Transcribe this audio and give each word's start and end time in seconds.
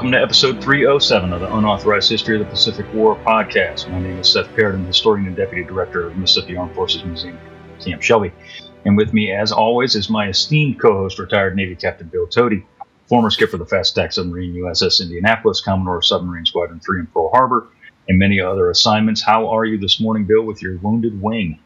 Welcome 0.00 0.12
to 0.12 0.22
episode 0.22 0.64
307 0.64 1.30
of 1.30 1.42
the 1.42 1.54
Unauthorized 1.54 2.08
History 2.08 2.40
of 2.40 2.46
the 2.46 2.50
Pacific 2.50 2.86
War 2.94 3.16
podcast. 3.16 3.86
My 3.90 4.00
name 4.00 4.18
is 4.18 4.32
Seth 4.32 4.46
Paradin, 4.56 4.86
historian 4.86 5.26
and 5.26 5.36
deputy 5.36 5.62
director 5.62 6.06
of 6.06 6.16
Mississippi 6.16 6.56
Armed 6.56 6.74
Forces 6.74 7.04
Museum, 7.04 7.38
Camp 7.84 8.00
Shelby. 8.00 8.32
And 8.86 8.96
with 8.96 9.12
me, 9.12 9.30
as 9.30 9.52
always, 9.52 9.96
is 9.96 10.08
my 10.08 10.28
esteemed 10.28 10.80
co-host, 10.80 11.18
retired 11.18 11.54
Navy 11.54 11.76
Captain 11.76 12.08
Bill 12.08 12.26
Toti, 12.26 12.64
former 13.08 13.28
skipper 13.28 13.56
of 13.56 13.58
the 13.58 13.66
fast 13.66 13.94
attack 13.94 14.12
submarine 14.12 14.54
USS 14.54 15.02
Indianapolis, 15.02 15.60
Commodore 15.60 16.00
Submarine 16.00 16.46
Squadron 16.46 16.80
3 16.80 17.00
in 17.00 17.06
Pearl 17.08 17.28
Harbor, 17.34 17.68
and 18.08 18.18
many 18.18 18.40
other 18.40 18.70
assignments. 18.70 19.20
How 19.20 19.48
are 19.48 19.66
you 19.66 19.76
this 19.76 20.00
morning, 20.00 20.24
Bill, 20.24 20.44
with 20.44 20.62
your 20.62 20.78
wounded 20.78 21.20
wing? 21.20 21.58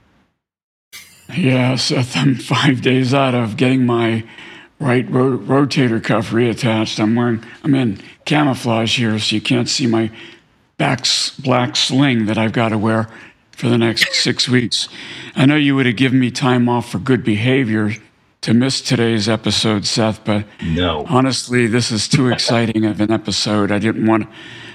Yeah, 1.36 1.76
Seth, 1.76 2.16
I'm 2.16 2.34
five 2.34 2.82
days 2.82 3.14
out 3.14 3.36
of 3.36 3.56
getting 3.56 3.86
my 3.86 4.24
right 4.80 5.08
ro- 5.10 5.38
rotator 5.38 6.02
cuff 6.02 6.30
reattached. 6.30 7.00
I'm 7.00 7.14
wearing, 7.14 7.44
I'm 7.62 7.74
in 7.74 8.00
camouflage 8.24 8.98
here, 8.98 9.18
so 9.18 9.36
you 9.36 9.42
can't 9.42 9.68
see 9.68 9.86
my 9.86 10.10
back 10.76 11.06
black 11.38 11.76
sling 11.76 12.26
that 12.26 12.38
I've 12.38 12.52
got 12.52 12.70
to 12.70 12.78
wear 12.78 13.08
for 13.52 13.68
the 13.68 13.78
next 13.78 14.12
six 14.22 14.48
weeks. 14.48 14.88
I 15.36 15.46
know 15.46 15.56
you 15.56 15.76
would 15.76 15.86
have 15.86 15.96
given 15.96 16.18
me 16.20 16.30
time 16.30 16.68
off 16.68 16.90
for 16.90 16.98
good 16.98 17.24
behavior 17.24 17.92
to 18.42 18.52
miss 18.52 18.82
today's 18.82 19.26
episode, 19.28 19.86
Seth, 19.86 20.22
but 20.24 20.44
no. 20.62 21.06
honestly, 21.08 21.66
this 21.66 21.90
is 21.90 22.06
too 22.06 22.28
exciting 22.28 22.84
of 22.84 23.00
an 23.00 23.10
episode. 23.10 23.72
I 23.72 23.78
didn't 23.78 24.06
want 24.06 24.24
to 24.24 24.28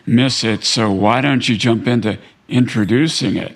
miss 0.07 0.43
it. 0.43 0.63
So 0.63 0.91
why 0.91 1.21
don't 1.21 1.47
you 1.47 1.55
jump 1.55 1.87
into 1.87 2.17
introducing 2.47 3.35
it? 3.35 3.55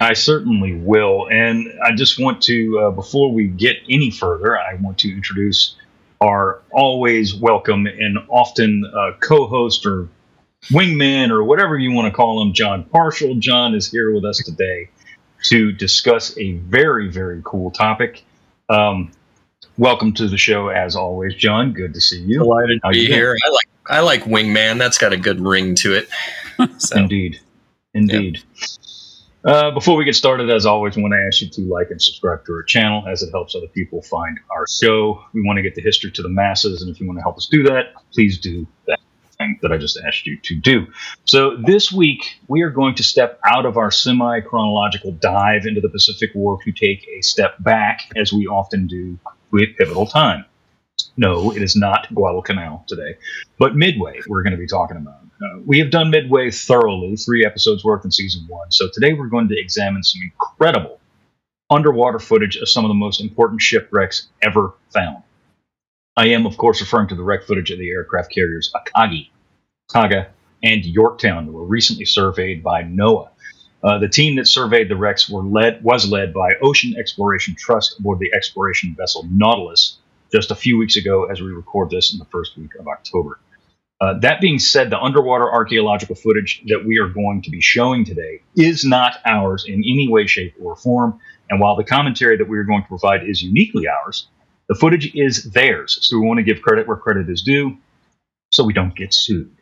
I 0.00 0.12
certainly 0.12 0.74
will. 0.74 1.28
And 1.28 1.72
I 1.82 1.92
just 1.92 2.20
want 2.20 2.42
to, 2.42 2.80
uh, 2.80 2.90
before 2.90 3.32
we 3.32 3.48
get 3.48 3.78
any 3.88 4.10
further, 4.10 4.58
I 4.58 4.74
want 4.74 4.98
to 4.98 5.12
introduce 5.12 5.76
our 6.20 6.62
always 6.70 7.34
welcome 7.34 7.86
and 7.86 8.18
often 8.28 8.84
uh, 8.94 9.12
co 9.18 9.46
host 9.46 9.84
or 9.84 10.08
wingman 10.70 11.30
or 11.30 11.42
whatever 11.42 11.76
you 11.76 11.92
want 11.92 12.06
to 12.06 12.16
call 12.16 12.40
him, 12.42 12.52
Jon 12.52 12.84
Parshall. 12.84 13.38
Jon 13.40 13.74
is 13.74 13.90
here 13.90 14.14
with 14.14 14.24
us 14.24 14.38
today 14.38 14.88
to 15.44 15.72
discuss 15.72 16.36
a 16.38 16.52
very, 16.52 17.10
very 17.10 17.42
cool 17.44 17.72
topic. 17.72 18.22
Um, 18.68 19.10
welcome 19.76 20.12
to 20.14 20.28
the 20.28 20.38
show, 20.38 20.68
as 20.68 20.94
always, 20.94 21.34
Jon. 21.34 21.72
Good 21.72 21.94
to 21.94 22.00
see 22.00 22.20
you. 22.20 22.38
Delighted 22.38 22.80
to 22.84 22.90
be 22.90 23.06
here. 23.06 23.36
I 23.44 23.50
like 23.50 23.68
I 23.88 24.00
like 24.00 24.22
wingman. 24.24 24.78
That's 24.78 24.98
got 24.98 25.12
a 25.12 25.16
good 25.16 25.40
ring 25.40 25.74
to 25.76 25.94
it. 25.94 26.08
So. 26.78 26.96
Indeed, 26.98 27.40
indeed. 27.92 28.36
Yep. 28.36 28.68
Uh, 29.44 29.72
before 29.72 29.96
we 29.96 30.04
get 30.04 30.14
started, 30.14 30.48
as 30.50 30.66
always, 30.66 30.94
we 30.94 31.02
want 31.02 31.12
to 31.12 31.26
ask 31.26 31.42
you 31.42 31.48
to 31.48 31.62
like 31.62 31.90
and 31.90 32.00
subscribe 32.00 32.44
to 32.44 32.52
our 32.52 32.62
channel 32.62 33.06
as 33.08 33.22
it 33.22 33.30
helps 33.32 33.56
other 33.56 33.66
people 33.66 34.00
find 34.02 34.38
our 34.54 34.66
show. 34.68 35.20
We 35.32 35.42
want 35.44 35.56
to 35.56 35.62
get 35.62 35.74
the 35.74 35.82
history 35.82 36.12
to 36.12 36.22
the 36.22 36.28
masses, 36.28 36.80
and 36.80 36.90
if 36.90 37.00
you 37.00 37.06
want 37.06 37.18
to 37.18 37.22
help 37.22 37.36
us 37.36 37.48
do 37.50 37.64
that, 37.64 37.94
please 38.12 38.38
do 38.38 38.66
that 38.86 39.00
thing 39.38 39.58
that 39.62 39.72
I 39.72 39.78
just 39.78 39.98
asked 40.06 40.26
you 40.26 40.38
to 40.38 40.54
do. 40.54 40.86
So, 41.24 41.56
this 41.56 41.90
week, 41.90 42.38
we 42.46 42.62
are 42.62 42.70
going 42.70 42.94
to 42.94 43.02
step 43.02 43.40
out 43.44 43.66
of 43.66 43.76
our 43.76 43.90
semi 43.90 44.40
chronological 44.42 45.10
dive 45.10 45.66
into 45.66 45.80
the 45.80 45.88
Pacific 45.88 46.30
War 46.36 46.58
to 46.64 46.70
take 46.70 47.04
a 47.08 47.20
step 47.22 47.56
back, 47.60 48.12
as 48.14 48.32
we 48.32 48.46
often 48.46 48.86
do 48.86 49.18
with 49.50 49.76
pivotal 49.76 50.06
time. 50.06 50.44
No, 51.16 51.50
it 51.50 51.62
is 51.62 51.74
not 51.74 52.06
Guadalcanal 52.14 52.84
today, 52.86 53.16
but 53.58 53.74
Midway 53.74 54.20
we're 54.28 54.44
going 54.44 54.52
to 54.52 54.58
be 54.58 54.68
talking 54.68 54.96
about. 54.96 55.21
Uh, 55.42 55.58
we 55.64 55.78
have 55.78 55.90
done 55.90 56.10
Midway 56.10 56.50
thoroughly, 56.50 57.16
three 57.16 57.44
episodes 57.44 57.84
worth 57.84 58.04
in 58.04 58.12
season 58.12 58.44
one. 58.48 58.70
So 58.70 58.88
today 58.92 59.12
we're 59.12 59.28
going 59.28 59.48
to 59.48 59.58
examine 59.58 60.02
some 60.02 60.20
incredible 60.22 61.00
underwater 61.68 62.18
footage 62.18 62.56
of 62.56 62.68
some 62.68 62.84
of 62.84 62.88
the 62.90 62.94
most 62.94 63.20
important 63.20 63.60
shipwrecks 63.60 64.28
ever 64.42 64.74
found. 64.90 65.22
I 66.16 66.28
am, 66.28 66.46
of 66.46 66.58
course, 66.58 66.80
referring 66.80 67.08
to 67.08 67.14
the 67.14 67.22
wreck 67.22 67.44
footage 67.44 67.70
of 67.70 67.78
the 67.78 67.90
aircraft 67.90 68.32
carriers 68.32 68.72
Akagi, 68.74 69.30
Kaga, 69.90 70.28
and 70.62 70.84
Yorktown 70.84 71.46
that 71.46 71.52
were 71.52 71.64
recently 71.64 72.04
surveyed 72.04 72.62
by 72.62 72.84
NOAA. 72.84 73.30
Uh, 73.82 73.98
the 73.98 74.08
team 74.08 74.36
that 74.36 74.46
surveyed 74.46 74.88
the 74.88 74.96
wrecks 74.96 75.28
were 75.28 75.42
led 75.42 75.82
was 75.82 76.08
led 76.08 76.32
by 76.32 76.52
Ocean 76.62 76.94
Exploration 76.96 77.56
Trust 77.56 77.98
aboard 77.98 78.20
the 78.20 78.32
exploration 78.32 78.94
vessel 78.96 79.26
Nautilus 79.28 79.98
just 80.30 80.52
a 80.52 80.54
few 80.54 80.78
weeks 80.78 80.96
ago 80.96 81.24
as 81.24 81.40
we 81.40 81.48
record 81.48 81.90
this 81.90 82.12
in 82.12 82.18
the 82.18 82.24
first 82.26 82.56
week 82.56 82.74
of 82.78 82.86
October. 82.86 83.40
Uh, 84.02 84.18
that 84.18 84.40
being 84.40 84.58
said, 84.58 84.90
the 84.90 84.98
underwater 84.98 85.48
archaeological 85.48 86.16
footage 86.16 86.60
that 86.66 86.84
we 86.84 86.98
are 86.98 87.06
going 87.06 87.40
to 87.40 87.50
be 87.50 87.60
showing 87.60 88.04
today 88.04 88.42
is 88.56 88.84
not 88.84 89.18
ours 89.24 89.64
in 89.64 89.74
any 89.74 90.08
way, 90.08 90.26
shape, 90.26 90.54
or 90.60 90.74
form. 90.74 91.20
And 91.48 91.60
while 91.60 91.76
the 91.76 91.84
commentary 91.84 92.36
that 92.36 92.48
we 92.48 92.58
are 92.58 92.64
going 92.64 92.82
to 92.82 92.88
provide 92.88 93.20
is 93.22 93.40
uniquely 93.40 93.86
ours, 93.86 94.26
the 94.68 94.74
footage 94.74 95.14
is 95.14 95.44
theirs. 95.52 96.00
So 96.02 96.18
we 96.18 96.26
want 96.26 96.38
to 96.38 96.42
give 96.42 96.62
credit 96.62 96.88
where 96.88 96.96
credit 96.96 97.30
is 97.30 97.42
due 97.42 97.76
so 98.50 98.64
we 98.64 98.72
don't 98.72 98.94
get 98.96 99.14
sued. 99.14 99.52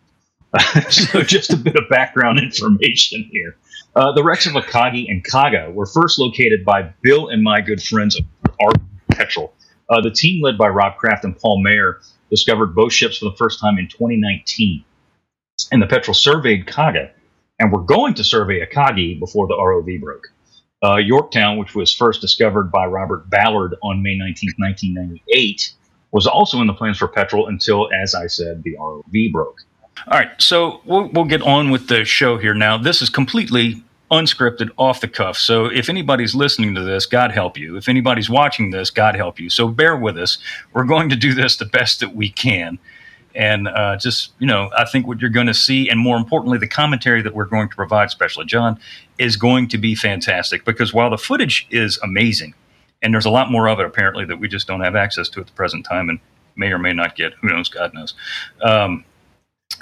so 0.89 1.21
just 1.21 1.53
a 1.53 1.56
bit 1.56 1.77
of 1.77 1.91
background 1.91 2.39
information 2.39 3.29
here. 3.31 3.59
Uh, 3.95 4.12
the 4.12 4.25
wrecks 4.25 4.47
of 4.47 4.55
Akagi 4.55 5.05
and 5.06 5.23
Kaga 5.23 5.71
were 5.71 5.84
first 5.84 6.19
located 6.19 6.65
by 6.65 6.95
Bill 7.03 7.29
and 7.29 7.43
my 7.43 7.61
good 7.61 7.83
friends 7.83 8.19
Art 8.59 8.77
Petrel. 9.11 9.53
Uh, 9.91 10.00
the 10.00 10.11
team 10.11 10.43
led 10.43 10.56
by 10.56 10.69
Rob 10.69 10.97
Kraft 10.97 11.25
and 11.25 11.39
Paul 11.39 11.62
Mayer 11.62 12.00
discovered 12.31 12.75
both 12.75 12.93
ships 12.93 13.19
for 13.19 13.27
the 13.27 13.37
first 13.37 13.61
time 13.61 13.79
in 13.79 13.89
2019. 13.89 14.85
And 15.73 15.83
the 15.83 15.87
Petrel 15.87 16.15
surveyed 16.15 16.67
Kaga, 16.67 17.11
and 17.59 17.71
were 17.71 17.83
going 17.83 18.15
to 18.15 18.25
survey 18.25 18.65
Akagi 18.65 19.19
before 19.19 19.47
the 19.47 19.55
ROV 19.55 20.01
broke. 20.01 20.29
Uh, 20.83 20.97
Yorktown, 20.97 21.59
which 21.59 21.75
was 21.75 21.93
first 21.95 22.23
discovered 22.23 22.73
by 22.73 22.87
Robert 22.87 23.29
Ballard 23.29 23.75
on 23.83 24.03
May 24.03 24.17
19, 24.17 24.51
1998, 24.57 25.75
was 26.11 26.27
also 26.27 26.61
in 26.63 26.67
the 26.67 26.73
plans 26.73 26.97
for 26.97 27.07
Petrel 27.07 27.49
until, 27.49 27.91
as 27.93 28.15
I 28.15 28.27
said, 28.27 28.62
the 28.62 28.77
ROV 28.81 29.33
broke. 29.33 29.59
All 30.09 30.19
right, 30.19 30.31
so 30.39 30.81
we'll, 30.87 31.09
we'll 31.09 31.27
get 31.27 31.43
on 31.43 31.71
with 31.71 31.89
the 31.89 32.07
show 32.07 32.39
here 32.39 32.55
now. 32.55 32.79
This 32.79 33.03
is 33.03 33.11
completely 33.11 33.83
unscripted, 34.10 34.71
off 34.76 35.00
the 35.00 35.09
cuff. 35.09 35.37
So 35.37 35.66
if 35.66 35.88
anybody's 35.88 36.34
listening 36.34 36.75
to 36.75 36.82
this, 36.82 37.06
God 37.06 37.31
help 37.31 37.56
you. 37.56 37.76
If 37.76 37.88
anybody's 37.88 38.28
watching 38.28 38.71
this, 38.71 38.91
God 38.91 39.15
help 39.15 39.38
you. 39.38 39.48
So 39.50 39.69
bear 39.69 39.97
with 39.97 40.19
us. 40.19 40.38
We're 40.72 40.84
going 40.84 41.09
to 41.10 41.16
do 41.16 41.32
this 41.34 41.56
the 41.56 41.65
best 41.65 42.00
that 42.00 42.15
we 42.15 42.31
can. 42.31 42.78
And 43.34 43.69
uh, 43.69 43.97
just, 43.97 44.32
you 44.41 44.47
know, 44.47 44.70
I 44.76 44.84
think 44.84 45.06
what 45.06 45.20
you're 45.20 45.31
going 45.31 45.47
to 45.47 45.54
see, 45.54 45.88
and 45.88 46.00
more 46.00 46.16
importantly, 46.16 46.59
the 46.59 46.66
commentary 46.66 47.22
that 47.22 47.34
we're 47.34 47.44
going 47.44 47.69
to 47.69 47.76
provide, 47.76 48.09
especially 48.09 48.47
Jon, 48.47 48.78
is 49.19 49.37
going 49.37 49.69
to 49.69 49.78
be 49.78 49.94
fantastic 49.94 50.65
because 50.65 50.93
while 50.93 51.10
the 51.10 51.19
footage 51.19 51.66
is 51.70 51.99
amazing, 52.03 52.54
and 53.03 53.15
there's 53.15 53.26
a 53.26 53.31
lot 53.31 53.50
more 53.50 53.69
of 53.69 53.78
it 53.78 53.87
apparently 53.87 54.25
that 54.25 54.38
we 54.38 54.49
just 54.49 54.66
don't 54.66 54.81
have 54.81 54.97
access 54.97 55.28
to 55.31 55.41
at 55.41 55.47
the 55.47 55.53
present 55.53 55.87
time 55.87 56.09
and 56.09 56.19
may 56.56 56.72
or 56.72 56.78
may 56.78 56.93
not 56.93 57.15
get, 57.15 57.32
who 57.34 57.49
knows, 57.49 57.69
God 57.69 57.94
knows. 57.94 58.15
Um, 58.62 59.04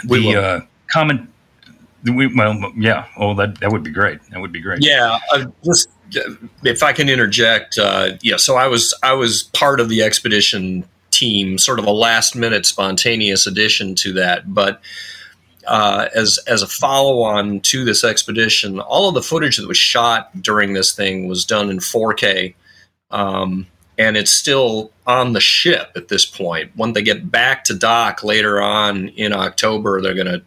the 0.05 0.37
uh, 0.37 0.61
comment 0.87 1.29
we, 2.11 2.35
well, 2.35 2.73
yeah. 2.77 3.07
Oh, 3.17 3.35
that 3.35 3.61
that 3.61 3.71
would 3.71 3.83
be 3.83 3.91
great. 3.91 4.21
That 4.31 4.41
would 4.41 4.53
be 4.53 4.61
great. 4.61 4.85
Yeah. 4.85 5.19
Uh, 5.33 5.47
just 5.65 5.89
if 6.65 6.83
I 6.83 6.93
can 6.93 7.09
interject, 7.09 7.79
uh, 7.79 8.11
yeah. 8.23 8.37
So 8.37 8.57
I 8.57 8.67
was 8.67 8.95
I 9.03 9.13
was 9.13 9.45
part 9.55 9.81
of 9.81 9.89
the 9.89 10.03
expedition 10.03 10.85
team, 11.11 11.59
sort 11.59 11.79
of 11.79 11.87
a 11.87 11.91
last 11.91 12.37
minute 12.37 12.67
spontaneous 12.67 13.47
addition 13.47 13.95
to 13.97 14.13
that, 14.15 14.53
but. 14.53 14.81
Uh, 15.67 16.09
as 16.15 16.39
as 16.47 16.63
a 16.63 16.67
follow 16.67 17.21
on 17.21 17.61
to 17.61 17.85
this 17.85 18.03
expedition, 18.03 18.81
all 18.81 19.07
of 19.11 19.15
the 19.15 19.21
footage 19.21 19.59
that 19.59 19.69
was 19.69 19.77
shot 19.77 20.31
during 20.41 20.73
this 20.73 20.95
thing 20.95 21.29
was 21.29 21.45
done 21.45 21.69
in 21.69 21.77
4K, 21.77 22.55
um, 23.11 23.67
and 23.99 24.17
it's 24.17 24.31
still 24.31 24.93
on 25.07 25.33
the 25.33 25.41
ship 25.41 25.91
at 25.97 26.09
this 26.09 26.25
point. 26.25 26.71
When 26.77 26.93
they 26.93 27.03
get 27.03 27.31
back 27.31 27.65
to 27.65 27.75
dock 27.75 28.23
later 28.23 28.63
on 28.63 29.09
in 29.09 29.33
October, 29.33 30.01
they're 30.01 30.15
going 30.15 30.29
to 30.29 30.43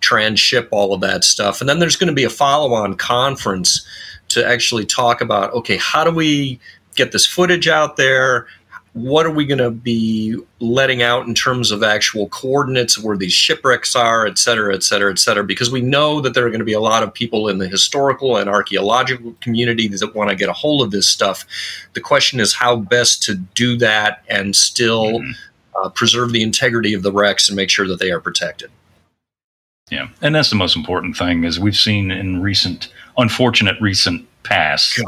transship 0.00 0.68
all 0.72 0.94
of 0.94 1.02
that 1.02 1.22
stuff. 1.22 1.60
And 1.60 1.68
then 1.68 1.78
there's 1.78 1.96
going 1.96 2.08
to 2.08 2.14
be 2.14 2.24
a 2.24 2.30
follow 2.30 2.72
on 2.72 2.96
conference 2.96 3.86
to 4.28 4.44
actually 4.46 4.86
talk 4.86 5.20
about 5.20 5.52
okay, 5.52 5.76
how 5.76 6.02
do 6.02 6.10
we 6.10 6.58
get 6.94 7.12
this 7.12 7.26
footage 7.26 7.68
out 7.68 7.96
there? 7.96 8.46
What 8.94 9.26
are 9.26 9.30
we 9.30 9.44
going 9.44 9.58
to 9.58 9.72
be 9.72 10.38
letting 10.60 11.02
out 11.02 11.26
in 11.26 11.34
terms 11.34 11.72
of 11.72 11.82
actual 11.82 12.28
coordinates 12.28 12.96
of 12.96 13.02
where 13.02 13.16
these 13.16 13.32
shipwrecks 13.32 13.96
are, 13.96 14.24
et 14.24 14.38
cetera, 14.38 14.72
et 14.72 14.84
cetera, 14.84 15.10
et 15.10 15.18
cetera? 15.18 15.42
Because 15.42 15.68
we 15.68 15.80
know 15.80 16.20
that 16.20 16.32
there 16.34 16.46
are 16.46 16.48
going 16.48 16.60
to 16.60 16.64
be 16.64 16.74
a 16.74 16.80
lot 16.80 17.02
of 17.02 17.12
people 17.12 17.48
in 17.48 17.58
the 17.58 17.66
historical 17.66 18.36
and 18.36 18.48
archaeological 18.48 19.34
community 19.40 19.88
that 19.88 20.14
want 20.14 20.30
to 20.30 20.36
get 20.36 20.48
a 20.48 20.52
hold 20.52 20.80
of 20.80 20.92
this 20.92 21.08
stuff. 21.08 21.44
The 21.94 22.00
question 22.00 22.38
is 22.38 22.54
how 22.54 22.76
best 22.76 23.20
to 23.24 23.34
do 23.34 23.76
that 23.78 24.22
and 24.28 24.54
still 24.54 25.18
mm-hmm. 25.18 25.32
uh, 25.74 25.88
preserve 25.88 26.30
the 26.30 26.44
integrity 26.44 26.94
of 26.94 27.02
the 27.02 27.10
wrecks 27.10 27.48
and 27.48 27.56
make 27.56 27.70
sure 27.70 27.88
that 27.88 27.98
they 27.98 28.12
are 28.12 28.20
protected. 28.20 28.70
Yeah, 29.90 30.08
and 30.22 30.36
that's 30.36 30.50
the 30.50 30.56
most 30.56 30.76
important 30.76 31.16
thing 31.16 31.42
is 31.42 31.58
we've 31.58 31.76
seen 31.76 32.12
in 32.12 32.40
recent, 32.40 32.92
unfortunate 33.18 33.80
recent 33.80 34.28
past 34.44 34.98
yeah. 34.98 35.04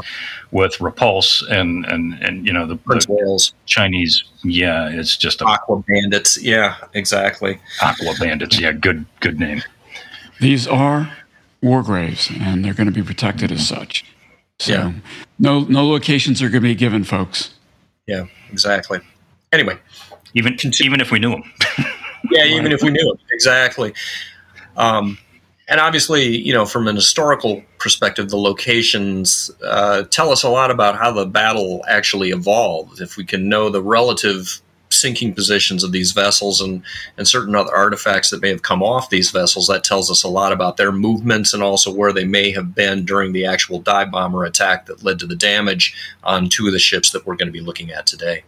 with 0.51 0.79
Repulse 0.81 1.41
and 1.43 1.85
and 1.85 2.13
and 2.21 2.45
you 2.45 2.51
know 2.51 2.65
the, 2.65 2.75
the 2.75 3.51
Chinese. 3.65 4.23
Yeah, 4.43 4.89
it's 4.89 5.15
just 5.15 5.41
a, 5.41 5.45
Aqua 5.45 5.83
Bandits. 5.87 6.41
Yeah, 6.41 6.75
exactly. 6.93 7.59
Aqua 7.81 8.13
Bandits. 8.19 8.59
Yeah, 8.59 8.73
good 8.73 9.05
good 9.19 9.39
name. 9.39 9.63
These 10.39 10.67
are 10.67 11.11
war 11.61 11.83
graves, 11.83 12.29
and 12.39 12.63
they're 12.63 12.73
going 12.73 12.87
to 12.87 12.93
be 12.93 13.03
protected 13.03 13.51
as 13.51 13.67
such. 13.67 14.05
So, 14.59 14.73
yeah. 14.73 14.93
no 15.39 15.61
no 15.61 15.87
locations 15.87 16.41
are 16.41 16.49
going 16.49 16.63
to 16.63 16.69
be 16.69 16.75
given, 16.75 17.03
folks. 17.03 17.53
Yeah, 18.07 18.25
exactly. 18.51 18.99
Anyway, 19.53 19.77
even 20.33 20.57
even 20.81 20.99
if 20.99 21.11
we 21.11 21.19
knew 21.19 21.31
them. 21.31 21.43
Yeah, 22.31 22.45
even 22.45 22.71
if 22.71 22.81
we 22.81 22.89
knew 22.89 23.13
it 23.13 23.19
exactly. 23.31 23.93
Um, 24.75 25.17
and 25.67 25.81
obviously, 25.81 26.37
you 26.37 26.53
know, 26.53 26.65
from 26.65 26.87
an 26.87 26.95
historical 26.95 27.61
perspective, 27.77 28.29
the 28.29 28.37
locations 28.37 29.51
uh, 29.63 30.03
tell 30.03 30.29
us 30.29 30.43
a 30.43 30.49
lot 30.49 30.71
about 30.71 30.97
how 30.97 31.11
the 31.11 31.25
battle 31.25 31.83
actually 31.87 32.29
evolved. 32.29 33.01
If 33.01 33.17
we 33.17 33.25
can 33.25 33.49
know 33.49 33.69
the 33.69 33.81
relative 33.81 34.61
sinking 34.89 35.33
positions 35.33 35.83
of 35.83 35.91
these 35.91 36.13
vessels 36.13 36.61
and, 36.61 36.81
and 37.17 37.27
certain 37.27 37.53
other 37.53 37.75
artifacts 37.75 38.29
that 38.29 38.41
may 38.41 38.49
have 38.49 38.61
come 38.61 38.81
off 38.81 39.09
these 39.09 39.29
vessels, 39.31 39.67
that 39.67 39.83
tells 39.83 40.09
us 40.09 40.23
a 40.23 40.29
lot 40.29 40.53
about 40.53 40.77
their 40.77 40.93
movements 40.93 41.53
and 41.53 41.61
also 41.61 41.93
where 41.93 42.13
they 42.13 42.23
may 42.23 42.51
have 42.51 42.73
been 42.73 43.03
during 43.03 43.33
the 43.33 43.45
actual 43.45 43.79
dive 43.79 44.09
bomber 44.09 44.45
attack 44.45 44.85
that 44.85 45.03
led 45.03 45.19
to 45.19 45.27
the 45.27 45.35
damage 45.35 45.93
on 46.23 46.47
two 46.47 46.67
of 46.67 46.73
the 46.73 46.79
ships 46.79 47.11
that 47.11 47.25
we're 47.25 47.35
going 47.35 47.47
to 47.47 47.51
be 47.51 47.59
looking 47.59 47.91
at 47.91 48.07
today. 48.07 48.43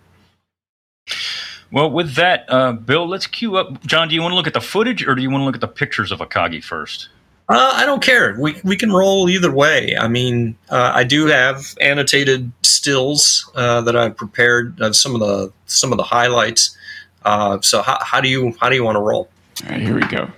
Well, 1.71 1.92
with 1.92 2.16
that, 2.16 2.45
uh, 2.48 2.74
Bill, 2.74 3.07
let's 3.07 3.27
cue 3.27 3.57
up. 3.57 3.83
Jon, 3.86 4.07
do 4.07 4.16
you 4.16 4.21
want 4.21 4.31
to 4.31 4.36
look 4.36 4.48
at 4.48 4.54
the 4.54 4.62
footage 4.62 5.06
or 5.06 5.13
do 5.16 5.21
you 5.21 5.30
want 5.30 5.42
to 5.42 5.45
look 5.45 5.56
at 5.56 5.62
the 5.62 5.68
pictures 5.68 6.12
of 6.12 6.19
Akagi 6.19 6.63
first? 6.63 7.10
Uh, 7.48 7.74
I 7.75 7.86
don't 7.86 8.01
care. 8.01 8.36
We, 8.39 8.60
we 8.63 8.75
can 8.75 8.92
roll 8.92 9.27
either 9.30 9.51
way. 9.51 9.98
I 9.98 10.07
mean, 10.07 10.56
uh, 10.69 10.92
I 10.94 11.04
do 11.04 11.25
have 11.25 11.75
annotated 11.81 12.51
stills 12.62 13.50
uh, 13.56 13.81
that 13.81 13.95
I've 13.95 14.16
prepared 14.16 14.80
of 14.81 14.95
some 14.95 15.16
of 15.16 15.19
the 15.19 15.51
some 15.66 15.92
of 15.92 15.98
the 15.98 16.04
highlights. 16.04 16.77
Uh, 17.25 17.60
so 17.62 17.81
how, 17.81 17.98
how 18.01 18.21
do 18.21 18.30
you 18.30 18.54
how 18.60 18.69
do 18.69 18.75
you 18.75 18.83
want 18.83 18.98
to 18.98 19.01
roll? 19.01 19.30
All 19.63 19.71
right, 19.71 19.81
here 19.81 19.95
we 19.95 20.06
go. 20.07 20.30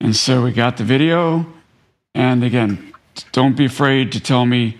And 0.00 0.16
so 0.16 0.42
we 0.42 0.50
got 0.50 0.76
the 0.78 0.84
video, 0.84 1.46
and 2.12 2.42
again, 2.42 2.92
don't 3.30 3.56
be 3.56 3.66
afraid 3.66 4.10
to 4.12 4.20
tell 4.20 4.44
me 4.44 4.78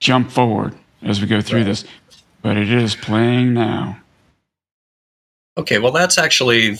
jump 0.00 0.30
forward 0.30 0.74
as 1.02 1.20
we 1.20 1.26
go 1.26 1.40
through 1.40 1.60
right. 1.60 1.66
this, 1.66 1.84
but 2.42 2.58
it 2.58 2.70
is 2.70 2.94
playing 2.94 3.54
now. 3.54 3.98
Okay, 5.58 5.78
well, 5.78 5.92
that's 5.92 6.16
actually 6.16 6.76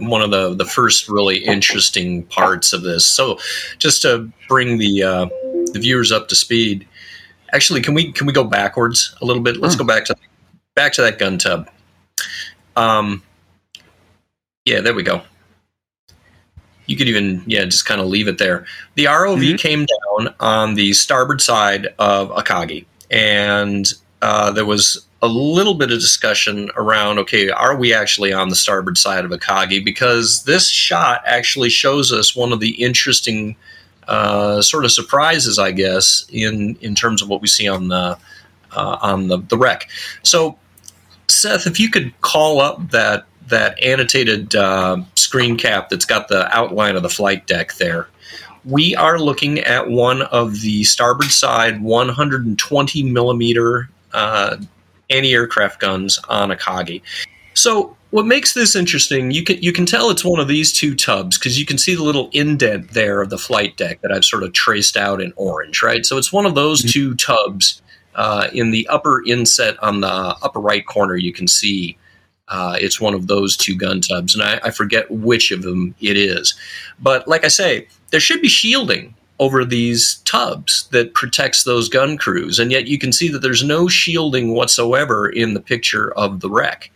one 0.00 0.22
of 0.22 0.30
the, 0.30 0.54
the 0.54 0.64
first 0.64 1.08
really 1.08 1.38
interesting 1.38 2.22
parts 2.24 2.72
of 2.72 2.82
this. 2.82 3.04
So, 3.04 3.38
just 3.78 4.02
to 4.02 4.30
bring 4.48 4.78
the 4.78 5.02
uh, 5.02 5.26
the 5.72 5.78
viewers 5.80 6.10
up 6.10 6.28
to 6.28 6.34
speed, 6.34 6.88
actually, 7.52 7.82
can 7.82 7.94
we 7.94 8.12
can 8.12 8.26
we 8.26 8.32
go 8.32 8.44
backwards 8.44 9.14
a 9.20 9.26
little 9.26 9.42
bit? 9.42 9.58
Let's 9.58 9.74
mm. 9.74 9.80
go 9.80 9.84
back 9.84 10.06
to 10.06 10.16
back 10.74 10.92
to 10.94 11.02
that 11.02 11.18
gun 11.18 11.36
tub. 11.36 11.68
Um, 12.74 13.22
yeah, 14.64 14.80
there 14.80 14.94
we 14.94 15.02
go. 15.02 15.22
You 16.86 16.96
could 16.96 17.08
even 17.08 17.42
yeah, 17.46 17.64
just 17.64 17.84
kind 17.84 18.00
of 18.00 18.06
leave 18.06 18.28
it 18.28 18.38
there. 18.38 18.64
The 18.94 19.06
ROV 19.06 19.38
mm-hmm. 19.38 19.56
came 19.56 19.86
down 19.86 20.34
on 20.40 20.74
the 20.74 20.94
starboard 20.94 21.42
side 21.42 21.88
of 21.98 22.30
Akagi, 22.30 22.86
and 23.10 23.92
uh, 24.22 24.52
there 24.52 24.64
was 24.64 25.05
a 25.22 25.28
little 25.28 25.74
bit 25.74 25.90
of 25.90 25.98
discussion 25.98 26.70
around 26.76 27.18
okay, 27.18 27.48
are 27.50 27.76
we 27.76 27.94
actually 27.94 28.32
on 28.32 28.48
the 28.48 28.56
starboard 28.56 28.98
side 28.98 29.24
of 29.24 29.30
Akagi? 29.30 29.84
Because 29.84 30.44
this 30.44 30.68
shot 30.68 31.22
actually 31.26 31.70
shows 31.70 32.12
us 32.12 32.36
one 32.36 32.52
of 32.52 32.60
the 32.60 32.82
interesting 32.82 33.56
uh, 34.08 34.60
sort 34.62 34.84
of 34.84 34.92
surprises, 34.92 35.58
I 35.58 35.72
guess, 35.72 36.26
in 36.30 36.76
in 36.80 36.94
terms 36.94 37.22
of 37.22 37.28
what 37.28 37.40
we 37.40 37.48
see 37.48 37.68
on 37.68 37.88
the 37.88 38.18
uh, 38.72 38.98
on 39.00 39.28
the, 39.28 39.38
the 39.38 39.56
wreck. 39.56 39.88
So, 40.22 40.58
Seth, 41.28 41.66
if 41.66 41.80
you 41.80 41.90
could 41.90 42.18
call 42.20 42.60
up 42.60 42.90
that 42.90 43.26
that 43.48 43.82
annotated 43.82 44.54
uh, 44.54 44.98
screen 45.14 45.56
cap 45.56 45.88
that's 45.88 46.04
got 46.04 46.28
the 46.28 46.48
outline 46.56 46.96
of 46.96 47.02
the 47.02 47.08
flight 47.08 47.46
deck 47.46 47.74
there. 47.74 48.08
We 48.64 48.96
are 48.96 49.20
looking 49.20 49.60
at 49.60 49.88
one 49.88 50.22
of 50.22 50.60
the 50.60 50.82
starboard 50.84 51.30
side 51.30 51.80
120 51.80 53.02
millimeter 53.04 53.88
uh, 54.12 54.56
anti-aircraft 55.10 55.80
guns 55.80 56.18
on 56.28 56.50
a 56.50 56.56
Akagi. 56.56 57.02
So 57.54 57.96
what 58.10 58.26
makes 58.26 58.54
this 58.54 58.76
interesting, 58.76 59.30
you 59.30 59.42
can 59.42 59.62
you 59.62 59.72
can 59.72 59.86
tell 59.86 60.10
it's 60.10 60.24
one 60.24 60.40
of 60.40 60.48
these 60.48 60.72
two 60.72 60.94
tubs 60.94 61.38
because 61.38 61.58
you 61.58 61.66
can 61.66 61.78
see 61.78 61.94
the 61.94 62.02
little 62.02 62.30
indent 62.32 62.92
there 62.92 63.20
of 63.20 63.30
the 63.30 63.38
flight 63.38 63.76
deck 63.76 64.00
that 64.02 64.12
I've 64.12 64.24
sort 64.24 64.42
of 64.42 64.52
traced 64.52 64.96
out 64.96 65.20
in 65.20 65.32
orange, 65.36 65.82
right? 65.82 66.04
So 66.04 66.16
it's 66.16 66.32
one 66.32 66.46
of 66.46 66.54
those 66.54 66.80
mm-hmm. 66.80 66.90
two 66.90 67.14
tubs 67.16 67.82
uh, 68.14 68.48
in 68.52 68.70
the 68.70 68.86
upper 68.88 69.22
inset 69.26 69.82
on 69.82 70.00
the 70.00 70.08
upper 70.08 70.60
right 70.60 70.86
corner. 70.86 71.16
You 71.16 71.32
can 71.32 71.48
see 71.48 71.96
uh, 72.48 72.76
it's 72.80 73.00
one 73.00 73.14
of 73.14 73.26
those 73.26 73.56
two 73.56 73.76
gun 73.76 74.00
tubs, 74.00 74.34
and 74.34 74.42
I, 74.42 74.60
I 74.62 74.70
forget 74.70 75.10
which 75.10 75.50
of 75.50 75.62
them 75.62 75.94
it 76.00 76.16
is. 76.16 76.54
But 77.00 77.26
like 77.26 77.44
I 77.44 77.48
say, 77.48 77.88
there 78.10 78.20
should 78.20 78.40
be 78.40 78.48
shielding 78.48 79.14
over 79.38 79.64
these 79.64 80.16
tubs 80.24 80.88
that 80.92 81.14
protects 81.14 81.64
those 81.64 81.88
gun 81.88 82.16
crews. 82.16 82.58
And 82.58 82.70
yet 82.70 82.86
you 82.86 82.98
can 82.98 83.12
see 83.12 83.28
that 83.28 83.40
there's 83.40 83.64
no 83.64 83.88
shielding 83.88 84.54
whatsoever 84.54 85.28
in 85.28 85.54
the 85.54 85.60
picture 85.60 86.12
of 86.12 86.40
the 86.40 86.50
wreck. 86.50 86.90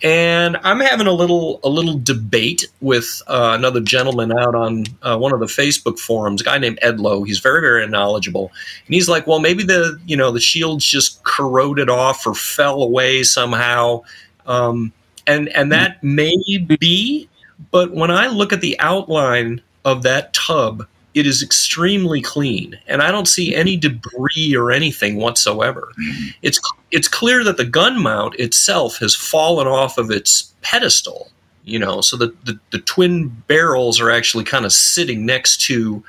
And 0.00 0.56
I'm 0.62 0.78
having 0.78 1.08
a 1.08 1.12
little 1.12 1.58
a 1.64 1.68
little 1.68 1.98
debate 1.98 2.64
with 2.80 3.20
uh, 3.26 3.56
another 3.58 3.80
gentleman 3.80 4.30
out 4.30 4.54
on 4.54 4.84
uh, 5.02 5.18
one 5.18 5.32
of 5.32 5.40
the 5.40 5.46
Facebook 5.46 5.98
forums, 5.98 6.40
a 6.40 6.44
guy 6.44 6.58
named 6.58 6.78
Ed 6.82 7.00
Lowe. 7.00 7.24
He's 7.24 7.40
very 7.40 7.60
very 7.60 7.88
knowledgeable, 7.88 8.52
and 8.86 8.94
he's 8.94 9.08
like, 9.08 9.26
well, 9.26 9.40
maybe 9.40 9.64
the 9.64 10.00
you 10.06 10.16
know 10.16 10.30
the 10.30 10.38
shields 10.38 10.84
just 10.84 11.24
corroded 11.24 11.90
off 11.90 12.24
or 12.28 12.34
fell 12.36 12.80
away 12.80 13.24
somehow, 13.24 14.02
um, 14.46 14.92
and 15.26 15.48
and 15.48 15.72
that 15.72 16.00
may 16.04 16.36
be. 16.78 17.28
But 17.72 17.92
when 17.92 18.12
I 18.12 18.28
look 18.28 18.52
at 18.52 18.60
the 18.60 18.78
outline 18.78 19.60
of 19.84 20.04
that 20.04 20.32
tub 20.32 20.86
it 21.18 21.26
is 21.26 21.42
extremely 21.42 22.22
clean, 22.22 22.78
and 22.86 23.02
I 23.02 23.10
don't 23.10 23.26
see 23.26 23.54
any 23.54 23.76
debris 23.76 24.54
or 24.54 24.70
anything 24.70 25.16
whatsoever. 25.16 25.92
Mm-hmm. 26.00 26.28
It's 26.42 26.60
it's 26.92 27.08
clear 27.08 27.42
that 27.42 27.56
the 27.56 27.64
gun 27.64 28.00
mount 28.00 28.36
itself 28.36 28.98
has 28.98 29.14
fallen 29.14 29.66
off 29.66 29.98
of 29.98 30.10
its 30.10 30.54
pedestal. 30.62 31.30
You 31.64 31.78
know, 31.78 32.00
so 32.00 32.16
the, 32.16 32.34
the, 32.44 32.58
the 32.70 32.78
twin 32.78 33.28
barrels 33.46 34.00
are 34.00 34.10
actually 34.10 34.44
kind 34.44 34.64
of 34.64 34.72
sitting 34.72 35.26
next 35.26 35.60
to 35.62 36.02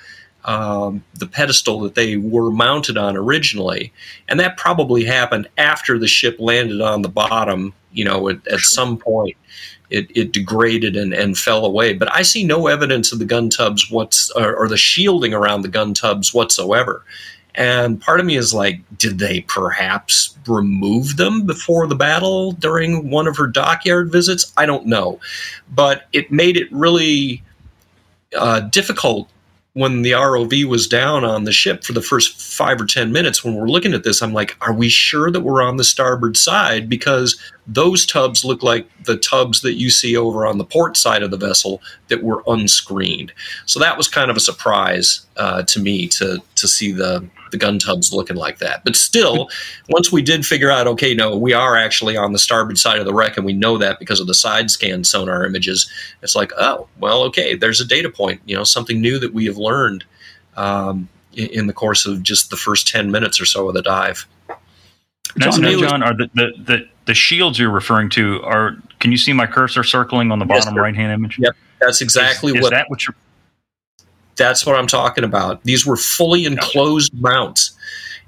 um, 0.46 1.04
the 1.16 1.28
pedestal 1.28 1.82
that 1.82 1.96
they 1.96 2.16
were 2.16 2.50
mounted 2.50 2.98
on 2.98 3.18
originally, 3.18 3.92
and 4.30 4.40
that 4.40 4.56
probably 4.56 5.04
happened 5.04 5.50
after 5.58 6.00
the 6.00 6.08
ship 6.08 6.38
landed 6.40 6.82
on 6.82 7.02
the 7.02 7.10
bottom. 7.10 7.74
You 7.92 8.06
know, 8.06 8.30
at, 8.30 8.48
at 8.48 8.60
some 8.60 8.98
point 8.98 9.36
it, 9.90 10.08
it 10.16 10.32
degraded 10.32 10.96
and, 10.96 11.14
and 11.14 11.38
fell 11.38 11.66
away. 11.66 11.94
But 11.94 12.14
I 12.14 12.22
see 12.22 12.44
no 12.44 12.68
evidence 12.68 13.12
of 13.12 13.20
the 13.20 13.26
gun 13.26 13.50
tubs 13.50 13.90
what's 13.90 14.30
or, 14.32 14.56
or 14.56 14.68
the 14.68 14.78
shielding 14.78 15.34
around 15.34 15.62
the 15.62 15.68
gun 15.68 15.94
tubs 15.94 16.34
whatsoever. 16.34 17.04
And 17.56 18.00
part 18.00 18.20
of 18.20 18.26
me 18.26 18.38
is 18.38 18.54
like, 18.54 18.80
did 18.98 19.20
they 19.20 19.42
perhaps 19.42 20.38
remove 20.48 21.18
them 21.18 21.46
before 21.46 21.88
the 21.88 21.96
battle 21.96 22.52
during 22.54 23.10
one 23.10 23.28
of 23.28 23.38
her 23.38 23.48
dockyard 23.48 24.12
visits? 24.12 24.54
I 24.56 24.66
don't 24.66 24.86
know. 24.86 25.20
But 25.70 26.04
it 26.14 26.32
made 26.32 26.56
it 26.56 26.72
really 26.72 27.44
uh, 28.38 28.62
difficult 28.62 29.30
when 29.74 30.02
the 30.02 30.12
ROV 30.12 30.66
was 30.66 30.88
down 30.88 31.24
on 31.24 31.44
the 31.44 31.52
ship 31.52 31.84
for 31.84 31.94
the 31.94 32.02
first 32.02 32.40
five 32.42 32.82
or 32.82 32.86
10 32.86 33.12
minutes, 33.12 33.44
when 33.44 33.56
we're 33.56 33.68
looking 33.70 33.94
at 33.94 34.04
this, 34.04 34.22
I'm 34.22 34.34
like, 34.34 34.58
are 34.62 34.74
we 34.74 34.90
sure 34.90 35.30
that 35.30 35.42
we're 35.42 35.62
on 35.62 35.78
the 35.78 35.84
starboard 35.84 36.38
side? 36.38 36.90
Because 36.90 37.40
those 37.68 38.06
tubs 38.06 38.44
look 38.44 38.64
like 38.64 38.90
the 39.04 39.16
tubs 39.16 39.62
that 39.62 39.76
you 39.76 39.92
see 39.92 40.18
over 40.18 40.46
on 40.46 40.58
the 40.58 40.66
port 40.66 40.98
side 40.98 41.22
of 41.22 41.30
the 41.30 41.38
vessel 41.38 41.82
that 42.08 42.24
were 42.24 42.44
unscreened. 42.48 43.32
So 43.68 43.80
that 43.80 43.96
was 43.96 44.08
kind 44.08 44.32
of 44.32 44.38
a 44.38 44.42
surprise 44.42 45.26
uh, 45.38 45.62
to 45.64 45.80
me 45.80 46.08
to, 46.10 46.42
to 46.56 46.68
see 46.68 46.92
the, 46.92 47.28
the 47.52 47.58
gun 47.58 47.80
tubs 47.80 48.14
looking 48.14 48.36
like 48.36 48.60
that. 48.60 48.84
But 48.84 48.96
still, 48.96 49.50
once 49.90 50.12
we 50.12 50.22
did 50.22 50.46
figure 50.46 50.72
out, 50.72 50.88
okay, 50.88 51.14
no, 51.14 51.38
we 51.38 51.54
are 51.54 51.78
actually 51.78 52.18
on 52.18 52.32
the 52.34 52.40
starboard 52.40 52.78
side 52.78 53.00
of 53.00 53.06
the 53.06 53.14
wreck, 53.14 53.38
and 53.38 53.46
we 53.46 53.54
know 53.54 53.78
that 53.78 54.00
because 54.00 54.20
of 54.20 54.28
the 54.28 54.34
side 54.34 54.72
scan 54.72 55.04
sonar 55.04 55.46
images. 55.46 55.90
It's 56.22 56.36
like, 56.36 56.52
oh, 56.58 56.88
well, 57.00 57.24
okay, 57.24 57.56
there's 57.56 57.82
a 57.82 57.86
data 57.86 58.10
point, 58.10 58.42
you 58.46 58.56
know, 58.56 58.64
something 58.64 59.02
new 59.02 59.20
that 59.20 59.34
we 59.34 59.46
have 59.46 59.58
learned 59.58 60.06
um, 60.58 61.10
in, 61.34 61.48
in, 61.48 61.68
the 61.68 61.74
course 61.74 62.06
of 62.06 62.22
just 62.24 62.50
the 62.50 62.58
first 62.58 62.88
ten 62.88 63.12
minutes 63.12 63.40
or 63.40 63.46
so 63.46 63.68
of 63.68 63.74
the 63.74 63.82
dive. 63.82 64.28
Now, 65.36 65.52
Jon, 65.52 65.80
Jon 65.80 66.04
are 66.04 66.16
the, 66.16 66.30
the, 66.34 66.52
the, 66.58 66.90
the, 67.06 67.14
shields 67.14 67.60
you're 67.60 67.70
referring 67.70 68.10
to 68.12 68.42
are? 68.44 68.78
Can 69.00 69.12
you 69.12 69.18
see 69.18 69.32
my 69.32 69.46
cursor 69.46 69.84
circling 69.84 70.32
on 70.32 70.40
the 70.40 70.46
bottom 70.46 70.74
yes, 70.74 70.82
right 70.82 70.96
hand 70.96 71.14
image? 71.14 71.38
Yep, 71.40 71.56
that's 71.80 72.02
exactly 72.02 72.54
is, 72.54 72.62
what. 72.62 72.64
Is 72.64 72.70
that 72.72 72.90
what 72.90 73.06
you're? 73.06 73.16
That's 74.40 74.66
what 74.66 74.76
I'm 74.76 74.88
talking 74.88 75.24
about. 75.24 75.64
These 75.64 75.86
were 75.86 75.98
fully 75.98 76.46
enclosed 76.46 77.12
gotcha. 77.12 77.22
mounts, 77.22 77.78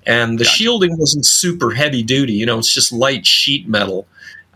and 0.05 0.37
the 0.37 0.43
gotcha. 0.43 0.55
shielding 0.55 0.97
wasn't 0.97 1.25
super 1.25 1.71
heavy 1.71 2.03
duty. 2.03 2.33
You 2.33 2.45
know, 2.45 2.59
it's 2.59 2.71
just 2.71 2.91
light 2.91 3.25
sheet 3.25 3.67
metal. 3.67 4.07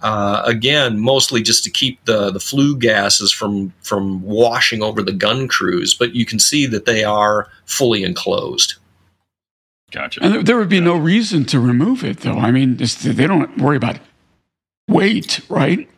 Uh, 0.04 0.44
again, 0.46 1.00
mostly 1.00 1.42
just 1.42 1.64
to 1.64 1.72
keep 1.72 2.04
the 2.06 2.30
the 2.30 2.40
flue 2.40 2.78
gases 2.78 3.32
from 3.32 3.74
from 3.82 4.22
washing 4.22 4.84
over 4.84 5.02
the 5.02 5.14
gun 5.14 5.48
crews. 5.48 5.96
But 5.96 6.14
you 6.14 6.26
can 6.26 6.38
see 6.38 6.68
that 6.68 6.86
they 6.86 7.04
are 7.04 7.48
fully 7.66 8.04
enclosed. 8.04 8.76
Gotcha. 9.92 10.24
And 10.24 10.46
there 10.46 10.58
would 10.58 10.70
be 10.70 10.82
no 10.82 10.98
reason 10.98 11.46
to 11.46 11.60
remove 11.60 12.04
it, 12.04 12.20
though. 12.20 12.34
I 12.34 12.52
mean, 12.52 12.76
they 12.78 13.28
don't 13.28 13.58
worry 13.58 13.78
about 13.78 13.98
weight, 14.90 15.40
right? 15.50 15.90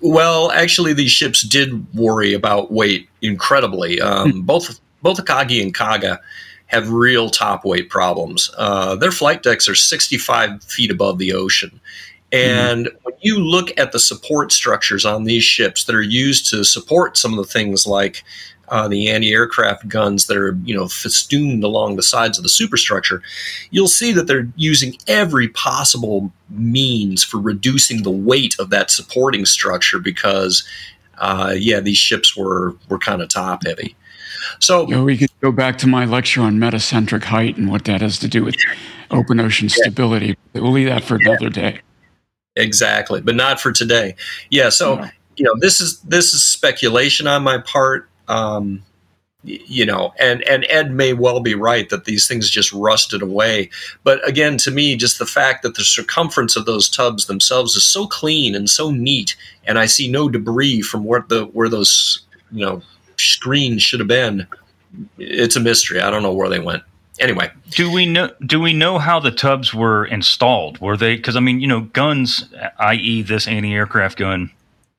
Well, 0.00 0.50
actually, 0.50 0.92
these 0.92 1.10
ships 1.10 1.42
did 1.42 1.94
worry 1.94 2.34
about 2.34 2.72
weight 2.72 3.08
incredibly. 3.22 4.00
Um, 4.00 4.32
hmm. 4.32 4.40
both 4.42 4.80
both 5.02 5.24
Akagi 5.24 5.62
and 5.62 5.74
Kaga 5.74 6.20
have 6.66 6.90
real 6.90 7.30
top 7.30 7.64
weight 7.64 7.88
problems. 7.88 8.50
Uh, 8.56 8.94
their 8.94 9.12
flight 9.12 9.42
decks 9.42 9.68
are 9.68 9.74
65 9.74 10.62
feet 10.64 10.90
above 10.90 11.18
the 11.18 11.32
ocean. 11.32 11.80
And 12.30 12.86
mm-hmm. 12.86 12.96
when 13.04 13.14
you 13.20 13.38
look 13.38 13.70
at 13.78 13.92
the 13.92 13.98
support 13.98 14.52
structures 14.52 15.06
on 15.06 15.24
these 15.24 15.44
ships 15.44 15.84
that 15.84 15.94
are 15.94 16.02
used 16.02 16.50
to 16.50 16.64
support 16.64 17.16
some 17.16 17.32
of 17.32 17.38
the 17.38 17.50
things 17.50 17.86
like 17.86 18.22
uh, 18.70 18.88
the 18.88 19.08
anti-aircraft 19.08 19.88
guns 19.88 20.26
that 20.26 20.36
are 20.36 20.56
you 20.64 20.74
know 20.74 20.88
festooned 20.88 21.64
along 21.64 21.96
the 21.96 22.02
sides 22.02 22.38
of 22.38 22.42
the 22.42 22.48
superstructure, 22.48 23.22
you'll 23.70 23.88
see 23.88 24.12
that 24.12 24.26
they're 24.26 24.48
using 24.56 24.96
every 25.06 25.48
possible 25.48 26.32
means 26.50 27.22
for 27.22 27.38
reducing 27.38 28.02
the 28.02 28.10
weight 28.10 28.54
of 28.58 28.70
that 28.70 28.90
supporting 28.90 29.44
structure 29.44 29.98
because, 29.98 30.66
uh, 31.18 31.54
yeah, 31.56 31.80
these 31.80 31.98
ships 31.98 32.36
were 32.36 32.74
were 32.88 32.98
kind 32.98 33.22
of 33.22 33.28
top 33.28 33.64
heavy. 33.66 33.96
So 34.60 34.88
you 34.88 34.96
know, 34.96 35.04
we 35.04 35.16
could 35.16 35.30
go 35.40 35.52
back 35.52 35.78
to 35.78 35.86
my 35.86 36.04
lecture 36.04 36.42
on 36.42 36.58
metacentric 36.58 37.24
height 37.24 37.56
and 37.56 37.70
what 37.70 37.84
that 37.84 38.00
has 38.00 38.18
to 38.20 38.28
do 38.28 38.44
with 38.44 38.56
open 39.10 39.40
ocean 39.40 39.68
stability. 39.68 40.36
We'll 40.52 40.72
leave 40.72 40.88
that 40.88 41.04
for 41.04 41.16
another 41.16 41.50
day. 41.50 41.80
Exactly, 42.56 43.20
but 43.20 43.36
not 43.36 43.60
for 43.60 43.72
today. 43.72 44.16
Yeah, 44.50 44.68
so 44.68 44.96
no. 44.96 45.08
you 45.36 45.44
know, 45.44 45.54
this 45.60 45.80
is 45.80 46.00
this 46.00 46.34
is 46.34 46.42
speculation 46.42 47.26
on 47.26 47.42
my 47.42 47.58
part. 47.58 48.08
Um, 48.28 48.82
you 49.44 49.86
know, 49.86 50.12
and 50.18 50.42
and 50.42 50.66
Ed 50.68 50.90
may 50.90 51.12
well 51.12 51.40
be 51.40 51.54
right 51.54 51.88
that 51.90 52.04
these 52.04 52.26
things 52.26 52.50
just 52.50 52.72
rusted 52.72 53.22
away. 53.22 53.70
But 54.02 54.26
again, 54.28 54.58
to 54.58 54.70
me, 54.70 54.96
just 54.96 55.18
the 55.18 55.26
fact 55.26 55.62
that 55.62 55.76
the 55.76 55.84
circumference 55.84 56.56
of 56.56 56.66
those 56.66 56.88
tubs 56.88 57.26
themselves 57.26 57.76
is 57.76 57.84
so 57.84 58.06
clean 58.06 58.54
and 58.54 58.68
so 58.68 58.90
neat, 58.90 59.36
and 59.64 59.78
I 59.78 59.86
see 59.86 60.10
no 60.10 60.28
debris 60.28 60.82
from 60.82 61.04
where 61.04 61.24
the 61.28 61.44
where 61.46 61.68
those 61.68 62.22
you 62.50 62.64
know 62.64 62.82
screens 63.16 63.82
should 63.82 64.00
have 64.00 64.08
been. 64.08 64.46
It's 65.18 65.56
a 65.56 65.60
mystery. 65.60 66.00
I 66.00 66.10
don't 66.10 66.22
know 66.22 66.34
where 66.34 66.48
they 66.48 66.60
went 66.60 66.82
anyway 67.20 67.50
do 67.70 67.90
we 67.90 68.06
know 68.06 68.30
do 68.46 68.60
we 68.60 68.72
know 68.72 68.98
how 68.98 69.18
the 69.18 69.30
tubs 69.30 69.74
were 69.74 70.06
installed 70.06 70.80
were 70.80 70.96
they 70.96 71.16
because 71.16 71.34
i 71.36 71.40
mean 71.40 71.60
you 71.60 71.66
know 71.66 71.80
guns 71.80 72.44
i.e 72.78 73.22
this 73.22 73.48
anti-aircraft 73.48 74.18
gun 74.18 74.50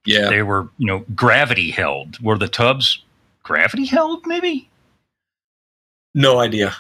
yeah 0.06 0.28
they 0.30 0.44
were 0.44 0.68
you 0.78 0.86
know 0.86 1.00
gravity 1.16 1.72
held 1.72 2.20
were 2.22 2.38
the 2.38 2.48
tubs 2.48 3.04
gravity 3.50 3.86
held 3.86 4.26
maybe 4.26 4.70
no 6.14 6.40
idea 6.40 6.74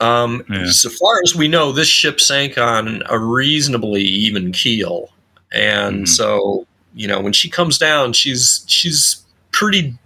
um, 0.00 0.42
yeah. 0.50 0.66
so 0.66 0.90
far 0.90 1.20
as 1.22 1.36
we 1.36 1.46
know 1.46 1.70
this 1.70 1.86
ship 1.86 2.20
sank 2.20 2.58
on 2.58 3.02
a 3.06 3.18
reasonably 3.18 4.02
even 4.02 4.50
keel 4.52 5.10
and 5.52 5.96
mm-hmm. 5.96 6.04
so 6.06 6.66
you 6.94 7.06
know 7.06 7.20
when 7.20 7.32
she 7.32 7.48
comes 7.48 7.78
down 7.78 8.12
she's 8.12 8.64
she's 8.68 9.24
pretty 9.52 9.96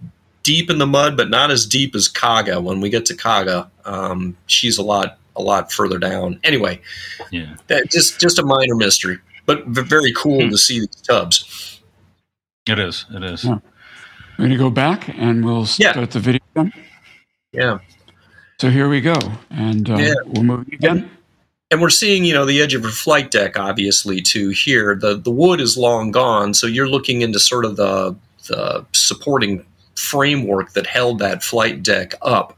deep 0.47 0.69
in 0.69 0.77
the 0.77 0.87
mud, 0.87 1.17
but 1.17 1.29
not 1.29 1.51
as 1.51 1.65
deep 1.65 1.93
as 1.93 2.07
Kaga. 2.07 2.61
When 2.61 2.79
we 2.79 2.89
get 2.89 3.05
to 3.07 3.15
Kaga, 3.15 3.69
um, 3.83 4.37
she's 4.45 4.77
a 4.77 4.83
lot 4.83 5.19
a 5.35 5.41
lot 5.41 5.73
further 5.73 5.99
down. 5.99 6.39
Anyway, 6.43 6.79
yeah, 7.31 7.57
that 7.67 7.91
just 7.91 8.19
just 8.19 8.39
a 8.39 8.43
minor 8.43 8.75
mystery, 8.75 9.17
but 9.45 9.65
very 9.67 10.13
cool 10.13 10.43
hmm. 10.43 10.49
to 10.49 10.57
see 10.57 10.79
these 10.79 11.01
tubs. 11.01 11.81
It 12.67 12.79
is. 12.79 13.05
It 13.11 13.23
is. 13.23 13.43
Yeah. 13.43 13.59
We're 14.37 14.45
going 14.45 14.51
to 14.51 14.57
go 14.57 14.69
back 14.69 15.09
and 15.09 15.43
we'll 15.43 15.65
start 15.65 15.97
yeah. 15.97 16.05
the 16.05 16.19
video 16.19 16.41
again. 16.55 16.73
Yeah. 17.51 17.79
So 18.61 18.69
here 18.69 18.87
we 18.87 19.01
go, 19.01 19.15
and 19.49 19.89
uh, 19.89 19.97
yeah. 19.97 20.13
we're 20.25 20.43
moving 20.43 20.73
again. 20.73 21.09
And 21.69 21.81
we're 21.81 21.89
seeing, 21.89 22.23
you 22.23 22.33
know, 22.33 22.45
the 22.45 22.61
edge 22.61 22.73
of 22.73 22.83
her 22.83 22.89
flight 22.89 23.29
deck, 23.29 23.57
obviously, 23.59 24.21
too. 24.21 24.49
Here, 24.49 24.95
the 24.95 25.15
the 25.15 25.31
wood 25.31 25.59
is 25.59 25.77
long 25.77 26.11
gone, 26.11 26.53
so 26.53 26.65
you're 26.67 26.87
looking 26.87 27.21
into 27.21 27.39
sort 27.39 27.65
of 27.65 27.75
the 27.75 28.15
the 28.47 28.85
supporting 28.93 29.65
framework 29.95 30.73
that 30.73 30.87
held 30.87 31.19
that 31.19 31.43
flight 31.43 31.83
deck 31.83 32.13
up. 32.21 32.57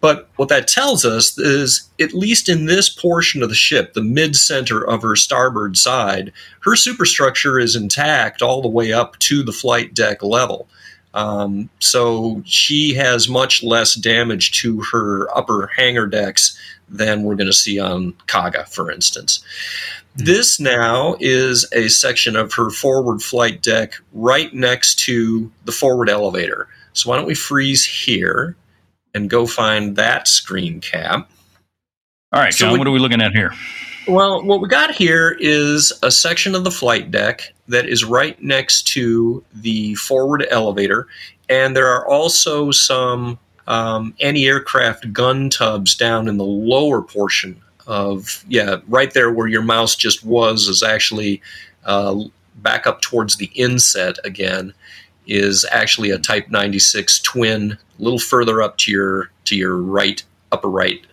But 0.00 0.28
what 0.34 0.48
that 0.48 0.66
tells 0.66 1.04
us 1.04 1.38
is, 1.38 1.88
at 2.00 2.12
least 2.12 2.48
in 2.48 2.66
this 2.66 2.88
portion 2.88 3.42
of 3.42 3.48
the 3.48 3.54
ship, 3.54 3.94
the 3.94 4.02
mid 4.02 4.34
center 4.34 4.84
of 4.84 5.02
her 5.02 5.14
starboard 5.14 5.76
side, 5.76 6.32
her 6.60 6.74
superstructure 6.74 7.58
is 7.60 7.76
intact 7.76 8.42
all 8.42 8.60
the 8.60 8.68
way 8.68 8.92
up 8.92 9.16
to 9.20 9.44
the 9.44 9.52
flight 9.52 9.94
deck 9.94 10.22
level. 10.22 10.68
Um, 11.14 11.68
so 11.78 12.42
she 12.46 12.94
has 12.94 13.28
much 13.28 13.62
less 13.62 13.94
damage 13.94 14.52
to 14.62 14.80
her 14.92 15.28
upper 15.36 15.68
hangar 15.76 16.06
decks 16.06 16.58
than 16.88 17.22
we're 17.22 17.36
going 17.36 17.48
to 17.48 17.52
see 17.52 17.78
on 17.78 18.14
Kaga, 18.26 18.64
for 18.66 18.90
instance. 18.90 19.44
This 20.14 20.60
now 20.60 21.16
is 21.20 21.66
a 21.72 21.88
section 21.88 22.36
of 22.36 22.52
her 22.54 22.70
forward 22.70 23.22
flight 23.22 23.62
deck 23.62 23.94
right 24.12 24.52
next 24.52 24.98
to 25.00 25.50
the 25.64 25.72
forward 25.72 26.10
elevator. 26.10 26.68
So 26.92 27.08
why 27.08 27.16
don't 27.16 27.26
we 27.26 27.34
freeze 27.34 27.84
here 27.84 28.56
and 29.14 29.30
go 29.30 29.46
find 29.46 29.96
that 29.96 30.28
screen 30.28 30.80
cap? 30.80 31.30
All 32.32 32.40
right, 32.40 32.52
Jon, 32.52 32.68
so 32.68 32.72
we, 32.72 32.78
what 32.78 32.88
are 32.88 32.92
we 32.92 32.98
looking 32.98 33.22
at 33.22 33.32
here? 33.32 33.54
Well, 34.06 34.42
what 34.44 34.60
we 34.60 34.68
got 34.68 34.90
here 34.90 35.36
is 35.38 35.92
a 36.02 36.10
section 36.10 36.54
of 36.54 36.64
the 36.64 36.70
flight 36.70 37.10
deck 37.10 37.54
that 37.72 37.86
is 37.86 38.04
right 38.04 38.40
next 38.42 38.86
to 38.88 39.44
the 39.52 39.94
forward 39.96 40.46
elevator, 40.50 41.08
and 41.48 41.76
there 41.76 41.88
are 41.88 42.06
also 42.08 42.70
some 42.70 43.38
um, 43.66 44.14
anti-aircraft 44.20 45.12
gun 45.12 45.50
tubs 45.50 45.94
down 45.94 46.28
in 46.28 46.36
the 46.36 46.44
lower 46.44 47.02
portion 47.02 47.60
of 47.86 48.44
yeah, 48.48 48.76
right 48.88 49.12
there 49.12 49.32
where 49.32 49.48
your 49.48 49.62
mouse 49.62 49.96
just 49.96 50.24
was 50.24 50.68
is 50.68 50.82
actually 50.82 51.42
uh, 51.84 52.22
back 52.56 52.86
up 52.86 53.00
towards 53.00 53.36
the 53.36 53.50
inset 53.54 54.16
again 54.24 54.72
is 55.26 55.64
actually 55.70 56.10
a 56.10 56.18
Type 56.18 56.48
96 56.48 57.20
twin, 57.20 57.72
a 57.72 58.02
little 58.02 58.18
further 58.18 58.62
up 58.62 58.76
to 58.78 58.90
your 58.90 59.30
to 59.44 59.56
your 59.56 59.76
right, 59.76 60.22
upper 60.50 60.68
right. 60.68 61.04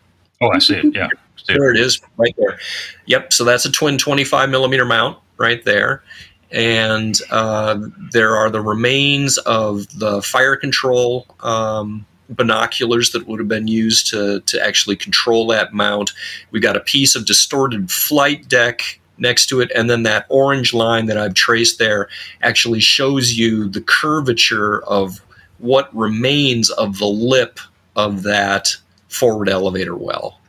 Oh, 0.42 0.50
I 0.50 0.60
see 0.60 0.75
it. 0.75 0.96
Yeah, 0.96 1.10
there 1.48 1.72
it 1.72 1.78
is, 1.78 2.01
right 2.18 2.34
there. 2.38 2.60
Yep. 3.06 3.34
So 3.34 3.44
that's 3.44 3.66
a 3.66 3.72
twin 3.72 3.98
25 3.98 4.50
millimeter 4.50 4.86
mount 4.86 5.18
right 5.38 5.63
there, 5.63 6.04
and 6.51 7.20
uh, 7.29 7.79
there 8.12 8.36
are 8.36 8.50
the 8.50 8.62
remains 8.62 9.38
of 9.39 9.88
the 10.00 10.22
fire 10.22 10.56
control. 10.56 11.25
Um, 11.41 12.06
binoculars 12.29 13.12
that 13.12 13.27
would 13.27 13.39
have 13.39 13.48
been 13.48 13.68
used 13.68 14.08
to, 14.12 14.39
to 14.41 14.63
actually 14.63 14.96
control 14.96 15.48
that 15.48 15.74
mount. 15.74 16.13
We've 16.51 16.62
got 16.62 16.77
a 16.77 16.82
piece 16.82 17.15
of 17.15 17.25
distorted 17.25 17.89
flight 17.89 18.48
deck 18.48 19.00
next 19.18 19.48
to 19.48 19.62
it. 19.62 19.72
And 19.75 19.89
then 19.89 20.03
that 20.03 20.25
orange 20.29 20.74
line 20.74 21.08
that 21.08 21.18
I've 21.18 21.34
traced 21.34 21.79
there 21.79 22.08
actually 22.41 22.79
shows 22.79 23.34
you 23.34 23.68
the 23.68 23.82
curvature 23.82 24.84
of 24.84 25.22
what 25.58 25.94
remains 25.96 26.70
of 26.70 27.00
the 27.00 27.08
lip 27.08 27.60
of 27.96 28.24
that 28.24 28.75
forward 29.10 29.50
elevator 29.50 29.96
well. 29.96 30.39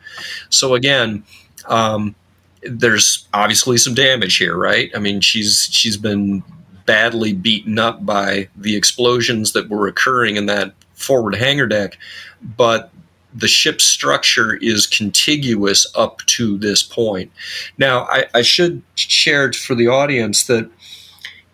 So 0.51 0.75
again, 0.75 1.25
um, 1.67 2.15
there's 2.63 3.27
obviously 3.33 3.79
some 3.79 3.95
damage 3.95 4.37
here, 4.37 4.57
right? 4.57 4.91
I 4.95 4.99
mean, 4.99 5.21
she's 5.21 5.69
she's 5.71 5.97
been 5.97 6.43
badly 6.87 7.33
beaten 7.33 7.79
up 7.79 8.05
by 8.05 8.49
the 8.57 8.77
explosions 8.77 9.53
that 9.53 9.69
were 9.69 9.87
occurring 9.87 10.37
in 10.37 10.47
that 10.47 10.75
forward 10.95 11.35
hangar 11.35 11.67
deck, 11.67 11.99
but 12.43 12.91
the 13.33 13.49
ship's 13.49 13.85
structure 13.85 14.55
is 14.55 14.87
contiguous 14.87 15.87
up 15.95 16.19
to 16.27 16.59
this 16.59 16.83
point. 16.83 17.31
Now, 17.79 18.07
I, 18.07 18.27
I 18.35 18.43
should 18.43 18.83
share 18.97 19.53
for 19.53 19.75
the 19.75 19.87
audience 19.87 20.45
that, 20.45 20.69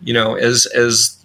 you 0.01 0.13
know, 0.13 0.35
as 0.35 0.65
as 0.65 1.17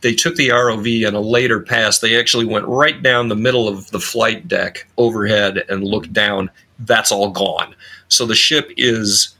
they 0.00 0.14
took 0.14 0.34
the 0.34 0.48
ROV 0.48 1.06
in 1.06 1.14
a 1.14 1.20
later 1.20 1.60
pass, 1.60 1.98
they 1.98 2.18
actually 2.18 2.46
went 2.46 2.66
right 2.66 3.00
down 3.02 3.28
the 3.28 3.36
middle 3.36 3.68
of 3.68 3.90
the 3.90 4.00
flight 4.00 4.48
deck 4.48 4.86
overhead 4.98 5.64
and 5.68 5.84
looked 5.84 6.12
down. 6.12 6.50
That's 6.78 7.12
all 7.12 7.30
gone. 7.30 7.74
So 8.12 8.26
the 8.26 8.34
ship 8.34 8.70
is, 8.76 9.34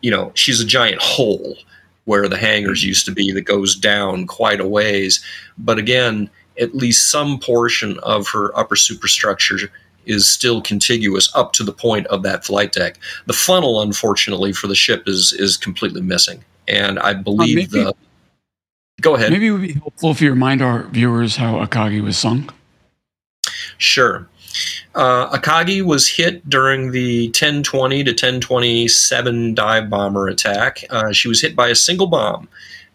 you 0.00 0.10
know, 0.10 0.30
she's 0.34 0.60
a 0.60 0.64
giant 0.64 1.02
hole 1.02 1.56
where 2.04 2.28
the 2.28 2.38
hangars 2.38 2.84
used 2.84 3.04
to 3.06 3.12
be 3.12 3.32
that 3.32 3.42
goes 3.42 3.74
down 3.74 4.26
quite 4.26 4.60
a 4.60 4.66
ways. 4.66 5.22
But 5.58 5.78
again, 5.78 6.30
at 6.58 6.74
least 6.74 7.10
some 7.10 7.38
portion 7.38 7.98
of 8.00 8.28
her 8.28 8.56
upper 8.58 8.76
superstructure 8.76 9.70
is 10.06 10.28
still 10.28 10.62
contiguous 10.62 11.34
up 11.34 11.52
to 11.52 11.62
the 11.62 11.72
point 11.72 12.06
of 12.06 12.22
that 12.22 12.44
flight 12.44 12.72
deck. 12.72 12.98
The 13.26 13.34
funnel, 13.34 13.82
unfortunately, 13.82 14.52
for 14.52 14.66
the 14.66 14.74
ship 14.74 15.02
is 15.06 15.32
is 15.32 15.56
completely 15.56 16.00
missing, 16.00 16.42
and 16.66 16.98
I 16.98 17.14
believe 17.14 17.58
uh, 17.58 17.60
maybe, 17.60 17.84
the. 17.84 17.94
Go 19.00 19.14
ahead. 19.14 19.30
Maybe 19.30 19.48
it 19.48 19.50
would 19.50 19.62
be 19.62 19.74
helpful 19.74 20.10
if 20.10 20.20
you 20.20 20.30
remind 20.30 20.62
our 20.62 20.84
viewers 20.84 21.36
how 21.36 21.64
Akagi 21.64 22.02
was 22.02 22.16
sunk. 22.16 22.52
Sure. 23.76 24.26
Uh, 24.94 25.36
Akagi 25.38 25.82
was 25.82 26.08
hit 26.08 26.48
during 26.48 26.90
the 26.90 27.26
1020 27.28 28.04
to 28.04 28.10
1027 28.10 29.54
dive 29.54 29.90
bomber 29.90 30.28
attack. 30.28 30.82
Uh, 30.90 31.12
she 31.12 31.28
was 31.28 31.40
hit 31.40 31.54
by 31.54 31.68
a 31.68 31.74
single 31.74 32.06
bomb 32.06 32.48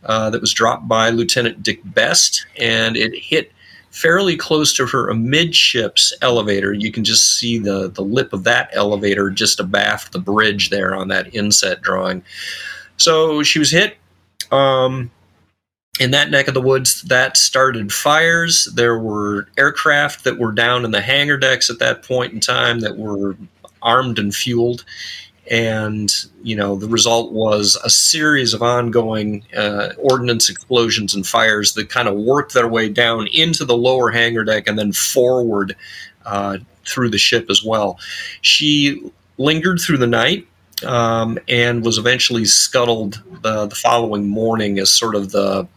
uh, 0.03 0.29
that 0.29 0.41
was 0.41 0.53
dropped 0.53 0.87
by 0.87 1.09
Lieutenant 1.09 1.63
Dick 1.63 1.79
Best, 1.85 2.45
and 2.57 2.97
it 2.97 3.15
hit 3.15 3.51
fairly 3.91 4.35
close 4.35 4.73
to 4.73 4.87
her 4.87 5.09
amidships 5.09 6.11
elevator. 6.21 6.73
You 6.73 6.91
can 6.91 7.03
just 7.03 7.37
see 7.37 7.59
the, 7.59 7.89
the 7.89 8.01
lip 8.01 8.33
of 8.33 8.43
that 8.43 8.69
elevator 8.73 9.29
just 9.29 9.59
abaft 9.59 10.11
the 10.11 10.19
bridge 10.19 10.71
there 10.71 10.95
on 10.95 11.09
that 11.09 11.33
inset 11.35 11.81
drawing. 11.81 12.23
So 12.97 13.43
she 13.43 13.59
was 13.59 13.69
hit. 13.69 13.97
Um, 14.51 15.11
in 15.99 16.11
that 16.11 16.31
neck 16.31 16.47
of 16.47 16.53
the 16.53 16.61
woods, 16.61 17.03
that 17.03 17.37
started 17.37 17.93
fires. 17.93 18.65
There 18.73 18.97
were 18.97 19.47
aircraft 19.57 20.23
that 20.23 20.39
were 20.39 20.51
down 20.51 20.85
in 20.85 20.91
the 20.91 21.01
hangar 21.01 21.37
decks 21.37 21.69
at 21.69 21.79
that 21.79 22.03
point 22.03 22.33
in 22.33 22.39
time 22.39 22.79
that 22.79 22.97
were 22.97 23.35
armed 23.81 24.17
and 24.19 24.33
fueled. 24.33 24.83
and 25.51 26.25
you 26.41 26.55
know 26.55 26.75
the 26.75 26.87
result 26.87 27.33
was 27.33 27.77
a 27.83 27.89
series 27.89 28.53
of 28.53 28.61
ongoing 28.63 29.43
uh, 29.55 29.89
ordnance 29.97 30.49
explosions 30.49 31.13
and 31.13 31.27
fires 31.27 31.73
that 31.73 31.89
kind 31.89 32.07
of 32.07 32.15
worked 32.15 32.53
their 32.53 32.67
way 32.67 32.87
down 32.87 33.27
into 33.27 33.65
the 33.65 33.75
lower 33.75 34.09
hangar 34.09 34.45
deck 34.45 34.67
and 34.67 34.79
then 34.79 34.91
forward 34.93 35.75
uh, 36.25 36.57
through 36.85 37.09
the 37.09 37.17
ship 37.17 37.47
as 37.49 37.63
well. 37.63 37.99
She 38.41 39.11
lingered 39.37 39.79
through 39.81 39.97
the 39.97 40.07
night 40.07 40.47
um, 40.85 41.37
and 41.47 41.83
was 41.83 41.97
eventually 41.97 42.45
scuttled 42.45 43.21
the, 43.41 43.65
the 43.67 43.75
following 43.75 44.27
morning 44.29 44.79
as 44.79 44.91
sort 44.91 45.15
of 45.15 45.31
the 45.31 45.67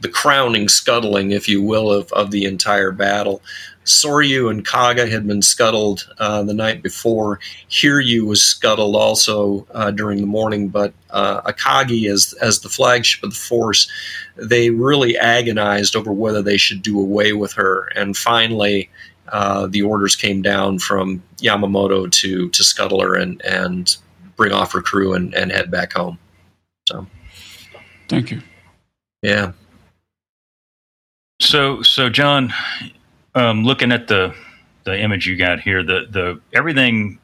the 0.00 0.08
crowning 0.08 0.68
scuttling, 0.68 1.30
if 1.30 1.48
you 1.48 1.62
will, 1.62 1.90
of, 1.90 2.12
of 2.12 2.30
the 2.30 2.44
entire 2.44 2.92
battle. 2.92 3.40
Soryu 3.84 4.50
and 4.50 4.64
Kaga 4.64 5.06
had 5.06 5.26
been 5.26 5.42
scuttled 5.42 6.08
uh, 6.18 6.42
the 6.42 6.54
night 6.54 6.82
before. 6.82 7.38
Hiryu 7.68 8.26
was 8.26 8.42
scuttled 8.42 8.96
also 8.96 9.66
uh, 9.72 9.90
during 9.90 10.20
the 10.20 10.26
morning, 10.26 10.68
but 10.68 10.94
uh, 11.10 11.42
Akagi, 11.42 12.10
as 12.10 12.32
as 12.40 12.60
the 12.60 12.68
flagship 12.68 13.22
of 13.22 13.30
the 13.30 13.36
force, 13.36 13.90
they 14.36 14.70
really 14.70 15.18
agonized 15.18 15.96
over 15.96 16.12
whether 16.12 16.42
they 16.42 16.56
should 16.56 16.82
do 16.82 16.98
away 16.98 17.34
with 17.34 17.52
her. 17.52 17.88
And 17.94 18.16
finally, 18.16 18.90
uh, 19.28 19.66
the 19.66 19.82
orders 19.82 20.16
came 20.16 20.40
down 20.40 20.78
from 20.78 21.22
Yamamoto 21.38 22.10
to 22.10 22.48
to 22.48 22.64
scuttle 22.64 23.02
her 23.02 23.14
and 23.14 23.42
and 23.44 23.96
bring 24.36 24.52
off 24.52 24.72
her 24.72 24.82
crew 24.82 25.12
and, 25.12 25.34
and 25.34 25.52
head 25.52 25.70
back 25.70 25.92
home. 25.92 26.18
So, 26.88 27.06
thank 28.08 28.30
you. 28.30 28.40
Yeah. 29.22 29.52
So, 31.44 31.82
so 31.82 32.08
Jon, 32.08 32.52
um, 33.34 33.64
looking 33.64 33.92
at 33.92 34.08
the 34.08 34.34
the 34.84 34.98
image 34.98 35.26
you 35.26 35.36
got 35.36 35.60
here, 35.60 35.82
the 35.82 36.06
the 36.10 36.40
everything 36.52 37.18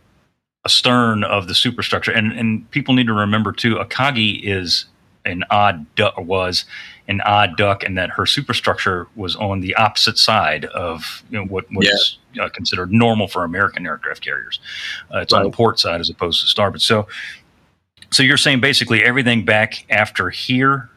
astern 0.64 1.24
of 1.24 1.48
the 1.48 1.54
superstructure, 1.54 2.12
and 2.12 2.32
and 2.32 2.70
people 2.70 2.94
need 2.94 3.06
to 3.06 3.12
remember 3.12 3.52
too, 3.52 3.76
Akagi 3.76 4.40
is 4.42 4.86
an 5.24 5.44
odd 5.50 5.86
duck 5.96 6.16
was 6.18 6.64
an 7.08 7.20
odd 7.22 7.56
duck, 7.56 7.82
and 7.82 7.96
that 7.98 8.10
her 8.10 8.26
superstructure 8.26 9.08
was 9.16 9.36
on 9.36 9.60
the 9.60 9.74
opposite 9.74 10.18
side 10.18 10.66
of 10.66 11.22
you 11.30 11.38
know, 11.38 11.44
what 11.46 11.70
was 11.72 12.18
yeah. 12.32 12.44
uh, 12.44 12.48
considered 12.48 12.92
normal 12.92 13.26
for 13.26 13.44
American 13.44 13.86
aircraft 13.86 14.22
carriers. 14.22 14.60
Uh, 15.12 15.18
it's 15.18 15.32
right. 15.32 15.40
on 15.40 15.44
the 15.44 15.50
port 15.50 15.78
side 15.78 16.00
as 16.00 16.08
opposed 16.08 16.40
to 16.42 16.46
starboard. 16.46 16.82
So, 16.82 17.08
so 18.10 18.22
you're 18.22 18.36
saying 18.36 18.60
basically 18.60 19.02
everything 19.02 19.44
back 19.44 19.84
after 19.90 20.30
here 20.30 20.90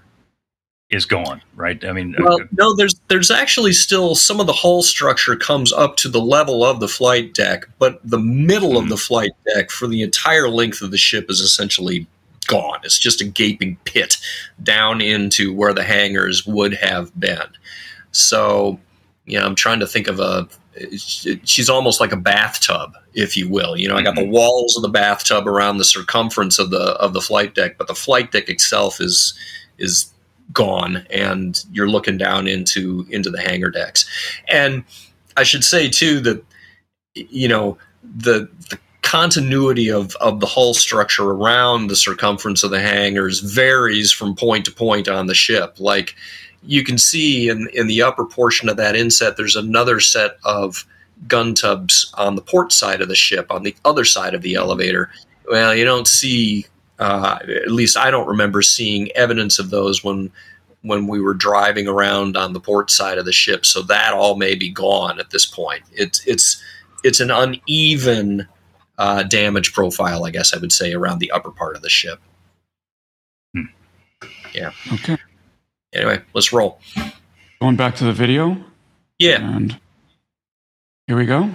is 0.94 1.06
gone, 1.06 1.42
right? 1.56 1.84
I 1.84 1.92
mean, 1.92 2.16
well, 2.20 2.42
uh, 2.42 2.46
no, 2.52 2.76
there's 2.76 2.96
there's 3.08 3.32
actually 3.32 3.74
still 3.74 4.16
some 4.16 4.40
of 4.40 4.48
the 4.48 4.54
hull 4.54 4.84
structure 4.84 5.36
comes 5.36 5.74
up 5.74 5.98
to 5.98 6.10
the 6.10 6.22
level 6.22 6.64
of 6.64 6.80
the 6.80 6.88
flight 6.88 7.34
deck, 7.34 7.68
but 7.80 8.00
the 8.04 8.20
middle 8.20 8.72
mm-hmm. 8.72 8.84
of 8.84 8.90
the 8.90 8.98
flight 8.98 9.32
deck 9.54 9.72
for 9.72 9.88
the 9.88 10.02
entire 10.02 10.50
length 10.50 10.82
of 10.82 10.92
the 10.92 10.98
ship 10.98 11.30
is 11.30 11.40
essentially 11.40 12.08
gone. 12.48 12.80
It's 12.84 13.00
just 13.00 13.22
a 13.22 13.26
gaping 13.26 13.78
pit 13.86 14.18
down 14.62 15.02
into 15.02 15.54
where 15.54 15.74
the 15.74 15.84
hangars 15.84 16.46
would 16.46 16.74
have 16.76 17.18
been. 17.20 17.48
So, 18.12 18.80
you 19.26 19.40
know, 19.40 19.46
I'm 19.46 19.56
trying 19.56 19.80
to 19.80 19.88
think 19.88 20.08
of 20.08 20.20
a. 20.20 20.48
She's 20.98 21.70
almost 21.70 22.00
like 22.00 22.12
a 22.12 22.18
bathtub, 22.18 22.96
if 23.14 23.38
you 23.38 23.48
will. 23.48 23.78
You 23.78 23.88
know, 23.88 23.96
I 23.96 24.02
got 24.02 24.16
the 24.16 24.22
mm-hmm. 24.22 24.32
walls 24.32 24.76
of 24.76 24.82
the 24.82 24.90
bathtub 24.90 25.48
around 25.48 25.78
the 25.78 25.84
circumference 25.84 26.58
of 26.58 26.72
the 26.72 26.94
of 27.00 27.14
the 27.14 27.22
flight 27.22 27.54
deck, 27.54 27.78
but 27.78 27.88
the 27.88 27.96
flight 27.96 28.32
deck 28.32 28.50
itself 28.50 29.00
is 29.00 29.34
is 29.78 30.12
gone, 30.52 31.06
and 31.10 31.64
you're 31.72 31.90
looking 31.90 32.18
down 32.18 32.48
into 32.48 33.06
into 33.10 33.30
the 33.30 33.42
hangar 33.42 33.70
decks. 33.70 34.10
And 34.50 34.84
I 35.38 35.44
should 35.44 35.64
say 35.64 35.90
too 35.90 36.20
that 36.22 36.44
you 37.16 37.48
know 37.48 37.78
the 38.04 38.50
the 38.70 38.80
continuity 39.04 39.92
of, 39.92 40.16
of 40.16 40.40
the 40.40 40.48
hull 40.48 40.74
structure 40.74 41.30
around 41.30 41.88
the 41.88 41.96
circumference 41.96 42.64
of 42.64 42.72
the 42.72 42.80
hangars 42.80 43.42
varies 43.42 44.12
from 44.12 44.34
point 44.34 44.66
to 44.66 44.72
point 44.72 45.08
on 45.08 45.28
the 45.28 45.36
ship. 45.36 45.76
Like 45.78 46.16
you 46.64 46.84
can 46.84 46.98
see 46.98 47.50
in, 47.50 47.70
in 47.74 47.88
the 47.88 48.02
upper 48.02 48.26
portion 48.26 48.70
of 48.70 48.78
that 48.78 48.96
inset, 48.96 49.38
there's 49.38 49.56
another 49.56 50.00
set 50.00 50.38
of 50.44 50.88
gun 51.28 51.54
tubs 51.54 52.12
on 52.18 52.36
the 52.36 52.42
port 52.42 52.72
side 52.72 53.02
of 53.02 53.08
the 53.08 53.16
ship, 53.16 53.52
on 53.52 53.64
the 53.64 53.76
other 53.86 54.06
side 54.06 54.34
of 54.34 54.42
the 54.42 54.56
elevator. 54.56 55.12
Well, 55.48 55.76
you 55.76 55.86
don't 55.86 56.08
see, 56.08 56.66
uh, 57.00 57.40
at 57.42 57.72
least 57.72 57.98
I 57.98 58.12
don't 58.12 58.28
remember 58.28 58.62
seeing 58.62 59.12
evidence 59.12 59.60
of 59.60 59.70
those 59.70 60.04
when 60.04 60.32
when 60.82 61.08
we 61.08 61.22
were 61.22 61.34
driving 61.34 61.88
around 61.88 62.36
on 62.36 62.54
the 62.54 62.60
port 62.60 62.92
side 62.92 63.18
of 63.18 63.26
the 63.26 63.32
ship. 63.32 63.66
So 63.66 63.82
that 63.84 64.14
all 64.14 64.36
may 64.36 64.56
be 64.56 64.70
gone 64.70 65.20
at 65.20 65.32
this 65.32 65.46
point. 65.46 65.84
It's 65.94 66.26
it's 66.28 66.62
it's 67.04 67.20
an 67.20 67.32
uneven 67.32 68.48
uh, 68.98 69.24
damage 69.24 69.74
profile, 69.74 70.26
I 70.26 70.30
guess 70.30 70.54
I 70.54 70.60
would 70.60 70.72
say, 70.72 70.94
around 70.94 71.20
the 71.20 71.32
upper 71.32 71.52
part 71.52 71.76
of 71.76 71.82
the 71.82 71.90
ship. 71.90 72.20
Hmm. 73.56 73.64
Yeah. 74.54 74.72
Okay. 74.94 75.18
Anyway, 75.94 76.22
let's 76.34 76.54
roll. 76.54 76.80
Going 77.62 77.76
back 77.76 77.96
to 77.96 78.04
the 78.04 78.14
video. 78.14 78.58
Yeah. 79.20 79.56
And 79.56 79.80
here 81.08 81.18
we 81.18 81.26
go. 81.26 81.50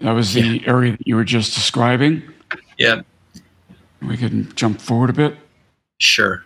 That 0.00 0.12
was 0.12 0.34
the 0.34 0.40
yeah. 0.42 0.68
area 0.68 0.92
that 0.92 1.06
you 1.06 1.16
were 1.16 1.24
just 1.24 1.54
describing. 1.54 2.22
Yeah. 2.78 3.02
We 4.06 4.16
can 4.16 4.52
jump 4.54 4.80
forward 4.80 5.10
a 5.10 5.12
bit. 5.12 5.36
Sure. 5.98 6.44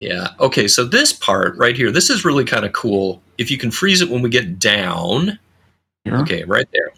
Yeah. 0.00 0.28
Okay. 0.40 0.68
So 0.68 0.84
this 0.84 1.12
part 1.12 1.56
right 1.56 1.76
here, 1.76 1.90
this 1.90 2.10
is 2.10 2.24
really 2.24 2.44
kind 2.44 2.64
of 2.64 2.72
cool. 2.72 3.22
If 3.36 3.50
you 3.50 3.58
can 3.58 3.70
freeze 3.70 4.00
it 4.00 4.10
when 4.10 4.22
we 4.22 4.30
get 4.30 4.58
down. 4.58 5.38
Here. 6.04 6.16
Okay, 6.18 6.44
right 6.44 6.68
there. 6.72 6.92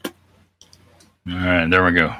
All 1.28 1.46
right, 1.46 1.66
there 1.66 1.84
we 1.84 1.92
go. 1.92 2.14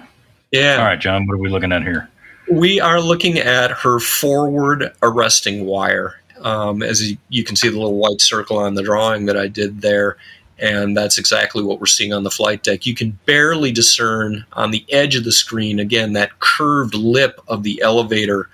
Yeah. 0.50 0.76
All 0.76 0.84
right, 0.84 1.00
Jon, 1.00 1.26
what 1.26 1.34
are 1.34 1.38
we 1.38 1.48
looking 1.48 1.72
at 1.72 1.82
here? 1.82 2.08
We 2.50 2.80
are 2.80 3.00
looking 3.00 3.38
at 3.38 3.70
her 3.70 4.00
forward 4.00 4.92
arresting 5.02 5.66
wire. 5.66 6.20
Um, 6.40 6.82
as 6.82 7.10
you, 7.10 7.16
you 7.28 7.44
can 7.44 7.54
see 7.54 7.68
the 7.68 7.76
little 7.76 7.96
white 7.96 8.20
circle 8.20 8.58
on 8.58 8.74
the 8.74 8.82
drawing 8.82 9.26
that 9.26 9.36
I 9.36 9.46
did 9.46 9.82
there, 9.82 10.16
and 10.60 10.96
that's 10.96 11.18
exactly 11.18 11.62
what 11.62 11.80
we're 11.80 11.86
seeing 11.86 12.12
on 12.12 12.22
the 12.22 12.30
flight 12.30 12.62
deck. 12.62 12.86
You 12.86 12.94
can 12.94 13.18
barely 13.26 13.72
discern 13.72 14.44
on 14.52 14.70
the 14.70 14.84
edge 14.90 15.16
of 15.16 15.24
the 15.24 15.32
screen, 15.32 15.78
again, 15.78 16.12
that 16.12 16.38
curved 16.40 16.94
lip 16.94 17.40
of 17.48 17.62
the 17.62 17.80
elevator 17.82 18.48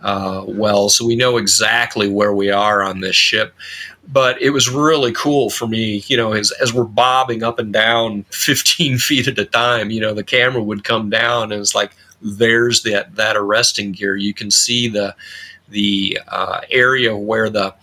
uh, 0.00 0.44
well, 0.46 0.88
so 0.88 1.04
we 1.04 1.16
know 1.16 1.38
exactly 1.38 2.08
where 2.08 2.32
we 2.32 2.52
are 2.52 2.84
on 2.84 3.00
this 3.00 3.16
ship 3.16 3.52
but 4.10 4.40
it 4.40 4.50
was 4.50 4.70
really 4.70 5.12
cool 5.12 5.50
for 5.50 5.66
me, 5.66 6.02
you 6.06 6.16
know, 6.16 6.32
as, 6.32 6.50
as 6.62 6.72
we're 6.72 6.84
bobbing 6.84 7.42
up 7.42 7.58
and 7.58 7.72
down 7.72 8.22
15 8.30 8.98
feet 8.98 9.28
at 9.28 9.38
a 9.38 9.44
time, 9.44 9.90
you 9.90 10.00
know, 10.00 10.14
the 10.14 10.24
camera 10.24 10.62
would 10.62 10.82
come 10.82 11.10
down 11.10 11.52
and 11.52 11.60
it's 11.60 11.74
like, 11.74 11.92
there's 12.20 12.82
that, 12.82 13.14
that 13.14 13.36
arresting 13.36 13.92
gear. 13.92 14.16
You 14.16 14.34
can 14.34 14.50
see 14.50 14.88
the, 14.88 15.14
the 15.68 16.18
uh, 16.26 16.62
area 16.70 17.16
where 17.16 17.50
the, 17.50 17.74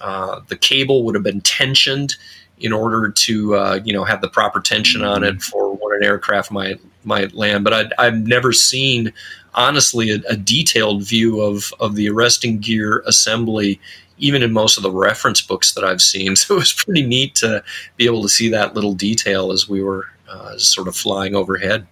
uh, 0.00 0.40
the 0.48 0.56
cable 0.56 1.02
would 1.04 1.14
have 1.14 1.24
been 1.24 1.40
tensioned 1.40 2.16
in 2.60 2.72
order 2.72 3.10
to, 3.10 3.54
uh, 3.54 3.80
you 3.84 3.92
know, 3.92 4.04
have 4.04 4.20
the 4.20 4.28
proper 4.28 4.60
tension 4.60 5.02
on 5.02 5.24
it 5.24 5.42
for 5.42 5.72
when 5.74 5.96
an 5.96 6.04
aircraft 6.04 6.50
might, 6.50 6.80
might 7.04 7.34
land. 7.34 7.64
But 7.64 7.72
I'd, 7.72 7.92
I've 7.98 8.26
never 8.26 8.52
seen, 8.52 9.12
honestly, 9.54 10.10
a, 10.10 10.20
a 10.28 10.36
detailed 10.36 11.02
view 11.02 11.40
of, 11.40 11.72
of 11.80 11.94
the 11.94 12.08
arresting 12.08 12.58
gear 12.58 13.02
assembly 13.06 13.80
even 14.22 14.42
in 14.42 14.52
most 14.52 14.76
of 14.76 14.82
the 14.82 14.90
reference 14.90 15.40
books 15.40 15.72
that 15.72 15.82
I've 15.82 16.02
seen. 16.02 16.36
So 16.36 16.56
it 16.56 16.58
was 16.58 16.72
pretty 16.72 17.02
neat 17.02 17.34
to 17.36 17.64
be 17.96 18.06
able 18.06 18.22
to 18.22 18.28
see 18.28 18.50
that 18.50 18.74
little 18.74 18.92
detail 18.92 19.50
as 19.50 19.68
we 19.68 19.82
were 19.82 20.08
uh, 20.28 20.56
sort 20.58 20.88
of 20.88 20.96
flying 20.96 21.34
overhead. 21.34 21.86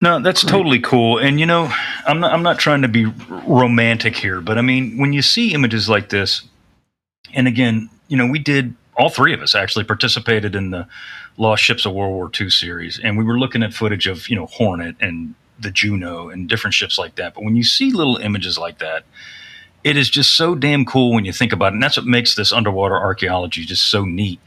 No, 0.00 0.18
that's 0.18 0.42
totally 0.42 0.80
cool. 0.80 1.18
And 1.18 1.38
you 1.38 1.46
know, 1.46 1.72
I'm 2.06 2.18
not 2.18 2.32
I'm 2.32 2.42
not 2.42 2.58
trying 2.58 2.82
to 2.82 2.88
be 2.88 3.06
romantic 3.46 4.16
here, 4.16 4.40
but 4.40 4.58
I 4.58 4.60
mean, 4.60 4.98
when 4.98 5.12
you 5.12 5.22
see 5.22 5.54
images 5.54 5.88
like 5.88 6.08
this, 6.08 6.42
and 7.32 7.46
again, 7.46 7.88
you 8.08 8.16
know, 8.16 8.26
we 8.26 8.40
did 8.40 8.74
all 9.02 9.08
three 9.08 9.34
of 9.34 9.42
us 9.42 9.56
actually 9.56 9.84
participated 9.84 10.54
in 10.54 10.70
the 10.70 10.86
Lost 11.36 11.64
Ships 11.64 11.84
of 11.84 11.92
World 11.92 12.12
War 12.12 12.30
II 12.40 12.48
series, 12.50 13.00
and 13.00 13.18
we 13.18 13.24
were 13.24 13.36
looking 13.36 13.64
at 13.64 13.74
footage 13.74 14.06
of 14.06 14.28
you 14.28 14.36
know 14.36 14.46
Hornet 14.46 14.94
and 15.00 15.34
the 15.58 15.72
Juno 15.72 16.28
and 16.28 16.48
different 16.48 16.74
ships 16.74 16.98
like 16.98 17.16
that. 17.16 17.34
But 17.34 17.42
when 17.42 17.56
you 17.56 17.64
see 17.64 17.90
little 17.90 18.18
images 18.18 18.58
like 18.58 18.78
that, 18.78 19.04
it 19.82 19.96
is 19.96 20.08
just 20.08 20.36
so 20.36 20.54
damn 20.54 20.84
cool 20.84 21.12
when 21.12 21.24
you 21.24 21.32
think 21.32 21.52
about 21.52 21.72
it. 21.72 21.74
And 21.74 21.82
that's 21.82 21.96
what 21.96 22.06
makes 22.06 22.36
this 22.36 22.52
underwater 22.52 22.96
archaeology 22.96 23.64
just 23.64 23.90
so 23.90 24.04
neat 24.04 24.38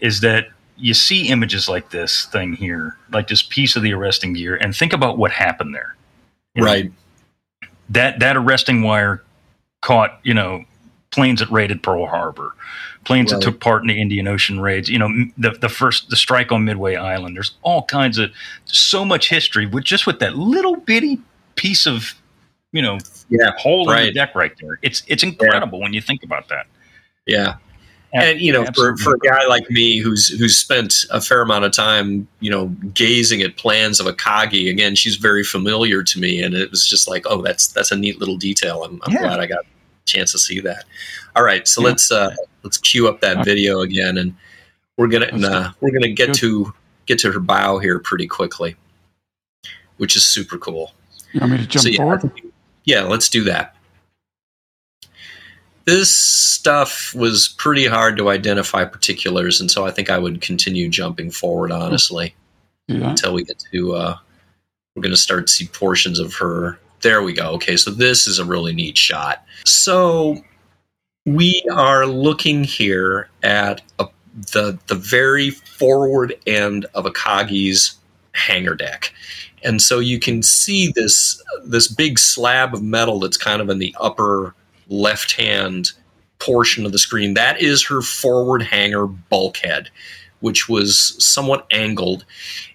is 0.00 0.20
that 0.20 0.48
you 0.78 0.94
see 0.94 1.28
images 1.28 1.68
like 1.68 1.90
this 1.90 2.24
thing 2.26 2.54
here, 2.54 2.96
like 3.12 3.28
this 3.28 3.42
piece 3.42 3.76
of 3.76 3.82
the 3.82 3.92
arresting 3.92 4.32
gear, 4.32 4.56
and 4.56 4.74
think 4.74 4.94
about 4.94 5.18
what 5.18 5.32
happened 5.32 5.74
there. 5.74 5.96
You 6.54 6.64
right. 6.64 6.84
Know, 6.86 6.90
that 7.90 8.20
that 8.20 8.38
arresting 8.38 8.80
wire 8.80 9.22
caught, 9.82 10.18
you 10.22 10.32
know, 10.32 10.64
planes 11.10 11.40
that 11.40 11.50
raided 11.50 11.82
Pearl 11.82 12.06
Harbor, 12.06 12.54
planes 13.04 13.32
right. 13.32 13.40
that 13.40 13.44
took 13.44 13.60
part 13.60 13.82
in 13.82 13.88
the 13.88 14.00
Indian 14.00 14.28
Ocean 14.28 14.60
raids. 14.60 14.88
You 14.88 14.98
know, 14.98 15.08
the 15.36 15.50
the 15.50 15.68
first 15.68 16.10
the 16.10 16.16
strike 16.16 16.52
on 16.52 16.64
Midway 16.64 16.96
Island. 16.96 17.36
There's 17.36 17.56
all 17.62 17.82
kinds 17.84 18.18
of 18.18 18.30
so 18.64 19.04
much 19.04 19.28
history 19.28 19.66
with 19.66 19.84
just 19.84 20.06
with 20.06 20.18
that 20.20 20.36
little 20.36 20.76
bitty 20.76 21.20
piece 21.56 21.86
of 21.86 22.14
you 22.72 22.82
know, 22.82 22.98
yeah, 23.28 23.52
hole 23.56 23.86
right. 23.86 24.00
in 24.00 24.06
the 24.08 24.12
deck 24.12 24.34
right 24.34 24.52
there. 24.60 24.78
It's 24.82 25.02
it's 25.06 25.22
incredible 25.22 25.78
yeah. 25.78 25.84
when 25.84 25.94
you 25.94 26.00
think 26.00 26.22
about 26.22 26.48
that. 26.48 26.66
Yeah. 27.26 27.56
and 28.14 28.40
you 28.40 28.52
know, 28.52 28.64
for, 28.74 28.96
for 28.96 29.14
a 29.14 29.18
guy 29.18 29.46
like 29.46 29.68
me 29.70 29.98
who's 29.98 30.28
who's 30.28 30.56
spent 30.56 31.04
a 31.10 31.20
fair 31.20 31.42
amount 31.42 31.64
of 31.64 31.72
time, 31.72 32.26
you 32.40 32.50
know, 32.50 32.68
gazing 32.94 33.42
at 33.42 33.56
plans 33.56 34.00
of 34.00 34.06
Akagi, 34.06 34.70
again, 34.70 34.94
she's 34.94 35.16
very 35.16 35.44
familiar 35.44 36.02
to 36.02 36.18
me, 36.18 36.42
and 36.42 36.54
it 36.54 36.70
was 36.70 36.86
just 36.86 37.08
like, 37.08 37.24
oh, 37.26 37.42
that's 37.42 37.68
that's 37.68 37.90
a 37.90 37.96
neat 37.96 38.18
little 38.18 38.36
detail. 38.36 38.82
I'm, 38.82 39.00
I'm 39.04 39.12
yeah. 39.12 39.20
glad 39.20 39.40
I 39.40 39.46
got 39.46 39.66
chance 40.08 40.32
to 40.32 40.38
see 40.38 40.60
that. 40.60 40.84
All 41.36 41.44
right, 41.44 41.66
so 41.68 41.80
yeah. 41.80 41.88
let's 41.88 42.10
uh, 42.10 42.34
let's 42.62 42.78
cue 42.78 43.08
up 43.08 43.20
that 43.20 43.44
video 43.44 43.80
again, 43.80 44.18
and 44.18 44.34
we're 44.96 45.08
gonna 45.08 45.30
uh, 45.46 45.70
we're 45.80 45.92
gonna 45.92 46.12
get 46.12 46.34
to 46.34 46.72
get 47.06 47.18
to 47.20 47.32
her 47.32 47.40
bow 47.40 47.78
here 47.78 47.98
pretty 47.98 48.26
quickly, 48.26 48.76
which 49.98 50.16
is 50.16 50.24
super 50.24 50.58
cool. 50.58 50.92
You 51.32 51.40
want 51.40 51.52
me 51.52 51.58
to 51.58 51.66
jump 51.66 51.82
so, 51.82 51.88
yeah, 51.90 51.96
forward? 51.96 52.32
Yeah, 52.84 53.02
let's 53.02 53.28
do 53.28 53.44
that 53.44 53.76
this 55.88 56.10
stuff 56.10 57.14
was 57.14 57.48
pretty 57.48 57.86
hard 57.86 58.18
to 58.18 58.28
identify 58.28 58.84
particulars, 58.84 59.58
and 59.58 59.70
so 59.70 59.86
I 59.86 59.90
think 59.90 60.10
I 60.10 60.18
would 60.18 60.42
continue 60.42 60.86
jumping 60.86 61.30
forward, 61.30 61.72
honestly, 61.72 62.34
yeah. 62.88 63.08
until 63.08 63.32
we 63.32 63.42
get 63.42 63.64
to. 63.72 63.94
Uh, 63.94 64.18
we're 64.94 65.00
going 65.00 65.14
to 65.14 65.16
start 65.16 65.46
to 65.46 65.52
see 65.52 65.66
portions 65.66 66.18
of 66.18 66.34
her. 66.34 66.78
There 67.02 67.22
we 67.22 67.32
go. 67.32 67.50
Okay, 67.52 67.76
so 67.76 67.90
this 67.90 68.26
is 68.26 68.38
a 68.38 68.44
really 68.44 68.72
neat 68.72 68.98
shot. 68.98 69.44
So 69.64 70.42
we 71.26 71.62
are 71.72 72.06
looking 72.06 72.64
here 72.64 73.28
at 73.42 73.82
a, 73.98 74.08
the 74.52 74.78
the 74.86 74.94
very 74.94 75.50
forward 75.50 76.34
end 76.46 76.86
of 76.94 77.04
Akagi's 77.04 77.96
hangar 78.32 78.74
deck. 78.74 79.12
And 79.64 79.82
so 79.82 79.98
you 79.98 80.18
can 80.18 80.42
see 80.42 80.92
this 80.94 81.42
this 81.64 81.88
big 81.88 82.18
slab 82.18 82.74
of 82.74 82.82
metal 82.82 83.20
that's 83.20 83.36
kind 83.36 83.60
of 83.60 83.68
in 83.68 83.78
the 83.78 83.94
upper 84.00 84.54
left 84.88 85.32
hand 85.32 85.92
portion 86.38 86.86
of 86.86 86.92
the 86.92 86.98
screen. 86.98 87.34
That 87.34 87.60
is 87.60 87.84
her 87.86 88.00
forward 88.00 88.62
hangar 88.62 89.06
bulkhead, 89.06 89.90
which 90.40 90.68
was 90.68 91.16
somewhat 91.24 91.66
angled. 91.70 92.24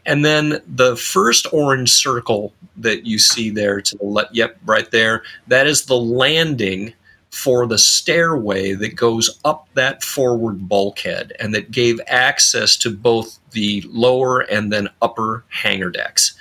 And 0.05 0.23
then 0.23 0.61
the 0.67 0.95
first 0.95 1.47
orange 1.53 1.91
circle 1.91 2.53
that 2.77 3.05
you 3.05 3.19
see 3.19 3.49
there 3.49 3.81
to 3.81 3.97
the 3.97 4.05
left, 4.05 4.35
yep, 4.35 4.57
right 4.65 4.89
there, 4.91 5.23
that 5.47 5.67
is 5.67 5.85
the 5.85 5.97
landing 5.97 6.93
for 7.33 7.65
the 7.65 7.79
stairway 7.79 8.73
that 8.73 8.95
goes 8.95 9.39
up 9.43 9.67
that 9.73 10.03
forward 10.03 10.69
bulkhead 10.69 11.33
and 11.39 11.55
that 11.55 11.71
gave 11.71 11.99
access 12.05 12.77
to 12.77 12.91
both 12.91 13.39
the 13.51 13.83
lower 13.87 14.41
and 14.41 14.71
then 14.71 14.87
upper 15.01 15.43
hangar 15.49 15.89
decks. 15.89 16.35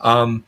Um, 0.00 0.44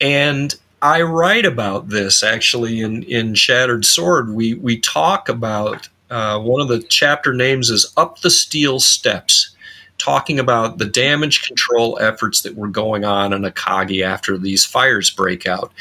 and 0.00 0.54
I 0.80 1.02
write 1.02 1.44
about 1.44 1.88
this 1.88 2.22
actually 2.22 2.80
in, 2.80 3.02
in 3.02 3.34
Shattered 3.34 3.84
Sword. 3.84 4.30
We 4.30 4.54
we 4.54 4.78
talk 4.78 5.28
about 5.28 5.89
uh, 6.10 6.40
one 6.40 6.60
of 6.60 6.68
the 6.68 6.82
chapter 6.82 7.32
names 7.32 7.70
is 7.70 7.92
Up 7.96 8.20
the 8.20 8.30
Steel 8.30 8.80
Steps, 8.80 9.54
talking 9.98 10.38
about 10.38 10.78
the 10.78 10.86
damage 10.86 11.46
control 11.46 11.98
efforts 12.00 12.42
that 12.42 12.56
were 12.56 12.68
going 12.68 13.04
on 13.04 13.32
in 13.32 13.42
Akagi 13.42 14.04
after 14.04 14.36
these 14.36 14.64
fires 14.64 15.10
break 15.10 15.46
out. 15.46 15.72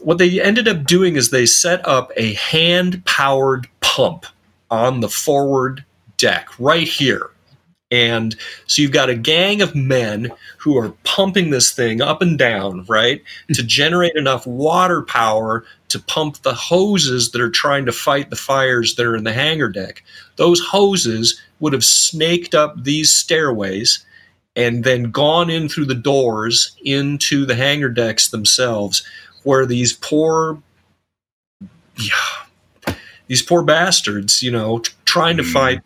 What 0.00 0.18
they 0.18 0.40
ended 0.40 0.68
up 0.68 0.84
doing 0.84 1.16
is 1.16 1.30
they 1.30 1.46
set 1.46 1.86
up 1.86 2.12
a 2.16 2.34
hand 2.34 3.04
powered 3.06 3.66
pump 3.80 4.26
on 4.70 5.00
the 5.00 5.08
forward 5.08 5.84
deck 6.16 6.48
right 6.58 6.86
here 6.86 7.30
and 7.90 8.34
so 8.66 8.82
you've 8.82 8.92
got 8.92 9.10
a 9.10 9.14
gang 9.14 9.60
of 9.60 9.74
men 9.74 10.32
who 10.58 10.76
are 10.78 10.94
pumping 11.04 11.50
this 11.50 11.72
thing 11.72 12.00
up 12.00 12.22
and 12.22 12.38
down, 12.38 12.84
right, 12.88 13.22
to 13.52 13.62
generate 13.62 14.16
enough 14.16 14.46
water 14.46 15.02
power 15.02 15.64
to 15.88 15.98
pump 16.00 16.38
the 16.38 16.54
hoses 16.54 17.30
that 17.30 17.40
are 17.40 17.50
trying 17.50 17.86
to 17.86 17.92
fight 17.92 18.30
the 18.30 18.36
fires 18.36 18.94
that 18.96 19.06
are 19.06 19.16
in 19.16 19.24
the 19.24 19.32
hangar 19.32 19.68
deck. 19.68 20.02
Those 20.36 20.60
hoses 20.60 21.40
would 21.60 21.72
have 21.72 21.84
snaked 21.84 22.54
up 22.54 22.82
these 22.82 23.12
stairways 23.12 24.04
and 24.56 24.82
then 24.82 25.10
gone 25.10 25.50
in 25.50 25.68
through 25.68 25.86
the 25.86 25.94
doors 25.94 26.76
into 26.84 27.44
the 27.44 27.54
hangar 27.54 27.88
decks 27.88 28.30
themselves, 28.30 29.06
where 29.42 29.66
these 29.66 29.92
poor. 29.92 30.60
Yeah, 31.96 32.94
these 33.28 33.42
poor 33.42 33.62
bastards, 33.62 34.42
you 34.42 34.50
know, 34.50 34.82
trying 35.04 35.36
to 35.36 35.42
mm. 35.42 35.52
fight 35.52 35.80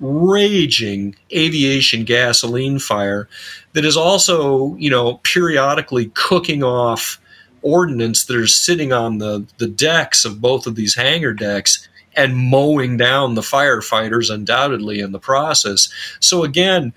raging 0.00 1.16
aviation 1.34 2.04
gasoline 2.04 2.78
fire 2.78 3.28
that 3.72 3.84
is 3.84 3.96
also, 3.96 4.74
you 4.76 4.90
know, 4.90 5.14
periodically 5.24 6.10
cooking 6.14 6.62
off 6.62 7.20
ordnance 7.62 8.24
that 8.24 8.36
are 8.36 8.46
sitting 8.46 8.92
on 8.92 9.18
the, 9.18 9.44
the 9.58 9.66
decks 9.66 10.24
of 10.24 10.40
both 10.40 10.66
of 10.66 10.76
these 10.76 10.94
hangar 10.94 11.34
decks 11.34 11.88
and 12.14 12.36
mowing 12.36 12.96
down 12.96 13.34
the 13.34 13.40
firefighters 13.40 14.32
undoubtedly 14.32 15.00
in 15.00 15.12
the 15.12 15.18
process. 15.18 15.88
So 16.20 16.44
again, 16.44 16.92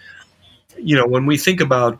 you 0.77 0.95
know, 0.95 1.07
when 1.07 1.25
we 1.25 1.37
think 1.37 1.61
about 1.61 1.99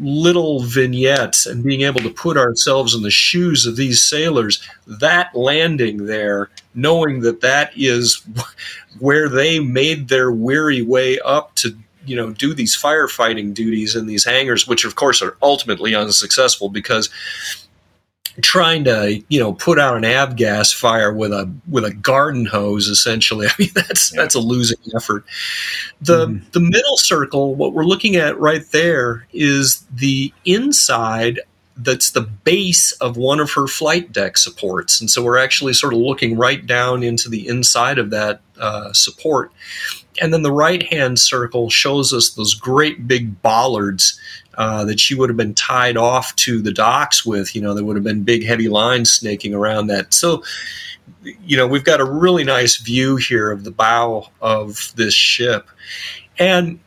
little 0.00 0.60
vignettes 0.60 1.44
and 1.44 1.62
being 1.62 1.82
able 1.82 2.00
to 2.00 2.10
put 2.10 2.36
ourselves 2.36 2.94
in 2.94 3.02
the 3.02 3.10
shoes 3.10 3.66
of 3.66 3.76
these 3.76 4.02
sailors, 4.02 4.66
that 4.86 5.34
landing 5.36 6.06
there, 6.06 6.50
knowing 6.74 7.20
that 7.20 7.42
that 7.42 7.70
is 7.76 8.22
where 8.98 9.28
they 9.28 9.60
made 9.60 10.08
their 10.08 10.32
weary 10.32 10.82
way 10.82 11.18
up 11.20 11.54
to 11.56 11.76
you 12.06 12.16
know 12.16 12.32
do 12.32 12.54
these 12.54 12.76
firefighting 12.76 13.52
duties 13.52 13.94
in 13.94 14.06
these 14.06 14.24
hangars 14.24 14.66
which 14.66 14.86
of 14.86 14.94
course 14.94 15.20
are 15.20 15.36
ultimately 15.42 15.94
unsuccessful 15.94 16.70
because 16.70 17.10
trying 18.42 18.84
to 18.84 19.22
you 19.28 19.38
know 19.38 19.52
put 19.54 19.78
out 19.78 19.96
an 19.96 20.02
avgas 20.02 20.74
fire 20.74 21.12
with 21.12 21.32
a 21.32 21.50
with 21.68 21.84
a 21.84 21.92
garden 21.92 22.46
hose 22.46 22.86
essentially 22.86 23.46
i 23.50 23.52
mean 23.58 23.70
that's 23.74 24.12
yeah. 24.12 24.20
that's 24.20 24.34
a 24.34 24.40
losing 24.40 24.78
effort 24.96 25.24
the 26.00 26.26
mm-hmm. 26.26 26.44
the 26.52 26.60
middle 26.60 26.96
circle 26.96 27.54
what 27.54 27.72
we're 27.72 27.84
looking 27.84 28.16
at 28.16 28.38
right 28.38 28.70
there 28.72 29.26
is 29.32 29.84
the 29.92 30.32
inside 30.44 31.40
that's 31.76 32.10
the 32.10 32.20
base 32.20 32.92
of 32.92 33.16
one 33.16 33.40
of 33.40 33.52
her 33.52 33.66
flight 33.66 34.12
deck 34.12 34.36
supports 34.36 35.00
and 35.00 35.10
so 35.10 35.22
we're 35.22 35.38
actually 35.38 35.72
sort 35.72 35.92
of 35.92 35.98
looking 35.98 36.36
right 36.36 36.66
down 36.66 37.02
into 37.02 37.28
the 37.28 37.46
inside 37.48 37.98
of 37.98 38.10
that 38.10 38.40
uh, 38.58 38.92
support 38.92 39.50
and 40.20 40.34
then 40.34 40.42
the 40.42 40.52
right 40.52 40.82
hand 40.92 41.18
circle 41.18 41.70
shows 41.70 42.12
us 42.12 42.30
those 42.30 42.54
great 42.54 43.08
big 43.08 43.40
bollards 43.42 44.20
uh, 44.60 44.84
that 44.84 45.00
she 45.00 45.14
would 45.14 45.30
have 45.30 45.38
been 45.38 45.54
tied 45.54 45.96
off 45.96 46.36
to 46.36 46.60
the 46.60 46.70
docks 46.70 47.24
with. 47.24 47.56
You 47.56 47.62
know, 47.62 47.72
there 47.72 47.82
would 47.82 47.96
have 47.96 48.04
been 48.04 48.24
big, 48.24 48.44
heavy 48.44 48.68
lines 48.68 49.10
snaking 49.10 49.54
around 49.54 49.86
that. 49.86 50.12
So, 50.12 50.44
you 51.22 51.56
know, 51.56 51.66
we've 51.66 51.82
got 51.82 51.98
a 51.98 52.04
really 52.04 52.44
nice 52.44 52.76
view 52.76 53.16
here 53.16 53.50
of 53.50 53.64
the 53.64 53.70
bow 53.70 54.28
of 54.42 54.92
this 54.96 55.14
ship. 55.14 55.66
And 56.38 56.78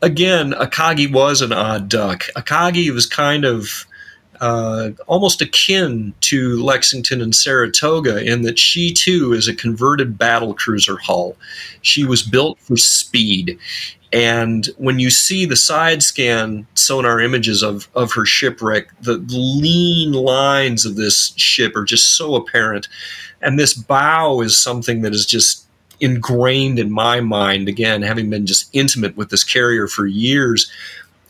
again, 0.00 0.52
Akagi 0.52 1.12
was 1.12 1.42
an 1.42 1.52
odd 1.52 1.88
duck. 1.88 2.26
Akagi 2.36 2.92
was 2.92 3.06
kind 3.06 3.44
of 3.44 3.86
uh, 4.40 4.90
almost 5.08 5.42
akin 5.42 6.14
to 6.20 6.62
Lexington 6.62 7.20
and 7.20 7.34
Saratoga 7.34 8.24
in 8.24 8.42
that 8.42 8.56
she 8.56 8.92
too 8.92 9.32
is 9.32 9.48
a 9.48 9.54
converted 9.54 10.16
battle 10.16 10.54
cruiser 10.54 10.96
hull. 10.96 11.36
She 11.82 12.04
was 12.04 12.22
built 12.22 12.60
for 12.60 12.76
speed. 12.76 13.58
And 14.12 14.66
when 14.76 14.98
you 14.98 15.08
see 15.10 15.44
the 15.44 15.56
side 15.56 16.02
scan 16.02 16.66
sonar 16.74 17.20
images 17.20 17.62
of, 17.62 17.88
of 17.94 18.12
her 18.12 18.24
shipwreck, 18.24 18.88
the 19.00 19.18
lean 19.28 20.12
lines 20.12 20.84
of 20.84 20.96
this 20.96 21.32
ship 21.36 21.76
are 21.76 21.84
just 21.84 22.16
so 22.16 22.34
apparent. 22.34 22.88
And 23.40 23.58
this 23.58 23.72
bow 23.72 24.40
is 24.40 24.58
something 24.58 25.02
that 25.02 25.12
is 25.12 25.26
just 25.26 25.64
ingrained 26.00 26.78
in 26.78 26.90
my 26.90 27.20
mind, 27.20 27.68
again, 27.68 28.02
having 28.02 28.30
been 28.30 28.46
just 28.46 28.68
intimate 28.72 29.16
with 29.16 29.30
this 29.30 29.44
carrier 29.44 29.86
for 29.86 30.06
years. 30.06 30.70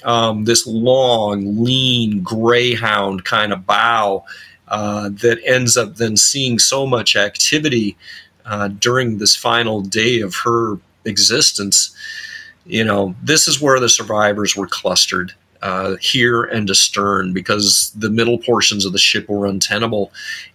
Um, 0.03 0.47
this 0.47 0.67
long, 0.67 1.63
lean, 1.63 2.23
greyhound 2.23 3.27
kind 3.27 3.53
of 3.53 3.67
bow 3.67 4.25
uh, 4.69 5.11
that 5.11 5.39
ends 5.45 5.77
up 5.77 5.97
then 5.97 6.17
seeing 6.17 6.59
so 6.59 6.87
much 6.87 7.17
activity 7.17 7.99
uh, 8.47 8.69
during 8.69 9.19
this 9.19 9.37
final 9.37 9.83
day 9.83 10.21
of 10.21 10.35
her 10.37 10.79
existence 11.05 11.95
you 12.71 12.85
know, 12.85 13.15
this 13.23 13.49
is 13.49 13.61
where 13.61 13.81
the 13.81 13.89
survivors 13.89 14.57
were 14.57 14.67
clustered 14.67 15.33
uh, 15.63 15.97
here 15.97 16.45
and 16.45 16.71
astern 16.71 17.33
because 17.33 17.93
the 17.97 18.09
middle 18.09 18.39
portions 18.39 18.87
of 18.87 18.93
the 18.93 18.99
ship 18.99 19.29
were 19.29 19.47
untenable. 19.47 20.13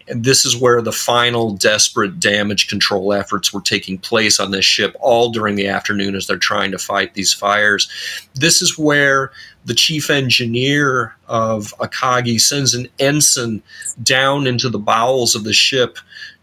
And 0.08 0.24
this 0.24 0.46
is 0.46 0.58
where 0.58 0.82
the 0.82 0.92
final 0.92 1.52
desperate 1.52 2.20
damage 2.20 2.68
control 2.68 3.14
efforts 3.14 3.54
were 3.54 3.62
taking 3.62 3.98
place 3.98 4.40
on 4.40 4.52
this 4.52 4.66
ship 4.66 4.96
all 5.00 5.30
during 5.30 5.56
the 5.56 5.68
afternoon 5.68 6.16
as 6.16 6.26
they're 6.26 6.38
trying 6.38 6.72
to 6.72 6.78
fight 6.78 7.14
these 7.14 7.34
fires. 7.34 7.90
This 8.34 8.62
is 8.62 8.78
where 8.78 9.32
the 9.66 9.76
chief 9.76 10.10
engineer 10.10 11.16
of 11.28 11.74
Akagi 11.80 12.40
sends 12.40 12.74
an 12.74 12.88
ensign 12.98 13.62
down 14.02 14.48
into 14.48 14.70
the 14.70 14.80
bowels 14.80 15.36
of 15.36 15.44
the 15.44 15.54
ship 15.54 15.98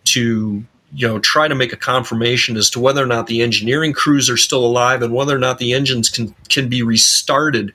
to 0.04 0.64
you 0.94 1.08
know 1.08 1.18
try 1.18 1.48
to 1.48 1.54
make 1.54 1.72
a 1.72 1.76
confirmation 1.76 2.56
as 2.56 2.68
to 2.70 2.80
whether 2.80 3.02
or 3.02 3.06
not 3.06 3.26
the 3.26 3.42
engineering 3.42 3.92
crews 3.92 4.28
are 4.28 4.36
still 4.36 4.64
alive 4.64 5.02
and 5.02 5.14
whether 5.14 5.34
or 5.34 5.38
not 5.38 5.58
the 5.58 5.72
engines 5.72 6.08
can 6.08 6.34
can 6.48 6.68
be 6.68 6.82
restarted. 6.82 7.72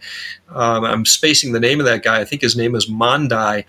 Um, 0.50 0.84
I'm 0.84 1.06
spacing 1.06 1.52
the 1.52 1.60
name 1.60 1.80
of 1.80 1.86
that 1.86 2.04
guy. 2.04 2.20
I 2.20 2.26
think 2.26 2.42
his 2.42 2.56
name 2.56 2.76
is 2.76 2.90
Mondai. 2.90 3.66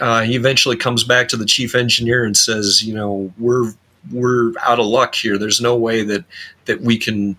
Uh, 0.00 0.22
he 0.22 0.36
eventually 0.36 0.76
comes 0.76 1.04
back 1.04 1.28
to 1.28 1.36
the 1.36 1.44
chief 1.44 1.74
engineer 1.74 2.24
and 2.24 2.36
says, 2.36 2.82
you 2.82 2.94
know, 2.94 3.32
we're 3.38 3.72
we're 4.12 4.52
out 4.62 4.78
of 4.78 4.86
luck 4.86 5.14
here. 5.14 5.38
There's 5.38 5.60
no 5.60 5.76
way 5.76 6.02
that 6.04 6.24
that 6.66 6.80
we 6.80 6.98
can 6.98 7.36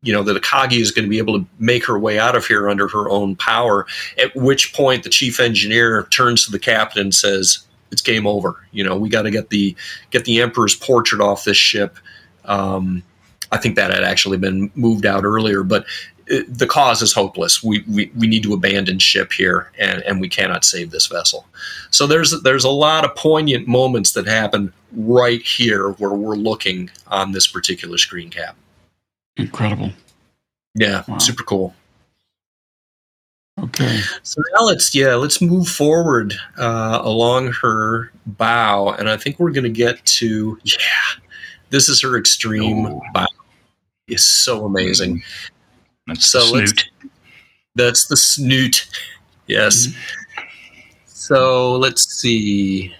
you 0.00 0.12
know, 0.12 0.22
that 0.22 0.40
Akagi 0.40 0.80
is 0.80 0.92
going 0.92 1.04
to 1.04 1.10
be 1.10 1.18
able 1.18 1.40
to 1.40 1.46
make 1.58 1.84
her 1.86 1.98
way 1.98 2.18
out 2.18 2.36
of 2.36 2.46
here 2.46 2.68
under 2.68 2.86
her 2.88 3.10
own 3.10 3.34
power. 3.34 3.84
At 4.16 4.34
which 4.36 4.72
point, 4.72 5.02
the 5.02 5.10
chief 5.10 5.40
engineer 5.40 6.04
turns 6.04 6.44
to 6.44 6.52
the 6.52 6.58
captain 6.58 7.02
and 7.02 7.14
says, 7.14 7.66
"It's 7.90 8.02
game 8.02 8.26
over. 8.26 8.64
You 8.72 8.84
know, 8.84 8.96
we 8.96 9.08
got 9.08 9.22
to 9.22 9.30
get 9.30 9.50
the 9.50 9.76
get 10.10 10.24
the 10.24 10.40
emperor's 10.40 10.74
portrait 10.74 11.20
off 11.20 11.44
this 11.44 11.56
ship." 11.56 11.96
Um, 12.44 13.02
I 13.50 13.56
think 13.58 13.76
that 13.76 13.92
had 13.92 14.04
actually 14.04 14.38
been 14.38 14.70
moved 14.74 15.06
out 15.06 15.24
earlier, 15.24 15.62
but 15.62 15.86
it, 16.26 16.58
the 16.58 16.66
cause 16.66 17.02
is 17.02 17.12
hopeless. 17.12 17.62
We, 17.62 17.84
we 17.88 18.10
we 18.16 18.26
need 18.26 18.42
to 18.42 18.52
abandon 18.52 18.98
ship 18.98 19.32
here, 19.32 19.70
and 19.78 20.02
and 20.02 20.20
we 20.20 20.28
cannot 20.28 20.64
save 20.64 20.90
this 20.90 21.06
vessel. 21.06 21.46
So 21.90 22.06
there's 22.06 22.40
there's 22.42 22.64
a 22.64 22.70
lot 22.70 23.04
of 23.04 23.14
poignant 23.16 23.66
moments 23.66 24.12
that 24.12 24.26
happen 24.26 24.72
right 24.92 25.42
here 25.42 25.90
where 25.92 26.12
we're 26.12 26.36
looking 26.36 26.90
on 27.06 27.32
this 27.32 27.46
particular 27.46 27.98
screen 27.98 28.30
cap. 28.30 28.56
Incredible. 29.36 29.92
Yeah, 30.74 31.04
wow. 31.08 31.18
super 31.18 31.42
cool. 31.42 31.74
Okay. 33.64 34.00
So 34.22 34.40
now 34.54 34.66
let's 34.66 34.94
yeah 34.94 35.14
let's 35.14 35.40
move 35.40 35.68
forward 35.68 36.34
uh, 36.58 37.00
along 37.02 37.52
her 37.62 38.12
bow, 38.26 38.90
and 38.90 39.08
I 39.08 39.16
think 39.16 39.38
we're 39.38 39.50
going 39.50 39.64
to 39.64 39.70
get 39.70 40.04
to 40.06 40.58
yeah. 40.64 40.76
This 41.70 41.88
is 41.88 42.00
her 42.02 42.16
extreme 42.16 42.86
oh. 42.86 43.02
bow. 43.12 43.26
It's 44.06 44.24
so 44.24 44.64
amazing. 44.64 45.22
That's 46.06 46.26
so 46.26 46.40
the 46.40 46.66
snoot. 46.66 46.90
That's 47.74 48.06
the 48.06 48.16
snoot. 48.16 48.88
Yes. 49.46 49.88
Mm-hmm. 49.88 50.44
So 51.06 51.76
let's 51.76 52.10
see. 52.10 52.94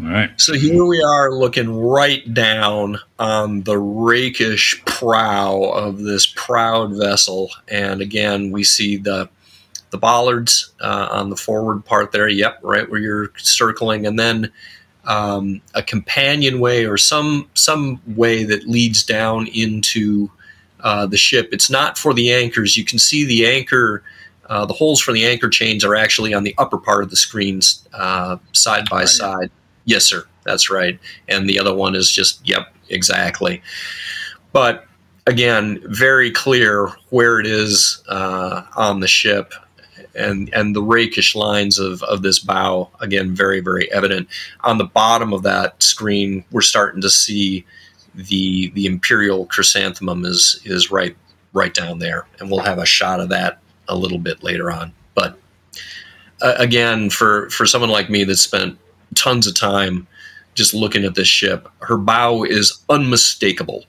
All 0.00 0.08
right. 0.08 0.30
So 0.40 0.54
here 0.54 0.84
we 0.84 1.02
are 1.02 1.30
looking 1.30 1.78
right 1.78 2.32
down 2.32 2.98
on 3.18 3.62
the 3.62 3.76
rakish 3.76 4.82
prow 4.86 5.62
of 5.62 5.98
this 5.98 6.32
proud 6.34 6.96
vessel. 6.96 7.50
And 7.68 8.00
again, 8.00 8.50
we 8.50 8.64
see 8.64 8.96
the 8.96 9.28
the 9.90 9.98
bollards 9.98 10.72
uh, 10.80 11.08
on 11.10 11.30
the 11.30 11.36
forward 11.36 11.84
part 11.84 12.12
there. 12.12 12.28
Yep, 12.28 12.60
right 12.62 12.88
where 12.90 13.00
you're 13.00 13.32
circling. 13.36 14.06
And 14.06 14.18
then 14.18 14.50
um, 15.04 15.60
a 15.74 15.82
companionway 15.82 16.84
or 16.84 16.96
some 16.96 17.48
some 17.54 18.00
way 18.16 18.44
that 18.44 18.68
leads 18.68 19.02
down 19.02 19.46
into 19.48 20.30
uh, 20.80 21.06
the 21.06 21.16
ship. 21.16 21.48
It's 21.52 21.70
not 21.70 21.98
for 21.98 22.14
the 22.14 22.32
anchors. 22.32 22.76
You 22.76 22.84
can 22.84 22.98
see 22.98 23.24
the 23.24 23.46
anchor. 23.46 24.02
Uh, 24.46 24.66
the 24.66 24.74
holes 24.74 25.00
for 25.00 25.12
the 25.12 25.24
anchor 25.24 25.48
chains 25.48 25.84
are 25.84 25.94
actually 25.94 26.34
on 26.34 26.42
the 26.42 26.54
upper 26.58 26.76
part 26.78 27.04
of 27.04 27.10
the 27.10 27.16
screens, 27.16 27.86
uh, 27.94 28.36
side 28.52 28.88
by 28.90 29.00
right. 29.00 29.08
side. 29.08 29.50
Yes, 29.84 30.04
sir. 30.04 30.24
That's 30.44 30.70
right. 30.70 30.98
And 31.28 31.48
the 31.48 31.58
other 31.58 31.74
one 31.74 31.94
is 31.94 32.10
just, 32.10 32.40
yep, 32.46 32.74
exactly. 32.88 33.62
But 34.52 34.86
again, 35.26 35.80
very 35.84 36.30
clear 36.30 36.88
where 37.10 37.38
it 37.38 37.46
is 37.46 38.02
uh, 38.08 38.62
on 38.76 39.00
the 39.00 39.06
ship. 39.06 39.54
And, 40.14 40.52
and 40.52 40.74
the 40.74 40.82
rakish 40.82 41.34
lines 41.34 41.78
of, 41.78 42.02
of 42.02 42.22
this 42.22 42.38
bow, 42.38 42.90
again, 43.00 43.34
very, 43.34 43.60
very 43.60 43.90
evident. 43.92 44.28
On 44.60 44.78
the 44.78 44.84
bottom 44.84 45.32
of 45.32 45.42
that 45.44 45.82
screen, 45.82 46.44
we're 46.50 46.60
starting 46.60 47.00
to 47.02 47.10
see 47.10 47.64
the 48.14 48.70
the 48.70 48.86
imperial 48.86 49.46
chrysanthemum 49.46 50.24
is 50.24 50.60
is 50.64 50.90
right 50.90 51.16
right 51.52 51.72
down 51.72 51.98
there, 51.98 52.26
and 52.38 52.50
we'll 52.50 52.60
have 52.60 52.78
a 52.78 52.86
shot 52.86 53.20
of 53.20 53.28
that 53.28 53.60
a 53.88 53.94
little 53.94 54.18
bit 54.18 54.42
later 54.42 54.70
on. 54.70 54.92
But 55.14 55.38
uh, 56.42 56.54
again, 56.58 57.10
for 57.10 57.48
for 57.50 57.66
someone 57.66 57.90
like 57.90 58.10
me 58.10 58.24
that 58.24 58.36
spent 58.36 58.78
tons 59.14 59.46
of 59.46 59.54
time 59.54 60.06
just 60.54 60.74
looking 60.74 61.04
at 61.04 61.14
this 61.14 61.28
ship. 61.28 61.68
Her 61.80 61.96
bow 61.96 62.44
is 62.44 62.82
unmistakable, 62.88 63.84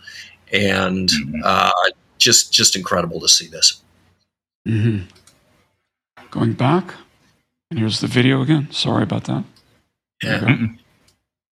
and 0.52 1.10
mm-hmm. 1.10 1.42
uh, 1.44 1.72
just 2.18 2.54
just 2.54 2.76
incredible 2.76 3.20
to 3.20 3.28
see 3.28 3.48
this. 3.48 3.82
Mm-hmm. 4.68 5.06
Going 6.32 6.54
back, 6.54 6.94
and 7.70 7.78
here's 7.78 8.00
the 8.00 8.08
video 8.08 8.42
again. 8.42 8.72
Sorry 8.72 9.04
about 9.04 9.26
that. 9.26 9.44
Yeah, 10.24 10.68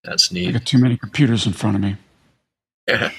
that's 0.03 0.31
neat. 0.31 0.49
I 0.49 0.51
got 0.53 0.65
too 0.65 0.77
many 0.77 0.95
computers 0.97 1.45
in 1.45 1.53
front 1.53 1.75
of 1.75 1.81
me. 1.81 1.97
Yeah. 2.87 3.11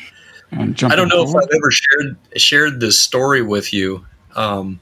I 0.52 0.96
don't 0.96 1.08
know 1.08 1.24
forward. 1.24 1.44
if 1.44 1.48
I've 1.48 1.56
ever 1.56 1.70
shared 1.70 2.16
shared 2.34 2.80
this 2.80 3.00
story 3.00 3.40
with 3.40 3.72
you. 3.72 4.04
Um, 4.34 4.80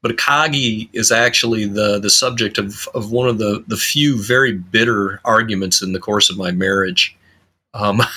but 0.00 0.12
Akagi 0.12 0.88
is 0.92 1.10
actually 1.10 1.66
the 1.66 1.98
the 1.98 2.10
subject 2.10 2.58
of, 2.58 2.88
of 2.94 3.10
one 3.10 3.28
of 3.28 3.38
the, 3.38 3.64
the 3.66 3.76
few 3.76 4.22
very 4.22 4.52
bitter 4.52 5.20
arguments 5.24 5.82
in 5.82 5.92
the 5.92 5.98
course 5.98 6.30
of 6.30 6.36
my 6.36 6.52
marriage. 6.52 7.16
Um, 7.74 8.00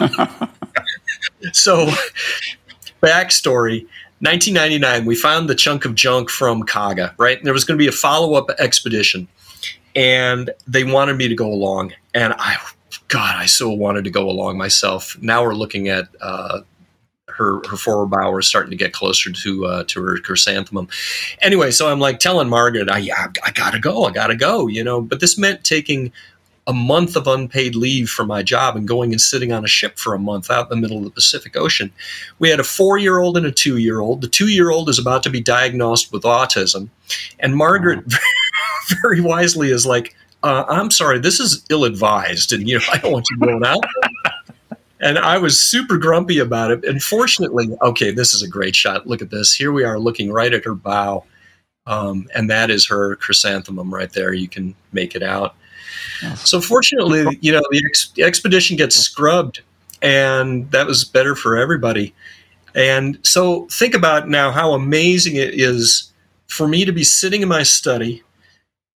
so, 1.52 1.88
backstory 3.02 3.86
1999, 4.20 5.04
we 5.04 5.14
found 5.14 5.48
the 5.48 5.54
chunk 5.54 5.84
of 5.84 5.94
junk 5.94 6.28
from 6.28 6.64
Kaga, 6.64 7.14
right? 7.18 7.38
And 7.38 7.46
there 7.46 7.52
was 7.52 7.64
going 7.64 7.78
to 7.78 7.82
be 7.82 7.88
a 7.88 7.92
follow 7.92 8.34
up 8.34 8.50
expedition, 8.58 9.28
and 9.94 10.50
they 10.66 10.84
wanted 10.84 11.16
me 11.16 11.28
to 11.28 11.36
go 11.36 11.46
along. 11.46 11.92
And 12.14 12.34
I, 12.36 12.56
God, 13.06 13.36
I 13.36 13.46
so 13.46 13.70
wanted 13.70 14.04
to 14.04 14.10
go 14.10 14.28
along 14.28 14.58
myself. 14.58 15.16
Now 15.20 15.44
we're 15.44 15.54
looking 15.54 15.88
at 15.88 16.08
uh, 16.20 16.62
her 17.38 17.60
her 17.68 17.76
forward 17.76 18.10
bow 18.10 18.36
is 18.36 18.46
starting 18.46 18.70
to 18.70 18.76
get 18.76 18.92
closer 18.92 19.30
to 19.30 19.66
uh, 19.66 19.84
to 19.86 20.02
her 20.02 20.18
chrysanthemum. 20.18 20.88
Anyway, 21.40 21.70
so 21.70 21.88
I'm 21.88 22.00
like 22.00 22.18
telling 22.18 22.48
Margaret, 22.48 22.90
I 22.90 23.08
I 23.44 23.50
gotta 23.52 23.78
go, 23.78 24.04
I 24.04 24.10
gotta 24.10 24.36
go, 24.36 24.66
you 24.66 24.82
know. 24.82 25.00
But 25.00 25.20
this 25.20 25.38
meant 25.38 25.64
taking 25.64 26.12
a 26.68 26.72
month 26.72 27.16
of 27.16 27.26
unpaid 27.26 27.74
leave 27.74 28.08
for 28.08 28.24
my 28.24 28.42
job 28.42 28.76
and 28.76 28.86
going 28.86 29.10
and 29.10 29.20
sitting 29.20 29.52
on 29.52 29.64
a 29.64 29.68
ship 29.68 29.98
for 29.98 30.14
a 30.14 30.18
month 30.18 30.50
out 30.50 30.70
in 30.70 30.76
the 30.76 30.80
middle 30.80 30.98
of 30.98 31.04
the 31.04 31.10
Pacific 31.10 31.56
Ocean. 31.56 31.90
We 32.38 32.50
had 32.50 32.60
a 32.60 32.64
four 32.64 32.98
year 32.98 33.18
old 33.18 33.36
and 33.36 33.46
a 33.46 33.50
two 33.50 33.78
year 33.78 34.00
old. 34.00 34.20
The 34.20 34.28
two 34.28 34.48
year 34.48 34.70
old 34.70 34.88
is 34.88 34.98
about 34.98 35.22
to 35.24 35.30
be 35.30 35.40
diagnosed 35.40 36.12
with 36.12 36.22
autism. 36.22 36.90
And 37.40 37.56
Margaret 37.56 38.04
very 39.02 39.20
wisely 39.20 39.70
is 39.70 39.86
like, 39.86 40.14
uh, 40.44 40.64
I'm 40.68 40.90
sorry, 40.90 41.18
this 41.18 41.40
is 41.40 41.64
ill 41.70 41.84
advised. 41.84 42.52
And, 42.52 42.68
you 42.68 42.78
know, 42.78 42.84
I 42.92 42.98
don't 42.98 43.12
want 43.12 43.26
you 43.30 43.38
going 43.38 43.64
out 43.64 43.84
and 45.00 45.18
I 45.18 45.38
was 45.38 45.62
super 45.62 45.96
grumpy 45.96 46.38
about 46.38 46.70
it. 46.70 46.84
And 46.84 47.02
fortunately, 47.02 47.68
okay, 47.82 48.10
this 48.10 48.34
is 48.34 48.42
a 48.42 48.48
great 48.48 48.74
shot. 48.74 49.06
Look 49.06 49.22
at 49.22 49.30
this. 49.30 49.54
Here 49.54 49.72
we 49.72 49.84
are 49.84 49.98
looking 49.98 50.32
right 50.32 50.52
at 50.52 50.64
her 50.64 50.74
bow. 50.74 51.24
Um, 51.86 52.28
and 52.34 52.50
that 52.50 52.70
is 52.70 52.86
her 52.88 53.16
chrysanthemum 53.16 53.94
right 53.94 54.12
there. 54.12 54.32
You 54.32 54.48
can 54.48 54.74
make 54.92 55.14
it 55.14 55.22
out. 55.22 55.54
So 56.36 56.60
fortunately, 56.60 57.38
you 57.40 57.52
know, 57.52 57.62
the, 57.70 57.82
ex- 57.86 58.10
the 58.14 58.22
expedition 58.22 58.76
gets 58.76 58.96
scrubbed, 58.96 59.60
and 60.02 60.70
that 60.70 60.86
was 60.86 61.04
better 61.04 61.34
for 61.34 61.56
everybody. 61.56 62.14
And 62.74 63.18
so 63.22 63.66
think 63.66 63.94
about 63.94 64.28
now 64.28 64.50
how 64.50 64.72
amazing 64.72 65.36
it 65.36 65.54
is 65.54 66.12
for 66.46 66.68
me 66.68 66.84
to 66.84 66.92
be 66.92 67.04
sitting 67.04 67.42
in 67.42 67.48
my 67.48 67.62
study 67.62 68.22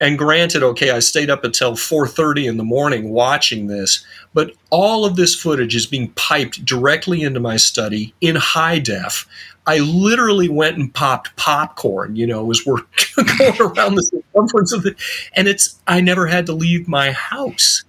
and 0.02 0.18
granted, 0.18 0.64
okay, 0.64 0.90
I 0.90 0.98
stayed 0.98 1.30
up 1.30 1.44
until 1.44 1.76
4:30 1.76 2.48
in 2.48 2.56
the 2.56 2.64
morning 2.64 3.10
watching 3.10 3.68
this, 3.68 4.04
but 4.34 4.52
all 4.70 5.04
of 5.04 5.14
this 5.14 5.32
footage 5.32 5.76
is 5.76 5.86
being 5.86 6.08
piped 6.16 6.64
directly 6.64 7.22
into 7.22 7.38
my 7.38 7.56
study 7.56 8.12
in 8.20 8.34
high 8.34 8.80
def. 8.80 9.28
I 9.68 9.78
literally 9.78 10.48
went 10.48 10.76
and 10.76 10.92
popped 10.92 11.36
popcorn, 11.36 12.16
you 12.16 12.26
know, 12.26 12.50
as 12.50 12.66
we're 12.66 12.82
going 13.38 13.60
around 13.60 13.94
the 13.94 14.21
circumference 14.32 14.72
of 14.72 14.86
it. 14.86 14.96
And 15.34 15.48
it's, 15.48 15.80
I 15.86 16.00
never 16.00 16.26
had 16.26 16.46
to 16.46 16.52
leave 16.52 16.88
my 16.88 17.12
house. 17.12 17.84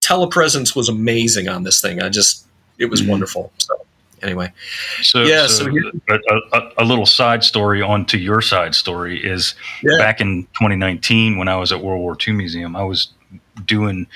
Telepresence 0.00 0.74
was 0.76 0.88
amazing 0.88 1.48
on 1.48 1.64
this 1.64 1.80
thing. 1.80 2.02
I 2.02 2.08
just, 2.08 2.46
it 2.78 2.86
was 2.86 3.00
mm-hmm. 3.00 3.10
wonderful. 3.10 3.52
So 3.58 3.74
anyway, 4.22 4.52
so 5.02 5.22
yeah. 5.22 5.46
So, 5.46 5.64
so 5.64 5.70
a, 6.08 6.56
a, 6.56 6.72
a, 6.78 6.84
little 6.84 7.06
side 7.06 7.44
story 7.44 7.82
onto 7.82 8.16
your 8.16 8.40
side 8.40 8.74
story 8.74 9.22
is 9.22 9.54
yeah. 9.82 9.98
back 9.98 10.20
in 10.20 10.44
2019 10.54 11.38
when 11.38 11.48
I 11.48 11.56
was 11.56 11.72
at 11.72 11.82
World 11.82 12.00
War 12.00 12.16
II 12.26 12.34
Museum, 12.34 12.76
I 12.76 12.84
was 12.84 13.08
doing 13.64 14.06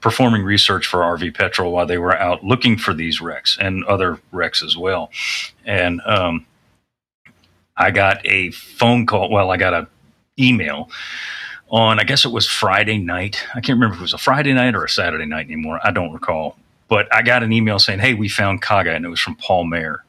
performing 0.00 0.42
research 0.42 0.86
for 0.86 1.00
RV 1.00 1.34
Petrel 1.36 1.72
while 1.72 1.86
they 1.86 1.98
were 1.98 2.16
out 2.16 2.44
looking 2.44 2.76
for 2.76 2.92
these 2.92 3.20
wrecks 3.20 3.56
and 3.60 3.84
other 3.84 4.18
wrecks 4.32 4.62
as 4.62 4.76
well, 4.76 5.10
and 5.64 6.00
um, 6.04 6.46
I 7.76 7.90
got 7.90 8.24
a 8.26 8.50
phone 8.50 9.06
call. 9.06 9.30
Well, 9.30 9.50
I 9.50 9.56
got 9.56 9.74
a 9.74 9.88
email 10.38 10.90
on 11.72 11.98
I 11.98 12.04
guess 12.04 12.24
it 12.24 12.30
was 12.30 12.46
Friday 12.46 12.98
night. 12.98 13.44
I 13.54 13.60
can't 13.60 13.76
remember 13.76 13.94
if 13.94 14.00
it 14.00 14.02
was 14.02 14.12
a 14.12 14.18
Friday 14.18 14.52
night 14.52 14.74
or 14.74 14.84
a 14.84 14.88
Saturday 14.88 15.24
night 15.26 15.46
anymore. 15.46 15.80
I 15.82 15.90
don't 15.90 16.12
recall. 16.12 16.56
But 16.88 17.12
I 17.12 17.22
got 17.22 17.42
an 17.42 17.52
email 17.52 17.78
saying, 17.78 18.00
"Hey, 18.00 18.12
we 18.12 18.28
found 18.28 18.60
Kaga," 18.60 18.92
and 18.92 19.06
it 19.06 19.08
was 19.08 19.20
from 19.20 19.34
Paul 19.36 19.64
Mayer, 19.64 20.04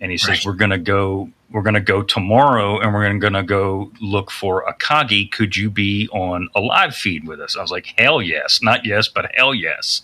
and 0.00 0.10
he 0.10 0.16
says 0.16 0.28
right. 0.28 0.46
we're 0.46 0.54
going 0.54 0.70
to 0.70 0.78
go. 0.78 1.30
We're 1.50 1.62
going 1.62 1.74
to 1.74 1.80
go 1.80 2.02
tomorrow, 2.02 2.80
and 2.80 2.92
we're 2.92 3.18
going 3.18 3.34
to 3.34 3.42
go 3.42 3.92
look 4.00 4.30
for 4.30 4.64
Akagi. 4.64 5.30
Could 5.30 5.56
you 5.56 5.70
be 5.70 6.08
on 6.08 6.48
a 6.56 6.60
live 6.60 6.94
feed 6.94 7.26
with 7.26 7.38
us? 7.38 7.54
I 7.54 7.60
was 7.60 7.70
like, 7.70 7.92
"Hell 7.98 8.22
yes!" 8.22 8.60
Not 8.62 8.86
yes, 8.86 9.08
but 9.08 9.30
hell 9.34 9.54
yes. 9.54 10.00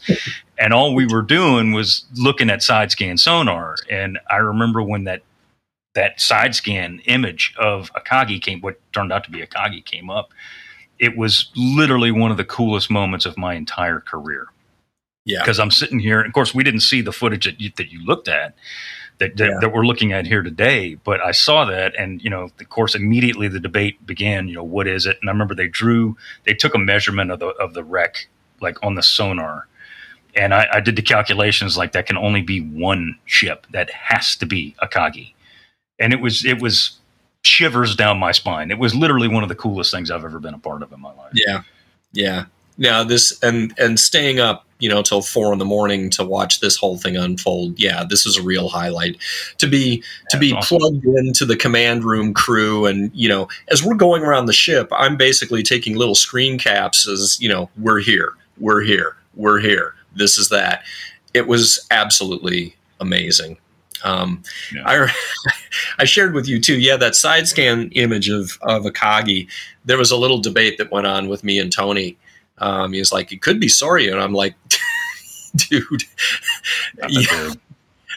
and 0.59 0.75
all 0.75 0.95
we 0.95 1.07
were 1.07 1.23
doing 1.23 1.73
was 1.73 2.05
looking 2.15 2.51
at 2.51 2.62
side 2.62 2.91
scan 2.91 3.17
sonar. 3.17 3.77
And 3.88 4.19
I 4.29 4.37
remember 4.37 4.83
when 4.83 5.05
that 5.05 5.23
that 5.94 6.20
side 6.20 6.55
scan 6.55 7.00
image 7.07 7.55
of 7.59 7.92
Akagi 7.94 8.40
came, 8.42 8.61
what 8.61 8.81
turned 8.92 9.12
out 9.12 9.24
to 9.24 9.31
be 9.31 9.40
Akagi 9.40 9.85
came 9.85 10.11
up. 10.11 10.33
It 10.98 11.16
was 11.16 11.50
literally 11.57 12.12
one 12.12 12.31
of 12.31 12.37
the 12.37 12.44
coolest 12.44 12.90
moments 12.90 13.26
of 13.26 13.37
my 13.38 13.55
entire 13.55 14.00
career 14.00 14.46
Yeah. 15.24 15.40
Because 15.40 15.61
I'm 15.61 15.70
sitting 15.70 16.00
here, 16.00 16.20
of 16.22 16.33
course, 16.35 16.55
we 16.55 16.64
didn't 16.64 16.81
see 16.81 17.00
the 17.02 17.12
footage 17.12 17.44
that 17.46 17.61
you, 17.61 17.72
that 17.78 17.90
you 17.92 18.05
looked 18.05 18.28
at. 18.28 18.55
That, 19.18 19.37
that, 19.37 19.50
Yeah. 19.50 19.59
that 19.61 19.72
we're 19.72 19.87
looking 19.87 20.12
at 20.12 20.26
here 20.26 20.42
today, 20.42 20.96
but 20.96 21.20
I 21.20 21.33
saw 21.33 21.64
that, 21.66 21.94
and 21.96 22.22
you 22.24 22.31
know, 22.31 22.42
of 22.61 22.68
course, 22.70 22.96
immediately 22.96 23.48
the 23.48 23.61
debate 23.61 24.05
began. 24.07 24.48
You 24.48 24.57
know, 24.57 24.64
what 24.64 24.88
is 24.88 25.07
it? 25.07 25.18
And 25.20 25.31
I 25.31 25.33
remember 25.33 25.55
they 25.55 25.68
drew, 25.68 26.16
they 26.44 26.55
took 26.55 26.74
a 26.74 26.78
measurement 26.78 27.31
of 27.31 27.38
the 27.38 27.48
of 27.48 27.74
the 27.74 27.85
wreck, 27.85 28.28
like 28.61 28.83
on 28.83 28.96
the 28.96 29.02
sonar, 29.02 29.68
and 30.35 30.55
I, 30.55 30.66
I 30.74 30.81
did 30.81 30.96
the 30.96 31.02
calculations. 31.02 31.76
Like 31.78 31.92
that 31.92 32.07
can 32.07 32.16
only 32.18 32.42
be 32.42 32.61
one 32.62 33.16
ship. 33.26 33.66
That 33.72 33.90
has 33.90 34.35
to 34.37 34.46
be 34.46 34.74
Akagi, 34.83 35.32
and 36.03 36.12
it 36.12 36.21
was 36.21 36.45
it 36.45 36.61
was 36.61 36.99
shivers 37.43 37.97
down 37.97 38.19
my 38.19 38.33
spine. 38.33 38.71
It 38.71 38.79
was 38.79 38.95
literally 38.95 39.29
one 39.29 39.43
of 39.43 39.49
the 39.49 39.55
coolest 39.55 39.93
things 39.93 40.11
I've 40.11 40.25
ever 40.25 40.38
been 40.38 40.55
a 40.55 40.59
part 40.59 40.83
of 40.83 40.93
in 40.93 41.01
my 41.01 41.12
life. 41.15 41.33
Yeah, 41.35 41.62
yeah. 42.12 42.45
Now 42.77 43.05
this 43.05 43.38
and 43.43 43.73
and 43.79 43.99
staying 44.01 44.41
up, 44.41 44.67
you 44.79 44.88
know, 44.88 45.03
till 45.03 45.23
four 45.23 45.53
in 45.53 45.59
the 45.59 45.65
morning 45.65 46.11
to 46.11 46.25
watch 46.25 46.61
this 46.61 46.77
whole 46.77 46.99
thing 46.99 47.17
unfold. 47.17 47.79
Yeah, 47.79 48.05
this 48.09 48.27
is 48.27 48.37
a 48.37 48.43
real 48.43 48.69
highlight. 48.69 49.19
To 49.59 49.69
be 49.69 50.03
to 50.31 50.38
be 50.38 50.53
awesome. 50.53 50.79
plugged 50.79 51.05
into 51.05 51.45
the 51.45 51.57
command 51.57 52.05
room 52.05 52.35
crew, 52.35 52.87
and 52.87 53.11
you 53.15 53.29
know, 53.29 53.49
as 53.69 53.85
we're 53.85 53.95
going 53.95 54.23
around 54.23 54.47
the 54.47 54.53
ship, 54.53 54.88
I'm 54.91 55.17
basically 55.17 55.62
taking 55.62 55.97
little 55.97 56.15
screen 56.17 56.59
caps 56.59 57.07
as 57.07 57.38
you 57.41 57.49
know, 57.49 57.71
we're 57.79 58.01
here, 58.01 58.33
we're 58.59 58.83
here, 58.83 59.17
we're 59.35 59.61
here. 59.61 59.95
This 60.17 60.37
is 60.37 60.49
that. 60.49 60.83
It 61.35 61.47
was 61.47 61.87
absolutely 61.91 62.77
amazing. 63.01 63.57
Um. 64.05 64.43
I 64.85 65.12
I 65.99 66.05
shared 66.05 66.35
with 66.35 66.49
you 66.49 66.61
too. 66.61 66.79
Yeah, 66.79 66.97
that 66.97 67.15
side 67.15 67.49
scan 67.49 67.91
image 67.93 68.29
of 68.29 68.59
of 68.62 68.85
Akagi. 68.85 69.49
There 69.85 69.99
was 69.99 70.11
a 70.11 70.17
little 70.17 70.38
debate 70.38 70.79
that 70.79 70.91
went 70.91 71.07
on 71.07 71.29
with 71.29 71.45
me 71.45 71.59
and 71.59 71.73
Tony. 71.73 72.17
Um, 72.59 72.93
he 72.93 72.99
was 72.99 73.12
like, 73.12 73.33
"It 73.33 73.43
could 73.43 73.61
be 73.61 73.69
Soryu," 73.69 74.12
and 74.12 74.21
I'm 74.21 74.35
like, 74.35 74.55
"Dude, 75.57 76.05
yeah." 77.09 77.53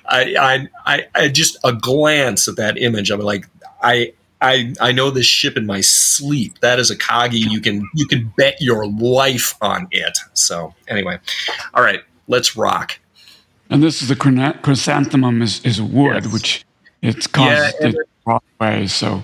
I, 0.08 0.36
I 0.40 0.68
I 0.86 1.08
I 1.16 1.28
just 1.30 1.58
a 1.64 1.74
glance 1.74 2.48
at 2.48 2.58
that 2.58 2.78
image. 2.78 3.12
I'm 3.12 3.20
like, 3.20 3.48
I. 3.82 4.14
I, 4.42 4.74
I 4.82 4.92
know 4.92 5.12
this 5.12 5.26
ship 5.26 5.56
in 5.56 5.66
my 5.66 5.80
sleep. 5.80 6.60
That 6.60 6.78
is 6.78 6.92
Akagi. 6.92 7.40
You 7.50 7.62
can 7.62 7.90
you 7.96 8.06
can 8.06 8.32
bet 8.38 8.60
your 8.60 8.86
life 8.86 9.56
on 9.62 9.88
it. 9.92 10.18
So 10.34 10.76
anyway, 10.90 11.20
all 11.74 11.82
right, 11.82 12.02
let's 12.28 12.56
rock. 12.58 13.00
And 13.70 13.82
this 13.82 14.02
is 14.02 14.10
the 14.10 14.16
chrysanthemum 14.62 15.42
is, 15.42 15.64
is 15.66 15.82
wood, 15.82 16.24
Yes. 16.26 16.34
which 16.34 16.66
it's 17.02 17.28
caused 17.28 17.76
Yeah, 17.82 17.88
it 17.90 17.96
wrong 18.26 18.42
way. 18.60 18.88
So. 18.88 19.24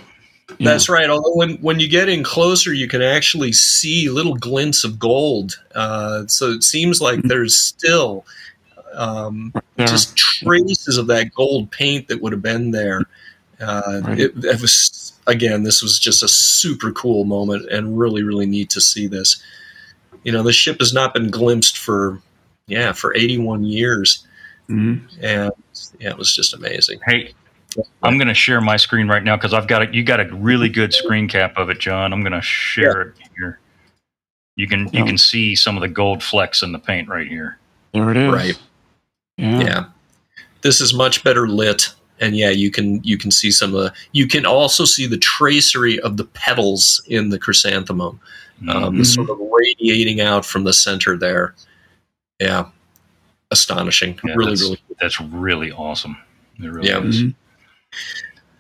That's 0.60 0.90
right. 0.90 1.10
Although 1.10 1.36
when, 1.36 1.56
when 1.58 1.80
you 1.80 1.88
get 1.88 2.10
in 2.10 2.24
closer, 2.24 2.74
you 2.74 2.88
can 2.88 3.02
actually 3.02 3.52
see 3.54 4.10
little 4.10 4.36
glints 4.36 4.84
of 4.84 5.00
gold. 5.00 5.60
Uh, 5.74 6.28
so 6.28 6.52
it 6.52 6.64
seems 6.64 7.02
like 7.02 7.22
there's 7.24 7.58
still 7.58 8.26
um, 8.94 9.54
there. 9.78 9.88
just 9.88 10.18
traces 10.18 10.98
of 10.98 11.08
that 11.08 11.34
gold 11.34 11.72
paint 11.72 12.08
that 12.10 12.22
would 12.22 12.32
have 12.34 12.42
been 12.42 12.72
there. 12.72 13.02
Uh, 13.60 14.02
Right. 14.04 14.20
it, 14.20 14.44
it 14.44 14.62
was 14.62 15.14
again, 15.28 15.64
this 15.64 15.82
was 15.82 16.00
just 16.00 16.24
a 16.24 16.28
super 16.28 16.92
cool 16.92 17.24
moment 17.26 17.70
and 17.72 17.98
really, 17.98 18.24
really 18.24 18.46
neat 18.46 18.70
to 18.72 18.82
see 18.82 19.08
this. 19.08 19.42
You 20.24 20.32
know, 20.32 20.44
the 20.44 20.54
ship 20.54 20.80
has 20.80 20.94
not 20.94 21.14
been 21.14 21.30
glimpsed 21.30 21.78
for 21.78 22.20
yeah 22.68 22.92
for 22.92 23.16
81 23.16 23.64
years, 23.64 24.26
Mhm. 24.72 25.02
and 25.22 25.52
yeah, 26.00 26.10
it 26.10 26.18
was 26.18 26.34
just 26.34 26.54
amazing. 26.54 27.00
Hey, 27.06 27.34
I'm 28.04 28.18
going 28.18 28.28
to 28.28 28.34
share 28.34 28.60
my 28.62 28.78
screen 28.78 29.08
right 29.08 29.24
now 29.24 29.36
because 29.38 29.54
I've 29.54 29.68
got 29.68 29.82
a, 29.84 29.94
you 29.94 30.04
got 30.04 30.20
a 30.20 30.26
really 30.36 30.70
good 30.70 30.94
screen 30.94 31.28
cap 31.28 31.54
of 31.58 31.70
it, 31.70 31.80
Jon. 31.80 32.12
I'm 32.14 32.22
going 32.22 32.34
to 32.34 32.42
share 32.42 33.02
it 33.02 33.14
here. 33.38 33.60
You 34.58 34.68
can 34.68 34.90
you 34.94 35.04
Oh. 35.04 35.06
can 35.06 35.18
see 35.18 35.56
some 35.56 35.78
of 35.78 35.82
the 35.82 35.88
gold 35.88 36.22
flecks 36.24 36.62
in 36.64 36.72
the 36.72 36.80
paint 36.80 37.08
right 37.08 37.28
here. 37.28 37.58
There 37.94 38.12
it 38.12 38.18
is. 38.18 38.32
Right. 38.34 38.60
Yeah. 39.38 39.60
yeah 39.62 39.86
this 40.62 40.82
is 40.82 40.94
much 40.94 41.24
better 41.24 41.48
lit 41.48 41.92
and 42.20 42.36
yeah 42.38 42.50
you 42.52 42.70
can 42.70 43.02
you 43.04 43.18
can 43.18 43.32
see 43.32 43.50
some 43.50 43.74
of 43.74 43.82
the 43.82 43.94
you 44.12 44.28
can 44.28 44.46
also 44.46 44.86
see 44.86 45.08
the 45.08 45.18
tracery 45.18 46.00
of 46.02 46.18
the 46.18 46.26
petals 46.26 47.02
in 47.08 47.30
the 47.30 47.40
chrysanthemum 47.40 48.20
um, 48.70 48.98
Mhm. 48.98 49.06
sort 49.06 49.30
of 49.32 49.40
radiating 49.52 50.22
out 50.22 50.46
from 50.46 50.64
the 50.66 50.74
center 50.74 51.18
there 51.18 51.56
yeah 52.40 52.66
astonishing 53.52 54.20
Yeah, 54.24 54.34
really 54.36 54.52
that's, 54.52 54.62
really 54.62 54.82
that's 55.00 55.22
really 55.22 55.72
awesome. 55.72 56.18
It 56.60 56.68
really 56.68 56.88
Yeah. 56.90 57.04
is. 57.04 57.22
Mhm. 57.24 57.36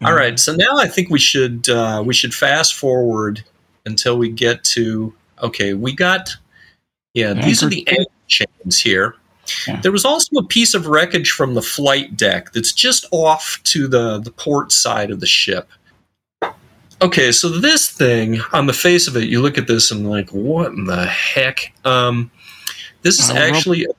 all 0.03 0.13
right 0.13 0.37
so 0.39 0.53
now 0.55 0.77
i 0.77 0.87
think 0.87 1.09
we 1.09 1.19
should 1.19 1.69
uh, 1.69 2.03
we 2.05 2.13
should 2.13 2.33
fast 2.33 2.73
forward 2.75 3.43
until 3.85 4.17
we 4.17 4.27
get 4.29 4.63
to 4.63 5.13
okay 5.41 5.73
we 5.73 5.93
got 5.95 6.35
yeah 7.13 7.33
these 7.33 7.63
are 7.63 7.69
the 7.69 7.87
Anchor- 7.87 8.01
anchor 8.01 8.11
chains 8.27 8.79
here 8.79 9.15
Yeah. 9.67 9.79
There 9.81 9.91
was 9.91 10.05
also 10.05 10.35
a 10.37 10.43
piece 10.45 10.73
of 10.75 10.85
wreckage 10.87 11.31
from 11.31 11.53
the 11.55 11.61
flight 11.61 12.15
deck 12.15 12.51
that's 12.53 12.71
just 12.73 13.05
off 13.11 13.59
to 13.65 13.87
the, 13.87 14.19
the 14.19 14.31
port 14.31 14.71
side 14.71 15.09
of 15.11 15.19
the 15.19 15.25
ship. 15.25 15.67
Okay, 17.01 17.31
so 17.31 17.49
this 17.49 17.89
thing, 17.89 18.39
on 18.53 18.67
the 18.67 18.73
face 18.73 19.07
of 19.07 19.17
it, 19.17 19.23
you 19.29 19.41
look 19.41 19.57
at 19.57 19.65
this 19.67 19.89
and 19.91 20.07
like, 20.09 20.29
what 20.29 20.71
in 20.73 20.85
the 20.85 21.05
heck? 21.07 21.73
Um, 21.83 22.29
this 23.01 23.19
is 23.19 23.31
actually 23.31 23.85
of 23.87 23.95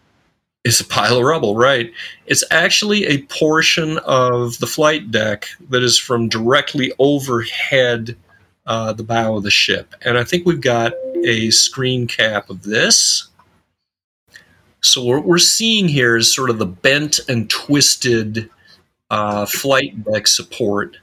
it's 0.65 0.81
a 0.81 0.85
pile 0.85 1.19
of 1.19 1.25
rubble, 1.25 1.57
right? 1.57 1.93
It's 2.27 2.45
actually 2.51 3.05
a 3.07 3.23
portion 3.23 3.99
of 3.99 4.59
the 4.59 4.67
flight 4.67 5.11
deck 5.11 5.49
that 5.71 5.83
is 5.83 5.99
from 5.99 6.29
directly 6.29 6.93
overhead 6.99 8.17
uh, 8.67 8.93
the 8.93 9.03
bow 9.03 9.37
of 9.37 9.43
the 9.43 9.51
ship, 9.51 9.95
and 10.03 10.17
I 10.17 10.25
think 10.25 10.47
we've 10.47 10.61
got 10.61 10.93
a 11.25 11.51
screen 11.51 12.07
cap 12.07 12.49
of 12.49 12.63
this. 12.63 13.29
So 14.83 15.05
what 15.05 15.25
we're 15.25 15.39
seeing 15.39 15.89
here 15.89 16.17
is 16.17 16.35
sort 16.35 16.51
of 16.51 16.59
the 16.59 16.67
bent 16.67 17.21
and 17.29 17.49
twisted 17.49 18.51
uh, 19.11 19.47
flight 19.47 20.05
deck 20.05 20.27
support 20.27 20.97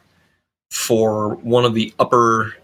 for 0.70 1.36
one 1.36 1.66
of 1.66 1.74
the 1.74 1.94
upper 2.00 2.56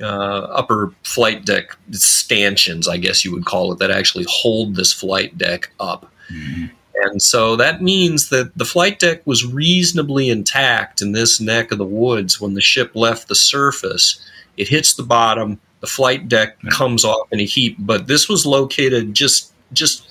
uh, 0.00 0.04
upper 0.50 0.94
flight 1.02 1.44
deck 1.44 1.76
stanchions, 1.90 2.88
I 2.88 2.96
guess 2.96 3.24
you 3.24 3.32
would 3.32 3.44
call 3.44 3.72
it, 3.72 3.78
that 3.80 3.90
actually 3.90 4.24
hold 4.28 4.74
this 4.74 4.92
flight 4.92 5.36
deck 5.36 5.70
up. 5.78 6.09
Mhm. 6.32 6.70
And 7.02 7.22
so 7.22 7.56
that 7.56 7.82
means 7.82 8.28
that 8.28 8.56
the 8.58 8.64
flight 8.64 8.98
deck 8.98 9.22
was 9.26 9.44
reasonably 9.44 10.28
intact 10.28 11.00
in 11.00 11.12
this 11.12 11.40
neck 11.40 11.72
of 11.72 11.78
the 11.78 11.84
woods 11.84 12.40
when 12.40 12.54
the 12.54 12.60
ship 12.60 12.90
left 12.94 13.28
the 13.28 13.34
surface. 13.34 14.20
It 14.56 14.68
hits 14.68 14.92
the 14.94 15.02
bottom, 15.02 15.58
the 15.80 15.86
flight 15.86 16.28
deck 16.28 16.58
Yeah. 16.62 16.70
comes 16.70 17.04
off 17.04 17.26
in 17.32 17.40
a 17.40 17.44
heap, 17.44 17.76
but 17.78 18.06
this 18.06 18.28
was 18.28 18.44
located 18.44 19.14
just 19.14 19.52
just 19.72 20.02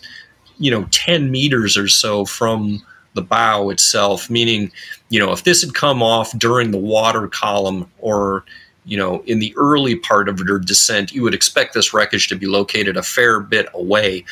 you 0.57 0.71
know 0.71 0.87
10 0.91 1.29
meters 1.31 1.77
or 1.77 1.87
so 1.87 2.25
from 2.25 2.81
the 3.13 3.21
bow 3.21 3.69
itself 3.69 4.29
meaning 4.29 4.71
you 5.09 5.19
know 5.19 5.31
if 5.31 5.43
this 5.43 5.61
had 5.61 5.73
come 5.73 6.01
off 6.01 6.37
during 6.37 6.71
the 6.71 6.77
water 6.77 7.27
column 7.27 7.85
or 7.99 8.43
you 8.85 8.97
know 8.97 9.21
in 9.25 9.39
the 9.39 9.53
early 9.57 9.95
part 9.95 10.29
of 10.29 10.39
your 10.39 10.59
descent 10.59 11.11
you 11.13 11.21
would 11.23 11.33
expect 11.33 11.73
this 11.73 11.93
wreckage 11.93 12.27
to 12.29 12.35
be 12.35 12.45
located 12.45 12.95
a 12.97 13.03
fair 13.03 13.39
bit 13.39 13.67
away 13.73 14.23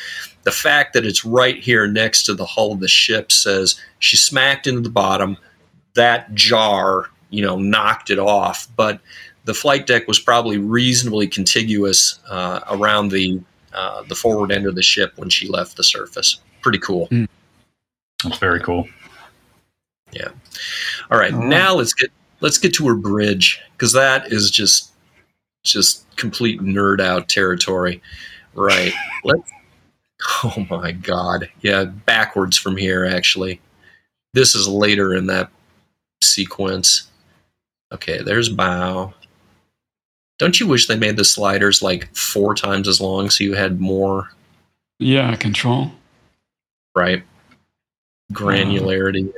the 0.48 0.52
fact 0.52 0.94
that 0.94 1.04
it's 1.04 1.26
right 1.26 1.62
here 1.62 1.86
next 1.86 2.22
to 2.22 2.32
the 2.32 2.46
hull 2.46 2.72
of 2.72 2.80
the 2.80 2.88
ship 2.88 3.30
says 3.30 3.78
she 3.98 4.16
smacked 4.16 4.66
into 4.66 4.80
the 4.80 4.88
bottom 4.88 5.36
that 5.92 6.32
jar 6.34 7.10
you 7.28 7.42
know 7.42 7.58
knocked 7.58 8.08
it 8.08 8.18
off 8.18 8.66
but 8.76 8.98
the 9.44 9.52
flight 9.52 9.86
deck 9.86 10.08
was 10.08 10.18
probably 10.18 10.56
reasonably 10.56 11.26
contiguous 11.26 12.18
uh, 12.28 12.60
around 12.70 13.10
the 13.10 13.38
uh, 13.74 14.02
the 14.08 14.14
forward 14.14 14.50
end 14.50 14.66
of 14.66 14.74
the 14.74 14.82
ship 14.82 15.12
when 15.16 15.30
she 15.30 15.48
left 15.48 15.76
the 15.76 15.84
surface. 15.84 16.40
Pretty 16.62 16.78
cool. 16.78 17.08
That's 18.24 18.38
very 18.38 18.60
cool. 18.60 18.88
All 21.10 21.18
right, 21.18 21.32
All 21.32 21.40
right. 21.40 21.48
now 21.48 21.74
let's 21.74 21.94
get 21.94 22.10
let's 22.40 22.58
get 22.58 22.74
to 22.74 22.88
her 22.88 22.94
bridge 22.94 23.60
because 23.72 23.92
that 23.94 24.32
is 24.32 24.50
just 24.50 24.92
just 25.64 26.04
complete 26.16 26.60
nerd 26.60 27.00
out 27.00 27.28
territory. 27.28 28.02
Right. 28.54 28.92
Let's. 29.24 29.50
Oh 30.44 30.66
my 30.70 30.92
god. 30.92 31.48
Yeah, 31.62 31.84
backwards 31.84 32.56
from 32.56 32.76
here. 32.76 33.04
Actually, 33.04 33.60
this 34.34 34.54
is 34.54 34.68
later 34.68 35.14
in 35.14 35.26
that 35.26 35.50
sequence. 36.22 37.08
Okay, 37.92 38.20
there's 38.22 38.48
bow. 38.48 39.14
Don't 40.38 40.60
you 40.60 40.66
wish 40.68 40.86
they 40.86 40.96
made 40.96 41.16
the 41.16 41.24
sliders 41.24 41.82
like 41.82 42.14
four 42.14 42.54
times 42.54 42.86
as 42.86 43.00
long 43.00 43.28
so 43.30 43.42
you 43.42 43.54
had 43.54 43.80
more 43.80 44.30
Yeah, 45.00 45.34
control. 45.36 45.90
right? 46.94 47.18
Um, 47.22 47.24
Granularity. 48.36 49.32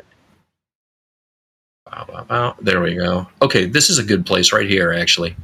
Bow, 1.86 2.04
bow, 2.06 2.24
bow. 2.24 2.56
There 2.60 2.80
we 2.82 2.94
go. 2.96 3.26
Okay, 3.40 3.64
this 3.66 3.88
is 3.88 3.98
a 3.98 4.04
good 4.04 4.26
place 4.26 4.52
right 4.52 4.68
here, 4.68 4.92
actually. 4.92 5.34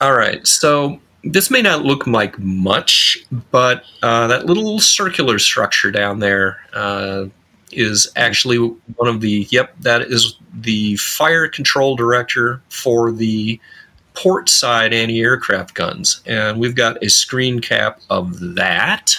All 0.00 0.14
right, 0.14 0.44
so 0.46 1.00
this 1.24 1.50
may 1.50 1.62
not 1.62 1.84
look 1.84 2.06
like 2.06 2.38
much, 2.38 3.18
but 3.50 3.84
uh, 4.02 4.26
that 4.26 4.46
little 4.46 4.80
circular 4.80 5.38
structure 5.38 5.90
down 5.90 6.18
there 6.18 6.58
uh, 6.72 7.26
is 7.70 8.10
actually 8.16 8.58
one 8.58 9.08
of 9.08 9.20
the, 9.20 9.46
yep, 9.50 9.74
that 9.80 10.02
is 10.02 10.36
the 10.54 10.96
fire 10.96 11.48
control 11.48 11.96
director 11.96 12.60
for 12.68 13.12
the 13.12 13.60
port 14.14 14.48
side 14.48 14.92
anti 14.92 15.20
aircraft 15.20 15.74
guns. 15.74 16.22
And 16.26 16.58
we've 16.58 16.74
got 16.74 17.02
a 17.02 17.08
screen 17.08 17.60
cap 17.60 18.00
of 18.10 18.38
that. 18.56 19.14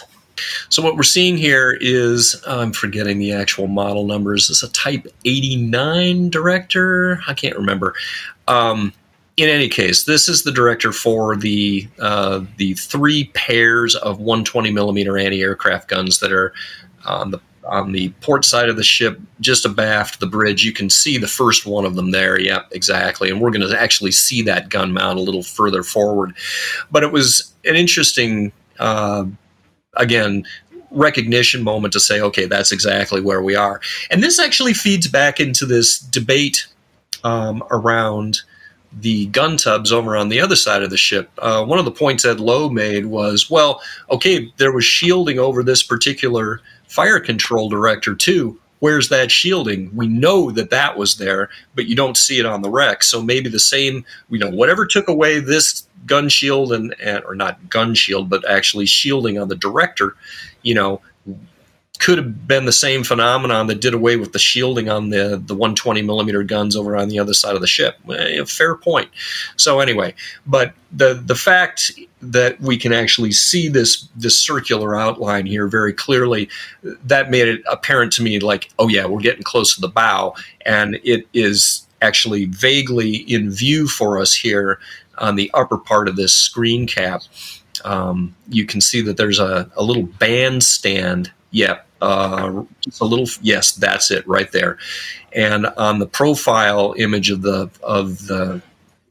So 0.70 0.82
what 0.82 0.96
we're 0.96 1.04
seeing 1.04 1.38
here 1.38 1.78
is 1.80 2.42
I'm 2.46 2.74
forgetting 2.74 3.20
the 3.20 3.32
actual 3.34 3.68
model 3.68 4.06
numbers. 4.06 4.50
Is 4.50 4.62
a 4.64 4.70
Type 4.70 5.08
89 5.26 6.30
director? 6.30 7.22
I 7.28 7.34
can't 7.34 7.56
remember. 7.56 7.94
Um, 8.48 8.94
in 9.36 9.50
any 9.50 9.68
case, 9.68 10.04
this 10.04 10.30
is 10.30 10.44
the 10.44 10.52
director 10.52 10.92
for 10.92 11.36
the 11.36 11.88
uh, 12.00 12.42
the 12.58 12.74
three 12.76 13.26
pairs 13.34 13.96
of 13.96 14.20
120 14.20 14.72
millimeter 14.72 15.18
anti-aircraft 15.18 15.88
guns 15.88 16.20
that 16.20 16.32
are 16.32 16.54
on 17.06 17.32
the 17.32 17.40
on 17.66 17.94
the 17.94 18.10
port 18.22 18.44
side 18.46 18.70
of 18.70 18.76
the 18.76 18.84
ship, 18.84 19.20
just 19.40 19.66
abaft 19.66 20.20
the 20.20 20.28
bridge. 20.28 20.64
You 20.64 20.74
can 20.74 20.90
see 20.90 21.18
the 21.18 21.28
first 21.28 21.66
one 21.66 21.86
of 21.86 21.96
them 21.96 22.12
there. 22.12 22.40
Yeah, 22.40 22.64
exactly. 22.72 23.30
And 23.30 23.40
we're 23.40 23.52
going 23.52 23.68
to 23.68 23.82
actually 23.82 24.12
see 24.12 24.42
that 24.44 24.70
gun 24.70 24.94
mount 24.94 25.18
a 25.18 25.22
little 25.22 25.44
further 25.44 25.84
forward. 25.84 26.36
But 26.92 27.04
it 27.04 27.12
was 27.12 27.54
an 27.66 27.76
interesting, 27.76 28.52
uh, 28.80 29.26
again, 29.96 30.44
recognition 30.92 31.64
moment 31.64 31.94
to 31.94 32.00
say, 32.00 32.20
okay, 32.22 32.46
that's 32.46 32.72
exactly 32.72 33.22
where 33.22 33.42
we 33.42 33.56
are. 33.56 33.80
And 34.12 34.22
this 34.22 34.40
actually 34.40 34.74
feeds 34.74 35.08
back 35.08 35.40
into 35.40 35.66
this 35.66 36.00
debate 36.00 36.68
um, 37.24 37.64
around 37.72 38.42
the 39.00 39.26
gun 39.28 39.58
tubs 39.58 39.92
over 39.92 40.16
on 40.16 40.30
the 40.30 40.40
other 40.40 40.56
side 40.56 40.84
of 40.84 40.90
the 40.90 40.98
ship. 40.98 41.32
Uh, 41.38 41.66
one 41.66 41.80
of 41.80 41.86
the 41.86 41.92
points 41.92 42.26
Ed 42.26 42.40
Lowe 42.40 42.70
made 42.70 43.08
was, 43.08 43.50
well, 43.50 43.82
okay, 44.10 44.52
there 44.58 44.72
was 44.72 44.86
shielding 44.86 45.40
over 45.40 45.64
this 45.64 45.84
particular 45.84 46.62
fire 46.88 47.20
control 47.20 47.70
director 47.70 48.16
too. 48.16 48.60
Where's 48.80 49.10
that 49.10 49.32
shielding? 49.32 49.96
We 49.96 50.08
know 50.08 50.52
that 50.52 50.70
that 50.72 50.98
was 50.98 51.18
there, 51.18 51.50
but 51.74 51.86
you 51.86 51.96
don't 51.96 52.18
see 52.18 52.40
it 52.40 52.46
on 52.46 52.62
the 52.62 52.70
wreck. 52.70 53.02
So 53.02 53.22
maybe 53.22 53.50
the 53.50 53.60
same, 53.60 54.06
you 54.30 54.40
know, 54.40 54.50
whatever 54.50 54.86
took 54.86 55.08
away 55.08 55.40
this 55.40 55.88
gun 56.06 56.28
shield 56.28 56.74
and, 56.74 56.94
and 57.00 57.24
or 57.24 57.34
not 57.34 57.70
gun 57.70 57.96
shield, 57.96 58.30
but 58.30 58.48
actually 58.50 58.86
shielding 58.86 59.40
on 59.40 59.48
the 59.48 59.56
director, 59.56 60.16
you 60.64 60.76
know, 60.76 61.02
could 62.04 62.18
have 62.18 62.46
been 62.46 62.66
the 62.66 62.74
same 62.74 63.02
phenomenon 63.02 63.68
that 63.68 63.80
did 63.80 63.94
away 63.94 64.18
with 64.18 64.34
the 64.34 64.40
shielding 64.40 64.90
on 64.90 65.10
the, 65.10 65.42
the 65.46 65.56
120 65.56 66.02
millimeter 66.02 66.44
guns 66.44 66.76
over 66.76 66.98
on 66.98 67.08
the 67.08 67.18
other 67.18 67.34
side 67.34 67.56
of 67.56 67.62
the 67.62 67.68
ship. 67.68 67.96
Eh, 68.10 68.44
fair 68.44 68.76
point. 68.76 69.10
So 69.56 69.80
anyway, 69.80 70.14
but 70.46 70.74
the 70.92 71.14
the 71.14 71.36
fact 71.36 71.94
that 72.22 72.60
we 72.60 72.76
can 72.76 72.92
actually 72.92 73.32
see 73.32 73.70
this 73.70 74.06
this 74.18 74.38
circular 74.38 74.98
outline 74.98 75.46
here 75.46 75.66
very 75.66 75.94
clearly, 75.94 76.50
that 76.84 77.32
made 77.32 77.48
it 77.48 77.62
apparent 77.72 78.12
to 78.14 78.22
me 78.22 78.38
like, 78.42 78.70
oh 78.80 78.90
yeah, 78.90 79.06
we're 79.06 79.22
getting 79.22 79.44
close 79.44 79.74
to 79.76 79.80
the 79.80 79.88
bow, 79.88 80.36
and 80.66 81.00
it 81.06 81.26
is 81.34 81.88
actually 82.02 82.46
vaguely 82.46 83.16
in 83.34 83.50
view 83.50 83.88
for 83.88 84.20
us 84.20 84.34
here 84.34 84.78
on 85.20 85.38
the 85.38 85.50
upper 85.54 85.78
part 85.78 86.10
of 86.10 86.18
this 86.18 86.34
screen 86.34 86.86
cap. 86.86 87.22
Um, 87.86 88.36
you 88.50 88.66
can 88.66 88.82
see 88.82 89.02
that 89.04 89.16
there's 89.16 89.40
a, 89.40 89.72
a 89.78 89.84
little 89.84 90.04
bandstand 90.04 91.32
yeah, 91.54 91.82
uh, 92.04 92.64
just 92.82 93.00
a 93.02 93.06
little. 93.06 93.28
Yes, 93.42 93.72
that's 93.72 94.12
it 94.12 94.28
right 94.28 94.52
there. 94.52 94.78
And 95.32 95.66
on 95.78 96.00
the 96.00 96.06
profile 96.06 96.94
image 96.98 97.32
of 97.32 97.42
the 97.42 97.70
of 97.82 98.28
the 98.28 98.62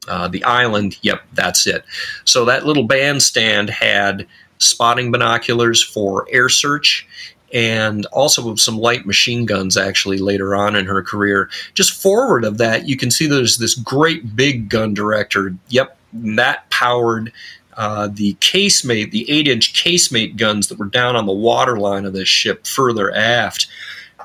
uh, 0.07 0.27
the 0.27 0.43
island, 0.43 0.97
yep, 1.01 1.23
that's 1.33 1.65
it. 1.65 1.83
So 2.25 2.45
that 2.45 2.65
little 2.65 2.83
bandstand 2.83 3.71
had 3.71 4.27
spotting 4.59 5.11
binoculars 5.11 5.83
for 5.83 6.27
air 6.31 6.49
search 6.49 7.07
and 7.51 8.05
also 8.07 8.55
some 8.55 8.77
light 8.77 9.05
machine 9.05 9.45
guns 9.45 9.75
actually 9.75 10.17
later 10.19 10.55
on 10.55 10.75
in 10.75 10.85
her 10.85 11.01
career. 11.01 11.49
Just 11.73 11.99
forward 11.99 12.45
of 12.45 12.59
that, 12.59 12.87
you 12.87 12.95
can 12.95 13.09
see 13.09 13.25
there's 13.27 13.57
this 13.57 13.75
great 13.75 14.35
big 14.35 14.69
gun 14.69 14.93
director. 14.93 15.55
Yep, 15.69 15.97
that 16.13 16.69
powered 16.69 17.31
uh, 17.77 18.07
the 18.11 18.33
casemate, 18.35 19.11
the 19.11 19.29
eight 19.29 19.47
inch 19.47 19.73
casemate 19.73 20.35
guns 20.35 20.67
that 20.67 20.77
were 20.77 20.85
down 20.85 21.15
on 21.15 21.25
the 21.25 21.33
waterline 21.33 22.05
of 22.05 22.13
this 22.13 22.27
ship 22.27 22.65
further 22.65 23.13
aft. 23.13 23.67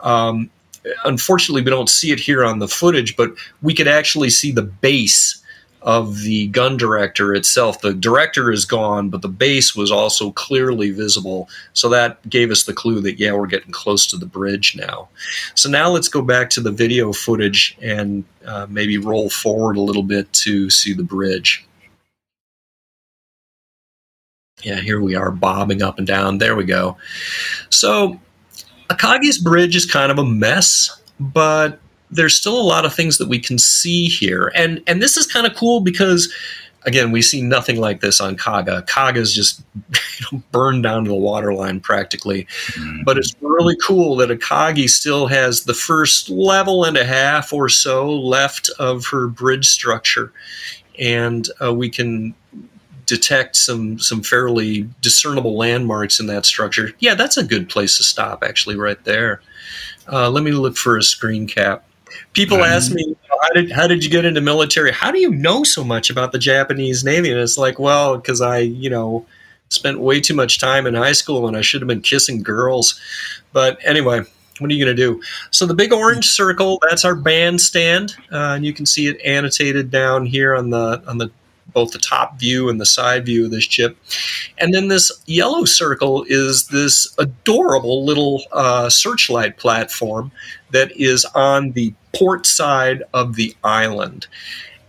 Um, 0.02 0.50
unfortunately, 1.04 1.62
we 1.62 1.70
don't 1.70 1.88
see 1.88 2.10
it 2.10 2.20
here 2.20 2.44
on 2.44 2.58
the 2.58 2.68
footage, 2.68 3.16
but 3.16 3.32
we 3.62 3.74
could 3.74 3.88
actually 3.88 4.30
see 4.30 4.52
the 4.52 4.62
base 4.62 5.42
of 5.82 6.22
the 6.22 6.48
gun 6.48 6.76
director 6.76 7.32
itself. 7.34 7.80
The 7.80 7.94
director 7.94 8.50
is 8.50 8.64
gone, 8.64 9.10
but 9.10 9.22
the 9.22 9.28
base 9.28 9.76
was 9.76 9.92
also 9.92 10.32
clearly 10.32 10.90
visible. 10.90 11.48
So 11.72 11.88
that 11.90 12.28
gave 12.28 12.50
us 12.50 12.64
the 12.64 12.72
clue 12.72 13.00
that, 13.02 13.18
yeah, 13.18 13.32
we're 13.32 13.46
getting 13.46 13.70
close 13.70 14.06
to 14.08 14.16
the 14.16 14.26
bridge 14.26 14.74
now. 14.74 15.08
So 15.54 15.70
now 15.70 15.88
let's 15.88 16.08
go 16.08 16.20
back 16.20 16.50
to 16.50 16.60
the 16.60 16.72
video 16.72 17.12
footage 17.12 17.76
and 17.80 18.24
uh, 18.44 18.66
maybe 18.68 18.98
roll 18.98 19.30
forward 19.30 19.76
a 19.76 19.80
little 19.80 20.02
bit 20.02 20.32
to 20.32 20.68
see 20.68 20.92
the 20.92 21.04
bridge 21.04 21.64
yeah, 24.62 24.80
here 24.80 25.00
we 25.00 25.14
are 25.14 25.30
bobbing 25.30 25.82
up 25.82 25.98
and 25.98 26.06
down. 26.06 26.38
There 26.38 26.56
we 26.56 26.64
go. 26.64 26.96
So 27.70 28.18
Akagi's 28.90 29.38
bridge 29.38 29.76
is 29.76 29.86
kind 29.86 30.10
of 30.10 30.18
a 30.18 30.24
mess, 30.24 31.00
but 31.20 31.78
there's 32.10 32.34
still 32.34 32.58
a 32.58 32.62
lot 32.62 32.84
of 32.84 32.94
things 32.94 33.18
that 33.18 33.28
we 33.28 33.38
can 33.38 33.58
see 33.58 34.06
here. 34.06 34.50
And 34.54 34.82
and 34.86 35.02
this 35.02 35.16
is 35.16 35.26
kind 35.26 35.46
of 35.46 35.54
cool 35.54 35.80
because 35.80 36.32
again, 36.84 37.10
we 37.10 37.20
see 37.20 37.42
nothing 37.42 37.80
like 37.80 38.00
this 38.00 38.20
on 38.20 38.36
Kaga. 38.36 38.82
Kaga's 38.88 39.34
just 39.34 39.62
you 39.92 40.26
know, 40.32 40.42
burned 40.52 40.82
down 40.82 41.04
to 41.04 41.10
the 41.10 41.16
waterline 41.16 41.80
practically. 41.80 42.44
Mm-hmm. 42.68 43.02
But 43.04 43.18
it's 43.18 43.34
really 43.40 43.76
cool 43.84 44.16
that 44.16 44.30
Akagi 44.30 44.88
still 44.88 45.26
has 45.26 45.64
the 45.64 45.74
first 45.74 46.30
level 46.30 46.84
and 46.84 46.96
a 46.96 47.04
half 47.04 47.52
or 47.52 47.68
so 47.68 48.10
left 48.10 48.70
of 48.78 49.06
her 49.06 49.28
bridge 49.28 49.66
structure. 49.66 50.32
And 50.98 51.48
uh, 51.62 51.72
we 51.74 51.90
can 51.90 52.34
detect 53.08 53.56
some 53.56 53.98
some 53.98 54.22
fairly 54.22 54.88
discernible 55.00 55.56
landmarks 55.56 56.20
in 56.20 56.26
that 56.26 56.46
structure, 56.46 56.92
yeah, 57.00 57.14
that's 57.14 57.36
a 57.36 57.42
good 57.42 57.68
place 57.68 57.96
to 57.96 58.04
stop. 58.04 58.44
Actually, 58.44 58.76
right 58.76 59.02
there. 59.04 59.40
Uh, 60.10 60.30
let 60.30 60.44
me 60.44 60.52
look 60.52 60.76
for 60.76 60.96
a 60.96 61.02
screen 61.02 61.46
cap. 61.46 61.84
People 62.32 62.58
mm-hmm. 62.58 62.72
ask 62.72 62.92
me, 62.92 63.16
how 63.30 63.48
did 63.54 63.72
how 63.72 63.86
did 63.86 64.04
you 64.04 64.10
get 64.10 64.24
into 64.24 64.40
military? 64.40 64.92
How 64.92 65.10
do 65.10 65.18
you 65.18 65.30
know 65.30 65.64
so 65.64 65.82
much 65.82 66.10
about 66.10 66.32
the 66.32 66.38
Japanese 66.38 67.02
Navy? 67.02 67.30
And 67.30 67.40
it's 67.40 67.58
like, 67.58 67.78
well, 67.78 68.16
because 68.16 68.40
I, 68.40 68.58
you 68.58 68.90
know, 68.90 69.26
spent 69.70 70.00
way 70.00 70.20
too 70.20 70.34
much 70.34 70.58
time 70.58 70.86
in 70.86 70.94
high 70.94 71.12
school 71.12 71.48
and 71.48 71.56
I 71.56 71.62
should 71.62 71.80
have 71.80 71.88
been 71.88 72.02
kissing 72.02 72.42
girls. 72.42 73.00
But 73.52 73.78
anyway, 73.84 74.20
what 74.58 74.70
are 74.70 74.74
you 74.74 74.84
going 74.84 74.96
to 74.96 75.02
do? 75.02 75.22
So 75.50 75.66
the 75.66 75.74
big 75.74 75.92
orange 75.92 76.26
circle, 76.26 76.78
that's 76.88 77.04
our 77.04 77.14
bandstand, 77.14 78.14
uh, 78.32 78.54
and 78.56 78.64
you 78.64 78.72
can 78.72 78.86
see 78.86 79.06
it 79.06 79.20
annotated 79.24 79.90
down 79.90 80.26
here 80.26 80.54
on 80.54 80.70
the 80.70 81.02
on 81.06 81.18
the 81.18 81.30
both 81.72 81.92
the 81.92 81.98
top 81.98 82.38
view 82.38 82.68
and 82.68 82.80
the 82.80 82.86
side 82.86 83.26
view 83.26 83.44
of 83.44 83.50
this 83.50 83.66
chip. 83.66 83.96
And 84.58 84.72
then 84.74 84.88
this 84.88 85.12
yellow 85.26 85.64
circle 85.64 86.24
is 86.28 86.68
this 86.68 87.14
adorable 87.18 88.04
little 88.04 88.42
uh, 88.52 88.90
searchlight 88.90 89.58
platform 89.58 90.32
that 90.70 90.92
is 90.96 91.24
on 91.34 91.72
the 91.72 91.94
port 92.14 92.46
side 92.46 93.02
of 93.14 93.36
the 93.36 93.54
island. 93.62 94.26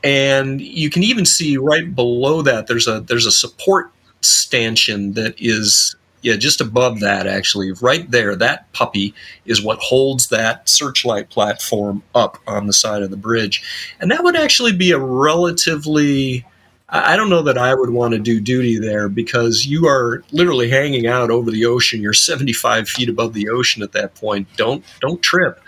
And 0.04 0.62
you 0.62 0.90
can 0.90 1.04
even 1.04 1.26
see 1.26 1.58
right 1.58 1.94
below 1.94 2.42
that 2.44 2.68
there's 2.68 2.88
a 2.88 3.02
there's 3.02 3.26
a 3.26 3.32
support 3.32 3.92
stanchion 4.22 5.14
that 5.14 5.36
is 5.38 5.96
yeah, 6.22 6.36
just 6.36 6.60
above 6.60 7.00
that, 7.00 7.28
actually, 7.28 7.72
right 7.74 8.10
there, 8.12 8.36
that 8.36 8.72
puppy 8.74 9.14
is 9.46 9.64
what 9.64 9.80
holds 9.80 10.28
that 10.28 10.68
searchlight 10.68 11.30
platform 11.30 12.04
up 12.14 12.38
on 12.46 12.68
the 12.68 12.74
side 12.74 13.02
of 13.02 13.10
the 13.10 13.18
bridge. 13.18 13.64
And 14.00 14.12
that 14.12 14.24
would 14.24 14.36
actually 14.36 14.74
be 14.74 14.92
a 14.92 15.00
relatively 15.00 16.46
I 16.92 17.16
don't 17.16 17.30
know 17.30 17.44
that 17.44 17.58
I 17.58 17.76
would 17.76 17.92
want 17.92 18.14
to 18.14 18.20
do 18.20 18.40
duty 18.40 18.80
there 18.80 19.10
because 19.10 19.66
you 19.66 19.88
are 19.88 20.24
literally 20.32 20.70
hanging 20.70 21.06
out 21.06 21.30
over 21.30 21.52
the 21.52 21.66
ocean. 21.66 22.02
You're 22.02 22.14
75 22.14 22.90
feet 22.90 23.10
above 23.10 23.34
the 23.34 23.50
ocean 23.50 23.84
at 23.84 23.92
that 23.92 24.16
point. 24.16 24.48
Don't 24.58 24.84
don't 25.00 25.22
trip. 25.22 25.60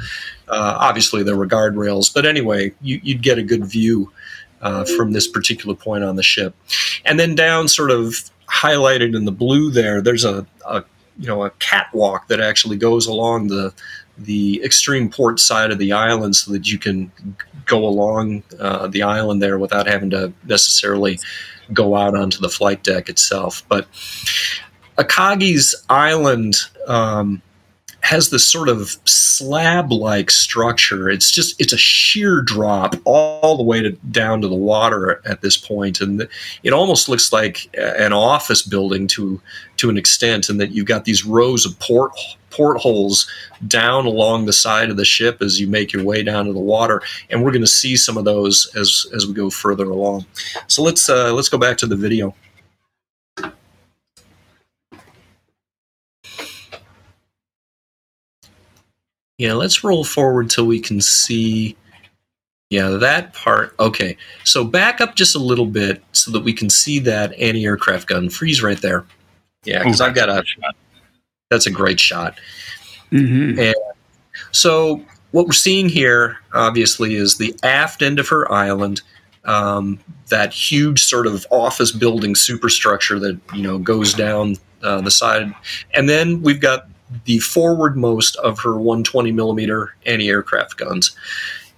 Uh, 0.48 0.78
obviously, 0.80 1.24
there 1.24 1.38
were 1.38 1.48
guardrails, 1.48 2.14
but 2.14 2.26
anyway, 2.26 2.74
you, 2.82 3.00
would 3.06 3.22
get 3.22 3.38
a 3.38 3.44
good 3.44 3.66
view 3.66 4.12
uh, 4.62 4.84
from 4.84 5.12
this 5.12 5.28
particular 5.28 5.76
point 5.76 6.04
on 6.04 6.16
the 6.16 6.24
ship. 6.24 6.56
And 7.06 7.20
then 7.20 7.36
down, 7.36 7.68
sort 7.68 7.92
of 7.92 8.30
highlighted 8.50 9.16
in 9.16 9.26
the 9.26 9.32
blue, 9.32 9.72
there, 9.72 10.02
there's 10.02 10.26
a, 10.26 10.46
a 10.66 10.84
you 11.18 11.28
know 11.28 11.44
a 11.44 11.52
catwalk 11.52 12.28
that 12.28 12.40
actually 12.40 12.78
goes 12.78 13.06
along 13.06 13.48
the 13.48 13.74
the 14.18 14.62
extreme 14.64 15.10
port 15.10 15.40
side 15.40 15.72
of 15.72 15.78
the 15.78 15.92
island 15.92 16.36
so 16.36 16.52
that 16.52 16.72
you 16.72 16.78
can 16.78 17.12
go 17.72 17.88
along 17.88 18.44
uh, 18.60 18.88
the 18.88 19.02
island 19.02 19.42
there 19.42 19.58
without 19.58 19.88
having 19.88 20.10
to 20.10 20.34
necessarily 20.44 21.18
go 21.72 21.96
out 21.96 22.16
onto 22.16 22.40
the 22.40 22.50
flight 22.50 22.84
deck 22.84 23.08
itself. 23.08 23.64
But 23.70 23.88
Akagi's 24.98 25.74
island 25.90 26.56
um, 26.86 27.42
has 28.02 28.30
this 28.30 28.46
sort 28.46 28.68
of 28.68 28.98
slab-like 29.06 30.30
structure. 30.30 31.10
It's 31.10 31.32
just 31.32 31.60
it's 31.62 31.72
a 31.72 31.78
sheer 31.78 32.42
drop 32.42 32.96
all 33.06 33.56
the 33.56 33.64
way 33.64 33.82
to 33.82 33.92
down 34.12 34.42
to 34.42 34.50
the 34.50 34.64
water 34.74 35.22
at 35.26 35.42
this 35.42 35.58
point, 35.58 36.02
and 36.02 36.28
it 36.64 36.74
almost 36.74 37.08
looks 37.08 37.32
like 37.32 37.70
an 37.78 38.12
office 38.12 38.64
building 38.64 39.08
to 39.16 39.40
to 39.78 39.90
an 39.90 39.98
extent. 39.98 40.50
And 40.50 40.60
that 40.60 40.72
you've 40.72 40.88
got 40.88 41.06
these 41.06 41.26
rows 41.26 41.66
of 41.66 41.80
port 41.80 42.12
portholes 42.52 43.28
down 43.68 44.06
along 44.06 44.46
the 44.46 44.54
side 44.54 44.90
of 44.90 44.98
the 44.98 45.06
ship 45.06 45.42
as 45.42 45.60
you 45.60 45.68
make 45.68 45.92
your 45.92 46.04
way 46.04 46.22
down 46.22 46.46
to 46.46 46.54
the 46.54 46.60
water, 46.60 47.02
and 47.30 47.44
we're 47.44 47.52
going 47.52 47.62
to 47.62 47.68
see 47.68 47.96
some 47.96 48.18
of 48.18 48.26
those 48.26 48.72
as 48.76 49.08
as 49.16 49.26
we 49.26 49.34
go 49.34 49.50
further 49.50 49.86
along. 49.86 50.26
So 50.68 50.84
let's 50.84 51.10
uh, 51.10 51.34
let's 51.34 51.50
go 51.50 51.58
back 51.58 51.78
to 51.78 51.88
the 51.88 51.96
video. 51.96 52.36
Yeah, 59.38 59.54
let's 59.54 59.84
roll 59.84 60.04
forward 60.04 60.52
till 60.52 60.68
we 60.68 60.80
can 60.80 61.02
see. 61.02 61.76
Yeah, 62.70 62.90
that 62.90 63.34
part. 63.34 63.74
Okay, 63.80 64.16
so 64.44 64.64
back 64.64 65.02
up 65.02 65.16
just 65.16 65.36
a 65.36 65.40
little 65.40 65.66
bit 65.66 66.04
so 66.12 66.30
that 66.32 66.44
we 66.44 66.54
can 66.54 66.70
see 66.70 67.00
that 67.00 67.34
anti-aircraft 67.34 68.08
gun. 68.08 68.30
Freeze 68.30 68.62
right 68.62 68.80
there. 68.80 69.04
Yeah, 69.64 69.80
because 69.80 70.00
I've 70.00 70.14
got 70.14 70.30
a. 70.30 70.44
That's 71.52 71.68
a 71.68 71.72
great 71.72 72.00
shot. 72.00 72.40
Mm-hmm. 73.12 73.60
And 73.60 73.76
so 74.52 75.04
what 75.32 75.46
we're 75.46 75.52
seeing 75.52 75.90
here, 75.90 76.38
obviously, 76.54 77.16
is 77.16 77.38
the 77.38 77.54
aft 77.62 78.02
end 78.02 78.20
of 78.20 78.30
her 78.30 78.52
island. 78.52 79.02
Um, 79.44 80.00
that 80.30 80.54
huge 80.54 81.04
sort 81.04 81.26
of 81.28 81.48
office 81.50 81.92
building 81.92 82.36
superstructure 82.36 83.20
that 83.20 83.40
you 83.54 83.64
know 83.64 83.80
goes 83.80 84.14
down 84.14 84.56
uh, 84.84 85.02
the 85.02 85.12
side, 85.12 85.54
and 85.94 86.08
then 86.08 86.42
we've 86.42 86.62
got 86.62 86.88
the 87.26 87.40
forwardmost 87.40 88.36
of 88.38 88.60
her 88.60 88.78
120 88.78 89.32
millimeter 89.32 89.96
anti-aircraft 90.06 90.78
guns. 90.78 91.16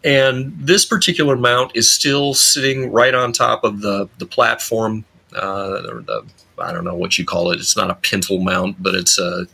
And 0.04 0.54
this 0.60 0.86
particular 0.86 1.38
mount 1.38 1.72
is 1.74 1.90
still 1.90 2.34
sitting 2.34 2.92
right 2.92 3.16
on 3.16 3.32
top 3.32 3.64
of 3.64 3.82
the 3.82 4.10
the 4.20 4.26
platform, 4.26 5.06
uh, 5.36 5.82
or 5.90 6.02
the 6.02 6.26
I 6.60 6.72
don't 6.72 6.84
know 6.84 6.96
what 6.96 7.18
you 7.18 7.26
call 7.26 7.52
it. 7.52 7.60
It's 7.60 7.78
not 7.78 7.90
a 7.90 7.96
pintle 7.96 8.40
mount, 8.40 8.82
but 8.84 8.94
it's 8.94 9.18
a 9.18 9.48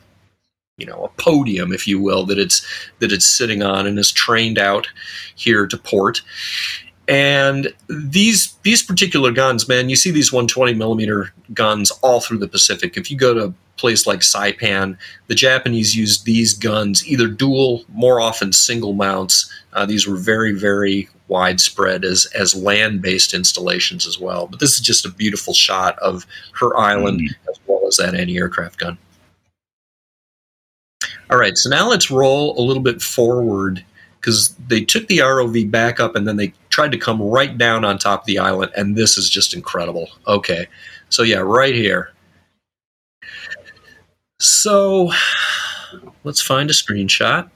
you 0.79 0.85
know 0.85 1.05
a 1.05 1.21
podium, 1.21 1.71
if 1.71 1.87
you 1.87 1.99
will, 1.99 2.25
that 2.25 2.39
it's 2.39 2.65
that 2.99 3.11
it's 3.11 3.25
sitting 3.25 3.61
on 3.61 3.85
and 3.85 3.99
is 3.99 4.11
trained 4.11 4.57
out 4.57 4.87
here 5.35 5.67
to 5.67 5.77
port. 5.77 6.21
And 7.09 7.73
these 7.87 8.53
these 8.61 8.83
particular 8.83 9.31
guns, 9.31 9.67
man, 9.67 9.89
you 9.89 9.95
see 9.95 10.11
these 10.11 10.31
120 10.31 10.75
millimeter 10.75 11.33
guns 11.53 11.89
all 12.03 12.21
through 12.21 12.37
the 12.37 12.47
Pacific. 12.47 12.97
If 12.97 13.09
you 13.09 13.17
go 13.17 13.33
to 13.33 13.45
a 13.45 13.53
place 13.77 14.05
like 14.05 14.19
Saipan, 14.19 14.95
the 15.27 15.35
Japanese 15.35 15.95
used 15.95 16.25
these 16.25 16.53
guns 16.53 17.07
either 17.07 17.27
dual, 17.27 17.83
more 17.89 18.21
often 18.21 18.53
single 18.53 18.93
mounts. 18.93 19.51
Uh, 19.73 19.87
these 19.87 20.07
were 20.07 20.17
very 20.17 20.53
very 20.53 21.09
widespread 21.29 22.05
as 22.05 22.27
as 22.35 22.53
land 22.55 23.01
based 23.01 23.33
installations 23.33 24.05
as 24.05 24.19
well. 24.19 24.45
But 24.45 24.59
this 24.59 24.75
is 24.75 24.81
just 24.81 25.05
a 25.05 25.11
beautiful 25.11 25.55
shot 25.55 25.97
of 25.99 26.27
her 26.59 26.77
island 26.77 27.21
mm-hmm. 27.21 27.49
as 27.49 27.59
well 27.65 27.87
as 27.87 27.97
that 27.97 28.13
anti 28.13 28.37
aircraft 28.37 28.77
gun. 28.77 28.99
All 31.29 31.37
right, 31.37 31.57
so 31.57 31.69
now 31.69 31.89
let's 31.89 32.09
roll 32.09 32.59
a 32.59 32.63
little 32.63 32.83
bit 32.83 33.01
forward 33.01 33.83
because 34.19 34.55
they 34.67 34.83
took 34.83 35.07
the 35.07 35.19
ROV 35.19 35.71
back 35.71 35.99
up 35.99 36.15
and 36.15 36.27
then 36.27 36.35
they 36.35 36.53
tried 36.69 36.91
to 36.91 36.97
come 36.97 37.21
right 37.21 37.57
down 37.57 37.85
on 37.85 37.97
top 37.97 38.21
of 38.21 38.25
the 38.25 38.39
island, 38.39 38.71
and 38.75 38.95
this 38.95 39.17
is 39.17 39.29
just 39.29 39.53
incredible. 39.53 40.09
Okay, 40.27 40.67
so 41.09 41.23
yeah, 41.23 41.39
right 41.39 41.75
here. 41.75 42.11
So 44.39 45.11
let's 46.23 46.41
find 46.41 46.69
a 46.69 46.73
screenshot. 46.73 47.49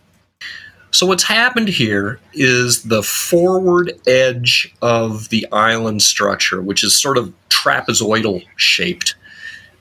So 0.91 1.07
what's 1.07 1.23
happened 1.23 1.69
here 1.69 2.19
is 2.33 2.83
the 2.83 3.01
forward 3.01 3.99
edge 4.05 4.75
of 4.81 5.29
the 5.29 5.47
island 5.51 6.03
structure, 6.03 6.61
which 6.61 6.83
is 6.83 6.99
sort 6.99 7.17
of 7.17 7.33
trapezoidal 7.49 8.45
shaped, 8.57 9.15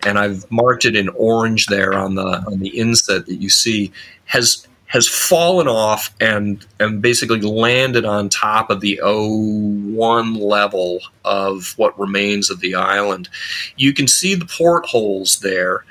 and 0.05 0.19
I've 0.19 0.51
marked 0.51 0.85
it 0.85 0.97
in 0.97 1.09
orange 1.11 1.67
there 1.67 1.95
on 1.95 2.15
the 2.15 2.45
on 2.47 2.59
the 2.59 2.69
inset 2.71 3.27
that 3.27 3.37
you 3.37 3.49
see, 3.49 3.93
has 4.27 4.67
has 4.93 5.09
fallen 5.09 5.69
off 5.69 6.15
and 6.21 6.67
and 6.79 7.01
basically 7.01 7.41
landed 7.41 8.05
on 8.05 8.29
top 8.29 8.69
of 8.69 8.81
the 8.81 9.01
O1 9.03 10.39
level 10.39 11.01
of 11.25 11.73
what 11.79 11.99
remains 11.99 12.51
of 12.51 12.61
the 12.61 12.75
island. 12.75 13.29
You 13.77 13.95
can 13.95 14.07
see 14.07 14.35
the 14.35 14.45
portholes 14.45 15.41
there. 15.41 15.85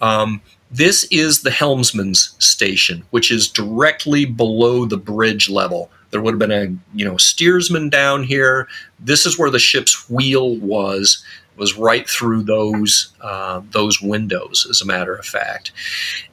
Um, 0.00 0.40
this 0.70 1.04
is 1.10 1.42
the 1.42 1.50
helmsman's 1.50 2.36
station, 2.38 3.04
which 3.10 3.30
is 3.30 3.48
directly 3.48 4.24
below 4.24 4.86
the 4.86 4.96
bridge 4.98 5.48
level. 5.48 5.90
There 6.10 6.20
would 6.20 6.34
have 6.34 6.38
been 6.38 6.52
a 6.52 6.96
you 6.96 7.04
know 7.04 7.16
steersman 7.16 7.90
down 7.90 8.22
here. 8.22 8.68
This 9.00 9.26
is 9.26 9.36
where 9.36 9.50
the 9.50 9.58
ship's 9.58 10.08
wheel 10.08 10.56
was 10.58 11.24
was 11.56 11.76
right 11.76 12.08
through 12.08 12.42
those 12.42 13.12
uh, 13.20 13.62
those 13.70 14.00
windows, 14.00 14.66
as 14.68 14.80
a 14.80 14.86
matter 14.86 15.14
of 15.14 15.24
fact. 15.24 15.72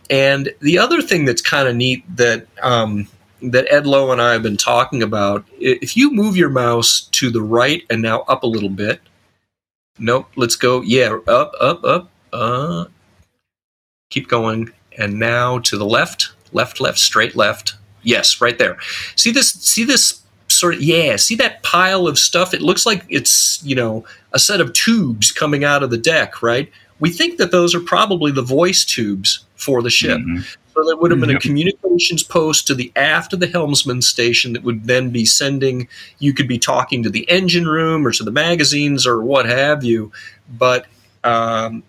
And 0.10 0.54
the 0.60 0.78
other 0.78 1.02
thing 1.02 1.26
that's 1.26 1.42
kind 1.42 1.68
of 1.68 1.76
neat 1.76 2.04
that 2.16 2.48
um, 2.62 3.08
that 3.42 3.72
Ed 3.72 3.88
Lowe 3.88 4.12
and 4.12 4.22
I 4.22 4.34
have 4.34 4.44
been 4.44 4.58
talking 4.58 5.02
about, 5.04 5.46
if 5.60 5.98
you 5.98 6.12
move 6.12 6.38
your 6.38 6.50
mouse 6.50 7.02
to 7.12 7.30
the 7.32 7.42
right 7.42 7.84
and 7.90 8.02
now 8.02 8.22
up 8.22 8.44
a 8.44 8.48
little 8.48 8.70
bit, 8.70 9.02
nope, 10.00 10.28
let's 10.36 10.56
go, 10.56 10.82
yeah, 10.82 11.18
up, 11.28 11.54
up, 11.60 11.84
up, 11.84 12.10
uh, 12.34 12.86
keep 14.10 14.28
going, 14.28 14.72
and 14.98 15.20
now 15.20 15.60
to 15.60 15.78
the 15.78 15.86
left, 15.86 16.34
left, 16.52 16.80
left, 16.80 17.00
straight 17.00 17.36
left. 17.36 17.76
Yes, 18.04 18.42
right 18.42 18.58
there. 18.58 18.78
See 19.16 19.32
this? 19.32 19.52
See 19.52 19.84
this 19.84 20.21
sort 20.62 20.76
of 20.76 20.82
yeah 20.82 21.16
see 21.16 21.34
that 21.34 21.64
pile 21.64 22.08
of 22.08 22.20
stuff 22.20 22.54
it 22.54 22.62
looks 22.62 22.86
like 22.86 23.04
it's 23.10 23.62
you 23.64 23.74
know 23.74 24.06
a 24.32 24.38
set 24.38 24.62
of 24.62 24.72
tubes 24.74 25.32
coming 25.32 25.64
out 25.64 25.82
of 25.82 25.90
the 25.90 25.98
deck 25.98 26.44
right 26.44 26.72
we 27.00 27.10
think 27.10 27.40
that 27.40 27.50
those 27.50 27.74
are 27.74 27.80
probably 27.80 28.32
the 28.32 28.44
voice 28.44 28.86
tubes 28.86 29.44
for 29.56 29.82
the 29.82 29.90
ship 29.90 30.20
mm-hmm. 30.20 30.38
so 30.38 30.86
there 30.86 30.96
would 30.98 31.10
have 31.10 31.20
been 31.20 31.30
mm-hmm. 31.30 31.38
a 31.38 31.42
communications 31.42 32.22
post 32.22 32.68
to 32.68 32.76
the 32.76 32.92
aft 32.96 33.34
of 33.34 33.40
the 33.40 33.48
helmsman 33.48 34.04
station 34.04 34.54
that 34.54 34.62
would 34.62 34.84
then 34.84 35.10
be 35.10 35.26
sending 35.26 35.88
you 36.20 36.32
could 36.32 36.48
be 36.48 36.60
talking 36.60 37.02
to 37.02 37.10
the 37.10 37.28
engine 37.28 37.68
room 37.68 38.06
or 38.06 38.12
to 38.12 38.24
the 38.24 38.30
magazines 38.30 39.08
or 39.08 39.20
what 39.20 39.48
have 39.48 39.84
you 39.84 40.12
but 40.48 40.86
um, 41.24 41.84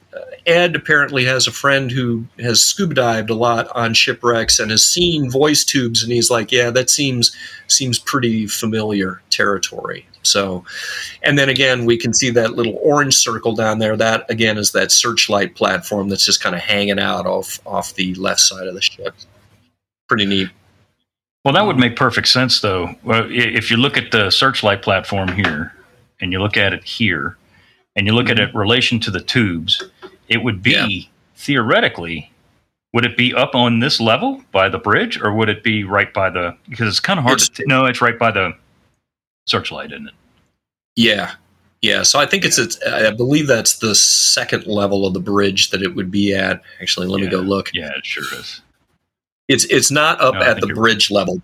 Ed 0.46 0.76
apparently 0.76 1.24
has 1.24 1.46
a 1.46 1.52
friend 1.52 1.90
who 1.90 2.26
has 2.38 2.62
scuba 2.62 2.94
dived 2.94 3.30
a 3.30 3.34
lot 3.34 3.68
on 3.74 3.94
shipwrecks 3.94 4.58
and 4.58 4.70
has 4.70 4.84
seen 4.84 5.30
voice 5.30 5.64
tubes, 5.64 6.02
and 6.02 6.12
he's 6.12 6.30
like, 6.30 6.52
"Yeah, 6.52 6.70
that 6.70 6.90
seems 6.90 7.34
seems 7.66 7.98
pretty 7.98 8.46
familiar 8.46 9.22
territory." 9.30 10.06
So, 10.22 10.64
and 11.22 11.38
then 11.38 11.48
again, 11.48 11.84
we 11.84 11.96
can 11.96 12.12
see 12.12 12.30
that 12.30 12.52
little 12.52 12.78
orange 12.82 13.14
circle 13.14 13.54
down 13.54 13.78
there. 13.78 13.96
That 13.96 14.30
again 14.30 14.58
is 14.58 14.72
that 14.72 14.92
searchlight 14.92 15.54
platform 15.54 16.08
that's 16.08 16.26
just 16.26 16.42
kind 16.42 16.54
of 16.54 16.60
hanging 16.60 17.00
out 17.00 17.26
off 17.26 17.58
off 17.66 17.94
the 17.94 18.14
left 18.16 18.40
side 18.40 18.66
of 18.66 18.74
the 18.74 18.82
ship. 18.82 19.14
Pretty 20.08 20.26
neat. 20.26 20.50
Well, 21.44 21.54
that 21.54 21.66
would 21.66 21.78
make 21.78 21.96
perfect 21.96 22.28
sense, 22.28 22.60
though. 22.60 22.94
If 23.04 23.70
you 23.70 23.76
look 23.76 23.96
at 23.96 24.12
the 24.12 24.30
searchlight 24.30 24.82
platform 24.82 25.28
here, 25.28 25.72
and 26.20 26.32
you 26.32 26.40
look 26.40 26.56
at 26.56 26.72
it 26.72 26.84
here, 26.84 27.36
and 27.96 28.06
you 28.06 28.14
look 28.14 28.26
mm-hmm. 28.26 28.40
at 28.40 28.50
it 28.50 28.54
relation 28.54 28.98
to 29.00 29.10
the 29.10 29.20
tubes, 29.20 29.82
it 30.28 30.42
would 30.42 30.62
be 30.62 30.70
yeah. 30.70 31.08
theoretically 31.36 32.32
would 32.92 33.04
it 33.04 33.16
be 33.16 33.34
up 33.34 33.54
on 33.54 33.80
this 33.80 34.00
level 34.00 34.42
by 34.52 34.68
the 34.68 34.78
bridge 34.78 35.20
or 35.20 35.32
would 35.32 35.48
it 35.48 35.62
be 35.62 35.84
right 35.84 36.12
by 36.12 36.30
the 36.30 36.56
because 36.68 36.88
it's 36.88 37.00
kind 37.00 37.18
of 37.18 37.24
hard 37.24 37.38
it's, 37.38 37.48
to 37.48 37.64
no 37.66 37.86
it's 37.86 38.00
right 38.00 38.18
by 38.18 38.30
the 38.30 38.52
searchlight 39.46 39.92
isn't 39.92 40.08
it? 40.08 40.14
Yeah. 40.96 41.32
Yeah 41.80 42.02
so 42.02 42.18
i 42.18 42.26
think 42.26 42.44
it's, 42.44 42.58
it's 42.58 42.80
i 42.86 43.10
believe 43.10 43.46
that's 43.46 43.78
the 43.78 43.94
second 43.94 44.66
level 44.66 45.06
of 45.06 45.14
the 45.14 45.20
bridge 45.20 45.70
that 45.70 45.82
it 45.82 45.94
would 45.94 46.10
be 46.10 46.34
at. 46.34 46.62
Actually 46.80 47.06
let 47.06 47.20
yeah. 47.20 47.26
me 47.26 47.30
go 47.30 47.40
look. 47.40 47.70
Yeah 47.72 47.90
it 47.96 48.04
sure 48.04 48.24
is. 48.38 48.60
It's 49.48 49.64
it's 49.64 49.90
not 49.90 50.20
up 50.20 50.34
no, 50.34 50.42
at 50.42 50.60
the 50.60 50.68
bridge 50.68 51.10
right. 51.10 51.16
level. 51.16 51.42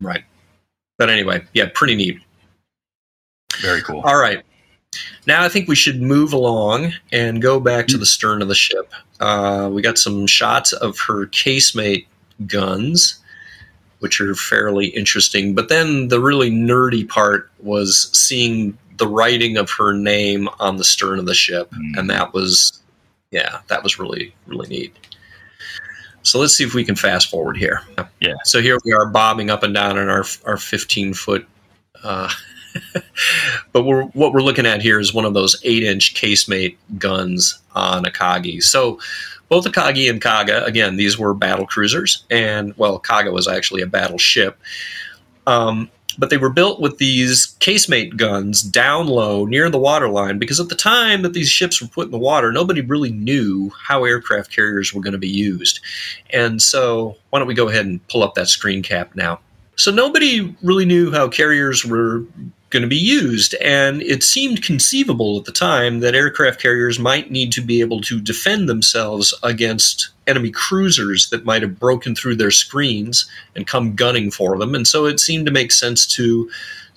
Right. 0.00 0.24
But 0.98 1.10
anyway 1.10 1.44
yeah 1.52 1.70
pretty 1.72 1.94
neat. 1.94 2.20
Very 3.60 3.82
cool. 3.82 4.00
All 4.00 4.18
right 4.18 4.44
now 5.26 5.42
I 5.44 5.48
think 5.48 5.68
we 5.68 5.76
should 5.76 6.00
move 6.00 6.32
along 6.32 6.92
and 7.12 7.42
go 7.42 7.60
back 7.60 7.86
to 7.88 7.98
the 7.98 8.06
stern 8.06 8.42
of 8.42 8.48
the 8.48 8.54
ship. 8.54 8.92
Uh, 9.20 9.70
we 9.72 9.82
got 9.82 9.98
some 9.98 10.26
shots 10.26 10.72
of 10.72 10.98
her 11.00 11.26
casemate 11.26 12.06
guns, 12.46 13.20
which 14.00 14.20
are 14.20 14.34
fairly 14.34 14.86
interesting. 14.86 15.54
But 15.54 15.68
then 15.68 16.08
the 16.08 16.20
really 16.20 16.50
nerdy 16.50 17.08
part 17.08 17.50
was 17.60 18.10
seeing 18.12 18.76
the 18.96 19.06
writing 19.06 19.56
of 19.56 19.70
her 19.70 19.92
name 19.92 20.48
on 20.58 20.76
the 20.76 20.84
stern 20.84 21.18
of 21.18 21.26
the 21.26 21.34
ship, 21.34 21.70
mm. 21.70 21.98
and 21.98 22.10
that 22.10 22.34
was, 22.34 22.82
yeah, 23.30 23.60
that 23.68 23.82
was 23.82 23.98
really 23.98 24.34
really 24.46 24.68
neat. 24.68 24.96
So 26.22 26.38
let's 26.38 26.54
see 26.54 26.64
if 26.64 26.74
we 26.74 26.84
can 26.84 26.96
fast 26.96 27.30
forward 27.30 27.56
here. 27.56 27.80
Yeah. 28.20 28.34
So 28.44 28.60
here 28.60 28.78
we 28.84 28.92
are 28.92 29.06
bobbing 29.06 29.48
up 29.48 29.62
and 29.62 29.74
down 29.74 29.98
in 29.98 30.08
our 30.08 30.24
our 30.44 30.56
15 30.56 31.14
foot. 31.14 31.46
Uh, 32.02 32.30
but 33.72 33.84
we're, 33.84 34.04
what 34.04 34.32
we're 34.32 34.42
looking 34.42 34.66
at 34.66 34.82
here 34.82 34.98
is 34.98 35.14
one 35.14 35.24
of 35.24 35.34
those 35.34 35.60
eight 35.64 35.82
inch 35.82 36.14
casemate 36.14 36.76
guns 36.98 37.60
on 37.74 38.04
Akagi. 38.04 38.62
So 38.62 38.98
both 39.48 39.64
Akagi 39.64 40.08
and 40.08 40.22
Kaga, 40.22 40.64
again, 40.64 40.96
these 40.96 41.18
were 41.18 41.34
battle 41.34 41.66
cruisers, 41.66 42.24
and 42.30 42.72
well, 42.76 42.98
Kaga 42.98 43.32
was 43.32 43.48
actually 43.48 43.82
a 43.82 43.86
battleship. 43.86 44.58
Um, 45.46 45.90
but 46.18 46.30
they 46.30 46.36
were 46.36 46.50
built 46.50 46.80
with 46.80 46.98
these 46.98 47.56
casemate 47.60 48.16
guns 48.16 48.62
down 48.62 49.06
low 49.06 49.46
near 49.46 49.70
the 49.70 49.78
waterline 49.78 50.38
because 50.38 50.60
at 50.60 50.68
the 50.68 50.74
time 50.74 51.22
that 51.22 51.32
these 51.32 51.48
ships 51.48 51.80
were 51.80 51.88
put 51.88 52.06
in 52.06 52.10
the 52.10 52.18
water, 52.18 52.52
nobody 52.52 52.80
really 52.80 53.10
knew 53.10 53.70
how 53.70 54.04
aircraft 54.04 54.54
carriers 54.54 54.92
were 54.92 55.00
going 55.00 55.12
to 55.12 55.18
be 55.18 55.28
used. 55.28 55.80
And 56.30 56.60
so, 56.60 57.16
why 57.30 57.38
don't 57.38 57.48
we 57.48 57.54
go 57.54 57.68
ahead 57.68 57.86
and 57.86 58.06
pull 58.08 58.22
up 58.22 58.34
that 58.34 58.48
screen 58.48 58.82
cap 58.82 59.14
now? 59.14 59.40
So, 59.76 59.90
nobody 59.90 60.54
really 60.62 60.84
knew 60.84 61.10
how 61.10 61.28
carriers 61.28 61.84
were 61.84 62.24
going 62.70 62.82
to 62.82 62.88
be 62.88 62.96
used. 62.96 63.54
And 63.56 64.00
it 64.02 64.22
seemed 64.22 64.62
conceivable 64.62 65.38
at 65.38 65.44
the 65.44 65.52
time 65.52 66.00
that 66.00 66.14
aircraft 66.14 66.62
carriers 66.62 66.98
might 66.98 67.30
need 67.30 67.52
to 67.52 67.60
be 67.60 67.80
able 67.80 68.00
to 68.02 68.20
defend 68.20 68.68
themselves 68.68 69.34
against 69.42 70.10
enemy 70.26 70.50
cruisers 70.50 71.28
that 71.30 71.44
might 71.44 71.62
have 71.62 71.78
broken 71.80 72.14
through 72.14 72.36
their 72.36 72.52
screens 72.52 73.28
and 73.56 73.66
come 73.66 73.96
gunning 73.96 74.30
for 74.30 74.56
them. 74.56 74.74
And 74.74 74.86
so 74.86 75.06
it 75.06 75.20
seemed 75.20 75.46
to 75.46 75.52
make 75.52 75.72
sense 75.72 76.06
to 76.14 76.50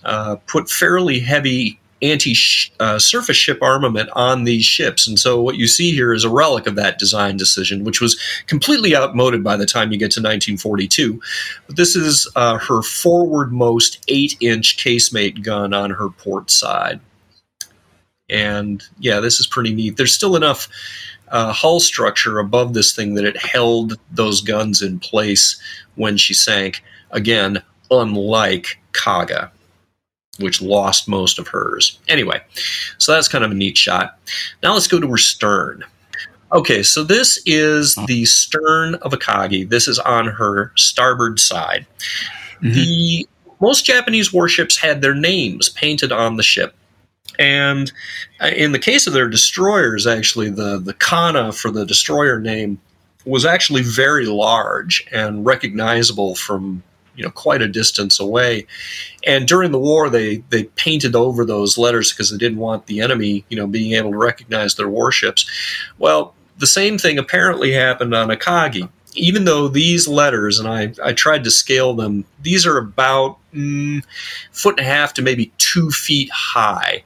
uh, 0.04 0.36
put 0.48 0.70
fairly 0.70 1.20
heavy 1.20 1.80
anti 2.04 2.36
uh, 2.80 3.00
surface 3.00 3.38
ship 3.38 3.58
armament 3.62 4.10
on 4.14 4.44
these 4.44 4.66
ships. 4.66 5.08
And 5.08 5.18
so 5.18 5.42
what 5.42 5.56
you 5.56 5.68
see 5.68 5.92
here 5.92 6.14
is 6.14 6.24
a 6.24 6.30
relic 6.30 6.68
of 6.68 6.76
that 6.76 7.00
design 7.00 7.38
decision, 7.38 7.84
which 7.84 8.02
was 8.02 8.20
completely 8.46 8.96
outmoded 8.96 9.44
by 9.44 9.56
the 9.56 9.66
time 9.66 9.92
you 9.92 9.98
get 9.98 10.12
to 10.12 10.20
1942. 10.20 11.22
But 11.66 11.78
this 11.78 11.96
is 11.96 12.30
uh, 12.36 12.58
her 12.60 12.82
forwardmost 12.82 14.00
8 14.08 14.36
inch 14.42 14.78
casemate 14.78 15.44
gun 15.44 15.74
on 15.74 15.92
her 15.92 16.10
port 16.10 16.52
side. 16.52 17.00
And 18.30 18.84
yeah, 19.00 19.20
this 19.20 19.40
is 19.40 19.48
pretty 19.48 19.74
neat. 19.74 19.98
There's 19.98 20.14
still 20.14 20.36
enough 20.36 20.68
uh, 21.30 21.54
hull 21.54 21.80
structure 21.80 22.40
above 22.40 22.74
this 22.74 22.94
thing 22.94 23.14
that 23.16 23.26
it 23.26 23.38
held 23.38 23.98
those 24.12 24.42
guns 24.42 24.82
in 24.82 25.00
place 25.00 25.60
when 25.96 26.18
she 26.18 26.34
sank. 26.34 26.84
Again, 27.12 27.64
unlike 27.90 28.80
Kaga 28.92 29.52
which 30.40 30.62
lost 30.62 31.08
most 31.08 31.40
of 31.40 31.48
hers. 31.48 32.00
Anyway, 32.08 32.42
so 32.98 33.12
that's 33.12 33.28
kind 33.28 33.44
of 33.44 33.52
a 33.52 33.56
neat 33.56 33.78
shot. 33.78 34.20
Now 34.62 34.74
let's 34.74 34.88
go 34.88 35.00
to 35.00 35.08
her 35.10 35.18
stern. 35.18 35.84
Okay, 36.52 36.84
so 36.84 37.04
this 37.04 37.42
is 37.46 37.96
the 38.08 38.26
stern 38.26 38.96
of 38.96 39.12
Akagi. 39.12 39.68
This 39.68 39.88
is 39.88 39.98
on 40.00 40.28
her 40.28 40.72
starboard 40.76 41.40
side. 41.40 41.86
Mm-hmm. 42.62 42.74
The 42.74 43.28
most 43.60 43.86
Japanese 43.86 44.32
warships 44.32 44.78
had 44.78 45.02
their 45.02 45.16
names 45.16 45.70
painted 45.70 46.12
on 46.12 46.38
the 46.38 46.44
ship. 46.44 46.76
And 47.40 47.92
uh, 48.40 48.48
in 48.48 48.72
the 48.72 48.80
case 48.80 49.08
of 49.08 49.14
their 49.14 49.30
destroyers, 49.30 50.06
actually, 50.06 50.50
the, 50.50 50.78
the 50.78 50.94
kana 50.94 51.52
for 51.52 51.72
the 51.72 51.86
destroyer 51.86 52.40
name 52.40 52.80
was 53.26 53.46
actually 53.46 53.82
very 53.82 54.26
large 54.26 55.08
and 55.12 55.46
recognizable 55.46 56.36
from 56.36 56.84
you 57.16 57.24
know 57.24 57.32
quite 57.32 57.62
a 57.62 57.68
distance 57.68 58.20
away. 58.20 58.66
And 59.26 59.48
during 59.48 59.72
the 59.72 59.80
war, 59.80 60.10
they 60.10 60.38
they 60.50 60.64
painted 60.64 61.16
over 61.16 61.46
those 61.46 61.78
letters 61.78 62.12
because 62.12 62.32
they 62.32 62.38
didn't 62.38 62.60
want 62.60 62.88
the 62.88 63.02
enemy 63.02 63.46
you 63.50 63.58
know 63.58 63.68
being 63.68 63.94
able 63.94 64.12
to 64.12 64.18
recognize 64.18 64.76
their 64.76 64.90
warships. 64.90 65.50
Well, 65.98 66.34
the 66.58 66.68
same 66.68 66.98
thing 66.98 67.18
apparently 67.18 67.72
happened 67.74 68.14
on 68.14 68.30
Akagi. 68.30 68.90
Even 69.16 69.46
though 69.46 69.68
these 69.68 70.08
letters, 70.08 70.58
and 70.58 70.68
I, 70.68 70.92
I 71.04 71.14
tried 71.14 71.44
to 71.44 71.52
scale 71.52 71.94
them, 71.94 72.26
these 72.42 72.66
are 72.66 72.80
about 72.80 73.38
mm, 73.54 74.04
foot 74.52 74.80
and 74.80 74.88
a 74.88 74.90
half 74.90 75.14
to 75.14 75.22
maybe 75.22 75.52
two 75.60 75.92
feet 75.92 76.32
high, 76.32 77.04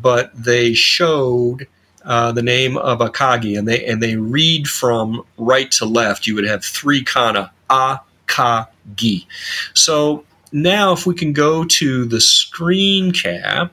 but 0.00 0.30
they 0.32 0.74
showed 0.74 1.66
uh, 2.04 2.30
the 2.30 2.42
name 2.42 2.76
of 2.76 3.00
Akagi, 3.00 3.58
and 3.58 3.66
they 3.66 3.84
and 3.84 4.02
they 4.02 4.16
read 4.16 4.68
from 4.68 5.22
right 5.38 5.70
to 5.72 5.84
left. 5.84 6.26
You 6.26 6.34
would 6.36 6.46
have 6.46 6.64
three 6.64 7.02
kana 7.02 7.50
a 7.68 8.00
ka 8.30 8.66
gi. 8.96 9.26
So 9.74 10.24
now 10.52 10.92
if 10.92 11.06
we 11.06 11.14
can 11.14 11.32
go 11.32 11.64
to 11.64 12.04
the 12.06 12.20
screen 12.20 13.12
cap. 13.12 13.72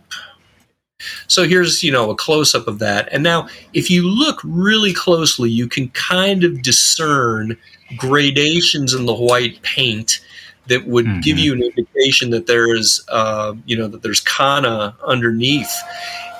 So 1.28 1.48
here's, 1.48 1.84
you 1.84 1.92
know, 1.92 2.10
a 2.10 2.16
close 2.16 2.56
up 2.56 2.68
of 2.68 2.80
that. 2.80 3.08
And 3.12 3.24
now 3.24 3.48
if 3.74 3.90
you 3.90 4.08
look 4.08 4.40
really 4.44 4.94
closely, 4.94 5.50
you 5.50 5.68
can 5.68 5.90
kind 5.90 6.44
of 6.44 6.64
discern 6.64 7.56
gradations 7.98 8.94
in 8.94 9.06
the 9.06 9.14
white 9.14 9.62
paint 9.62 10.20
that 10.68 10.88
would 10.88 11.06
mm-hmm. 11.06 11.22
give 11.22 11.38
you 11.38 11.54
an 11.54 11.64
indication 11.64 12.32
that 12.32 12.48
there's, 12.48 13.06
uh, 13.10 13.54
you 13.66 13.78
know, 13.78 13.88
that 13.88 14.02
there's 14.02 14.20
kana 14.20 14.96
underneath. 15.06 15.74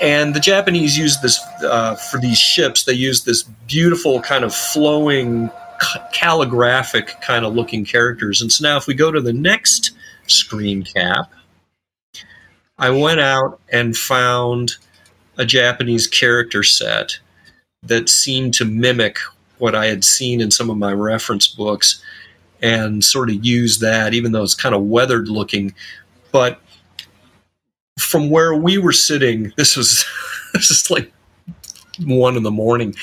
And 0.02 0.36
the 0.36 0.40
Japanese 0.40 0.98
use 0.98 1.22
this 1.22 1.40
uh, 1.64 1.96
for 1.96 2.20
these 2.20 2.38
ships. 2.38 2.84
They 2.84 2.94
use 2.94 3.24
this 3.24 3.44
beautiful 3.68 4.22
kind 4.22 4.44
of 4.44 4.54
flowing 4.54 5.50
calligraphic 6.14 7.22
kind 7.22 7.46
of 7.46 7.54
looking 7.54 7.86
characters. 7.86 8.42
And 8.42 8.52
so 8.52 8.68
now, 8.68 8.78
if 8.78 8.88
we 8.88 8.94
go 8.94 9.12
to 9.12 9.22
the 9.22 9.34
next 9.34 9.92
screen 10.28 10.84
cap, 10.84 11.32
I 12.78 12.90
went 12.90 13.20
out 13.20 13.60
and 13.72 13.96
found 13.96 14.74
a 15.38 15.46
Japanese 15.46 16.08
character 16.08 16.64
set 16.64 17.20
that 17.84 18.10
seemed 18.10 18.54
to 18.56 18.66
mimic 18.66 19.18
what 19.58 19.76
I 19.76 19.88
had 19.88 20.04
seen 20.04 20.42
in 20.42 20.52
some 20.52 20.70
of 20.70 20.78
my 20.78 20.94
reference 20.94 21.48
books 21.48 22.02
and 22.62 23.04
sort 23.04 23.30
of 23.30 23.44
used 23.46 23.82
that, 23.82 24.14
even 24.14 24.32
though 24.32 24.44
it's 24.44 24.56
kind 24.56 24.76
of 24.76 24.84
weathered 24.84 25.28
looking. 25.28 25.74
But 26.32 26.60
from 28.00 28.30
where 28.30 28.54
we 28.56 28.78
were 28.78 28.94
sitting, 28.94 29.54
this 29.58 29.76
was 29.76 30.06
this 30.54 30.70
is 30.72 30.90
like 30.92 31.12
one 32.06 32.38
in 32.38 32.44
the 32.44 32.52
morning. 32.52 32.96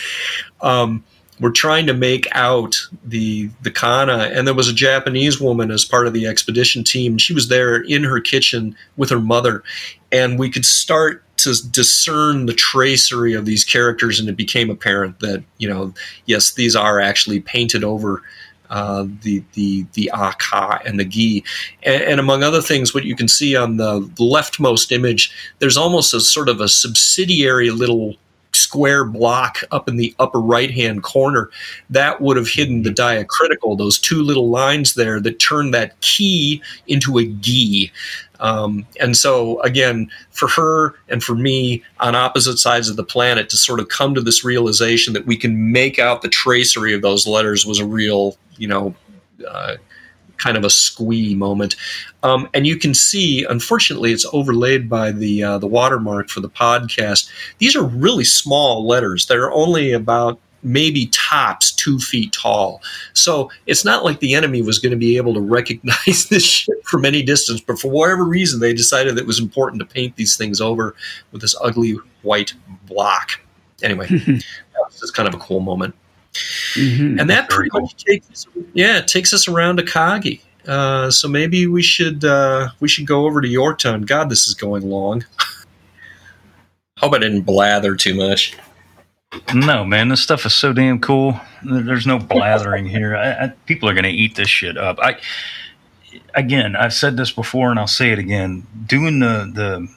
Um, 0.60 1.04
were 1.40 1.50
trying 1.50 1.86
to 1.86 1.94
make 1.94 2.28
out 2.32 2.76
the 3.04 3.50
the 3.62 3.70
kana 3.70 4.30
and 4.32 4.46
there 4.46 4.54
was 4.54 4.68
a 4.68 4.72
japanese 4.72 5.40
woman 5.40 5.70
as 5.70 5.84
part 5.84 6.06
of 6.06 6.12
the 6.12 6.26
expedition 6.26 6.84
team. 6.84 7.18
She 7.18 7.34
was 7.34 7.48
there 7.48 7.76
in 7.76 8.04
her 8.04 8.20
kitchen 8.20 8.76
with 8.96 9.10
her 9.10 9.20
mother 9.20 9.62
and 10.12 10.38
we 10.38 10.50
could 10.50 10.64
start 10.64 11.22
to 11.38 11.54
discern 11.70 12.46
the 12.46 12.54
tracery 12.54 13.34
of 13.34 13.44
these 13.44 13.64
characters 13.64 14.20
and 14.20 14.28
it 14.28 14.36
became 14.36 14.70
apparent 14.70 15.18
that 15.20 15.42
you 15.58 15.68
know 15.68 15.92
yes 16.26 16.52
these 16.54 16.76
are 16.76 17.00
actually 17.00 17.40
painted 17.40 17.82
over 17.82 18.22
uh, 18.70 19.06
the 19.22 19.42
the 19.52 19.86
the 19.92 20.10
aka 20.14 20.80
and 20.84 20.98
the 20.98 21.04
gi, 21.04 21.44
and, 21.82 22.02
and, 22.02 22.20
among 22.20 22.42
other 22.42 22.62
things, 22.62 22.94
what 22.94 23.04
you 23.04 23.14
can 23.14 23.28
see 23.28 23.54
on 23.54 23.76
the 23.76 24.00
leftmost 24.16 24.90
image, 24.90 25.30
there's 25.58 25.76
almost 25.76 26.14
a 26.14 26.20
sort 26.20 26.48
of 26.48 26.60
a 26.60 26.68
subsidiary 26.68 27.70
little 27.70 28.16
square 28.54 29.04
block 29.04 29.58
up 29.70 29.88
in 29.88 29.96
the 29.96 30.14
upper 30.18 30.40
right 30.40 30.70
hand 30.70 31.02
corner, 31.02 31.50
that 31.90 32.20
would 32.20 32.36
have 32.36 32.48
hidden 32.48 32.82
the 32.82 32.90
diacritical, 32.90 33.76
those 33.76 33.98
two 33.98 34.22
little 34.22 34.50
lines 34.50 34.94
there 34.94 35.20
that 35.20 35.38
turn 35.38 35.70
that 35.72 36.00
key 36.00 36.62
into 36.86 37.18
a 37.18 37.26
gi. 37.26 37.92
Um, 38.40 38.86
and 39.00 39.16
so, 39.16 39.60
again, 39.62 40.10
for 40.30 40.48
her 40.48 40.94
and 41.08 41.22
for 41.22 41.34
me 41.34 41.82
on 42.00 42.14
opposite 42.14 42.58
sides 42.58 42.88
of 42.88 42.96
the 42.96 43.04
planet 43.04 43.48
to 43.50 43.56
sort 43.56 43.80
of 43.80 43.88
come 43.88 44.14
to 44.14 44.20
this 44.20 44.44
realization 44.44 45.14
that 45.14 45.26
we 45.26 45.36
can 45.36 45.72
make 45.72 45.98
out 45.98 46.22
the 46.22 46.28
tracery 46.28 46.94
of 46.94 47.02
those 47.02 47.26
letters 47.26 47.64
was 47.64 47.78
a 47.78 47.86
real, 47.86 48.36
you 48.56 48.68
know, 48.68 48.94
uh, 49.48 49.76
kind 50.44 50.58
of 50.58 50.64
a 50.64 50.70
squee 50.70 51.34
moment. 51.34 51.74
Um, 52.22 52.48
and 52.52 52.66
you 52.66 52.76
can 52.76 52.92
see, 52.92 53.44
unfortunately, 53.44 54.12
it's 54.12 54.26
overlaid 54.32 54.90
by 54.90 55.10
the 55.10 55.42
uh, 55.42 55.58
the 55.58 55.66
watermark 55.66 56.28
for 56.28 56.40
the 56.40 56.50
podcast. 56.50 57.30
These 57.58 57.74
are 57.74 57.82
really 57.82 58.24
small 58.24 58.86
letters. 58.86 59.26
They're 59.26 59.50
only 59.50 59.92
about 59.92 60.38
maybe 60.62 61.06
tops 61.06 61.72
two 61.72 61.98
feet 61.98 62.32
tall. 62.32 62.82
So 63.12 63.50
it's 63.66 63.84
not 63.84 64.04
like 64.04 64.20
the 64.20 64.34
enemy 64.34 64.62
was 64.62 64.78
going 64.78 64.92
to 64.92 64.98
be 64.98 65.16
able 65.16 65.34
to 65.34 65.40
recognize 65.40 66.26
this 66.30 66.44
ship 66.44 66.84
from 66.84 67.04
any 67.04 67.22
distance. 67.22 67.60
But 67.60 67.78
for 67.78 67.90
whatever 67.90 68.24
reason, 68.24 68.60
they 68.60 68.74
decided 68.74 69.18
it 69.18 69.26
was 69.26 69.40
important 69.40 69.80
to 69.80 69.86
paint 69.86 70.16
these 70.16 70.36
things 70.36 70.60
over 70.60 70.94
with 71.32 71.40
this 71.40 71.56
ugly 71.62 71.96
white 72.22 72.54
block. 72.86 73.40
Anyway, 73.82 74.06
that 74.08 74.82
was 74.86 75.00
just 75.00 75.14
kind 75.14 75.28
of 75.28 75.34
a 75.34 75.38
cool 75.38 75.60
moment. 75.60 75.94
Mm-hmm. 76.74 77.20
And 77.20 77.30
that 77.30 77.48
pretty 77.48 77.70
much 77.72 78.04
takes 78.04 78.30
us, 78.30 78.46
yeah, 78.72 78.98
it 78.98 79.08
takes 79.08 79.32
us 79.32 79.48
around 79.48 79.76
to 79.76 79.82
Kagi. 79.82 80.40
Uh, 80.66 81.10
so 81.10 81.28
maybe 81.28 81.66
we 81.66 81.82
should 81.82 82.24
uh, 82.24 82.68
we 82.80 82.88
should 82.88 83.06
go 83.06 83.26
over 83.26 83.40
to 83.40 83.48
Yorktown. 83.48 84.02
God, 84.02 84.30
this 84.30 84.46
is 84.46 84.54
going 84.54 84.88
long. 84.88 85.24
Hope 86.98 87.12
I 87.12 87.18
didn't 87.18 87.42
blather 87.42 87.96
too 87.96 88.14
much. 88.14 88.56
No, 89.52 89.84
man, 89.84 90.08
this 90.08 90.22
stuff 90.22 90.46
is 90.46 90.54
so 90.54 90.72
damn 90.72 91.00
cool. 91.00 91.38
There's 91.64 92.06
no 92.06 92.18
blathering 92.18 92.86
here. 92.86 93.16
I, 93.16 93.32
I, 93.32 93.48
people 93.66 93.88
are 93.88 93.94
going 93.94 94.04
to 94.04 94.10
eat 94.10 94.36
this 94.36 94.48
shit 94.48 94.78
up. 94.78 94.98
I 95.00 95.18
again, 96.34 96.76
I've 96.76 96.94
said 96.94 97.16
this 97.16 97.30
before, 97.30 97.70
and 97.70 97.78
I'll 97.78 97.86
say 97.86 98.12
it 98.12 98.18
again. 98.18 98.66
Doing 98.86 99.18
the 99.18 99.50
the 99.52 99.88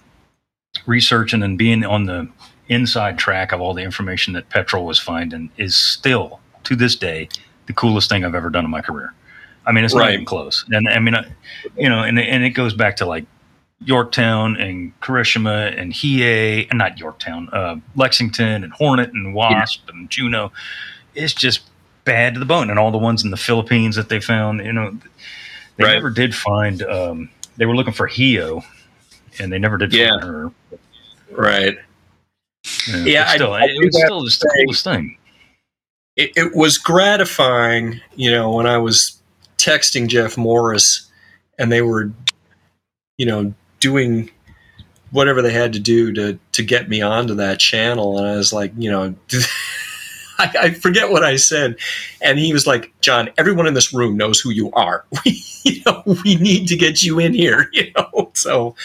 researching 0.85 1.43
and 1.43 1.57
being 1.57 1.85
on 1.85 2.05
the 2.05 2.29
inside 2.69 3.17
track 3.17 3.51
of 3.51 3.61
all 3.61 3.73
the 3.73 3.83
information 3.83 4.33
that 4.33 4.49
Petrel 4.49 4.85
was 4.85 4.99
finding 4.99 5.49
is 5.57 5.75
still 5.75 6.39
to 6.63 6.75
this 6.75 6.95
day 6.95 7.29
the 7.67 7.73
coolest 7.73 8.09
thing 8.09 8.23
I've 8.23 8.35
ever 8.35 8.49
done 8.49 8.65
in 8.65 8.71
my 8.71 8.81
career. 8.81 9.13
I 9.65 9.73
mean, 9.73 9.83
it's 9.83 9.93
right. 9.93 10.05
not 10.05 10.13
even 10.13 10.25
close. 10.25 10.65
And 10.71 10.87
I 10.87 10.99
mean, 10.99 11.15
you 11.77 11.89
know, 11.89 12.01
and 12.01 12.17
and 12.17 12.43
it 12.43 12.51
goes 12.51 12.73
back 12.73 12.95
to 12.97 13.05
like 13.05 13.25
Yorktown 13.83 14.55
and 14.55 14.97
Kirishima 15.01 15.77
and 15.79 15.91
Hiei, 15.93 16.67
and 16.69 16.77
not 16.77 16.97
Yorktown, 16.97 17.49
uh, 17.51 17.75
Lexington 17.95 18.63
and 18.63 18.71
Hornet 18.73 19.13
and 19.13 19.33
Wasp 19.33 19.81
yeah. 19.85 19.93
and 19.93 20.09
Juneau. 20.09 20.51
It's 21.15 21.33
just 21.33 21.61
bad 22.05 22.35
to 22.35 22.39
the 22.39 22.45
bone. 22.45 22.69
And 22.69 22.79
all 22.79 22.91
the 22.91 22.97
ones 22.97 23.23
in 23.23 23.31
the 23.31 23.37
Philippines 23.37 23.97
that 23.97 24.07
they 24.07 24.21
found, 24.21 24.65
you 24.65 24.71
know, 24.71 24.97
they 25.75 25.83
right. 25.83 25.93
never 25.93 26.09
did 26.09 26.33
find. 26.33 26.81
Um, 26.83 27.29
they 27.57 27.65
were 27.65 27.75
looking 27.75 27.93
for 27.93 28.07
Hio, 28.07 28.63
and 29.39 29.51
they 29.51 29.59
never 29.59 29.77
did 29.77 29.93
yeah. 29.93 30.11
find 30.11 30.23
her. 30.23 30.51
Right. 31.31 31.77
Yeah, 32.87 33.05
yeah 33.05 33.27
still, 33.35 33.53
I, 33.53 33.61
I 33.61 33.65
it 33.65 33.85
was 33.85 34.03
still 34.03 34.23
just 34.23 34.41
the 34.41 34.63
coolest 34.63 34.83
thing. 34.83 35.17
It, 36.15 36.31
it 36.35 36.55
was 36.55 36.77
gratifying, 36.77 38.01
you 38.15 38.31
know, 38.31 38.51
when 38.51 38.65
I 38.65 38.77
was 38.77 39.21
texting 39.57 40.07
Jeff 40.07 40.37
Morris 40.37 41.09
and 41.59 41.71
they 41.71 41.81
were, 41.81 42.11
you 43.17 43.25
know, 43.25 43.53
doing 43.79 44.31
whatever 45.11 45.41
they 45.41 45.53
had 45.53 45.73
to 45.73 45.79
do 45.79 46.11
to 46.13 46.39
to 46.53 46.63
get 46.63 46.89
me 46.89 47.01
onto 47.01 47.35
that 47.35 47.59
channel. 47.59 48.17
And 48.17 48.27
I 48.27 48.35
was 48.35 48.51
like, 48.51 48.71
you 48.77 48.89
know, 48.89 49.15
I, 50.39 50.55
I, 50.59 50.69
forget 50.71 51.09
what 51.09 51.23
I 51.23 51.35
said, 51.35 51.77
and 52.21 52.37
he 52.37 52.53
was 52.53 52.67
like, 52.67 52.93
"Jon, 53.01 53.29
everyone 53.37 53.67
in 53.67 53.73
this 53.73 53.93
room 53.93 54.17
knows 54.17 54.39
who 54.39 54.49
you 54.49 54.71
are. 54.73 55.05
We, 55.25 55.41
you 55.63 55.81
know, 55.85 56.03
we 56.23 56.35
need 56.35 56.67
to 56.69 56.77
get 56.77 57.03
you 57.03 57.19
in 57.19 57.33
here." 57.33 57.69
You 57.73 57.91
know, 57.95 58.31
so 58.33 58.75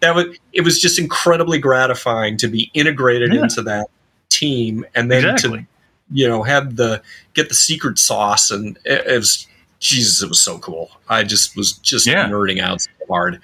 that 0.00 0.14
was 0.14 0.26
it 0.52 0.62
was 0.62 0.80
just 0.80 0.98
incredibly 0.98 1.58
gratifying 1.58 2.36
to 2.38 2.48
be 2.48 2.70
integrated 2.74 3.32
yeah. 3.32 3.42
into 3.42 3.62
that 3.62 3.88
team, 4.28 4.84
and 4.94 5.10
then 5.10 5.24
exactly. 5.24 5.60
to 5.60 5.66
you 6.10 6.28
know 6.28 6.42
have 6.42 6.76
the 6.76 7.02
get 7.34 7.48
the 7.48 7.54
secret 7.54 7.98
sauce, 7.98 8.50
and 8.50 8.78
it, 8.84 9.06
it 9.06 9.18
was 9.18 9.46
Jesus, 9.80 10.22
it 10.22 10.28
was 10.28 10.40
so 10.40 10.58
cool. 10.58 10.90
I 11.08 11.24
just 11.24 11.56
was 11.56 11.72
just 11.72 12.06
yeah. 12.06 12.28
nerding 12.28 12.60
out 12.60 12.82
so 12.82 12.90
hard. 13.08 13.40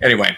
Anyway, 0.00 0.36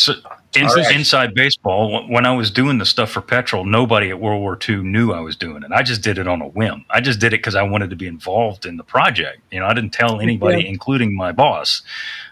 so 0.00 0.14
in, 0.56 0.66
right. 0.66 0.94
inside 0.94 1.34
baseball, 1.34 2.08
when 2.08 2.26
I 2.26 2.34
was 2.34 2.50
doing 2.50 2.78
the 2.78 2.86
stuff 2.86 3.10
for 3.10 3.20
Petrel, 3.20 3.64
nobody 3.64 4.10
at 4.10 4.18
World 4.18 4.40
War 4.40 4.58
II 4.68 4.76
knew 4.76 5.12
I 5.12 5.20
was 5.20 5.36
doing 5.36 5.62
it. 5.62 5.70
I 5.70 5.82
just 5.82 6.02
did 6.02 6.18
it 6.18 6.26
on 6.26 6.40
a 6.42 6.48
whim. 6.48 6.84
I 6.90 7.00
just 7.00 7.20
did 7.20 7.32
it 7.32 7.38
because 7.38 7.54
I 7.54 7.62
wanted 7.62 7.90
to 7.90 7.96
be 7.96 8.06
involved 8.06 8.66
in 8.66 8.76
the 8.76 8.82
project. 8.82 9.40
You 9.52 9.60
know, 9.60 9.66
I 9.66 9.74
didn't 9.74 9.92
tell 9.92 10.20
anybody, 10.20 10.62
yeah. 10.62 10.68
including 10.68 11.14
my 11.14 11.30
boss. 11.30 11.82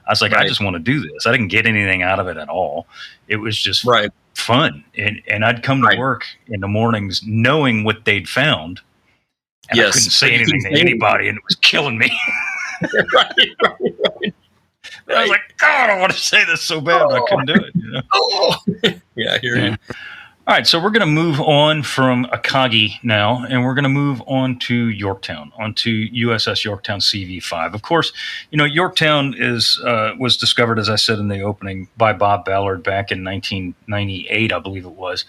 I 0.06 0.10
was 0.10 0.20
like, 0.20 0.32
right. 0.32 0.44
I 0.44 0.48
just 0.48 0.62
want 0.62 0.74
to 0.74 0.80
do 0.80 1.00
this. 1.00 1.26
I 1.26 1.32
didn't 1.32 1.48
get 1.48 1.66
anything 1.66 2.02
out 2.02 2.18
of 2.18 2.26
it 2.26 2.36
at 2.36 2.48
all. 2.48 2.86
It 3.28 3.36
was 3.36 3.56
just 3.56 3.84
right. 3.84 4.10
fun, 4.34 4.84
and 4.96 5.22
and 5.28 5.44
I'd 5.44 5.62
come 5.62 5.82
to 5.82 5.96
work 5.96 6.24
in 6.48 6.60
the 6.60 6.68
mornings 6.68 7.22
knowing 7.24 7.84
what 7.84 8.04
they'd 8.04 8.28
found. 8.28 8.80
And 9.70 9.76
yes. 9.76 9.88
I 9.88 9.92
couldn't 9.92 10.10
say 10.10 10.34
anything 10.34 10.62
to 10.62 10.80
anybody, 10.80 11.28
and 11.28 11.36
it 11.36 11.44
was 11.46 11.56
killing 11.56 11.98
me. 11.98 12.10
right, 13.14 13.32
right, 13.62 13.76
right. 13.80 14.34
I 15.10 15.22
was 15.22 15.30
like, 15.30 15.56
God, 15.58 15.90
I 15.90 15.98
want 15.98 16.12
to 16.12 16.18
say 16.18 16.44
this 16.44 16.62
so 16.62 16.80
bad, 16.80 17.02
oh. 17.02 17.14
I 17.14 17.20
couldn't 17.28 17.46
do 17.46 17.54
it. 17.54 17.74
You 17.74 17.92
know? 17.92 18.02
oh. 18.12 18.56
yeah, 19.14 19.34
I 19.34 19.38
hear 19.38 19.56
yeah. 19.56 19.70
you. 19.70 19.94
All 20.48 20.54
right, 20.54 20.66
so 20.66 20.82
we're 20.82 20.88
going 20.88 21.00
to 21.00 21.06
move 21.06 21.42
on 21.42 21.82
from 21.82 22.24
Akagi 22.32 22.92
now, 23.02 23.44
and 23.44 23.66
we're 23.66 23.74
going 23.74 23.82
to 23.82 23.90
move 23.90 24.22
on 24.26 24.58
to 24.60 24.88
Yorktown, 24.88 25.52
onto 25.58 26.08
USS 26.08 26.64
Yorktown 26.64 27.00
CV5. 27.00 27.74
Of 27.74 27.82
course, 27.82 28.14
you 28.50 28.56
know 28.56 28.64
Yorktown 28.64 29.34
is 29.36 29.78
uh, 29.84 30.14
was 30.18 30.38
discovered, 30.38 30.78
as 30.78 30.88
I 30.88 30.96
said 30.96 31.18
in 31.18 31.28
the 31.28 31.42
opening, 31.42 31.86
by 31.98 32.14
Bob 32.14 32.46
Ballard 32.46 32.82
back 32.82 33.12
in 33.12 33.22
1998, 33.22 34.50
I 34.50 34.58
believe 34.58 34.86
it 34.86 34.92
was, 34.92 35.26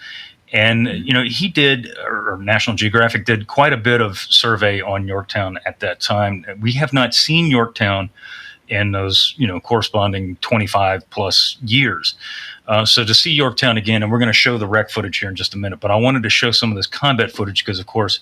and 0.53 0.87
you 0.87 1.13
know 1.13 1.23
he 1.23 1.49
did, 1.49 1.93
or 2.05 2.37
National 2.41 2.77
Geographic 2.77 3.25
did 3.25 3.47
quite 3.47 3.73
a 3.73 3.77
bit 3.77 3.99
of 3.99 4.19
survey 4.19 4.79
on 4.79 5.05
Yorktown 5.05 5.59
at 5.65 5.81
that 5.81 5.99
time. 5.99 6.45
We 6.61 6.71
have 6.75 6.93
not 6.93 7.13
seen 7.13 7.47
Yorktown 7.47 8.09
in 8.69 8.91
those 8.91 9.33
you 9.37 9.47
know 9.47 9.59
corresponding 9.59 10.35
25 10.37 11.09
plus 11.09 11.57
years. 11.63 12.15
Uh, 12.67 12.85
so 12.85 13.03
to 13.03 13.15
see 13.15 13.31
Yorktown 13.31 13.77
again, 13.77 14.03
and 14.03 14.11
we're 14.11 14.19
going 14.19 14.27
to 14.27 14.33
show 14.33 14.57
the 14.57 14.67
wreck 14.67 14.91
footage 14.91 15.17
here 15.17 15.29
in 15.29 15.35
just 15.35 15.55
a 15.55 15.57
minute, 15.57 15.79
but 15.79 15.89
I 15.89 15.95
wanted 15.95 16.23
to 16.23 16.29
show 16.29 16.51
some 16.51 16.69
of 16.69 16.75
this 16.75 16.85
combat 16.85 17.31
footage 17.31 17.65
because, 17.65 17.79
of 17.79 17.87
course, 17.87 18.19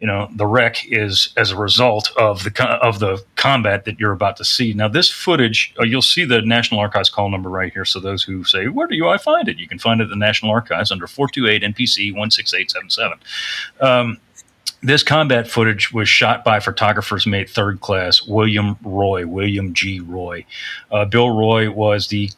you 0.00 0.06
know 0.06 0.28
the 0.36 0.46
wreck 0.46 0.84
is 0.86 1.32
as 1.36 1.50
a 1.50 1.56
result 1.56 2.12
of 2.16 2.44
the 2.44 2.64
of 2.82 3.00
the 3.00 3.22
combat 3.36 3.84
that 3.84 3.98
you're 3.98 4.12
about 4.12 4.36
to 4.36 4.44
see. 4.44 4.72
Now, 4.72 4.88
this 4.88 5.10
footage, 5.10 5.74
uh, 5.78 5.84
you'll 5.84 6.02
see 6.02 6.24
the 6.24 6.40
National 6.42 6.80
Archives 6.80 7.10
call 7.10 7.30
number 7.30 7.48
right 7.48 7.72
here. 7.72 7.84
So 7.84 7.98
those 7.98 8.22
who 8.22 8.44
say, 8.44 8.68
"Where 8.68 8.86
do 8.86 9.08
I 9.08 9.18
find 9.18 9.48
it?" 9.48 9.58
You 9.58 9.66
can 9.66 9.78
find 9.78 10.00
it 10.00 10.04
at 10.04 10.10
the 10.10 10.16
National 10.16 10.52
Archives 10.52 10.92
under 10.92 11.06
428 11.06 11.62
NPC 11.62 12.12
16877. 12.12 13.18
Um, 13.80 14.18
this 14.82 15.02
combat 15.02 15.48
footage 15.48 15.92
was 15.92 16.08
shot 16.08 16.44
by 16.44 16.60
photographer's 16.60 17.26
mate 17.26 17.50
third 17.50 17.80
class 17.80 18.22
William 18.22 18.76
Roy, 18.82 19.26
William 19.26 19.74
G. 19.74 20.00
Roy. 20.00 20.44
Uh, 20.90 21.04
Bill 21.04 21.30
Roy 21.30 21.70
was 21.70 22.08
the 22.08 22.30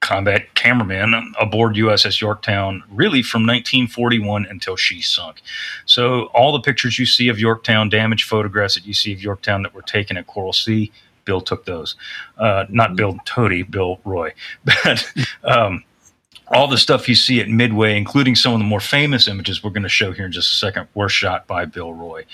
combat 0.00 0.54
cameraman 0.54 1.32
aboard 1.40 1.74
USS 1.74 2.20
Yorktown, 2.20 2.82
really 2.90 3.22
from 3.22 3.42
1941 3.42 4.46
until 4.46 4.76
she 4.76 5.00
sunk. 5.00 5.40
So, 5.86 6.24
all 6.26 6.52
the 6.52 6.60
pictures 6.60 6.98
you 6.98 7.06
see 7.06 7.28
of 7.28 7.38
Yorktown, 7.38 7.88
damage 7.88 8.24
photographs 8.24 8.74
that 8.74 8.86
you 8.86 8.94
see 8.94 9.12
of 9.12 9.22
Yorktown 9.22 9.62
that 9.62 9.74
were 9.74 9.82
taken 9.82 10.16
at 10.16 10.26
Coral 10.26 10.52
Sea, 10.52 10.92
Bill 11.24 11.40
took 11.40 11.64
those. 11.64 11.96
Uh, 12.38 12.66
not 12.68 12.94
Bill 12.94 13.14
Toti, 13.26 13.68
Bill 13.68 14.00
Roy. 14.04 14.32
But 14.64 15.12
um, 15.44 15.84
all 16.48 16.68
the 16.68 16.78
stuff 16.78 17.08
you 17.08 17.14
see 17.14 17.40
at 17.40 17.48
Midway, 17.48 17.96
including 17.96 18.36
some 18.36 18.52
of 18.52 18.58
the 18.58 18.64
more 18.64 18.80
famous 18.80 19.26
images 19.26 19.64
we're 19.64 19.70
going 19.70 19.82
to 19.82 19.88
show 19.88 20.12
here 20.12 20.26
in 20.26 20.32
just 20.32 20.52
a 20.52 20.54
second, 20.54 20.86
were 20.94 21.08
shot 21.08 21.46
by 21.46 21.64
Bill 21.64 21.92
Roy. 21.92 22.24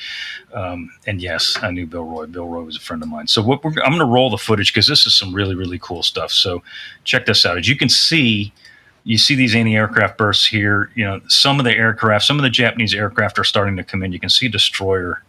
Um, 0.53 0.91
and 1.07 1.23
yes, 1.23 1.57
I 1.63 1.71
knew 1.71 1.87
Bill 1.87 2.05
Roy. 2.05 2.27
Bill 2.27 2.47
Roy 2.47 2.63
was 2.63 2.77
a 2.77 2.81
friend 2.81 3.03
of 3.03 3.09
mine. 3.09 3.27
So 3.27 3.43
I'm 3.43 3.59
going 3.61 3.99
to 3.99 4.05
roll 4.05 4.29
the 4.29 4.39
footage 4.39 4.73
because 4.73 4.87
this 4.87 5.07
is 5.07 5.17
some 5.17 5.35
really, 5.35 5.55
really 5.55 5.79
cool 5.79 6.03
stuff. 6.03 6.31
So 6.31 6.63
check 7.05 7.25
this 7.25 7.47
out. 7.47 7.57
As 7.57 7.69
you 7.69 7.77
can 7.77 7.89
see, 7.89 8.53
you 9.05 9.17
see 9.17 9.35
these 9.35 9.55
anti-aircraft 9.55 10.19
bursts 10.19 10.47
here. 10.47 10.91
You 10.95 11.05
know, 11.05 11.21
some 11.29 11.59
of 11.59 11.65
the 11.65 11.75
aircraft, 11.75 12.25
some 12.27 12.39
of 12.39 12.43
the 12.43 12.51
Japanese 12.51 12.95
aircraft 12.95 13.39
are 13.39 13.45
starting 13.45 13.77
to 13.77 13.85
come 13.85 14.03
in. 14.03 14.13
You 14.13 14.21
can 14.21 14.31
see 14.31 14.49
destroyer. 14.49 15.23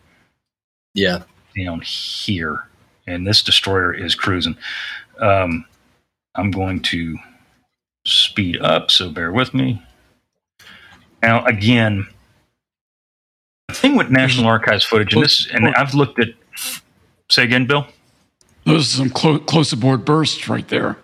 Yeah. 0.94 1.24
Down 1.56 1.82
here, 1.82 2.64
and 3.08 3.26
this 3.26 3.44
destroyer 3.44 3.94
is 3.94 4.16
cruising. 4.16 4.58
Um, 5.20 5.66
I'm 6.36 6.50
going 6.50 6.82
to 6.82 7.18
speed 8.06 8.60
up, 8.62 8.92
so 8.92 9.10
bear 9.10 9.32
with 9.32 9.54
me. 9.54 9.82
Now, 11.22 11.46
again, 11.46 12.08
the 13.68 13.74
thing 13.76 13.96
with 13.96 14.10
National 14.10 14.48
Archives 14.48 14.84
footage, 14.84 15.14
and 15.14 15.24
this, 15.24 15.48
and 15.52 15.68
I've 15.76 15.94
looked 15.94 16.20
at. 16.20 16.30
Say 17.30 17.44
again, 17.44 17.66
Bill. 17.66 17.88
Those 18.66 18.94
are 18.94 18.98
some 18.98 19.10
clo- 19.10 19.40
close 19.40 19.74
aboard 19.74 20.06
bursts 20.06 20.48
right 20.48 20.68
there. 20.68 20.98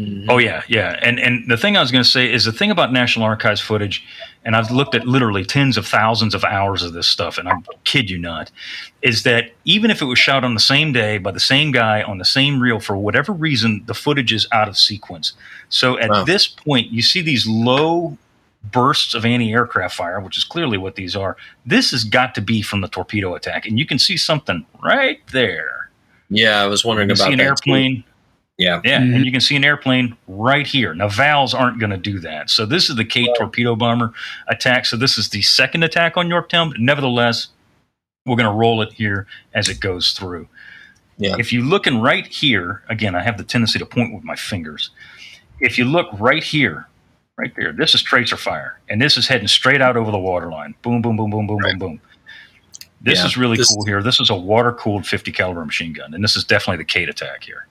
Oh 0.00 0.02
mm-hmm. 0.02 0.40
yeah, 0.40 0.62
yeah. 0.68 0.98
And 1.02 1.18
and 1.18 1.50
the 1.50 1.56
thing 1.56 1.76
I 1.76 1.80
was 1.80 1.90
going 1.90 2.04
to 2.04 2.08
say 2.08 2.32
is 2.32 2.44
the 2.44 2.52
thing 2.52 2.70
about 2.70 2.92
National 2.92 3.26
Archives 3.26 3.60
footage, 3.60 4.04
and 4.44 4.56
I've 4.56 4.70
looked 4.70 4.94
at 4.94 5.06
literally 5.06 5.44
tens 5.44 5.76
of 5.76 5.86
thousands 5.86 6.34
of 6.34 6.44
hours 6.44 6.82
of 6.82 6.92
this 6.92 7.06
stuff, 7.06 7.38
and 7.38 7.48
I 7.48 7.54
kid 7.84 8.08
you 8.08 8.16
not, 8.16 8.50
is 9.02 9.24
that 9.24 9.50
even 9.64 9.90
if 9.90 10.00
it 10.00 10.06
was 10.06 10.18
shot 10.18 10.44
on 10.44 10.54
the 10.54 10.60
same 10.60 10.92
day 10.92 11.18
by 11.18 11.32
the 11.32 11.40
same 11.40 11.70
guy 11.70 12.02
on 12.02 12.18
the 12.18 12.24
same 12.24 12.60
reel, 12.60 12.80
for 12.80 12.96
whatever 12.96 13.32
reason, 13.32 13.82
the 13.86 13.94
footage 13.94 14.32
is 14.32 14.46
out 14.52 14.68
of 14.68 14.78
sequence. 14.78 15.34
So 15.68 15.98
at 15.98 16.10
wow. 16.10 16.24
this 16.24 16.46
point, 16.46 16.90
you 16.90 17.02
see 17.02 17.20
these 17.20 17.46
low 17.46 18.16
bursts 18.72 19.14
of 19.14 19.24
anti-aircraft 19.24 19.96
fire, 19.96 20.20
which 20.20 20.38
is 20.38 20.44
clearly 20.44 20.78
what 20.78 20.94
these 20.94 21.16
are. 21.16 21.36
This 21.66 21.90
has 21.90 22.04
got 22.04 22.34
to 22.36 22.40
be 22.40 22.62
from 22.62 22.80
the 22.80 22.88
torpedo 22.88 23.34
attack, 23.34 23.66
and 23.66 23.78
you 23.78 23.86
can 23.86 23.98
see 23.98 24.16
something 24.16 24.64
right 24.82 25.20
there. 25.32 25.90
Yeah, 26.30 26.62
I 26.62 26.66
was 26.66 26.84
wondering 26.84 27.08
you 27.08 27.14
about 27.14 27.26
see 27.26 27.32
an 27.32 27.40
airplane. 27.40 28.02
Too 28.02 28.09
yeah. 28.60 28.80
Yeah. 28.84 29.00
Mm-hmm. 29.00 29.14
And 29.14 29.24
you 29.24 29.32
can 29.32 29.40
see 29.40 29.56
an 29.56 29.64
airplane 29.64 30.16
right 30.28 30.66
here. 30.66 30.94
Now, 30.94 31.08
VALs 31.08 31.54
aren't 31.54 31.80
going 31.80 31.90
to 31.90 31.96
do 31.96 32.18
that. 32.20 32.50
So, 32.50 32.66
this 32.66 32.90
is 32.90 32.96
the 32.96 33.04
Kate 33.04 33.30
torpedo 33.38 33.74
bomber 33.74 34.12
attack. 34.48 34.86
So, 34.86 34.96
this 34.96 35.16
is 35.16 35.30
the 35.30 35.42
second 35.42 35.82
attack 35.82 36.16
on 36.16 36.28
Yorktown. 36.28 36.70
But 36.70 36.80
nevertheless, 36.80 37.48
we're 38.26 38.36
going 38.36 38.50
to 38.50 38.56
roll 38.56 38.82
it 38.82 38.92
here 38.92 39.26
as 39.54 39.68
it 39.68 39.80
goes 39.80 40.12
through. 40.12 40.46
Yeah. 41.16 41.36
If 41.38 41.52
you're 41.52 41.64
looking 41.64 42.00
right 42.00 42.26
here, 42.26 42.82
again, 42.88 43.14
I 43.14 43.22
have 43.22 43.38
the 43.38 43.44
tendency 43.44 43.78
to 43.78 43.86
point 43.86 44.14
with 44.14 44.24
my 44.24 44.36
fingers. 44.36 44.90
If 45.60 45.78
you 45.78 45.84
look 45.84 46.08
right 46.18 46.42
here, 46.42 46.86
right 47.36 47.52
there, 47.56 47.72
this 47.72 47.94
is 47.94 48.02
tracer 48.02 48.36
fire, 48.36 48.78
and 48.88 49.00
this 49.00 49.16
is 49.16 49.26
heading 49.26 49.48
straight 49.48 49.82
out 49.82 49.96
over 49.96 50.10
the 50.10 50.18
waterline. 50.18 50.74
Boom, 50.82 51.02
boom, 51.02 51.16
boom, 51.16 51.30
boom, 51.30 51.46
boom, 51.46 51.58
right. 51.58 51.78
boom, 51.78 51.96
boom. 51.96 52.00
This 53.02 53.18
yeah, 53.18 53.26
is 53.26 53.36
really 53.36 53.56
this, 53.56 53.74
cool 53.74 53.84
here. 53.84 54.02
This 54.02 54.20
is 54.20 54.28
a 54.28 54.34
water 54.34 54.72
cooled 54.72 55.06
50 55.06 55.32
caliber 55.32 55.64
machine 55.64 55.92
gun, 55.92 56.12
and 56.12 56.22
this 56.22 56.36
is 56.36 56.44
definitely 56.44 56.78
the 56.78 56.84
Kate 56.84 57.08
attack 57.08 57.42
here. 57.42 57.66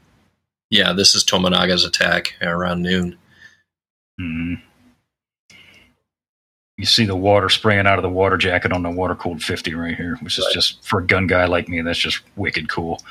Yeah, 0.69 0.93
this 0.93 1.15
is 1.15 1.23
Tomonaga's 1.23 1.83
attack 1.83 2.35
around 2.41 2.81
noon. 2.83 3.17
Mm-hmm. 4.19 4.55
You 6.77 6.85
see 6.85 7.05
the 7.05 7.15
water 7.15 7.49
spraying 7.49 7.87
out 7.87 7.97
of 7.97 8.03
the 8.03 8.09
water 8.09 8.37
jacket 8.37 8.71
on 8.71 8.83
the 8.83 8.89
water 8.89 9.15
cooled 9.15 9.43
50 9.43 9.73
right 9.73 9.95
here, 9.95 10.15
which 10.21 10.37
is 10.37 10.45
right. 10.45 10.53
just 10.53 10.85
for 10.85 10.99
a 10.99 11.05
gun 11.05 11.27
guy 11.27 11.45
like 11.45 11.67
me, 11.67 11.81
that's 11.81 11.99
just 11.99 12.21
wicked 12.37 12.69
cool. 12.69 13.01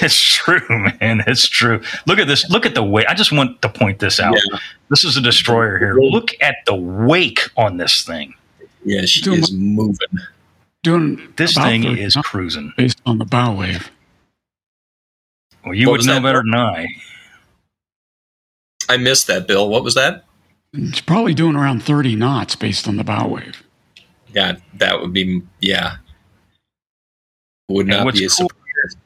it's 0.00 0.20
true, 0.20 0.66
man. 0.68 1.22
It's 1.26 1.46
true. 1.46 1.80
Look 2.06 2.18
at 2.18 2.26
this. 2.26 2.48
Look 2.50 2.66
at 2.66 2.74
the 2.74 2.82
weight. 2.82 3.06
I 3.08 3.14
just 3.14 3.30
want 3.30 3.62
to 3.62 3.68
point 3.68 4.00
this 4.00 4.18
out. 4.18 4.34
Yeah. 4.34 4.58
This 4.90 5.04
is 5.04 5.16
a 5.16 5.20
destroyer 5.20 5.78
here. 5.78 5.94
Look 5.94 6.30
at 6.40 6.56
the 6.66 6.74
wake 6.74 7.50
on 7.56 7.76
this 7.76 8.02
thing. 8.02 8.34
Yeah, 8.84 9.04
she 9.04 9.22
doing, 9.22 9.40
is 9.40 9.52
moving. 9.52 10.18
Doing 10.82 11.32
this 11.36 11.54
thing 11.54 11.84
is 11.84 12.16
cruising 12.16 12.72
based 12.76 13.00
on 13.06 13.18
the 13.18 13.24
bow 13.24 13.54
wave. 13.54 13.90
Well, 15.64 15.74
you 15.74 15.88
what 15.88 15.98
would 15.98 16.06
know 16.06 16.20
better 16.20 16.42
than 16.42 16.54
I. 16.54 16.86
I 18.88 18.96
missed 18.96 19.26
that, 19.28 19.46
Bill. 19.46 19.68
What 19.68 19.82
was 19.82 19.94
that? 19.94 20.24
It's 20.72 21.00
probably 21.00 21.34
doing 21.34 21.56
around 21.56 21.82
30 21.82 22.16
knots 22.16 22.56
based 22.56 22.88
on 22.88 22.96
the 22.96 23.04
bow 23.04 23.28
wave. 23.28 23.62
Yeah, 24.32 24.56
that 24.74 25.00
would 25.00 25.12
be, 25.12 25.42
yeah. 25.60 25.96
Would 27.68 27.86
not 27.86 28.12
be 28.12 28.24
a 28.24 28.28
cool 28.28 28.48
surprise. 28.48 28.96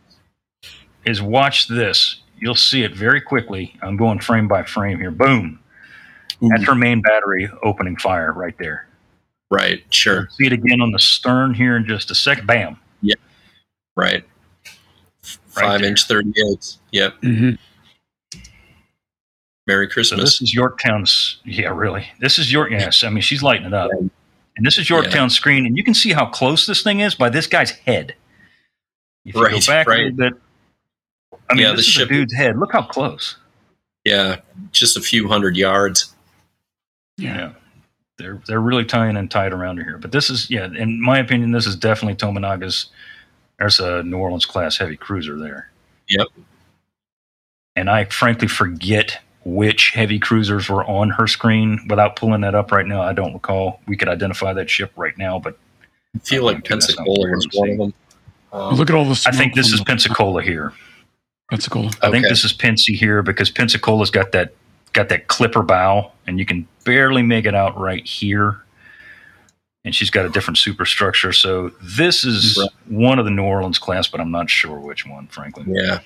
Is 1.04 1.22
watch 1.22 1.68
this. 1.68 2.22
You'll 2.38 2.54
see 2.54 2.82
it 2.82 2.94
very 2.94 3.20
quickly. 3.20 3.76
I'm 3.82 3.96
going 3.96 4.18
frame 4.18 4.48
by 4.48 4.62
frame 4.62 4.98
here. 4.98 5.10
Boom. 5.10 5.60
Ooh. 6.42 6.48
That's 6.48 6.64
her 6.64 6.74
main 6.74 7.02
battery 7.02 7.48
opening 7.62 7.96
fire 7.96 8.32
right 8.32 8.56
there. 8.58 8.86
Right, 9.50 9.82
sure. 9.90 10.28
see 10.32 10.46
it 10.46 10.52
again 10.52 10.80
on 10.80 10.92
the 10.92 10.98
stern 10.98 11.54
here 11.54 11.76
in 11.76 11.86
just 11.86 12.10
a 12.10 12.14
second. 12.14 12.46
Bam. 12.46 12.78
Yeah. 13.00 13.14
Right. 13.96 14.24
Five 15.48 15.82
inch 15.82 16.04
38. 16.06 16.76
Yep. 16.92 17.14
Mm-hmm. 17.22 17.50
Merry 19.66 19.86
So 19.88 19.92
Christmas. 19.92 20.20
this 20.20 20.42
is 20.42 20.54
Yorktown's. 20.54 21.40
Yeah, 21.44 21.68
really. 21.74 22.06
This 22.20 22.38
is 22.38 22.50
York. 22.52 22.70
Yes, 22.70 23.04
I 23.04 23.10
mean 23.10 23.20
she's 23.20 23.42
lighting 23.42 23.66
it 23.66 23.74
up, 23.74 23.90
and 23.92 24.10
this 24.66 24.78
is 24.78 24.88
Yorktown's 24.88 25.34
screen, 25.36 25.66
and 25.66 25.76
you 25.76 25.84
can 25.84 25.94
see 25.94 26.12
how 26.12 26.26
close 26.26 26.66
this 26.66 26.82
thing 26.82 27.00
is 27.00 27.14
by 27.14 27.28
this 27.28 27.46
guy's 27.46 27.70
head. 27.70 28.14
If 29.24 29.34
you 29.34 29.42
Right, 29.42 29.52
go 29.52 29.60
back 29.66 29.86
a 29.86 29.90
little 29.90 30.10
bit, 30.12 30.32
I 31.50 31.54
mean, 31.54 31.64
Yeah, 31.64 31.72
this 31.72 31.76
the 31.76 31.80
is 31.80 31.86
ship- 31.86 32.10
a 32.10 32.12
dude's 32.12 32.34
head. 32.34 32.58
Look 32.58 32.72
how 32.72 32.82
close. 32.82 33.36
yeah, 34.04 34.36
just 34.72 34.96
a 34.96 35.00
few 35.02 35.28
hundred 35.28 35.56
yards. 35.56 36.14
Yeah. 37.18 37.36
Yeah, 37.36 37.52
they're 38.16 38.40
they're 38.46 38.60
really 38.60 38.84
tying 38.86 39.16
and 39.18 39.30
tight 39.30 39.52
around 39.52 39.78
here. 39.78 39.98
But 39.98 40.12
this 40.12 40.30
is, 40.30 40.48
yeah, 40.50 40.64
in 40.64 40.98
my 41.02 41.18
opinion, 41.18 41.52
this 41.52 41.66
is 41.66 41.76
definitely 41.76 42.14
Tomonaga's. 42.14 42.86
There's 43.58 43.80
a 43.80 44.02
New 44.02 44.18
Orleans 44.18 44.46
class 44.46 44.76
heavy 44.76 44.96
cruiser 44.96 45.38
there. 45.38 45.70
Yep. 46.08 46.28
And 47.76 47.90
I 47.90 48.04
frankly 48.04 48.48
forget 48.48 49.20
which 49.44 49.90
heavy 49.90 50.18
cruisers 50.18 50.68
were 50.68 50.84
on 50.84 51.10
her 51.10 51.26
screen. 51.26 51.80
Without 51.88 52.16
pulling 52.16 52.40
that 52.42 52.54
up 52.54 52.70
right 52.70 52.86
now, 52.86 53.02
I 53.02 53.12
don't 53.12 53.32
recall. 53.32 53.80
We 53.86 53.96
could 53.96 54.08
identify 54.08 54.52
that 54.52 54.68
ship 54.68 54.92
right 54.96 55.16
now, 55.16 55.38
but 55.38 55.58
I 56.14 56.18
feel 56.20 56.42
I 56.48 56.52
like 56.52 56.56
think 56.56 56.68
that's 56.68 56.96
not 56.96 57.06
Pensacola 57.06 57.30
was 57.30 57.44
important. 57.44 57.78
one 57.78 57.88
of 57.88 57.92
them. 57.92 58.60
Um, 58.60 58.74
look 58.74 58.90
at 58.90 58.96
all 58.96 59.04
the 59.04 59.22
I 59.26 59.32
think 59.32 59.54
this 59.54 59.72
is 59.72 59.80
Pensacola 59.82 60.42
here. 60.42 60.72
Pensacola. 61.50 61.90
I 62.02 62.10
think 62.10 62.26
this 62.26 62.44
is 62.44 62.52
Pensy 62.52 62.94
here 62.94 63.22
because 63.22 63.50
Pensacola's 63.50 64.10
got 64.10 64.32
that 64.32 64.54
got 64.92 65.08
that 65.10 65.28
clipper 65.28 65.62
bow, 65.62 66.12
and 66.26 66.38
you 66.38 66.46
can 66.46 66.66
barely 66.84 67.22
make 67.22 67.44
it 67.44 67.54
out 67.54 67.78
right 67.78 68.04
here. 68.06 68.62
And 69.84 69.94
she's 69.94 70.10
got 70.10 70.26
a 70.26 70.28
different 70.28 70.58
superstructure. 70.58 71.32
So 71.32 71.70
this 71.80 72.24
is 72.24 72.58
Right. 72.58 72.68
one 72.88 73.18
of 73.18 73.24
the 73.24 73.30
New 73.30 73.44
Orleans 73.44 73.78
class, 73.78 74.08
but 74.08 74.20
I'm 74.20 74.30
not 74.30 74.50
sure 74.50 74.78
which 74.78 75.06
one, 75.06 75.28
frankly. 75.28 75.64
yeah. 75.68 76.00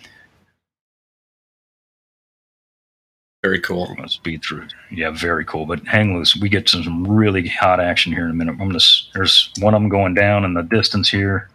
Very 3.43 3.59
cool. 3.61 3.93
Going 3.97 4.09
speed 4.09 4.43
through. 4.45 4.69
Yeah, 4.91 5.11
very 5.11 5.45
cool. 5.45 5.67
But 5.67 5.85
hang 5.87 6.17
loose. 6.17 6.37
We 6.37 6.49
get 6.49 6.69
some 6.69 7.05
really 7.05 7.49
hot 7.49 7.81
action 7.81 8.13
here 8.13 8.25
in 8.25 8.31
a 8.31 8.35
minute. 8.35 8.53
I'm 8.61 8.69
gonna, 8.69 8.79
there's 9.15 9.51
one 9.59 9.75
of 9.75 9.81
them 9.83 9.89
going 9.89 10.15
down 10.15 10.45
in 10.45 10.55
the 10.55 10.63
distance 10.63 11.09
here. 11.09 11.49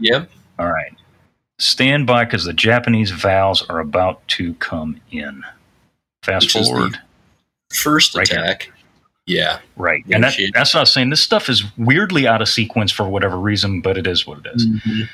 Yep. 0.00 0.28
All 0.58 0.66
right. 0.66 0.92
Stand 1.60 2.08
by 2.08 2.24
because 2.24 2.44
the 2.44 2.52
Japanese 2.52 3.12
VALs 3.12 3.62
are 3.68 3.78
about 3.78 4.26
to 4.28 4.54
come 4.54 5.00
in. 5.12 5.44
Fast 6.24 6.52
Which 6.54 6.66
forward. 6.66 6.98
First 7.72 8.16
Right 8.16 8.28
here. 8.28 8.58
Yeah. 9.28 9.58
Right. 9.76 10.02
And 10.10 10.24
that, 10.24 10.34
that's 10.54 10.72
what 10.72 10.80
I 10.80 10.82
was 10.82 10.92
saying. 10.92 11.10
This 11.10 11.20
stuff 11.20 11.48
is 11.50 11.62
weirdly 11.76 12.26
out 12.26 12.40
of 12.40 12.48
sequence 12.48 12.90
for 12.90 13.06
whatever 13.08 13.38
reason, 13.38 13.82
but 13.82 13.98
it 13.98 14.06
is 14.06 14.26
what 14.26 14.38
it 14.38 14.46
is. 14.54 14.66
Mhm. 14.66 15.08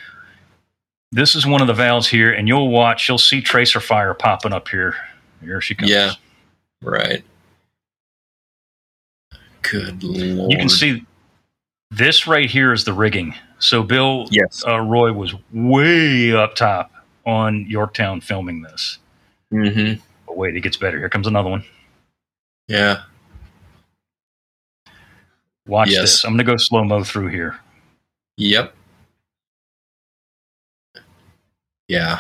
This 1.11 1.35
is 1.35 1.47
one 1.47 1.61
of 1.61 1.67
the 1.67 1.75
VALs 1.75 2.07
here, 2.09 2.33
and 2.33 2.47
you'll 2.49 2.71
watch, 2.71 3.09
you'll 3.09 3.19
see 3.19 3.41
tracer 3.41 3.81
fire 3.81 4.15
popping 4.15 4.53
up 4.53 4.69
here. 4.69 4.95
Here 5.43 5.61
she 5.61 5.75
comes. 5.75 5.91
Yeah. 5.91 6.13
Right. 6.81 7.25
Good 9.63 10.03
lord. 10.05 10.53
You 10.53 10.59
can 10.59 10.69
see 10.69 11.05
this 11.91 12.27
right 12.27 12.49
here 12.49 12.73
is 12.73 12.85
the 12.85 12.93
rigging. 12.93 13.35
So 13.59 13.83
Bill 13.83 14.27
Yes. 14.31 14.63
uh, 14.67 14.79
Roy 14.81 15.13
was 15.13 15.35
way 15.53 16.33
up 16.33 16.55
top 16.55 16.93
on 17.27 17.67
Yorktown 17.67 18.21
filming 18.21 18.63
this. 18.63 18.99
Mm-hmm. 19.53 20.01
But 20.27 20.37
wait, 20.37 20.57
it 20.57 20.61
gets 20.61 20.77
better. 20.77 20.99
Here 20.99 21.09
comes 21.09 21.27
another 21.27 21.49
one. 21.51 21.65
Yeah. 22.69 23.03
Watch 25.67 25.91
Yes. 25.91 26.01
this. 26.03 26.25
I'm 26.25 26.33
going 26.33 26.39
to 26.39 26.45
go 26.45 26.57
slow 26.57 26.85
mo 26.85 27.03
through 27.05 27.29
here. 27.29 27.59
Yep. 28.37 28.75
Yeah. 31.89 32.19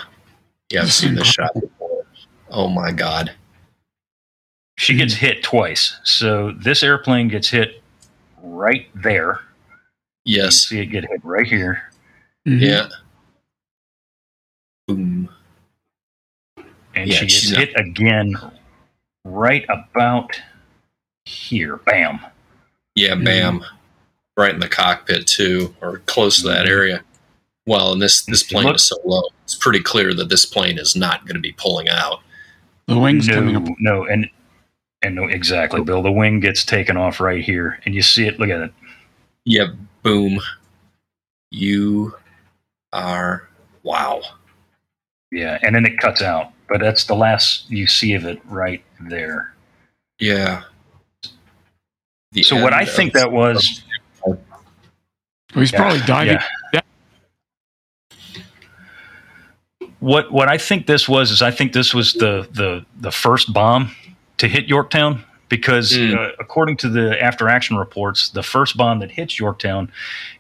Yeah, 0.71 0.83
I've 0.83 0.93
seen 0.93 1.15
this 1.15 1.27
shot 1.27 1.53
before. 1.55 2.05
Oh 2.51 2.69
my 2.69 2.91
god. 2.93 3.33
She 4.79 4.97
gets 4.97 5.15
hit 5.15 5.43
twice. 5.43 5.99
So 6.05 6.53
this 6.53 6.83
airplane 6.83 7.29
gets 7.29 7.49
hit 7.49 7.83
right 8.43 8.89
there. 8.95 9.41
You 10.25 10.43
Yes. 10.43 10.57
see 10.69 10.81
it 10.81 10.87
get 10.87 11.05
hit 11.09 11.21
right 11.25 11.47
here. 11.47 11.91
Mhm. 12.47 12.61
Yeah. 12.61 12.89
Boom. 14.89 15.29
And 16.95 17.09
Yeah, 17.09 17.15
she 17.17 17.21
gets 17.27 17.33
she's 17.35 17.51
not- 17.53 17.61
hit 17.61 17.77
again 17.79 18.35
right 19.25 19.65
about 19.69 20.41
here. 21.25 21.77
Bam. 21.79 22.21
Yeah, 22.95 23.15
bam. 23.17 23.65
Right 24.37 24.53
in 24.55 24.61
the 24.61 24.69
cockpit 24.69 25.27
too, 25.27 25.75
or 25.81 25.99
close 26.07 26.41
to 26.43 26.49
that 26.49 26.67
Mhm. 26.67 26.71
area. 26.71 27.05
Well, 27.67 27.93
and 27.93 28.03
this 28.03 28.23
this 28.25 28.43
plane 28.43 28.65
look- 28.67 28.77
is 28.77 28.85
so 28.89 28.97
low. 29.05 29.23
It's 29.45 29.55
pretty 29.55 29.81
clear 29.81 30.13
that 30.15 30.29
this 30.29 30.45
plane 30.45 30.79
is 30.79 30.95
not 30.97 31.25
going 31.27 31.35
to 31.37 31.41
be 31.41 31.53
pulling 31.53 31.89
out. 31.89 32.21
The 32.87 32.99
wings 32.99 33.27
coming 33.29 33.57
up. 33.57 33.63
No, 33.65 33.75
no, 33.79 34.05
and 34.07 34.29
and 35.03 35.15
no, 35.15 35.25
exactly, 35.29 35.83
Bill. 35.83 36.03
The 36.03 36.11
wing 36.13 36.41
gets 36.41 36.65
taken 36.65 36.97
off 36.97 37.21
right 37.21 37.45
here, 37.45 37.79
and 37.85 37.95
you 37.95 38.03
see 38.03 38.27
it. 38.27 38.39
Look 38.41 38.51
at 38.51 38.61
it. 38.61 38.73
Yep. 39.45 39.69
Boom. 40.03 40.41
You 41.51 42.15
are 42.93 43.49
wow. 43.83 44.23
Yeah, 45.31 45.59
and 45.63 45.75
then 45.75 45.85
it 45.87 45.99
cuts 45.99 46.23
out, 46.23 46.53
but 46.69 46.81
that's 46.81 47.05
the 47.05 47.15
last 47.15 47.71
you 47.71 47.87
see 47.87 48.15
of 48.15 48.25
it 48.25 48.41
right 48.47 48.83
there. 49.01 49.55
Yeah. 50.19 50.63
The 52.35 52.43
So 52.43 52.61
what 52.61 52.73
I 52.75 52.83
of- 52.83 52.91
think 52.91 53.15
that 53.15 53.33
was, 53.33 53.83
Well, 54.27 54.39
he's 55.55 55.73
Yeah, 55.73 55.79
probably 55.79 56.01
diving. 56.01 56.39
yeah. 56.73 56.81
what 60.01 60.31
what 60.33 60.49
I 60.49 60.59
think 60.59 60.87
this 60.87 61.09
was 61.09 61.31
is 61.31 61.41
I 61.43 61.51
think 61.51 61.73
this 61.73 61.95
was 61.95 62.13
the 62.15 62.47
the 62.53 62.85
the 63.01 63.11
first 63.13 63.53
bomb 63.53 63.95
to 64.39 64.49
hit 64.49 64.67
Yorktown 64.67 65.25
because 65.49 65.93
Mm. 65.97 66.17
uh, 66.17 66.33
according 66.41 66.77
to 66.79 66.89
the 66.89 67.23
after 67.23 67.49
action 67.49 67.77
reports, 67.77 68.31
the 68.31 68.43
first 68.43 68.77
bomb 68.77 68.99
that 68.99 69.13
hits 69.13 69.39
Yorktown 69.39 69.93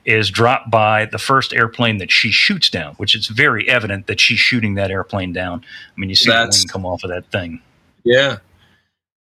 is 0.05 0.31
dropped 0.31 0.71
by 0.71 1.05
the 1.07 1.19
first 1.19 1.53
airplane 1.55 1.99
that 1.99 2.11
she 2.11 2.31
shoots 2.33 2.69
down, 2.69 2.95
which 2.97 3.15
is 3.15 3.29
very 3.29 3.69
evident 3.69 4.07
that 4.09 4.19
she's 4.21 4.39
shooting 4.41 4.75
that 4.75 4.91
airplane 4.91 5.33
down. 5.33 5.65
I 5.97 6.01
mean, 6.01 6.11
you 6.11 6.17
see 6.17 6.31
That's- 6.31 6.57
the 6.57 6.63
wing 6.67 6.69
come 6.73 6.87
off 6.87 7.05
of 7.05 7.11
that 7.11 7.31
thing. 7.31 7.61
Yeah. 8.03 8.39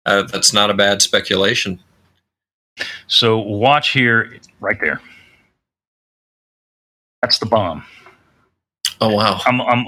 Uh, 0.05 0.24
that's 0.24 0.51
not 0.53 0.69
a 0.69 0.74
bad 0.74 1.01
speculation. 1.01 1.80
So 3.07 3.38
watch 3.38 3.91
here, 3.91 4.38
right 4.59 4.80
there. 4.80 4.99
That's 7.21 7.38
the 7.39 7.45
bomb. 7.45 7.84
Oh 8.99 9.13
wow. 9.13 9.39
I'm 9.45 9.61
I'm 9.61 9.86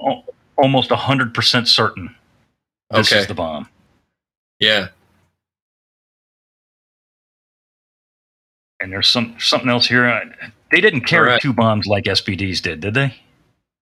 almost 0.58 0.92
hundred 0.92 1.34
percent 1.34 1.68
certain 1.68 2.16
this 2.92 3.12
Okay. 3.12 3.22
is 3.22 3.28
the 3.28 3.34
bomb. 3.34 3.68
Yeah. 4.60 4.90
And 8.80 8.92
there's 8.92 9.08
some 9.10 9.36
something 9.40 9.70
else 9.70 9.88
here. 9.88 10.06
Uh, 10.06 10.26
They 10.72 10.82
didn't 10.82 11.02
carry 11.02 11.28
Alright. 11.28 11.42
two 11.42 11.54
bombs 11.54 11.88
like 11.88 12.04
SBDs 12.06 12.62
did, 12.62 12.82
did 12.82 12.94
they? 12.94 13.16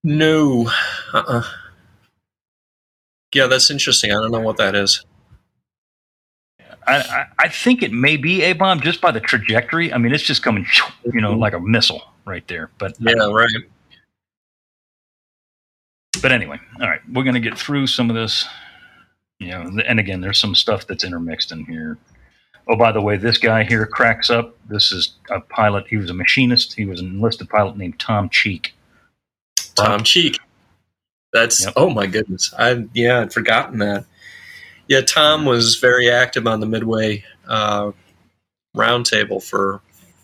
No. 0.02 0.70
Uh-uh. 1.12 1.42
Yeah, 3.34 3.46
that's 3.48 3.70
interesting. 3.70 4.10
I 4.12 4.14
don't 4.14 4.30
know 4.30 4.40
what 4.40 4.56
that 4.58 4.74
is. 4.74 5.04
I, 6.86 7.26
I, 7.38 7.48
think 7.48 7.82
it 7.82 7.92
may 7.92 8.16
be 8.16 8.42
a 8.42 8.52
bomb 8.52 8.80
just 8.80 9.00
by 9.00 9.10
the 9.10 9.20
trajectory. 9.20 9.92
I 9.92 9.98
mean, 9.98 10.12
it's 10.12 10.22
just 10.22 10.42
coming, 10.42 10.66
you 11.04 11.20
know, 11.20 11.32
like 11.32 11.52
a 11.52 11.60
missile 11.60 12.02
right 12.24 12.46
there. 12.48 12.70
But 12.78 12.96
Yeah, 12.98 13.14
right. 13.30 13.48
but 16.22 16.32
anyway, 16.32 16.58
all 16.80 16.88
right, 16.88 17.00
we're 17.12 17.24
gonna 17.24 17.40
get 17.40 17.58
through 17.58 17.86
some 17.86 18.10
of 18.10 18.16
this. 18.16 18.46
You 19.40 19.48
know, 19.48 19.80
and 19.86 19.98
again, 19.98 20.20
there's 20.20 20.38
some 20.38 20.54
stuff 20.54 20.86
that's 20.86 21.04
intermixed 21.04 21.52
in 21.52 21.64
here. 21.64 21.98
Oh, 22.68 22.76
by 22.76 22.92
the 22.92 23.00
way, 23.00 23.16
this 23.16 23.36
guy 23.36 23.64
here 23.64 23.84
cracks 23.84 24.30
up. 24.30 24.56
This 24.68 24.90
is 24.90 25.14
a 25.30 25.40
pilot. 25.40 25.86
He 25.88 25.96
was 25.96 26.08
a 26.08 26.14
machinist. 26.14 26.74
He 26.74 26.86
was 26.86 27.00
an 27.00 27.06
enlisted 27.06 27.50
pilot 27.50 27.76
named 27.76 27.98
Tom 27.98 28.28
Cheek. 28.30 28.74
Tom 29.74 30.02
Cheek. 30.02 30.38
That's 31.32 31.64
Yep. 31.64 31.74
oh 31.76 31.90
my 31.90 32.06
goodness. 32.06 32.54
I 32.56 32.86
yeah, 32.94 33.20
I'd 33.20 33.32
forgotten 33.32 33.78
that. 33.80 34.06
Yeah, 34.88 35.00
Tom 35.00 35.44
was 35.44 35.76
very 35.76 36.10
active 36.10 36.46
on 36.46 36.60
the 36.60 36.66
Midway 36.66 37.24
uh, 37.48 37.92
roundtable 38.76 39.42
for 39.42 39.80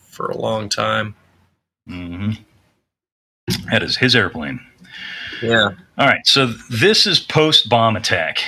for 0.08 0.26
a 0.26 0.36
long 0.36 0.68
time. 0.68 1.14
hmm 1.86 2.32
That 3.70 3.82
is 3.82 3.96
his 3.96 4.14
airplane. 4.14 4.61
Yeah. 5.42 5.70
All 5.96 6.06
right, 6.06 6.26
so 6.26 6.46
this 6.70 7.06
is 7.06 7.18
post 7.20 7.68
bomb 7.68 7.96
attack. 7.96 8.38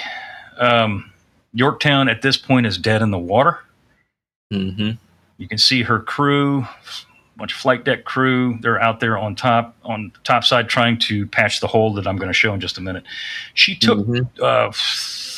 Um, 0.59 1.11
Yorktown 1.55 2.09
at 2.09 2.21
this 2.23 2.37
point 2.37 2.67
is 2.67 2.77
dead 2.79 3.01
in 3.03 3.11
the 3.11 3.19
water. 3.19 3.61
Mm-hmm. 4.53 4.91
You 5.39 5.49
can 5.49 5.59
see 5.59 5.83
her 5.83 5.99
crew, 6.01 6.67
bunch 7.37 7.53
of 7.53 7.59
flight 7.59 7.85
deck 7.85 8.05
crew. 8.05 8.59
They're 8.61 8.81
out 8.81 9.01
there 9.01 9.17
on 9.17 9.35
top, 9.35 9.75
on 9.85 10.13
the 10.15 10.19
top 10.25 10.45
side, 10.45 10.69
trying 10.69 10.99
to 11.01 11.27
patch 11.27 11.61
the 11.61 11.67
hole 11.67 11.95
that 11.95 12.07
I'm 12.07 12.17
going 12.17 12.29
to 12.29 12.35
show 12.35 12.53
in 12.53 12.61
just 12.61 12.77
a 12.79 12.83
minute. 12.83 13.05
She 13.55 13.75
took 13.75 13.99
Mhm. 14.01 14.29
uh, 14.41 14.71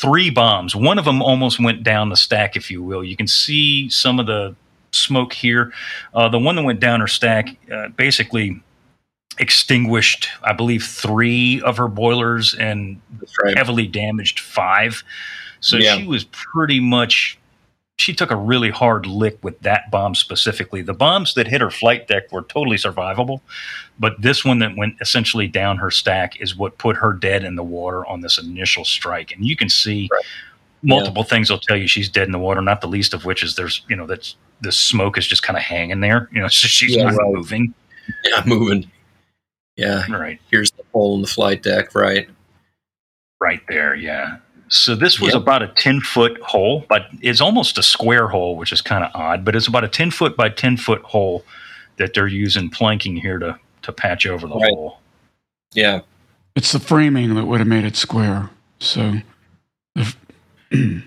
three 0.01 0.29
bombs. 0.29 0.75
One 0.75 0.97
of 0.97 1.05
them 1.05 1.21
almost 1.21 1.59
went 1.59 1.83
down 1.83 2.09
the 2.09 2.17
stack, 2.17 2.55
if 2.55 2.69
you 2.69 2.83
will. 2.83 3.03
You 3.03 3.15
can 3.15 3.27
see 3.27 3.89
some 3.89 4.19
of 4.19 4.25
the 4.27 4.55
smoke 4.91 5.33
here. 5.33 5.73
Uh, 6.13 6.29
the 6.29 6.39
one 6.39 6.55
that 6.55 6.63
went 6.63 6.79
down 6.79 6.99
her 6.99 7.07
stack 7.07 7.55
uh, 7.71 7.89
basically 7.89 8.61
extinguished, 9.39 10.29
I 10.43 10.53
believe, 10.53 10.83
three 10.83 11.61
of 11.61 11.77
her 11.77 11.87
boilers 11.87 12.55
and 12.55 13.01
right. 13.43 13.57
heavily 13.57 13.87
damaged 13.87 14.39
five. 14.39 15.03
So 15.59 15.77
Yeah. 15.77 15.97
she 15.97 16.07
was 16.07 16.25
pretty 16.25 16.79
much. 16.79 17.37
She 17.97 18.13
took 18.13 18.29
a 18.29 18.35
really 18.35 18.69
hard 18.69 19.05
lick 19.05 19.37
with 19.41 19.57
that 19.61 19.89
bomb 19.89 20.15
specifically. 20.15 20.81
The 20.81 20.93
bombs 20.93 21.33
that 21.35 21.47
hit 21.47 21.61
her 21.61 21.71
flight 21.71 22.07
deck 22.07 22.29
were 22.31 22.41
totally 22.43 22.75
survivable, 22.77 23.39
but 23.99 24.21
this 24.21 24.43
one 24.43 24.59
that 24.59 24.75
went 24.75 24.95
essentially 24.99 25.47
down 25.47 25.77
her 25.77 25.89
stack 25.89 26.39
is 26.41 26.57
what 26.57 26.77
put 26.77 26.97
her 26.97 27.13
dead 27.13 27.43
in 27.45 27.55
the 27.55 27.63
water 27.63 28.05
on 28.05 28.19
this 28.19 28.37
initial 28.37 28.83
strike. 28.83 29.31
And 29.31 29.45
you 29.45 29.55
can 29.55 29.69
see 29.69 30.09
Right. 30.11 30.23
multiple 30.83 31.23
things 31.23 31.49
will 31.49 31.57
tell 31.57 31.77
you 31.77 31.87
she's 31.87 32.09
dead 32.09 32.27
in 32.27 32.33
the 32.33 32.37
water. 32.39 32.61
Not 32.61 32.81
the 32.81 32.87
least 32.87 33.13
of 33.13 33.23
which 33.23 33.41
is 33.43 33.55
there's 33.55 33.81
you 33.87 33.95
know 33.95 34.05
that's 34.05 34.35
the 34.61 34.73
smoke 34.73 35.17
is 35.17 35.25
just 35.25 35.43
kind 35.43 35.55
of 35.57 35.63
hanging 35.63 36.01
there. 36.01 36.29
You 36.33 36.41
know, 36.41 36.47
so 36.49 36.67
she's 36.67 36.95
Yeah, 36.97 37.03
not 37.05 37.13
right. 37.15 37.31
moving. 37.33 37.73
Yeah, 38.25 38.43
moving. 38.45 38.91
Yeah, 39.77 40.05
Right. 40.11 40.39
here's 40.51 40.71
the 40.71 40.83
hole 40.93 41.15
in 41.15 41.21
the 41.21 41.27
flight 41.27 41.63
deck. 41.63 41.95
Right. 41.95 42.29
Right 43.41 43.61
there, 43.69 43.95
yeah. 43.95 44.37
So 44.67 44.95
this 44.95 45.19
was 45.19 45.33
Yep. 45.33 45.41
about 45.43 45.61
a 45.61 45.67
10 45.67 46.01
foot 46.01 46.39
hole, 46.41 46.85
but 46.89 47.07
it's 47.21 47.39
almost 47.41 47.77
a 47.77 47.83
square 47.83 48.27
hole, 48.27 48.57
which 48.57 48.71
is 48.71 48.81
kind 48.81 49.03
of 49.03 49.11
odd, 49.13 49.45
but 49.45 49.55
it's 49.55 49.67
about 49.67 49.83
a 49.83 49.87
10 49.87 50.09
foot 50.11 50.35
by 50.35 50.49
10 50.49 50.77
foot 50.77 51.01
hole 51.03 51.45
that 51.97 52.13
they're 52.13 52.27
using 52.27 52.69
planking 52.69 53.15
here 53.15 53.37
to, 53.39 53.57
to 53.83 53.91
patch 53.93 54.25
over 54.25 54.47
the 54.47 54.55
Right. 54.55 54.69
hole. 54.73 54.99
Yeah. 55.73 56.01
It's 56.55 56.71
the 56.71 56.79
framing 56.79 57.35
that 57.35 57.45
would 57.45 57.59
have 57.59 57.67
made 57.67 57.85
it 57.85 57.95
square. 57.95 58.49
So 58.79 59.21
the 59.93 60.15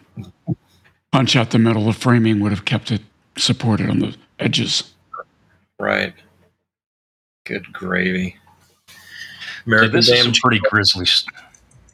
punch 1.12 1.34
out 1.36 1.50
the 1.50 1.58
middle, 1.58 1.84
the 1.84 1.92
framing 1.92 2.40
would 2.40 2.52
have 2.52 2.64
kept 2.64 2.90
it 2.90 3.02
supported 3.36 3.90
on 3.90 3.98
the 3.98 4.16
edges. 4.38 4.94
Right. 5.80 6.14
Good 7.44 7.72
gravy. 7.72 8.36
So 8.88 8.94
American 9.66 9.92
this 9.96 10.08
is 10.08 10.22
some 10.22 10.32
pretty 10.32 10.60
grisly. 10.70 11.02
s- 11.06 11.24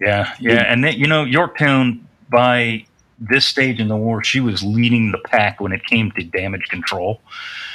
Yeah, 0.05 0.35
yeah. 0.41 0.65
And 0.69 0.85
then, 0.85 0.95
you 0.99 1.07
know, 1.07 1.25
Yorktown, 1.25 2.07
by 2.29 2.85
this 3.19 3.47
stage 3.47 3.81
in 3.81 3.89
the 3.89 3.97
war, 3.97 4.23
she 4.23 4.41
was 4.41 4.63
leading 4.63 5.13
the 5.13 5.19
pack 5.19 5.61
when 5.61 5.73
it 5.73 5.85
came 5.87 6.11
to 6.13 6.23
damage 6.23 6.69
control. 6.69 7.21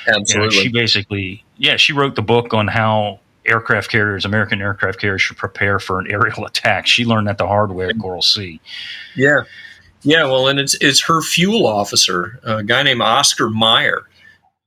You 0.06 0.14
know, 0.14 0.20
Absolutely. 0.20 0.58
she 0.58 0.70
basically, 0.70 1.44
yeah, 1.58 1.78
she 1.78 1.94
wrote 1.94 2.16
the 2.16 2.22
book 2.22 2.54
on 2.54 2.68
how 2.68 3.20
aircraft 3.46 3.90
carriers, 3.90 4.26
American 4.26 4.62
aircraft 4.62 5.00
carriers, 5.00 5.22
should 5.22 5.38
prepare 5.38 5.80
for 5.80 6.00
an 6.00 6.08
aerial 6.12 6.46
attack. 6.46 6.88
She 6.88 7.06
learned 7.06 7.28
that 7.28 7.38
the 7.38 7.48
hard 7.48 7.72
way 7.72 7.88
at 7.88 8.00
Coral 8.00 8.22
Sea. 8.22 8.60
Yeah, 9.16 9.42
yeah. 10.02 10.26
Well, 10.26 10.48
and 10.48 10.60
it's 10.60 10.76
it's 10.76 11.02
her 11.04 11.22
fuel 11.22 11.68
officer, 11.68 12.40
a 12.44 12.64
guy 12.64 12.84
named 12.84 13.02
Oscar 13.02 13.50
Meyer, 13.50 14.04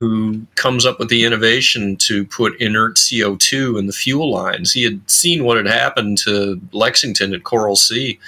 who 0.09 0.45
comes 0.55 0.85
up 0.85 0.99
with 0.99 1.09
the 1.09 1.23
innovation 1.23 1.95
to 1.97 2.25
put 2.25 2.59
inert 2.59 2.99
CO 2.99 3.35
two 3.37 3.77
in 3.77 3.87
the 3.87 3.93
fuel 3.93 4.31
lines. 4.31 4.71
He 4.71 4.83
had 4.83 5.09
seen 5.09 5.43
what 5.43 5.57
had 5.57 5.67
happened 5.67 6.17
to 6.19 6.59
Lexington 6.71 7.33
at 7.33 7.43
Coral 7.43 7.75
Sea, 7.75 8.19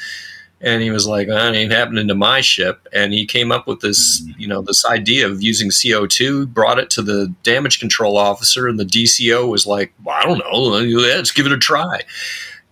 and 0.61 0.81
he 0.81 0.89
was 0.89 1.05
like, 1.05 1.27
"That 1.27 1.53
ain't 1.53 1.71
happening 1.71 2.07
to 2.07 2.15
my 2.15 2.41
ship." 2.41 2.87
And 2.93 3.13
he 3.13 3.25
came 3.25 3.51
up 3.51 3.67
with 3.67 3.81
this, 3.81 4.21
hmm. 4.23 4.31
you 4.39 4.47
know, 4.47 4.61
this 4.61 4.85
idea 4.85 5.27
of 5.27 5.43
using 5.43 5.69
CO 5.69 6.07
two. 6.07 6.47
Brought 6.47 6.79
it 6.79 6.89
to 6.91 7.01
the 7.01 7.33
damage 7.43 7.79
control 7.79 8.17
officer, 8.17 8.67
and 8.67 8.79
the 8.79 8.85
DCO 8.85 9.49
was 9.49 9.67
like, 9.67 9.93
well, 10.03 10.15
"I 10.15 10.23
don't 10.23 10.39
know, 10.39 10.59
let's 10.97 11.31
give 11.31 11.45
it 11.45 11.51
a 11.51 11.57
try." 11.57 12.01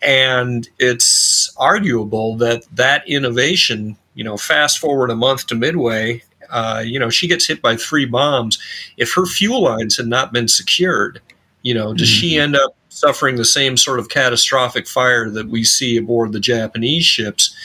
and 0.04 0.68
it's 0.80 1.54
arguable 1.56 2.36
that 2.36 2.66
that 2.74 3.08
innovation 3.08 3.96
you 4.16 4.24
know 4.24 4.36
fast 4.36 4.78
forward 4.78 5.10
a 5.10 5.16
month 5.16 5.48
to 5.48 5.56
midway 5.56 6.22
uh, 6.54 6.82
you 6.86 7.00
know 7.00 7.10
she 7.10 7.28
gets 7.28 7.48
hit 7.48 7.62
by 7.62 7.76
three 7.76 8.06
bombs. 8.06 8.60
If 8.96 9.14
her 9.16 9.26
fuel 9.26 9.62
lines 9.62 9.98
had 9.98 10.08
not 10.08 10.32
been 10.32 10.48
secured 10.48 11.20
you 11.64 11.74
know 11.74 11.94
does 11.94 12.10
she 12.10 12.38
end 12.38 12.56
up 12.56 12.76
suffering 12.90 13.38
the 13.38 13.46
same 13.46 13.76
sort 13.76 13.98
of 13.98 14.10
catastrophic 14.10 14.88
fire 14.88 15.30
that 15.30 15.48
we 15.48 15.64
see 15.64 15.98
aboard 15.98 16.32
the 16.32 16.40
japanese 16.40 17.06
ships? 17.06 17.56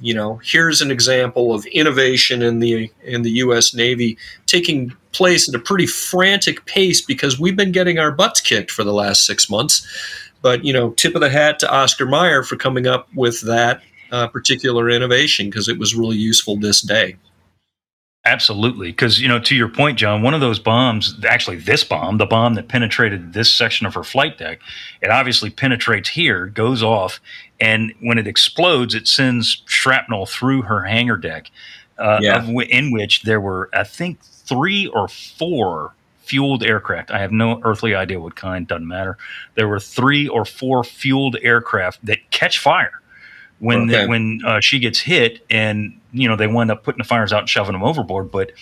You 0.00 0.12
know 0.14 0.40
here's 0.44 0.82
an 0.82 0.90
example 0.90 1.54
of 1.54 1.64
innovation 1.66 2.42
in 2.42 2.58
the 2.58 2.90
in 3.02 3.22
the 3.22 3.30
US 3.30 3.72
Navy 3.74 4.18
taking 4.46 4.94
place 5.12 5.48
at 5.48 5.54
a 5.54 5.58
pretty 5.58 5.86
frantic 5.86 6.66
pace 6.66 7.00
because 7.00 7.40
we've 7.40 7.56
been 7.56 7.72
getting 7.72 7.98
our 7.98 8.12
butts 8.12 8.40
kicked 8.40 8.70
for 8.70 8.84
the 8.84 8.92
last 8.92 9.24
6 9.26 9.48
months. 9.48 9.86
But 10.42 10.64
you 10.64 10.72
know 10.72 10.90
tip 10.90 11.14
of 11.14 11.20
the 11.20 11.30
hat 11.30 11.60
to 11.60 11.72
Oscar 11.72 12.06
Meyer 12.06 12.42
for 12.42 12.56
coming 12.56 12.86
up 12.86 13.08
with 13.14 13.40
that 13.42 13.82
uh, 14.10 14.26
particular 14.26 14.90
innovation 14.90 15.46
because 15.46 15.68
it 15.68 15.78
was 15.78 15.94
really 15.94 16.16
useful 16.16 16.56
this 16.56 16.80
day 16.80 17.16
Absolutely. 18.28 18.88
Because, 18.90 19.20
you 19.22 19.26
know, 19.26 19.38
to 19.38 19.56
your 19.56 19.68
point, 19.70 19.98
Jon, 19.98 20.20
one 20.20 20.34
of 20.34 20.40
those 20.42 20.58
bombs, 20.58 21.18
actually, 21.26 21.56
this 21.56 21.82
bomb, 21.82 22.18
the 22.18 22.26
bomb 22.26 22.54
that 22.54 22.68
penetrated 22.68 23.32
this 23.32 23.50
section 23.50 23.86
of 23.86 23.94
her 23.94 24.04
flight 24.04 24.36
deck, 24.36 24.60
it 25.00 25.08
obviously 25.08 25.48
penetrates 25.48 26.10
here, 26.10 26.44
goes 26.46 26.82
off, 26.82 27.20
and 27.58 27.94
when 28.00 28.18
it 28.18 28.26
explodes, 28.26 28.94
it 28.94 29.08
sends 29.08 29.62
shrapnel 29.64 30.26
through 30.26 30.60
her 30.62 30.82
hangar 30.84 31.16
deck, 31.16 31.50
uh, 31.98 32.18
Yeah. 32.20 32.36
of 32.36 32.46
w- 32.46 32.68
in 32.68 32.90
which 32.90 33.22
there 33.22 33.40
were, 33.40 33.70
I 33.72 33.84
think, 33.84 34.20
three 34.22 34.86
or 34.88 35.08
four 35.08 35.94
fueled 36.24 36.62
aircraft. 36.62 37.10
I 37.10 37.20
have 37.20 37.32
no 37.32 37.62
earthly 37.64 37.94
idea 37.94 38.20
what 38.20 38.36
kind, 38.36 38.66
doesn't 38.68 38.86
matter. 38.86 39.16
There 39.54 39.68
were 39.68 39.80
three 39.80 40.28
or 40.28 40.44
four 40.44 40.84
fueled 40.84 41.38
aircraft 41.42 42.04
that 42.04 42.30
catch 42.30 42.58
fire 42.58 43.00
when 43.60 43.90
Okay. 43.90 44.06
when 44.06 44.40
uh, 44.44 44.60
she 44.60 44.78
gets 44.78 45.00
hit, 45.00 45.44
and 45.50 45.98
you 46.12 46.28
know 46.28 46.36
they 46.36 46.46
wind 46.46 46.70
up 46.70 46.82
putting 46.84 46.98
the 46.98 47.04
fires 47.04 47.32
out 47.32 47.40
and 47.40 47.48
shoving 47.48 47.72
them 47.72 47.82
overboard. 47.84 48.30
But 48.30 48.52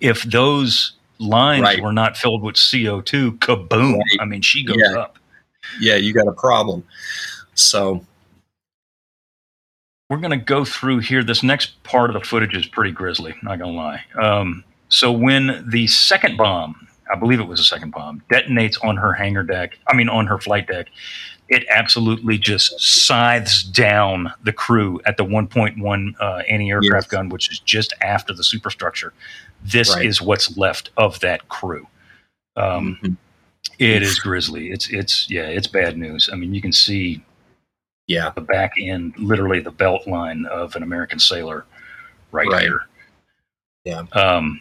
if 0.00 0.22
those 0.24 0.92
lines 1.18 1.62
Right. 1.62 1.82
were 1.82 1.92
not 1.92 2.16
filled 2.16 2.42
with 2.42 2.56
CO 2.56 3.00
two, 3.00 3.32
kaboom! 3.34 3.94
Right. 3.94 4.18
I 4.20 4.24
mean, 4.24 4.42
she 4.42 4.64
goes 4.64 4.76
Yeah. 4.78 4.98
up. 4.98 5.18
yeah 5.80 5.94
you 5.96 6.12
got 6.12 6.26
a 6.28 6.32
problem 6.32 6.84
so 7.54 8.04
We're 10.10 10.18
going 10.18 10.38
to 10.38 10.44
go 10.44 10.64
through 10.64 10.98
here. 10.98 11.24
This 11.24 11.42
next 11.42 11.82
part 11.82 12.10
of 12.10 12.14
the 12.20 12.28
footage 12.28 12.54
is 12.54 12.66
pretty 12.66 12.90
grisly. 12.92 13.34
Not 13.42 13.58
going 13.58 13.72
to 13.72 13.76
lie. 13.76 14.02
Um, 14.20 14.62
so 14.90 15.10
when 15.10 15.64
the 15.70 15.86
second 15.86 16.36
bomb, 16.36 16.86
I 17.10 17.16
believe 17.16 17.40
it 17.40 17.46
was 17.48 17.58
a 17.58 17.64
second 17.64 17.90
bomb, 17.92 18.22
detonates 18.30 18.76
on 18.84 18.96
her 18.98 19.12
hangar 19.14 19.42
deck, 19.42 19.78
I 19.88 19.94
mean 19.96 20.08
on 20.10 20.26
her 20.26 20.38
flight 20.38 20.66
deck, 20.68 20.88
it 21.48 21.64
absolutely 21.68 22.38
just 22.38 22.80
scythes 22.80 23.62
down 23.62 24.32
the 24.44 24.52
crew 24.52 25.00
at 25.06 25.16
the 25.16 25.24
1.1 25.24 26.14
uh, 26.20 26.42
anti-aircraft 26.48 27.06
Yes. 27.06 27.10
gun, 27.10 27.28
which 27.28 27.50
is 27.50 27.58
just 27.60 27.92
after 28.00 28.32
the 28.32 28.42
superstructure. 28.44 29.12
This 29.62 29.94
Right. 29.94 30.06
is 30.06 30.22
what's 30.22 30.56
left 30.56 30.90
of 30.96 31.20
that 31.20 31.48
crew. 31.48 31.86
Um, 32.56 32.98
mhm. 33.02 33.16
It 33.78 34.02
is 34.02 34.20
grisly. 34.20 34.70
It's 34.70 34.88
it's 34.88 35.28
yeah, 35.28 35.46
it's 35.46 35.66
bad 35.66 35.98
news. 35.98 36.28
I 36.32 36.36
mean, 36.36 36.54
you 36.54 36.60
can 36.62 36.72
see 36.72 37.22
yeah 38.06 38.30
the 38.34 38.40
back 38.40 38.72
end, 38.80 39.14
literally 39.18 39.60
the 39.60 39.70
belt 39.72 40.06
line 40.06 40.46
of 40.46 40.76
an 40.76 40.82
American 40.84 41.18
sailor, 41.18 41.64
right, 42.30 42.46
Right. 42.48 42.62
here. 42.62 42.80
Yeah. 43.84 44.02
Um, 44.12 44.60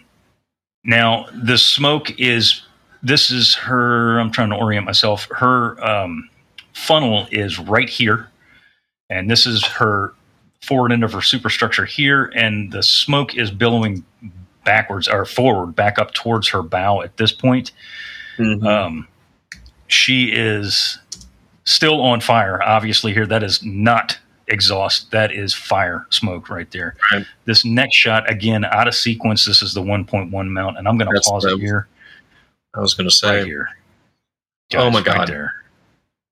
now 0.84 1.28
the 1.34 1.58
smoke 1.58 2.20
is. 2.20 2.64
This 3.04 3.30
is 3.30 3.54
her. 3.56 4.18
I'm 4.20 4.32
trying 4.32 4.50
to 4.50 4.56
orient 4.56 4.86
myself. 4.86 5.28
Her 5.30 5.78
um, 5.86 6.30
funnel 6.74 7.28
is 7.32 7.60
right 7.60 7.90
here, 7.90 8.30
and 9.10 9.30
this 9.30 9.46
is 9.46 9.66
her 9.66 10.14
forward 10.62 10.92
end 10.92 11.04
of 11.04 11.12
her 11.14 11.22
superstructure 11.22 11.86
here, 11.86 12.32
and 12.36 12.72
the 12.72 12.84
smoke 12.84 13.36
is 13.36 13.52
billowing 13.52 14.04
backwards 14.64 15.08
or 15.08 15.26
forward, 15.26 15.76
back 15.76 16.00
up 16.00 16.14
towards 16.14 16.48
her 16.50 16.62
bow 16.62 17.02
at 17.02 17.18
this 17.18 17.32
point. 17.32 17.72
Mhm. 18.38 18.66
Um, 18.66 19.08
she 19.88 20.32
is 20.32 21.00
still 21.66 22.02
on 22.02 22.22
fire. 22.22 22.62
Obviously, 22.64 23.14
here 23.14 23.26
that 23.28 23.44
is 23.44 23.64
not 23.64 24.18
exhaust. 24.48 25.12
That 25.12 25.32
is 25.32 25.54
fire 25.54 26.06
smoke 26.10 26.50
right 26.50 26.70
there. 26.72 26.96
Right. 27.12 27.26
This 27.46 27.66
next 27.66 27.96
shot, 27.96 28.30
again, 28.30 28.66
out 28.66 28.88
of 28.88 28.96
sequence. 28.96 29.46
This 29.46 29.62
is 29.62 29.74
the 29.74 29.82
1.1 29.82 30.50
mount, 30.50 30.78
and 30.78 30.88
I'm 30.88 30.98
going 30.98 31.14
to 31.14 31.22
pause 31.22 31.46
it 31.46 31.60
here, 31.60 31.88
I 32.76 32.80
was 32.80 32.94
going 32.94 33.08
to 33.10 33.16
say 33.16 33.38
right 33.40 33.46
here. 33.46 33.70
Oh 34.76 34.90
my 34.90 35.02
God. 35.02 35.20
Right 35.20 35.28
there. 35.28 35.63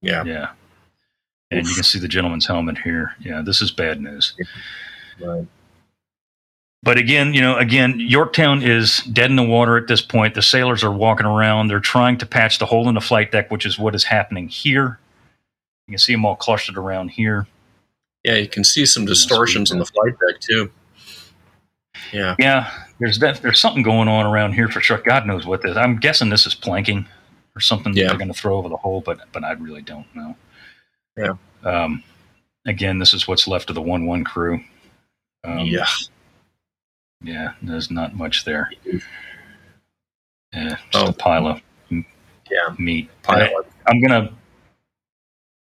Yeah 0.01 0.23
Yeah. 0.23 0.49
And 1.51 1.67
you 1.67 1.73
can 1.75 1.83
see 1.83 1.99
the 1.99 2.07
gentleman's 2.07 2.47
helmet 2.47 2.77
here. 2.77 3.13
Yeah, 3.19 3.41
this 3.41 3.61
is 3.61 3.71
bad 3.71 3.99
news. 3.99 4.33
right. 5.19 5.45
But 6.83 6.97
again, 6.97 7.33
you 7.33 7.41
know, 7.41 7.57
again, 7.57 7.99
Yorktown 7.99 8.63
is 8.63 8.99
dead 9.03 9.29
in 9.29 9.35
the 9.35 9.43
water 9.43 9.75
at 9.77 9.87
this 9.87 10.01
point. 10.01 10.33
The 10.33 10.41
sailors 10.41 10.81
are 10.83 10.91
walking 10.93 11.25
around. 11.27 11.67
They're 11.67 11.79
trying 11.81 12.17
to 12.19 12.25
patch 12.25 12.57
the 12.57 12.65
hole 12.65 12.87
in 12.87 12.95
the 12.95 13.01
flight 13.01 13.31
deck, 13.33 13.51
which 13.51 13.65
is 13.65 13.77
what 13.77 13.93
is 13.95 14.03
happening 14.05 14.47
here. 14.47 14.97
You 15.87 15.91
can 15.91 15.99
see 15.99 16.13
them 16.13 16.23
all 16.25 16.35
clustered 16.37 16.77
around 16.77 17.09
here. 17.09 17.45
yeah 18.23 18.35
you 18.35 18.47
can 18.47 18.63
see 18.63 18.85
some 18.85 19.03
distortions 19.05 19.71
on 19.73 19.79
the 19.79 19.85
flight 19.85 20.13
deck 20.25 20.39
too 20.39 20.71
yeah 22.13 22.35
Yeah, 22.39 22.71
there's 22.99 23.19
that, 23.19 23.41
there's 23.41 23.59
something 23.59 23.83
going 23.83 24.07
on 24.07 24.25
around 24.25 24.53
here 24.53 24.69
for 24.69 24.79
sure. 24.79 24.99
God 24.99 25.27
knows 25.27 25.45
what 25.45 25.61
this. 25.61 25.75
I'm 25.75 25.97
guessing 25.97 26.29
this 26.29 26.45
is 26.47 26.55
planking 26.55 27.05
or 27.55 27.59
something 27.61 27.93
Yeah. 27.93 28.03
that 28.03 28.09
they're 28.09 28.17
going 28.17 28.33
to 28.33 28.39
throw 28.39 28.57
over 28.57 28.69
the 28.69 28.77
hole, 28.77 29.01
but 29.01 29.19
but 29.31 29.43
I 29.43 29.51
really 29.53 29.81
don't 29.81 30.07
know. 30.15 30.35
Yeah. 31.17 31.33
Um, 31.63 32.03
again, 32.65 32.99
this 32.99 33.13
is 33.13 33.27
what's 33.27 33.47
left 33.47 33.69
of 33.69 33.75
the 33.75 33.81
one 33.81 34.05
one 34.05 34.23
crew. 34.23 34.63
Um, 35.43 35.59
yeah 35.65 35.87
Yeah, 37.23 37.53
there's 37.61 37.89
not 37.91 38.15
much 38.15 38.45
there. 38.45 38.71
Yeah, 40.53 40.75
just 40.91 40.95
Oh. 40.95 41.07
a 41.07 41.13
pile 41.13 41.47
of 41.47 41.61
yeah 41.89 42.75
meat. 42.77 43.09
pilot 43.23 43.51
I'm 43.87 44.01
gonna. 44.01 44.31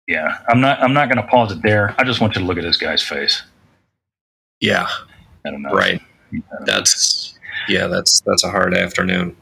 Yeah, 0.08 0.40
I'm 0.48 0.60
not. 0.60 0.80
I'm 0.82 0.94
not 0.94 1.08
gonna 1.10 1.28
pause 1.28 1.52
it 1.52 1.62
there. 1.62 1.94
I 2.00 2.04
just 2.04 2.20
want 2.20 2.36
you 2.36 2.42
to 2.42 2.48
look 2.48 2.58
at 2.58 2.64
this 2.64 2.78
guy's 2.78 3.04
face. 3.04 3.44
Yeah. 4.60 4.88
I 5.46 5.52
don't 5.52 5.62
know. 5.62 5.72
Right. 5.72 6.02
That's 6.66 7.38
yeah. 7.68 7.88
That's 7.88 8.20
that's 8.22 8.44
a 8.44 8.50
hard 8.50 8.74
afternoon. 8.74 9.36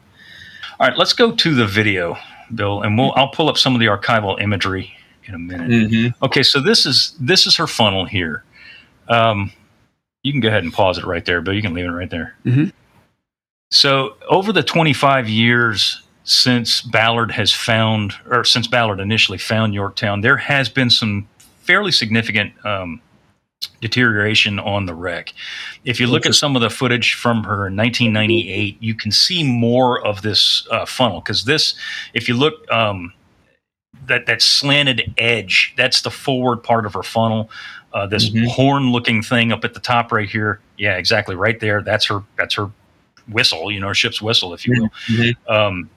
All 0.80 0.88
right, 0.88 0.98
let's 0.98 1.14
go 1.14 1.32
to 1.32 1.56
the 1.56 1.66
video, 1.66 2.16
Bill, 2.54 2.82
and 2.82 2.98
we'll 2.98 3.14
I'll 3.16 3.30
pull 3.30 3.50
up 3.50 3.58
some 3.58 3.74
of 3.74 3.80
the 3.80 3.88
archival 3.88 4.41
imagery 4.41 4.93
in 5.26 5.36
a 5.36 5.39
minute. 5.39 5.70
Mm-hmm. 5.70 6.26
Okay, 6.26 6.43
so 6.43 6.60
this 6.62 6.86
is 6.86 7.16
this 7.20 7.45
is 7.45 7.56
her 7.58 7.68
funnel 7.68 8.06
here. 8.06 8.43
Um, 9.08 9.52
you 10.24 10.32
can 10.32 10.41
go 10.41 10.48
ahead 10.50 10.64
and 10.64 10.74
pause 10.74 10.98
it 10.98 11.06
right 11.06 11.24
there, 11.26 11.41
Bill. 11.41 11.54
You 11.54 11.62
can 11.62 11.74
leave 11.74 11.86
it 11.86 11.89
right 11.89 12.10
there. 12.10 12.36
Mhm. 12.45 12.72
So 13.70 14.16
over 14.30 14.54
the 14.54 14.64
25 14.64 15.28
years 15.28 16.02
since 16.24 16.82
Ballard 16.82 17.32
has 17.32 17.54
found, 17.54 18.14
or 18.30 18.43
since 18.43 18.68
Ballard 18.68 19.00
initially 19.00 19.38
found 19.38 19.74
Yorktown, 19.74 20.22
there 20.22 20.38
has 20.38 20.70
been 20.70 20.89
some 20.89 21.28
fairly 21.62 21.91
significant 21.91 22.54
um, 22.66 23.02
deterioration 23.82 24.60
on 24.60 24.86
the 24.86 24.93
wreck. 24.93 25.34
If 25.86 25.99
you 25.99 26.08
look 26.08 26.26
at 26.26 26.36
some 26.36 26.55
of 26.55 26.62
the 26.62 26.70
footage 26.70 27.14
from 27.14 27.43
her 27.43 27.68
in 27.68 27.76
1998, 27.76 28.78
you 28.80 28.93
can 28.95 29.12
see 29.12 29.43
more 29.43 30.05
of 30.05 30.22
this 30.22 30.68
uh, 30.72 30.86
funnel 30.86 31.22
because 31.22 31.45
this, 31.45 31.76
if 32.14 32.28
you 32.28 32.36
look, 32.36 32.70
um, 32.72 33.14
that 34.05 34.26
that 34.28 34.41
slanted 34.41 35.14
edge, 35.18 35.74
that's 35.76 36.01
the 36.01 36.12
forward 36.12 36.58
part 36.64 36.86
of 36.86 36.93
her 36.93 37.03
funnel. 37.03 37.49
Uh, 37.93 38.05
this 38.05 38.30
Mhm. 38.30 38.47
horn-looking 38.47 39.24
thing 39.24 39.51
up 39.51 39.64
at 39.66 39.74
the 39.74 39.80
top 39.80 40.12
right 40.12 40.30
here, 40.30 40.60
yeah, 40.78 40.97
exactly, 40.97 41.36
right 41.36 41.60
there. 41.60 41.82
That's 41.82 42.05
her. 42.05 42.22
That's 42.38 42.53
her 42.55 42.70
whistle. 43.28 43.72
You 43.72 43.80
know, 43.80 43.88
her 43.88 43.95
ship's 43.95 44.22
whistle, 44.22 44.53
if 44.53 44.68
you 44.68 44.82
will 44.82 44.89
Mhm. 45.08 45.36
um, 45.49 45.89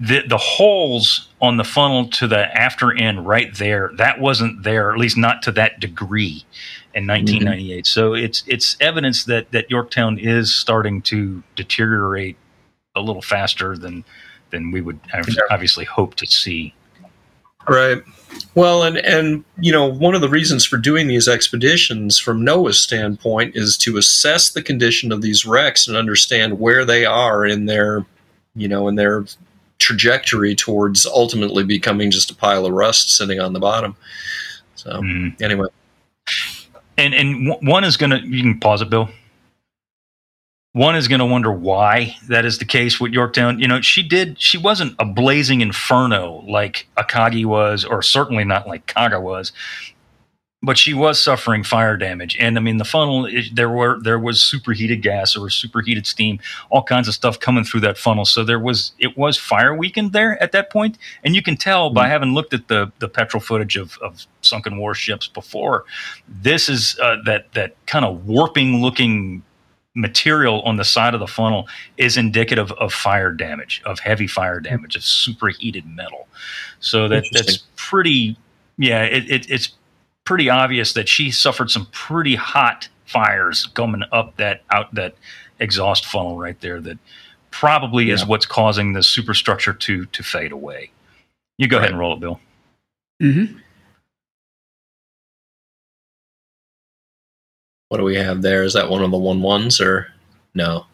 the 0.00 0.22
the 0.26 0.38
holes 0.38 1.28
on 1.40 1.56
the 1.56 1.64
funnel 1.64 2.08
to 2.08 2.26
the 2.26 2.56
after 2.56 2.96
end 2.96 3.26
right 3.26 3.56
there 3.56 3.90
that 3.96 4.20
wasn't 4.20 4.62
there 4.62 4.92
at 4.92 4.98
least 4.98 5.16
not 5.16 5.42
to 5.42 5.50
that 5.50 5.80
degree 5.80 6.44
in 6.94 7.02
mm-hmm. 7.02 7.10
1998 7.10 7.86
so 7.86 8.14
it's 8.14 8.44
it's 8.46 8.76
evidence 8.80 9.24
that 9.24 9.50
that 9.50 9.68
yorktown 9.68 10.16
is 10.16 10.54
starting 10.54 11.02
to 11.02 11.42
deteriorate 11.56 12.36
a 12.94 13.00
little 13.00 13.22
faster 13.22 13.76
than 13.76 14.04
than 14.50 14.70
we 14.70 14.80
would 14.80 14.98
obviously 15.50 15.84
hope 15.84 16.14
to 16.16 16.26
see. 16.26 16.74
Right. 17.68 18.02
Well, 18.54 18.82
and 18.82 18.98
and 18.98 19.44
you 19.58 19.72
know, 19.72 19.86
one 19.86 20.14
of 20.14 20.20
the 20.20 20.28
reasons 20.28 20.64
for 20.64 20.78
doing 20.78 21.06
these 21.06 21.28
expeditions 21.28 22.18
from 22.18 22.44
NOAA's 22.44 22.80
standpoint 22.80 23.56
is 23.56 23.76
to 23.78 23.98
assess 23.98 24.50
the 24.50 24.62
condition 24.62 25.12
of 25.12 25.22
these 25.22 25.44
wrecks 25.44 25.86
and 25.86 25.96
understand 25.96 26.58
where 26.58 26.84
they 26.84 27.04
are 27.04 27.44
in 27.44 27.66
their, 27.66 28.06
you 28.54 28.68
know, 28.68 28.88
in 28.88 28.94
their 28.94 29.26
trajectory 29.78 30.54
towards 30.54 31.06
ultimately 31.06 31.64
becoming 31.64 32.10
just 32.10 32.30
a 32.30 32.34
pile 32.34 32.66
of 32.66 32.72
rust 32.72 33.16
sitting 33.16 33.40
on 33.40 33.52
the 33.52 33.60
bottom. 33.60 33.96
So, 34.74 34.90
Mhm. 35.02 35.40
anyway, 35.42 35.68
and 36.96 37.14
and 37.14 37.48
w- 37.48 37.70
one 37.70 37.84
is 37.84 37.96
gonna 37.96 38.20
you 38.24 38.42
can 38.42 38.58
pause 38.60 38.82
it 38.82 38.90
bill 38.90 39.08
one 40.74 40.94
is 40.94 41.08
going 41.08 41.18
to 41.18 41.26
wonder 41.26 41.50
why 41.50 42.14
that 42.28 42.44
is 42.44 42.58
the 42.58 42.64
case 42.64 43.00
with 43.00 43.12
Yorktown. 43.12 43.58
You 43.58 43.66
know, 43.66 43.80
she 43.80 44.02
did, 44.02 44.40
she 44.40 44.56
wasn't 44.58 44.94
a 44.98 45.04
blazing 45.04 45.60
inferno 45.60 46.44
like 46.46 46.86
Akagi 46.96 47.44
was, 47.44 47.84
or 47.84 48.00
certainly 48.02 48.44
not 48.44 48.68
like 48.68 48.86
Kaga 48.86 49.18
was, 49.18 49.50
but 50.62 50.76
she 50.76 50.92
was 50.92 51.22
suffering 51.22 51.62
fire 51.62 51.96
damage. 51.96 52.36
And 52.40 52.58
I 52.58 52.60
mean, 52.60 52.78
the 52.78 52.84
funnel, 52.84 53.28
there 53.52 53.70
were, 53.70 54.00
there 54.02 54.18
was 54.18 54.40
superheated 54.40 55.02
gas 55.02 55.36
or 55.36 55.48
superheated 55.50 56.06
steam, 56.06 56.40
all 56.70 56.82
kinds 56.82 57.06
of 57.06 57.14
stuff 57.14 57.38
coming 57.38 57.64
through 57.64 57.80
that 57.80 57.96
funnel. 57.96 58.24
So 58.24 58.42
there 58.42 58.58
was, 58.58 58.92
it 58.98 59.16
was 59.16 59.36
fire 59.36 59.74
weakened 59.74 60.12
there 60.12 60.42
at 60.42 60.52
that. 60.52 60.70
And 61.24 61.34
you 61.34 61.42
can 61.42 61.56
tell 61.56 61.90
by 61.90 62.08
having 62.08 62.34
looked 62.34 62.52
at 62.52 62.68
the, 62.68 62.92
the 62.98 63.08
Petrel 63.08 63.40
footage 63.40 63.76
of, 63.76 63.98
of 63.98 64.26
sunken 64.42 64.78
warships 64.78 65.28
before, 65.28 65.84
this 66.28 66.68
is 66.68 66.98
uh, 67.00 67.16
that, 67.24 67.52
that 67.54 67.74
kind 67.86 68.04
of 68.04 68.26
warping 68.26 68.82
looking 68.82 69.42
material 69.94 70.60
on 70.62 70.76
the 70.76 70.84
side 70.84 71.14
of 71.14 71.20
the 71.20 71.26
funnel 71.26 71.68
is 71.96 72.16
indicative 72.16 72.70
of 72.72 72.92
fire 72.92 73.32
damage, 73.32 73.82
of 73.84 73.98
heavy 74.00 74.26
fire 74.26 74.60
damage, 74.60 74.96
of 74.96 75.04
superheated 75.04 75.86
metal. 75.86 76.28
So 76.80 77.08
that 77.08 77.24
that's 77.32 77.64
pretty. 77.76 78.36
Yeah, 78.76 79.02
it, 79.02 79.28
it, 79.28 79.50
it's 79.50 79.72
pretty 80.28 80.50
obvious 80.50 80.92
that 80.92 81.08
she 81.08 81.30
suffered 81.30 81.70
some 81.70 81.86
pretty 81.86 82.34
hot 82.34 82.86
fires 83.06 83.64
coming 83.72 84.02
up 84.12 84.36
that 84.36 84.60
out 84.70 84.94
that 84.94 85.14
exhaust 85.58 86.04
funnel 86.04 86.36
right 86.36 86.60
there. 86.60 86.82
That 86.82 86.98
probably 87.50 88.10
is 88.10 88.26
what's 88.26 88.44
causing 88.44 88.92
the 88.92 89.02
superstructure 89.02 89.72
to 89.72 90.04
to 90.04 90.22
fade 90.22 90.52
away. 90.52 90.90
You 91.56 91.66
go 91.66 91.78
ahead 91.78 91.88
and 91.88 91.98
roll 91.98 92.12
it, 92.12 92.20
Bill. 92.20 92.38
Mm-hmm. 93.22 93.58
what 97.88 97.96
do 97.96 98.04
we 98.04 98.16
have 98.16 98.42
there? 98.42 98.64
Is 98.64 98.74
that 98.74 98.90
one 98.90 99.02
of 99.02 99.10
the 99.10 99.16
one 99.16 99.40
ones 99.40 99.80
or 99.80 100.12
no? 100.52 100.84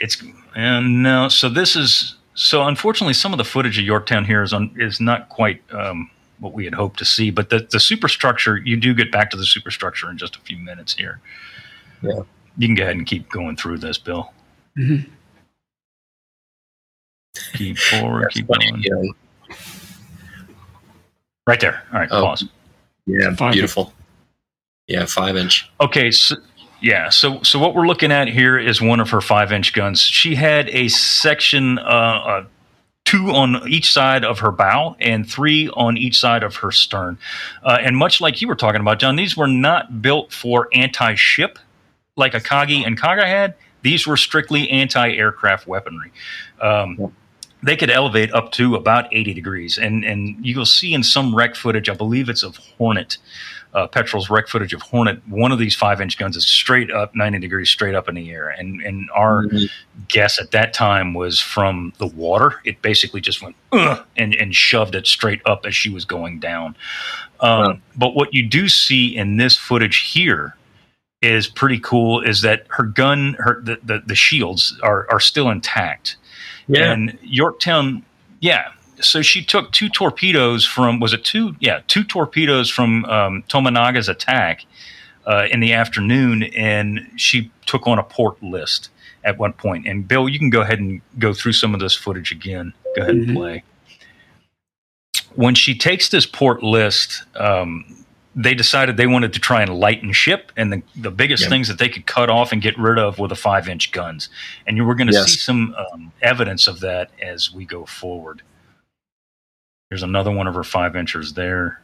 It's 0.00 0.20
and 0.56 1.04
no. 1.04 1.28
So 1.28 1.48
this 1.48 1.76
is 1.76 2.16
so 2.34 2.64
unfortunately 2.64 3.14
some 3.14 3.32
of 3.32 3.38
the 3.38 3.44
footage 3.44 3.78
of 3.78 3.84
Yorktown 3.84 4.24
here 4.24 4.42
is 4.42 4.52
on 4.52 4.74
is 4.76 5.00
not 5.00 5.28
quite 5.28 5.62
um, 5.70 6.10
what 6.42 6.52
we 6.52 6.64
had 6.64 6.74
hoped 6.74 6.98
to 6.98 7.04
see. 7.04 7.30
But 7.30 7.48
the 7.50 7.66
the 7.70 7.80
superstructure 7.80 8.58
you 8.58 8.76
do 8.76 8.92
get 8.94 9.10
back 9.10 9.30
to 9.30 9.36
the 9.36 9.46
superstructure 9.46 10.10
in 10.10 10.18
just 10.18 10.36
a 10.36 10.40
few 10.40 10.58
minutes 10.58 10.94
here. 10.94 11.20
Yeah. 12.02 12.22
You 12.58 12.68
can 12.68 12.74
go 12.74 12.82
ahead 12.82 12.96
and 12.96 13.06
keep 13.06 13.30
going 13.30 13.56
through 13.56 13.78
this, 13.78 13.96
Bill. 13.96 14.30
Mm-hmm. 14.78 15.08
Keep 17.54 17.78
forward, 17.78 18.30
keep 18.32 18.46
funny, 18.46 18.70
going. 18.70 18.82
you 18.82 18.90
know. 19.48 19.56
Right 21.46 21.60
there. 21.60 21.82
All 21.92 21.98
right, 22.00 22.08
Oh. 22.10 22.22
pause. 22.26 22.44
Yeah, 23.06 23.34
Five. 23.34 23.52
beautiful. 23.54 23.92
Yeah, 24.86 25.06
five 25.06 25.36
inch. 25.36 25.70
Okay, 25.80 26.10
so 26.10 26.36
yeah, 26.80 27.08
so 27.08 27.42
so 27.42 27.58
what 27.58 27.74
we're 27.74 27.86
looking 27.86 28.12
at 28.12 28.28
here 28.28 28.58
is 28.58 28.80
one 28.82 29.00
of 29.00 29.10
her 29.10 29.20
five 29.20 29.50
inch 29.52 29.72
guns. 29.72 30.00
She 30.02 30.34
had 30.34 30.68
a 30.70 30.88
section, 30.88 31.78
uh, 31.78 31.82
uh, 31.82 32.44
two 33.12 33.30
on 33.30 33.68
each 33.68 33.92
side 33.92 34.24
of 34.24 34.38
her 34.38 34.50
bow 34.50 34.96
and 34.98 35.30
three 35.30 35.68
on 35.74 35.98
each 35.98 36.18
side 36.18 36.42
of 36.42 36.56
her 36.56 36.70
stern. 36.72 37.18
Uh, 37.62 37.76
and 37.78 37.94
much 37.94 38.22
like 38.22 38.40
you 38.40 38.48
were 38.48 38.54
talking 38.54 38.80
about, 38.80 38.98
Jon, 38.98 39.16
these 39.16 39.36
were 39.36 39.46
not 39.46 40.00
built 40.00 40.32
for 40.32 40.68
anti 40.72 41.14
ship 41.14 41.58
like 42.16 42.32
Akagi 42.32 42.86
and 42.86 42.98
Kaga 42.98 43.26
had. 43.26 43.54
These 43.82 44.06
were 44.06 44.16
strictly 44.16 44.70
anti 44.70 45.10
aircraft 45.10 45.66
weaponry. 45.66 46.10
Um, 46.62 47.12
they 47.62 47.76
could 47.76 47.90
elevate 47.90 48.32
up 48.32 48.50
to 48.52 48.76
about 48.76 49.12
80 49.12 49.34
degrees. 49.34 49.76
And, 49.76 50.04
and 50.04 50.34
you'll 50.44 50.64
see 50.64 50.94
in 50.94 51.02
some 51.02 51.34
wreck 51.34 51.54
footage, 51.54 51.90
I 51.90 51.94
believe 51.94 52.30
it's 52.30 52.42
of 52.42 52.56
Hornet, 52.78 53.18
uh, 53.74 53.86
Petrel's 53.86 54.28
wreck 54.28 54.48
footage 54.48 54.74
of 54.74 54.82
Hornet, 54.82 55.26
one 55.28 55.50
of 55.52 55.58
these 55.58 55.74
five 55.74 56.00
inch 56.00 56.18
guns 56.18 56.36
is 56.36 56.46
straight 56.46 56.90
up 56.90 57.14
90 57.14 57.38
degrees, 57.38 57.70
straight 57.70 57.94
up 57.94 58.08
in 58.08 58.14
the 58.14 58.30
air. 58.30 58.48
And, 58.50 58.80
and 58.82 59.08
our 59.14 59.44
Mhm. 59.46 59.70
guess 60.08 60.38
at 60.38 60.50
that 60.50 60.74
time 60.74 61.14
was 61.14 61.40
from 61.40 61.92
the 61.98 62.06
water. 62.06 62.60
It 62.64 62.82
basically 62.82 63.20
just 63.22 63.42
went 63.42 63.56
and, 64.16 64.34
and 64.34 64.54
shoved 64.54 64.94
it 64.94 65.06
straight 65.06 65.40
up 65.46 65.64
as 65.64 65.74
she 65.74 65.88
was 65.88 66.04
going 66.04 66.38
down. 66.40 66.76
Um, 67.40 67.60
Wow. 67.62 67.78
But 67.96 68.14
what 68.14 68.34
you 68.34 68.46
do 68.46 68.68
see 68.68 69.16
in 69.16 69.36
this 69.38 69.56
footage 69.56 69.98
here 70.12 70.54
is 71.22 71.46
pretty 71.46 71.78
cool 71.78 72.20
is 72.20 72.42
that 72.42 72.66
her 72.70 72.82
gun, 72.84 73.36
her 73.38 73.60
the, 73.62 73.78
the, 73.82 74.02
the 74.04 74.14
shields 74.14 74.78
are, 74.82 75.06
are 75.10 75.20
still 75.20 75.48
intact. 75.48 76.16
Yeah. 76.68 76.92
And 76.92 77.16
Yorktown, 77.22 78.04
yeah. 78.40 78.68
So 79.04 79.22
she 79.22 79.44
took 79.44 79.72
two 79.72 79.88
torpedoes 79.88 80.64
from, 80.66 81.00
was 81.00 81.12
it 81.12 81.24
two? 81.24 81.56
Yeah, 81.60 81.80
two 81.88 82.04
torpedoes 82.04 82.70
from 82.70 83.04
um, 83.06 83.42
Tomonaga's 83.48 84.08
attack 84.08 84.64
uh, 85.26 85.46
in 85.50 85.60
the 85.60 85.72
afternoon, 85.72 86.44
and 86.44 87.10
she 87.16 87.50
took 87.66 87.86
on 87.86 87.98
a 87.98 88.02
port 88.02 88.42
list 88.42 88.90
at 89.24 89.38
one 89.38 89.52
point. 89.52 89.86
And 89.86 90.06
Bill, 90.06 90.28
you 90.28 90.38
can 90.38 90.50
go 90.50 90.62
ahead 90.62 90.78
and 90.80 91.00
go 91.18 91.32
through 91.32 91.52
some 91.52 91.74
of 91.74 91.80
this 91.80 91.94
footage 91.94 92.32
again. 92.32 92.72
Go 92.96 93.02
ahead 93.02 93.14
Mhm. 93.16 93.28
and 93.28 93.36
play. 93.36 93.62
When 95.34 95.54
she 95.54 95.74
takes 95.76 96.08
this 96.08 96.26
port 96.26 96.62
list, 96.62 97.22
um, 97.36 97.84
they 98.34 98.54
decided 98.54 98.96
they 98.96 99.06
wanted 99.06 99.32
to 99.34 99.38
try 99.40 99.62
and 99.62 99.74
lighten 99.78 100.12
ship, 100.12 100.52
and 100.56 100.72
the, 100.72 100.82
the 100.96 101.10
biggest 101.10 101.44
Yeah. 101.44 101.48
things 101.50 101.68
that 101.68 101.78
they 101.78 101.88
could 101.88 102.06
cut 102.06 102.30
off 102.30 102.50
and 102.52 102.60
get 102.62 102.78
rid 102.78 102.98
of 102.98 103.18
were 103.18 103.28
the 103.28 103.36
five 103.36 103.68
inch 103.68 103.92
guns. 103.92 104.28
And 104.66 104.76
you 104.76 104.84
were 104.84 104.94
going 104.94 105.08
to 105.08 105.12
Yes. 105.12 105.32
see 105.32 105.36
some 105.38 105.74
um, 105.92 106.12
evidence 106.22 106.66
of 106.66 106.80
that 106.80 107.10
as 107.20 107.52
we 107.52 107.64
go 107.64 107.84
forward. 107.84 108.42
There's 109.92 110.02
another 110.02 110.30
one 110.30 110.46
of 110.46 110.54
her 110.54 110.64
five 110.64 110.96
inchers 110.96 111.34
there. 111.34 111.78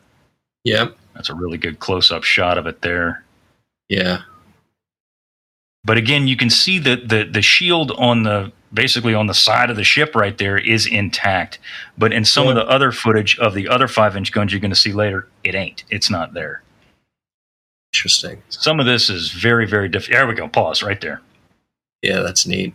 yeah. 0.65 0.89
That's 1.13 1.29
a 1.29 1.35
really 1.35 1.59
good 1.59 1.79
close 1.79 2.11
up 2.11 2.25
shot 2.25 2.57
of 2.57 2.67
it 2.67 2.81
there. 2.81 3.23
Yeah. 3.91 4.23
But 5.85 5.99
again, 5.99 6.27
you 6.27 6.35
can 6.35 6.49
see 6.49 6.79
that 6.79 7.11
the 7.11 7.25
the 7.25 7.43
shield 7.43 7.91
on 7.99 8.23
the 8.23 8.51
basically 8.73 9.13
on 9.13 9.27
the 9.27 9.35
side 9.35 9.69
of 9.69 9.77
the 9.77 9.85
ship 9.85 10.15
right 10.15 10.39
there 10.39 10.57
is 10.57 10.87
intact. 10.87 11.59
But 11.99 12.15
in 12.15 12.25
some 12.25 12.49
of 12.49 12.55
the 12.55 12.67
other 12.67 12.93
footage 12.93 13.39
of 13.41 13.53
the 13.53 13.69
other 13.69 13.89
five 13.89 14.17
inch 14.17 14.33
guns 14.33 14.53
you're 14.55 14.61
going 14.61 14.71
to 14.71 14.75
see 14.75 14.93
later, 14.93 15.29
it 15.45 15.55
ain't. 15.55 15.85
It's 15.91 16.09
not 16.09 16.33
there. 16.33 16.63
Interesting. 17.93 18.43
Some 18.49 18.81
of 18.81 18.87
this 18.87 19.11
is 19.11 19.33
very 19.33 19.67
very 19.67 19.91
different. 19.91 20.15
There 20.15 20.27
we 20.27 20.33
go. 20.33 20.49
Pause 20.49 20.83
right 20.83 21.01
there. 21.03 21.21
Yeah, 22.01 22.21
that's 22.21 22.47
neat. 22.47 22.75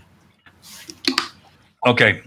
Okay. 1.87 2.21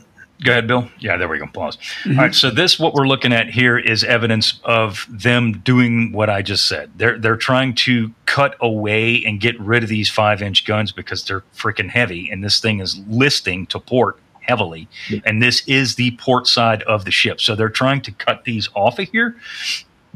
Go 0.45 0.53
ahead, 0.53 0.67
Bill. 0.67 0.89
Yeah, 0.99 1.17
there 1.17 1.29
we 1.29 1.39
go. 1.39 1.47
Pause. 1.47 1.79
Mhm. 2.05 2.17
All 2.19 2.25
right. 2.25 2.35
So 2.35 2.51
this, 2.51 2.79
what 2.79 2.93
we're 2.93 3.09
looking 3.09 3.33
at 3.33 3.49
here, 3.49 3.79
is 3.79 4.05
evidence 4.05 4.61
of 4.65 5.07
them 5.09 5.59
doing 5.61 6.13
what 6.13 6.29
I 6.29 6.43
just 6.43 6.69
said. 6.69 6.91
They're 6.97 7.19
they're 7.19 7.37
trying 7.37 7.75
to 7.77 8.13
cut 8.27 8.55
away 8.61 9.25
and 9.25 9.41
get 9.41 9.59
rid 9.59 9.83
of 9.83 9.89
these 9.89 10.11
five 10.11 10.43
inch 10.43 10.67
guns 10.67 10.93
because 10.93 11.25
they're 11.25 11.43
freaking 11.57 11.89
heavy, 11.89 12.29
and 12.31 12.45
this 12.45 12.61
thing 12.61 12.81
is 12.81 13.01
listing 13.09 13.67
to 13.67 13.79
port 13.79 14.19
heavily, 14.41 14.89
and 15.25 15.43
this 15.43 15.63
is 15.67 15.97
the 15.97 16.13
port 16.13 16.47
side 16.47 16.83
of 16.83 17.05
the 17.05 17.11
ship. 17.11 17.41
So 17.41 17.55
they're 17.55 17.69
trying 17.69 18.03
to 18.03 18.13
cut 18.13 18.45
these 18.45 18.69
off 18.75 18.99
of 18.99 19.09
here. 19.09 19.37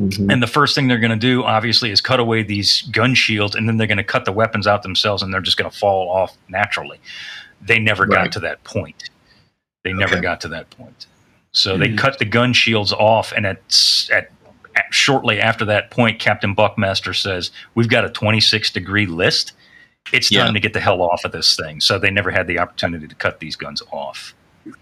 Mm-hmm. 0.01 0.30
And 0.30 0.42
the 0.42 0.47
first 0.47 0.74
thing 0.74 0.88
they're 0.88 0.98
going 0.98 1.10
to 1.10 1.16
do, 1.16 1.42
obviously, 1.44 1.90
is 1.90 2.01
cut 2.01 2.20
away 2.20 2.42
these 2.42 2.82
gun 2.90 3.14
shields, 3.14 3.55
and 3.55 3.68
then 3.68 3.76
they're 3.76 3.86
going 3.86 3.98
to 3.98 4.05
cut 4.05 4.24
the 4.24 4.32
weapons 4.32 4.66
out 4.66 4.82
themselves, 4.82 5.22
and 5.22 5.32
they're 5.32 5.40
just 5.40 5.56
going 5.56 5.70
to 5.70 5.76
fall 5.76 6.09
off 6.09 6.36
naturally. 6.48 6.98
They 7.60 7.78
never 7.78 8.05
right. 8.05 8.24
got 8.24 8.32
to 8.32 8.40
that 8.40 8.64
point. 8.64 9.10
They 9.82 9.93
never 9.93 10.15
okay. 10.15 10.23
got 10.23 10.40
to 10.43 10.48
that 10.48 10.70
point. 10.70 11.07
So 11.52 11.73
mm-hmm. 11.73 11.81
they 11.81 11.97
cut 11.97 12.19
the 12.19 12.24
gun 12.24 12.52
shields 12.52 12.93
off, 12.93 13.32
and 13.32 13.47
at, 13.47 13.59
at, 14.12 14.31
at 14.77 14.85
shortly 14.90 15.40
after 15.40 15.65
that 15.65 15.90
point, 15.90 16.19
Captain 16.19 16.55
Buckmaster 16.55 17.15
says, 17.15 17.51
"We've 17.74 17.89
got 17.89 18.05
a 18.05 18.11
26 18.11 18.70
degree 18.70 19.07
list. 19.07 19.52
It's 20.12 20.31
time 20.31 20.47
yeah. 20.47 20.52
to 20.52 20.61
get 20.61 20.73
the 20.73 20.81
hell 20.81 21.02
off 21.02 21.24
of 21.24 21.32
this 21.32 21.57
thing." 21.57 21.81
So 21.81 21.98
they 21.98 22.11
never 22.11 22.31
had 22.31 22.47
the 22.47 22.59
opportunity 22.59 23.09
to 23.09 23.15
cut 23.15 23.40
these 23.40 23.57
guns 23.57 23.82
off. 23.90 24.35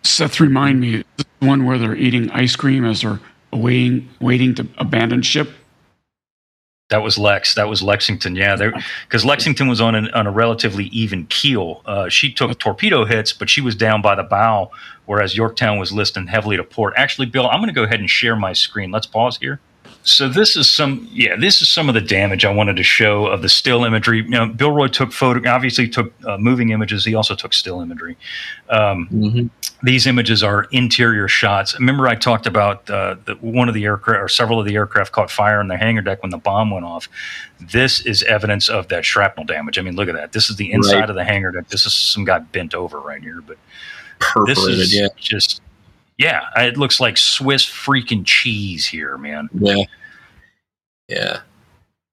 Seth, 0.03 0.41
remind 0.41 0.81
me, 0.81 1.05
the 1.17 1.47
one 1.47 1.65
where 1.65 1.79
they're 1.79 1.97
eating 1.97 2.31
ice 2.31 2.57
cream 2.57 2.85
as 2.85 3.03
they're 3.03 3.21
waiting 3.53 4.09
waiting 4.21 4.55
to 4.57 4.67
abandon 4.79 5.23
ship? 5.23 5.51
That 6.91 7.03
was 7.03 7.19
Lex. 7.19 7.55
That 7.55 7.69
was 7.69 7.83
Lexington. 7.83 8.35
Yeah, 8.35 8.57
because 9.07 9.25
Lexington 9.25 9.69
was 9.69 9.81
on, 9.81 9.95
an, 9.95 10.11
on 10.13 10.27
a 10.27 10.31
relatively 10.31 10.87
even 10.87 11.27
keel. 11.27 11.83
Uh, 11.85 12.09
she 12.09 12.33
took 12.33 12.59
torpedo 12.59 13.05
hits, 13.05 13.33
but 13.33 13.51
she 13.51 13.61
was 13.61 13.75
down 13.75 14.01
by 14.01 14.15
the 14.15 14.23
bow, 14.23 14.71
whereas 15.05 15.37
Yorktown 15.37 15.79
was 15.79 15.93
listing 15.93 16.29
heavily 16.29 16.57
to 16.57 16.65
port. 16.65 16.95
Actually, 16.97 17.27
Bill, 17.27 17.47
I'm 17.47 17.61
going 17.61 17.69
to 17.69 17.75
go 17.75 17.83
ahead 17.83 18.01
and 18.01 18.09
share 18.09 18.37
my 18.37 18.55
screen. 18.55 18.91
Let's 18.91 19.07
pause 19.07 19.37
here. 19.37 19.61
So 20.09 20.29
this 20.29 20.57
is 20.57 20.71
some, 20.71 21.09
yeah, 21.13 21.37
this 21.37 21.61
is 21.61 21.71
some 21.71 21.89
of 21.89 21.95
the 21.95 22.01
damage 22.01 22.45
I 22.45 22.53
wanted 22.53 22.77
to 22.77 22.83
show 22.83 23.27
of 23.27 23.43
the 23.43 23.49
still 23.49 23.85
imagery. 23.85 24.23
You 24.23 24.29
know, 24.29 24.47
Bill 24.47 24.71
Roy 24.71 24.89
took 24.89 25.13
photo, 25.13 25.49
obviously 25.49 25.89
took 25.89 26.13
uh, 26.25 26.39
moving 26.39 26.71
images. 26.71 27.05
He 27.05 27.15
also 27.15 27.35
took 27.35 27.53
still 27.53 27.81
imagery. 27.81 28.17
Um, 28.69 29.09
mm-hmm 29.13 29.47
these 29.83 30.07
images 30.07 30.43
are 30.43 30.65
interior 30.73 31.29
shots. 31.29 31.79
Remember, 31.79 32.09
I 32.09 32.17
talked 32.17 32.47
about 32.47 32.89
uh, 32.91 33.17
the, 33.25 33.35
one 33.37 33.69
of 33.69 33.75
the 33.75 33.85
aircraft 33.85 34.21
or 34.21 34.29
several 34.29 34.59
of 34.59 34.67
the 34.67 34.75
aircraft 34.75 35.13
caught 35.13 35.31
fire 35.31 35.61
on 35.61 35.69
the 35.69 35.77
hangar 35.77 36.03
deck 36.03 36.23
when 36.23 36.31
the 36.31 36.39
bomb 36.39 36.71
went 36.71 36.85
off. 36.85 37.09
This 37.61 38.01
is 38.01 38.23
evidence 38.25 38.69
of 38.69 38.89
that 38.89 39.05
shrapnel 39.05 39.45
damage. 39.45 39.79
I 39.79 39.83
mean, 39.83 39.95
look 39.95 40.09
at 40.09 40.15
that. 40.15 40.33
This 40.33 40.51
is 40.51 40.57
the 40.57 40.73
inside 40.73 41.01
right. 41.01 41.11
of 41.11 41.17
the 41.17 41.25
hangar 41.25 41.53
deck. 41.53 41.69
This 41.69 41.87
is 41.87 41.95
some 41.95 42.25
guy 42.25 42.41
bent 42.41 42.75
over 42.75 42.99
right 42.99 43.23
here, 43.23 43.41
but 43.41 43.57
Perforated, 44.19 44.57
this 44.57 44.65
is 44.67 44.95
yeah. 44.97 45.09
just 45.17 45.63
yeah. 46.19 46.43
It 46.57 46.77
looks 46.77 47.01
like 47.01 47.17
Swiss 47.17 47.65
freaking 47.65 48.25
cheese 48.25 48.87
here, 48.87 49.17
man. 49.17 49.49
Yeah, 49.55 49.85
yeah. 51.09 51.41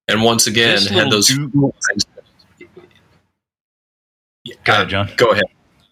And 0.07 0.23
once 0.23 0.47
again, 0.47 0.81
had 0.83 1.09
those. 1.11 1.27
Do- 1.27 1.73
Go 4.63 4.73
ahead, 4.73 4.89
Jon. 4.89 5.09
Go 5.17 5.31
ahead. 5.31 5.45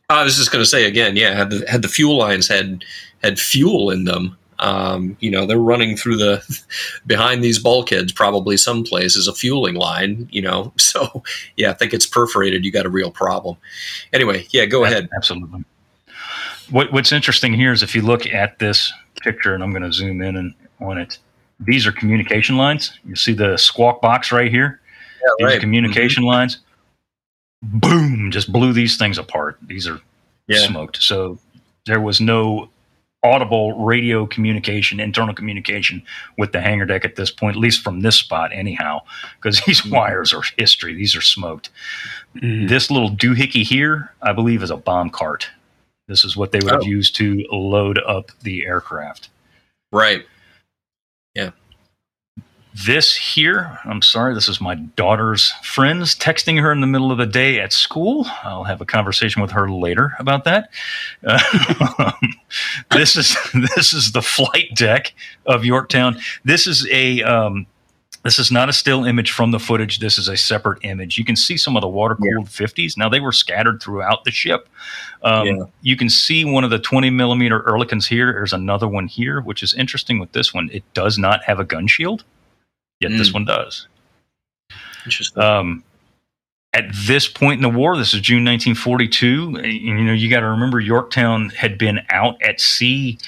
I 0.09 0.23
was 0.23 0.37
just 0.37 0.51
going 0.51 0.61
to 0.61 0.69
say 0.69 0.85
again, 0.85 1.15
yeah, 1.15 1.33
had 1.33 1.49
the 1.49 1.65
had 1.67 1.81
the 1.81 1.87
fuel 1.87 2.17
lines 2.17 2.47
had 2.47 2.83
had 3.23 3.39
fuel 3.39 3.89
in 3.89 4.03
them, 4.03 4.37
um, 4.59 5.17
you 5.19 5.29
know, 5.29 5.45
they're 5.45 5.57
running 5.57 5.97
through 5.97 6.17
the 6.17 6.41
behind 7.05 7.43
these 7.43 7.59
bulkheads. 7.59 8.11
Probably 8.11 8.57
someplace 8.57 9.15
is 9.15 9.27
a 9.27 9.33
fueling 9.33 9.75
line, 9.75 10.27
you 10.31 10.41
know. 10.41 10.73
So 10.83 11.23
yeah, 11.57 11.71
I 11.71 11.73
think 11.73 11.93
it's 11.93 12.05
perforated. 12.05 12.63
You 12.63 12.71
got 12.71 12.85
a 12.85 12.89
real 12.89 13.09
problem. 13.09 13.57
Anyway, 14.11 14.45
yeah, 14.51 14.65
go 14.65 14.83
ahead. 14.83 15.09
Absolutely. 15.15 15.63
What, 16.69 16.91
what's 16.91 17.11
interesting 17.11 17.53
here 17.53 17.71
is 17.71 17.83
if 17.83 17.95
you 17.95 18.01
look 18.01 18.25
at 18.25 18.59
this 18.59 18.91
picture, 19.21 19.53
and 19.53 19.63
I'm 19.63 19.71
going 19.71 19.83
to 19.83 19.93
zoom 19.93 20.21
in 20.21 20.35
and 20.35 20.53
on 20.79 20.97
it. 20.97 21.17
These 21.59 21.87
are 21.87 21.91
communication 21.91 22.57
lines. 22.57 22.97
You 23.05 23.15
see 23.15 23.33
the 23.33 23.57
squawk 23.57 24.01
box 24.01 24.31
right 24.31 24.51
here. 24.51 24.81
Yeah, 25.21 25.29
these 25.37 25.53
right. 25.53 25.61
communication 25.61 26.23
mm-hmm. 26.23 26.31
lines 26.31 26.59
boom, 27.63 28.29
just 28.31 28.51
blew 28.51 28.73
these 28.73 28.97
things 28.97 29.17
apart. 29.17 29.57
These 29.61 29.87
are 29.87 29.99
yeah. 30.47 30.67
smoked. 30.67 31.01
So 31.01 31.39
there 31.85 32.01
was 32.01 32.19
no 32.19 32.69
audible 33.23 33.85
radio 33.85 34.25
communication, 34.25 34.99
internal 34.99 35.33
communication 35.33 36.03
with 36.37 36.51
the 36.51 36.59
hangar 36.59 36.85
deck 36.85 37.05
at 37.05 37.15
this 37.15 37.31
point, 37.31 37.55
at 37.55 37.61
least 37.61 37.81
from 37.81 38.01
this 38.01 38.17
spot, 38.17 38.51
anyhow, 38.53 38.99
because 39.37 39.61
these 39.65 39.81
mm-hmm. 39.81 39.95
wires 39.95 40.33
are 40.33 40.43
history. 40.57 40.93
These 40.93 41.15
are 41.15 41.21
smoked. 41.21 41.69
Mm-hmm. 42.35 42.67
This 42.67 42.91
little 42.91 43.09
doohickey 43.09 43.63
here, 43.63 44.11
I 44.21 44.33
believe, 44.33 44.61
is 44.61 44.71
a 44.71 44.77
bomb 44.77 45.09
cart. 45.09 45.49
This 46.07 46.25
is 46.25 46.35
what 46.35 46.51
they 46.51 46.59
would 46.59 46.71
oh. 46.71 46.75
have 46.75 46.87
used 46.87 47.15
to 47.17 47.43
load 47.51 47.97
up 47.99 48.31
the 48.41 48.65
aircraft. 48.65 49.29
Right. 49.91 50.25
Yeah. 51.35 51.51
This 52.85 53.15
here, 53.15 53.77
I'm 53.85 54.01
sorry, 54.01 54.33
this 54.33 54.49
is 54.49 54.59
my 54.59 54.73
daughter's 54.73 55.51
friends 55.61 56.15
texting 56.15 56.59
her 56.59 56.71
in 56.71 56.81
the 56.81 56.87
middle 56.87 57.11
of 57.11 57.19
the 57.19 57.27
day 57.27 57.59
at 57.59 57.71
school. 57.71 58.25
I'll 58.43 58.63
have 58.63 58.81
a 58.81 58.85
conversation 58.85 59.43
with 59.43 59.51
her 59.51 59.69
later 59.69 60.13
about 60.17 60.43
that. 60.45 60.71
Uh, 61.23 62.11
this 62.91 63.15
is 63.15 63.37
this 63.75 63.93
is 63.93 64.11
the 64.11 64.23
flight 64.23 64.73
deck 64.73 65.13
of 65.45 65.63
Yorktown. 65.63 66.17
This 66.43 66.65
is 66.65 66.87
a 66.89 67.21
um, 67.21 67.67
this 68.23 68.39
is 68.39 68.51
not 68.51 68.69
a 68.69 68.73
still 68.73 69.05
image 69.05 69.31
from 69.31 69.51
the 69.51 69.59
footage. 69.59 69.99
This 69.99 70.17
is 70.17 70.27
a 70.27 70.37
separate 70.37 70.79
image. 70.83 71.17
You 71.17 71.25
can 71.25 71.35
see 71.35 71.57
some 71.57 71.75
of 71.75 71.81
the 71.81 71.87
water 71.87 72.15
cooled 72.15 72.49
yeah. 72.59 72.67
50s. 72.67 72.97
Now 72.97 73.09
they 73.09 73.19
were 73.19 73.31
scattered 73.31 73.81
throughout 73.81 74.23
the 74.23 74.31
ship. 74.31 74.69
Um, 75.23 75.47
yeah. 75.47 75.63
You 75.81 75.95
can 75.95 76.09
see 76.09 76.45
one 76.45 76.63
of 76.63 76.69
the 76.69 76.79
20 76.79 77.09
millimeter 77.09 77.61
Oerlikons 77.61 78.07
here. 78.07 78.31
There's 78.33 78.53
another 78.53 78.87
one 78.87 79.07
here, 79.07 79.41
which 79.41 79.61
is 79.61 79.73
interesting 79.73 80.19
with 80.19 80.31
this 80.31 80.53
one. 80.53 80.69
It 80.73 80.83
does 80.93 81.17
not 81.17 81.43
have 81.43 81.59
a 81.59 81.63
gun 81.63 81.87
shield 81.87 82.23
yet 83.03 83.11
mm. 83.11 83.17
this 83.17 83.33
one 83.33 83.45
does. 83.45 83.87
Interesting. 85.05 85.43
Um, 85.43 85.83
at 86.73 86.85
this 87.05 87.27
point 87.27 87.57
in 87.57 87.61
the 87.61 87.77
war, 87.77 87.95
this 87.95 88.15
is 88.15 88.21
June 88.21 88.43
1942. 88.45 89.61
You 89.63 89.93
know, 89.93 90.13
you 90.13 90.29
got 90.29 90.39
to 90.39 90.47
remember 90.47 90.79
Yorktown 90.79 91.49
had 91.49 91.77
been 91.77 91.99
out 92.09 92.41
at 92.41 92.59
sea 92.59 93.19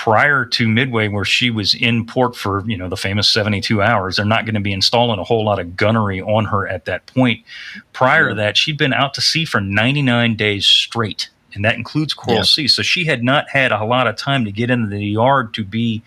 prior 0.00 0.46
to 0.46 0.66
Midway, 0.66 1.08
where 1.08 1.26
she 1.26 1.50
was 1.50 1.74
in 1.74 2.06
port 2.06 2.34
for 2.34 2.66
you 2.66 2.74
know 2.74 2.88
the 2.88 2.96
famous 2.96 3.28
72 3.28 3.82
hours. 3.82 4.16
They're 4.16 4.24
not 4.24 4.46
going 4.46 4.54
to 4.54 4.60
be 4.60 4.72
installing 4.72 5.20
a 5.20 5.24
whole 5.24 5.44
lot 5.44 5.58
of 5.58 5.76
gunnery 5.76 6.22
on 6.22 6.46
her 6.46 6.66
at 6.66 6.86
that 6.86 7.04
point. 7.04 7.44
Prior 7.92 8.30
to 8.30 8.34
that, 8.36 8.56
she'd 8.56 8.78
been 8.78 8.94
out 8.94 9.12
to 9.14 9.20
sea 9.20 9.44
for 9.44 9.60
99 9.60 10.36
days 10.36 10.64
straight, 10.64 11.28
and 11.52 11.62
that 11.66 11.74
includes 11.74 12.14
Coral 12.14 12.38
yeah. 12.38 12.44
Sea. 12.44 12.66
So 12.66 12.82
she 12.82 13.04
had 13.04 13.22
not 13.22 13.50
had 13.50 13.72
a 13.72 13.84
lot 13.84 14.06
of 14.06 14.16
time 14.16 14.46
to 14.46 14.50
get 14.50 14.70
into 14.70 14.88
the 14.88 15.04
yard 15.04 15.52
to 15.52 15.64
be 15.64 16.02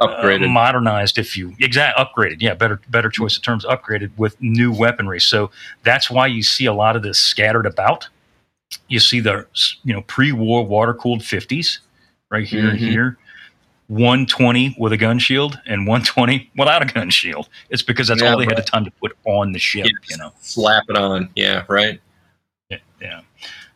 upgraded, 0.00 0.46
uh, 0.46 0.48
modernized, 0.48 1.18
if 1.18 1.36
you 1.36 1.54
exact 1.60 1.98
upgraded, 1.98 2.40
yeah, 2.40 2.54
better 2.54 2.80
better 2.88 3.10
choice 3.10 3.36
of 3.36 3.42
terms, 3.42 3.66
upgraded 3.66 4.10
with 4.16 4.40
new 4.40 4.72
weaponry. 4.72 5.20
So 5.20 5.50
that's 5.82 6.10
why 6.10 6.28
you 6.28 6.42
see 6.42 6.64
a 6.64 6.72
lot 6.72 6.96
of 6.96 7.02
this 7.02 7.18
scattered 7.18 7.66
about. 7.66 8.08
You 8.88 9.00
see 9.00 9.20
the 9.20 9.46
you 9.84 9.92
know 9.92 10.00
pre-war 10.00 10.64
water 10.64 10.94
cooled 10.94 11.22
fifties 11.22 11.80
right 12.30 12.46
here 12.46 12.62
mm-hmm. 12.62 12.70
and 12.70 12.78
here. 12.78 13.18
120 13.88 14.74
with 14.78 14.92
a 14.92 14.96
gun 14.96 15.18
shield 15.18 15.60
and 15.66 15.86
120 15.86 16.50
without 16.56 16.82
a 16.82 16.92
gun 16.92 17.08
shield. 17.08 17.48
It's 17.70 17.82
because 17.82 18.08
that's 18.08 18.20
yeah, 18.20 18.32
all 18.32 18.38
they 18.38 18.46
right. 18.46 18.56
had 18.56 18.66
the 18.66 18.68
time 18.68 18.84
to 18.84 18.90
put 18.90 19.16
on 19.24 19.52
the 19.52 19.60
ship, 19.60 19.86
you 20.10 20.16
know. 20.16 20.32
Slap 20.40 20.84
it 20.88 20.96
on. 20.96 21.28
Yeah, 21.36 21.64
right. 21.68 22.00
Yeah. 22.68 22.78
yeah. 23.00 23.20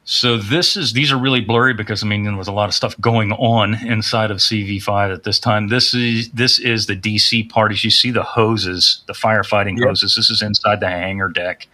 So 0.04 0.36
this 0.36 0.76
is 0.76 0.92
these 0.92 1.12
are 1.12 1.16
really 1.16 1.40
blurry 1.40 1.72
because 1.72 2.02
I 2.02 2.06
mean 2.08 2.24
there 2.24 2.34
was 2.34 2.48
a 2.48 2.52
lot 2.52 2.68
of 2.68 2.74
stuff 2.74 3.00
going 3.00 3.30
on 3.32 3.74
inside 3.86 4.32
of 4.32 4.38
CV5 4.38 5.14
at 5.14 5.22
this 5.22 5.38
time. 5.38 5.68
This 5.68 5.94
is 5.94 6.28
this 6.30 6.58
is 6.58 6.86
the 6.86 6.96
DC 6.96 7.48
parties. 7.48 7.84
You 7.84 7.90
see 7.90 8.10
the 8.10 8.24
hoses, 8.24 9.04
the 9.06 9.12
firefighting 9.12 9.78
yeah. 9.78 9.86
hoses. 9.86 10.16
This 10.16 10.28
is 10.28 10.42
inside 10.42 10.80
the 10.80 10.88
hangar 10.88 11.28
deck. 11.28 11.68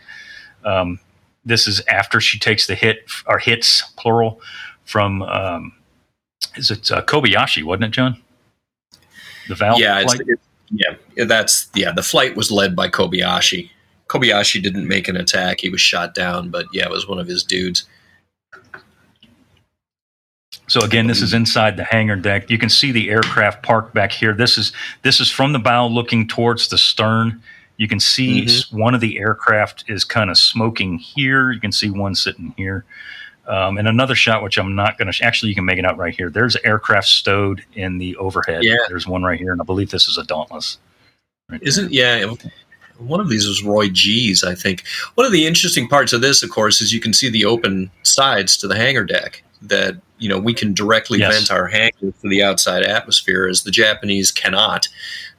Um, 0.67 1.01
this 1.47 1.67
is 1.67 1.81
after 1.89 2.21
she 2.21 2.39
takes 2.39 2.67
the 2.67 2.75
hit 2.75 3.07
or 3.27 3.39
hits 3.39 3.83
plural 3.97 4.43
from 4.85 5.23
um, 5.23 5.73
is 6.57 6.71
it 6.71 6.91
uh, 6.91 7.03
Kobayashi, 7.03 7.63
wasn't 7.63 7.85
it, 7.85 7.91
Jon? 7.91 8.23
The 9.49 9.55
VALs. 9.55 9.79
Yeah, 9.79 10.01
it's, 10.01 10.15
it's, 10.15 10.43
yeah, 10.71 11.25
that's 11.25 11.69
yeah. 11.75 11.93
The 11.93 12.03
flight 12.03 12.37
was 12.37 12.51
led 12.51 12.75
by 12.75 12.89
Kobayashi. 12.89 13.71
Kobayashi 14.09 14.63
didn't 14.63 14.89
make 14.89 15.09
an 15.09 15.17
attack; 15.17 15.61
he 15.61 15.69
was 15.69 15.81
shot 15.81 16.15
down. 16.15 16.51
But 16.51 16.67
yeah, 16.73 16.85
it 16.85 16.91
was 16.91 17.09
one 17.09 17.19
of 17.19 17.27
his 17.27 17.45
dudes. 17.45 17.87
So 20.69 20.81
again, 20.81 21.07
this 21.07 21.23
is 21.23 21.33
inside 21.33 21.77
the 21.77 21.85
hangar 21.85 22.17
deck. 22.17 22.51
You 22.51 22.59
can 22.59 22.69
see 22.69 22.91
the 22.91 23.09
aircraft 23.11 23.63
parked 23.63 23.95
back 23.95 24.11
here. 24.11 24.35
This 24.35 24.59
is 24.59 24.73
this 25.03 25.21
is 25.21 25.31
from 25.31 25.53
the 25.53 25.59
bow 25.59 25.87
looking 25.87 26.27
towards 26.27 26.69
the 26.69 26.79
stern. 26.79 27.41
You 27.77 27.89
can 27.89 28.01
see 28.01 28.43
mm-hmm. 28.43 28.79
one 28.79 28.95
of 28.95 29.01
the 29.01 29.19
aircraft 29.19 29.85
is 29.87 30.03
kind 30.03 30.31
of 30.31 30.39
smoking 30.39 30.99
here. 30.99 31.53
You 31.53 31.61
can 31.61 31.73
see 31.73 31.91
one 31.91 32.15
sitting 32.15 32.55
here. 32.57 32.85
Um, 33.47 33.79
and 33.79 33.87
another 33.87 34.15
shot, 34.15 34.43
which 34.43 34.59
I'm 34.59 34.75
not 34.75 34.99
going 34.99 35.11
to 35.11 35.25
actually, 35.25 35.51
you 35.51 35.55
can 35.55 35.65
make 35.65 35.79
it 35.79 35.85
out 35.85 35.97
right 35.97 36.15
here. 36.15 36.31
There's 36.31 36.57
aircraft 36.57 37.07
stowed 37.07 37.65
in 37.75 37.99
the 37.99 38.17
overhead. 38.17 38.65
Yeah. 38.65 38.77
There's 38.89 39.07
one 39.07 39.23
right 39.23 39.39
here, 39.39 39.53
and 39.53 39.61
I 39.61 39.65
believe 39.65 39.91
this 39.91 40.09
is 40.09 40.19
a 40.19 40.25
Dauntless. 40.25 40.79
Right 41.49 41.63
Isn't 41.63 41.93
there. 41.93 42.21
yeah? 42.23 42.35
One 42.99 43.21
of 43.21 43.29
these 43.29 43.47
was 43.47 43.63
Roy 43.63 43.89
G's, 43.89 44.43
I 44.43 44.55
think. 44.55 44.85
One 45.15 45.27
of 45.27 45.33
the 45.33 45.47
interesting 45.47 45.87
parts 45.87 46.13
of 46.13 46.23
this, 46.23 46.43
of 46.43 46.51
course, 46.51 46.81
is 46.81 46.93
you 46.93 47.01
can 47.01 47.13
see 47.13 47.29
the 47.29 47.45
open 47.45 47.91
sides 48.03 48.57
to 48.59 48.69
the 48.69 48.77
hangar 48.77 49.05
deck 49.05 49.43
that 49.63 49.97
you 50.19 50.29
know 50.29 50.39
we 50.39 50.55
can 50.55 50.73
directly 50.73 51.19
yes. 51.19 51.35
vent 51.35 51.51
our 51.51 51.67
hangars 51.67 52.15
to 52.23 52.29
the 52.29 52.43
outside 52.43 52.83
atmosphere, 52.83 53.47
as 53.47 53.63
the 53.63 53.71
Japanese 53.71 54.31
cannot. 54.31 54.89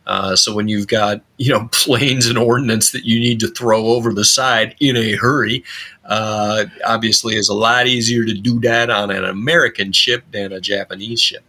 Uh, 0.05 0.35
so 0.37 0.55
when 0.55 0.69
you've 0.69 0.87
got 0.87 1.21
you 1.37 1.51
know 1.51 1.67
planes 1.71 2.27
and 2.27 2.37
ordnance 2.37 2.91
that 2.91 3.05
you 3.05 3.19
need 3.19 3.39
to 3.39 3.47
throw 3.47 3.87
over 3.87 4.13
the 4.13 4.25
side 4.25 4.75
in 4.79 4.95
a 4.95 5.15
hurry, 5.15 5.63
uh, 6.07 6.65
obviously 6.85 7.35
it's 7.35 7.49
a 7.49 7.53
lot 7.53 7.85
easier 7.87 8.25
to 8.25 8.33
do 8.33 8.59
that 8.61 8.89
on 8.89 9.11
an 9.11 9.23
American 9.25 9.91
ship 9.91 10.23
than 10.31 10.51
a 10.53 10.59
Japanese 10.61 11.21
ship. 11.21 11.43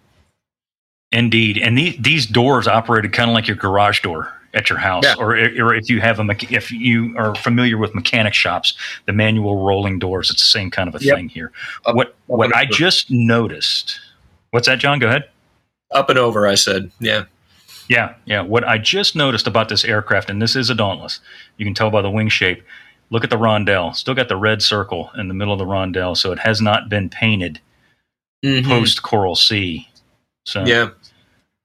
Indeed, 1.11 1.57
and 1.59 1.77
the, 1.79 1.97
these 1.99 2.27
doors 2.27 2.69
operated 2.69 3.13
kind 3.13 3.31
of 3.31 3.35
like 3.35 3.47
your 3.49 3.57
garage 3.57 4.01
door 4.03 4.33
at 4.53 4.69
your 4.69 4.79
house, 4.79 5.05
Yeah. 5.05 5.15
or, 5.19 5.31
or 5.37 5.75
if 5.75 5.89
you 5.89 6.01
have 6.01 6.19
a 6.19 6.23
mecha- 6.23 6.55
if 6.55 6.71
you 6.71 7.15
are 7.17 7.35
familiar 7.35 7.79
with 7.79 7.95
mechanic 7.95 8.35
shops, 8.35 8.75
the 9.07 9.13
manual 9.13 9.65
rolling 9.65 9.99
doors. 9.99 10.31
It's 10.31 10.43
the 10.43 10.47
same 10.59 10.71
kind 10.71 10.89
of 10.89 11.01
a 11.01 11.05
Yep. 11.05 11.17
thing 11.17 11.29
here. 11.31 11.51
Up- 11.87 11.95
what 11.95 12.09
up 12.09 12.15
what 12.27 12.55
I 12.57 12.63
over. 12.65 12.73
just 12.73 13.11
noticed. 13.11 13.99
What's 14.51 14.67
that, 14.69 14.79
Jon? 14.81 14.99
Go 14.99 15.09
ahead. 15.09 15.29
Up 15.93 16.11
and 16.11 16.19
over, 16.19 16.47
I 16.47 16.55
said, 16.57 16.91
yeah, 17.01 17.25
Yeah, 17.89 18.15
yeah. 18.27 18.43
What 18.43 18.65
I 18.69 18.77
just 18.77 19.17
noticed 19.17 19.47
about 19.47 19.71
this 19.71 19.83
aircraft, 19.87 20.29
and 20.29 20.43
this 20.43 20.55
is 20.55 20.69
a 20.69 20.75
Dauntless, 20.75 21.21
you 21.57 21.65
can 21.65 21.73
tell 21.73 21.91
by 21.91 22.03
the 22.03 22.11
wing 22.11 22.29
shape. 22.29 22.63
Look 23.11 23.25
at 23.25 23.31
the 23.31 23.39
roundel. 23.39 23.95
Still 23.95 24.15
got 24.15 24.29
the 24.29 24.37
red 24.37 24.63
circle 24.63 25.11
in 25.17 25.29
the 25.29 25.35
middle 25.35 25.53
of 25.55 25.59
the 25.59 25.67
roundel, 25.67 26.15
so 26.15 26.31
it 26.33 26.39
has 26.41 26.61
not 26.61 26.89
been 26.89 27.09
painted 27.09 27.61
Mhm. 28.45 28.65
post 28.67 29.03
Coral 29.03 29.35
Sea. 29.35 29.89
So 30.45 30.65
yeah, 30.65 30.91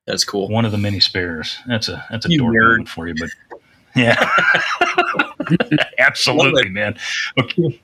that's 0.07 0.23
cool. 0.23 0.47
one 0.49 0.65
of 0.65 0.71
the 0.71 0.77
many 0.77 0.99
spares. 0.99 1.57
That's 1.67 1.89
a 1.89 2.05
that's 2.09 2.25
a 2.25 2.29
You 2.31 2.39
dork 2.39 2.55
nerd. 2.55 2.69
moment 2.71 2.89
for 2.89 3.07
you, 3.07 3.15
but 3.19 3.29
yeah, 3.95 4.29
absolutely, 5.99 6.69
man. 6.69 6.97
Okay. 7.39 7.79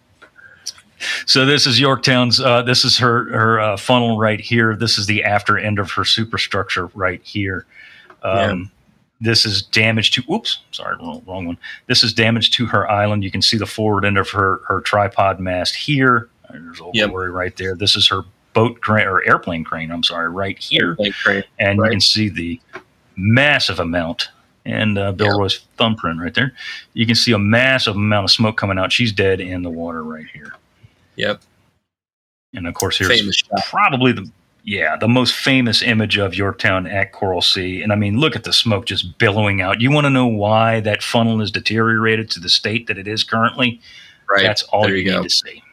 So 1.25 1.45
this 1.45 1.65
is 1.65 1.79
Yorktown's. 1.79 2.41
Uh, 2.41 2.61
this 2.61 2.83
is 2.83 2.97
her 2.97 3.31
her 3.31 3.59
uh, 3.59 3.77
funnel 3.77 4.17
right 4.17 4.39
here. 4.39 4.75
This 4.75 4.97
is 4.97 5.05
the 5.05 5.23
after 5.23 5.57
end 5.57 5.79
of 5.79 5.91
her 5.91 6.03
superstructure 6.03 6.87
right 6.87 7.21
here. 7.23 7.65
Um, 8.23 8.69
This 9.21 9.45
is 9.45 9.61
damage 9.63 10.11
to. 10.11 10.23
Oops, 10.31 10.59
sorry, 10.71 10.95
wrong, 10.97 11.21
wrong 11.27 11.45
one. 11.45 11.57
This 11.87 12.03
is 12.03 12.13
damage 12.13 12.51
to 12.51 12.65
her 12.67 12.89
island. 12.89 13.23
You 13.23 13.31
can 13.31 13.41
see 13.41 13.57
the 13.57 13.65
forward 13.65 14.05
end 14.05 14.17
of 14.17 14.29
her 14.29 14.61
her 14.67 14.81
tripod 14.81 15.39
mast 15.39 15.75
here. 15.75 16.29
There's 16.49 16.79
old 16.81 16.95
Yep. 16.95 17.09
glory 17.09 17.29
right 17.31 17.55
there. 17.57 17.75
This 17.75 17.95
is 17.95 18.07
her 18.07 18.21
boat 18.53 18.81
crane 18.81 19.07
or 19.07 19.21
airplane 19.23 19.63
crane. 19.63 19.91
I'm 19.91 20.03
sorry, 20.03 20.29
right 20.29 20.57
here 20.57 20.97
great. 21.23 21.45
and 21.59 21.79
Right. 21.79 21.87
you 21.87 21.91
can 21.91 22.01
see 22.01 22.29
the 22.29 22.59
massive 23.17 23.79
amount 23.79 24.29
and 24.65 24.97
uh, 24.97 25.11
Bill 25.11 25.27
Yeah. 25.27 25.33
Roy's 25.37 25.59
thumbprint 25.77 26.19
right 26.19 26.33
there. 26.33 26.53
You 26.93 27.05
can 27.05 27.15
see 27.15 27.31
a 27.33 27.37
massive 27.39 27.95
amount 27.95 28.23
of 28.25 28.31
smoke 28.31 28.57
coming 28.57 28.79
out. 28.79 28.91
She's 28.91 29.11
dead 29.11 29.39
in 29.41 29.61
the 29.63 29.69
water 29.69 30.03
right 30.03 30.25
here. 30.33 30.53
Yep, 31.17 31.41
And 32.53 32.65
of 32.67 32.73
course, 32.73 32.97
here's 32.97 33.11
famous 33.19 33.35
shot. 33.35 33.65
probably 33.65 34.11
the 34.13 34.29
yeah 34.63 34.95
the 34.97 35.07
most 35.07 35.35
famous 35.35 35.81
image 35.81 36.17
of 36.17 36.35
Yorktown 36.35 36.85
at 36.87 37.11
Coral 37.11 37.41
Sea. 37.41 37.81
And 37.81 37.91
I 37.91 37.95
mean, 37.95 38.19
look 38.19 38.35
at 38.35 38.43
the 38.43 38.53
smoke 38.53 38.85
just 38.85 39.17
billowing 39.17 39.61
out. 39.61 39.81
You 39.81 39.91
want 39.91 40.05
to 40.05 40.09
know 40.09 40.27
why 40.27 40.79
that 40.81 41.01
funnel 41.03 41.41
is 41.41 41.51
deteriorated 41.51 42.29
to 42.31 42.39
the 42.39 42.49
state 42.49 42.87
that 42.87 42.97
it 42.97 43.07
is 43.07 43.23
currently? 43.23 43.79
Right, 44.29 44.43
That's 44.43 44.63
all 44.63 44.83
There 44.83 44.95
you, 44.95 45.11
you 45.11 45.17
need 45.17 45.23
to 45.23 45.29
see. 45.29 45.63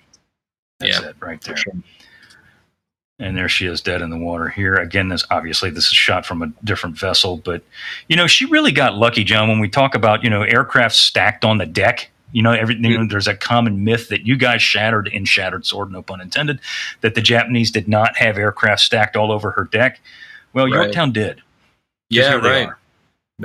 That's 0.79 1.01
Yeah, 1.01 1.09
it 1.09 1.17
right 1.21 1.41
there. 1.43 1.57
sure. 1.57 1.73
and 3.19 3.37
there 3.37 3.49
she 3.49 3.67
is 3.67 3.81
dead 3.81 4.03
in 4.03 4.11
the 4.11 4.19
water 4.19 4.49
here 4.49 4.75
again 4.75 5.09
this 5.09 5.25
obviously 5.31 5.71
this 5.71 5.87
is 5.87 5.93
shot 5.95 6.27
from 6.27 6.43
a 6.43 6.53
different 6.65 6.99
vessel 6.99 7.39
but 7.39 7.63
you 8.09 8.17
know 8.17 8.27
she 8.27 8.45
really 8.47 8.73
got 8.73 8.95
lucky 8.95 9.25
jon 9.25 9.49
when 9.49 9.59
we 9.59 9.69
talk 9.71 9.95
about 9.95 10.23
you 10.23 10.29
know 10.29 10.43
aircraft 10.43 10.95
stacked 10.95 11.43
on 11.45 11.57
the 11.59 11.65
deck 11.67 12.11
you 12.33 12.43
know 12.43 12.53
everything 12.53 12.85
you 12.85 12.99
know, 12.99 13.07
there's 13.09 13.29
a 13.29 13.35
common 13.37 13.85
myth 13.85 14.09
that 14.09 14.27
you 14.27 14.37
guys 14.37 14.61
shattered 14.63 15.09
in 15.09 15.25
shattered 15.25 15.65
sword 15.65 15.91
no 15.93 16.03
pun 16.03 16.21
intended 16.21 16.61
that 17.01 17.15
the 17.15 17.21
japanese 17.23 17.71
did 17.71 17.87
not 17.89 18.17
have 18.17 18.37
aircraft 18.37 18.81
stacked 18.81 19.17
all 19.17 19.31
over 19.33 19.51
her 19.53 19.65
deck 19.65 20.01
well 20.53 20.65
Right. 20.67 20.75
yorktown 20.75 21.13
did. 21.13 21.41
Yeah, 22.11 22.31
here 22.31 22.41
they 22.41 22.49
right. 22.49 22.69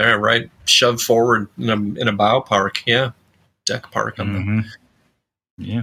are. 0.03 0.20
Right. 0.20 0.49
Shoved 0.66 1.02
forward 1.02 1.48
in 1.58 1.70
a, 1.70 1.74
in 1.99 2.08
a 2.08 2.14
bow 2.14 2.41
park. 2.41 2.82
Yeah, 2.86 3.12
deck 3.66 3.90
park 3.91 4.20
on 4.20 4.34
them. 4.34 4.45
Mhm. 4.45 4.66
yeah 5.58 5.82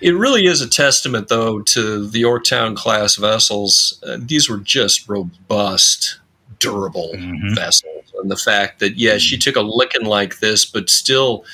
It 0.00 0.12
really 0.14 0.44
is 0.46 0.60
a 0.60 0.68
testament, 0.68 1.28
though, 1.28 1.60
to 1.62 2.06
the 2.06 2.20
Yorktown 2.20 2.74
class 2.74 3.16
vessels. 3.16 3.98
Uh, 4.06 4.18
these 4.20 4.48
were 4.50 4.58
just 4.58 5.08
robust, 5.08 6.18
durable 6.58 7.12
Mhm. 7.14 7.54
vessels, 7.56 8.04
and 8.20 8.30
the 8.30 8.36
fact 8.36 8.80
that 8.80 8.96
yeah, 8.96 9.16
she 9.18 9.36
took 9.38 9.56
a 9.56 9.62
licking 9.62 10.04
like 10.06 10.38
this, 10.40 10.64
but 10.64 10.88
still, 10.90 11.44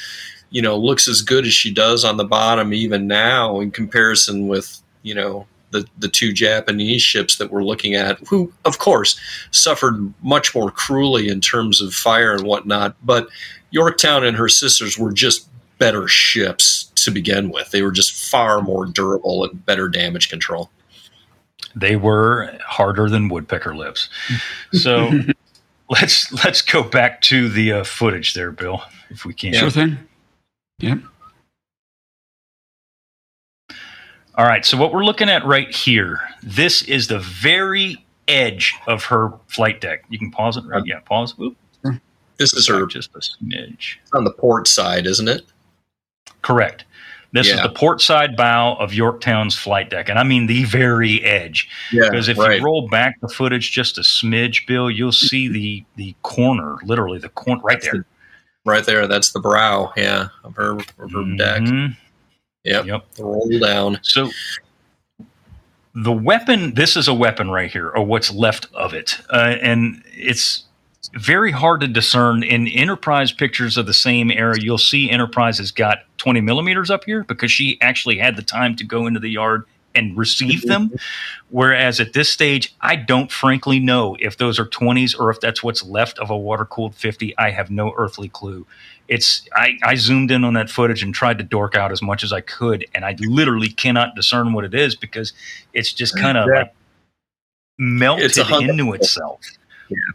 you 0.50 0.60
know, 0.62 0.76
looks 0.76 1.08
as 1.08 1.22
good 1.22 1.46
as 1.46 1.54
she 1.54 1.72
does 1.72 2.04
on 2.04 2.16
the 2.16 2.24
bottom 2.24 2.74
even 2.74 3.06
now 3.06 3.60
in 3.60 3.70
comparison 3.70 4.48
with 4.48 4.80
you 5.02 5.14
know 5.14 5.46
the 5.70 5.86
the 5.98 6.08
two 6.08 6.32
Japanese 6.32 7.02
ships 7.02 7.36
that 7.36 7.50
we're 7.50 7.62
looking 7.64 7.94
at, 7.94 8.18
who 8.28 8.52
of 8.64 8.78
course 8.78 9.18
suffered 9.52 10.12
much 10.22 10.54
more 10.54 10.70
cruelly 10.70 11.28
in 11.28 11.40
terms 11.40 11.80
of 11.80 11.94
fire 11.94 12.32
and 12.34 12.44
whatnot, 12.44 12.96
but 13.04 13.28
Yorktown 13.70 14.24
and 14.24 14.36
her 14.36 14.48
sisters 14.48 14.98
were 14.98 15.12
just 15.12 15.48
better 15.78 16.08
ships 16.08 16.90
to 16.96 17.10
begin 17.10 17.50
with. 17.50 17.70
They 17.70 17.82
were 17.82 17.92
just 17.92 18.12
far 18.30 18.60
more 18.60 18.84
durable 18.84 19.44
and 19.44 19.64
better 19.64 19.88
damage 19.88 20.28
control. 20.28 20.70
they 21.76 21.94
were 21.96 22.58
harder 22.66 23.08
than 23.08 23.28
woodpecker 23.28 23.76
lips 23.76 24.08
so 24.72 25.08
let's 25.88 26.32
let's 26.44 26.62
go 26.62 26.82
back 26.82 27.20
to 27.20 27.48
the 27.48 27.72
uh, 27.72 27.84
footage 27.84 28.34
there 28.34 28.50
bill 28.50 28.82
if 29.10 29.24
we 29.24 29.32
can 29.32 29.52
Sure 29.52 29.70
thing. 29.70 29.96
Yep. 30.80 30.98
All 34.36 34.46
right, 34.46 34.64
so 34.64 34.76
what 34.78 34.92
we're 34.92 35.04
looking 35.04 35.28
at 35.28 35.44
right 35.44 35.74
here, 35.74 36.20
this 36.42 36.82
is 36.82 37.08
the 37.08 37.18
very 37.18 38.04
edge 38.26 38.74
of 38.86 39.04
her 39.04 39.32
flight 39.48 39.80
deck. 39.80 40.04
You 40.08 40.18
can 40.18 40.30
pause 40.30 40.56
it, 40.56 40.64
right? 40.64 40.82
Yeah, 40.86 41.00
pause. 41.00 41.34
Oop, 41.40 41.56
This 42.38 42.54
is 42.54 42.66
her 42.68 42.86
just 42.86 43.10
a 43.14 43.18
smidge. 43.18 43.96
on 44.14 44.24
the 44.24 44.30
port 44.30 44.66
side, 44.66 45.06
isn't 45.06 45.28
it? 45.28 45.42
Correct. 46.42 46.84
This 47.32 47.48
is 47.48 47.62
the 47.62 47.68
port 47.68 48.00
side 48.00 48.36
bow 48.36 48.74
of 48.74 48.92
Yorktown's 48.92 49.54
flight 49.54 49.90
deck, 49.90 50.08
and 50.08 50.18
I 50.18 50.24
mean 50.24 50.46
the 50.46 50.64
very 50.64 51.22
edge. 51.22 51.68
Yeah, 51.92 52.08
Because 52.10 52.28
if 52.28 52.36
you 52.36 52.64
roll 52.64 52.88
back 52.88 53.20
the 53.20 53.28
footage 53.28 53.70
just 53.70 53.98
a 53.98 54.00
smidge, 54.00 54.66
Bill, 54.66 54.90
you'll 54.90 55.12
see 55.12 55.46
the 55.48 55.84
the 55.96 56.14
corner, 56.22 56.78
literally 56.82 57.18
the 57.18 57.28
corner 57.28 57.60
right 57.62 57.80
That's 57.80 57.92
there. 57.92 58.04
Right 58.64 58.84
there, 58.84 59.06
that's 59.06 59.32
the 59.32 59.40
brow, 59.40 59.92
yeah, 59.96 60.28
of 60.44 60.54
her 60.56 60.72
of 60.72 61.12
her 61.12 61.36
deck. 61.36 61.62
Mhm. 61.62 61.96
Yep. 62.64 62.86
Yep. 62.86 63.14
The 63.14 63.24
roll 63.24 63.58
down. 63.58 63.98
So 64.02 64.30
the 65.94 66.12
weapon, 66.12 66.74
this 66.74 66.96
is 66.96 67.08
a 67.08 67.14
weapon 67.14 67.50
right 67.50 67.70
here, 67.70 67.88
or 67.88 68.04
what's 68.04 68.30
left 68.32 68.68
of 68.74 68.94
it, 68.94 69.18
uh, 69.30 69.56
and 69.60 70.02
it's 70.14 70.64
very 71.14 71.50
hard 71.50 71.80
to 71.80 71.88
discern 71.88 72.42
in 72.42 72.68
Enterprise 72.68 73.32
pictures 73.32 73.76
of 73.76 73.86
the 73.86 73.94
same 73.94 74.30
era. 74.30 74.60
You'll 74.60 74.78
see 74.78 75.10
Enterprise 75.10 75.58
has 75.58 75.70
got 75.70 76.00
20 76.18 76.40
millimeters 76.42 76.90
up 76.90 77.04
here 77.04 77.24
because 77.24 77.50
she 77.50 77.78
actually 77.80 78.18
had 78.18 78.36
the 78.36 78.42
time 78.42 78.76
to 78.76 78.84
go 78.84 79.06
into 79.06 79.18
the 79.18 79.30
yard 79.30 79.64
and 79.94 80.16
receive 80.16 80.62
them. 80.66 80.92
Whereas 81.48 81.98
at 82.00 82.12
this 82.12 82.30
stage, 82.30 82.74
I 82.80 82.96
don't 82.96 83.30
frankly 83.32 83.80
know 83.80 84.16
if 84.20 84.36
those 84.36 84.58
are 84.58 84.66
20s 84.66 85.18
or 85.18 85.30
if 85.30 85.40
that's 85.40 85.62
what's 85.62 85.82
left 85.84 86.18
of 86.18 86.30
a 86.30 86.36
water 86.36 86.64
cooled 86.64 86.94
50. 86.94 87.36
I 87.38 87.50
have 87.50 87.70
no 87.70 87.92
earthly 87.96 88.28
clue. 88.28 88.66
It's 89.08 89.48
I, 89.56 89.76
I 89.82 89.96
zoomed 89.96 90.30
in 90.30 90.44
on 90.44 90.54
that 90.54 90.70
footage 90.70 91.02
and 91.02 91.12
tried 91.12 91.38
to 91.38 91.44
dork 91.44 91.74
out 91.74 91.90
as 91.90 92.00
much 92.00 92.22
as 92.22 92.32
I 92.32 92.40
could, 92.40 92.86
and 92.94 93.04
I 93.04 93.16
literally 93.18 93.68
cannot 93.68 94.14
discern 94.14 94.52
what 94.52 94.64
it 94.64 94.72
is 94.74 94.94
because 94.94 95.32
it's 95.72 95.92
just 95.92 96.16
kind 96.16 96.38
of 96.38 96.48
Yeah. 96.48 96.60
like 96.60 96.74
melted 97.78 98.26
It's 98.26 98.38
a 98.38 98.58
into 98.58 98.92
itself. 98.92 99.40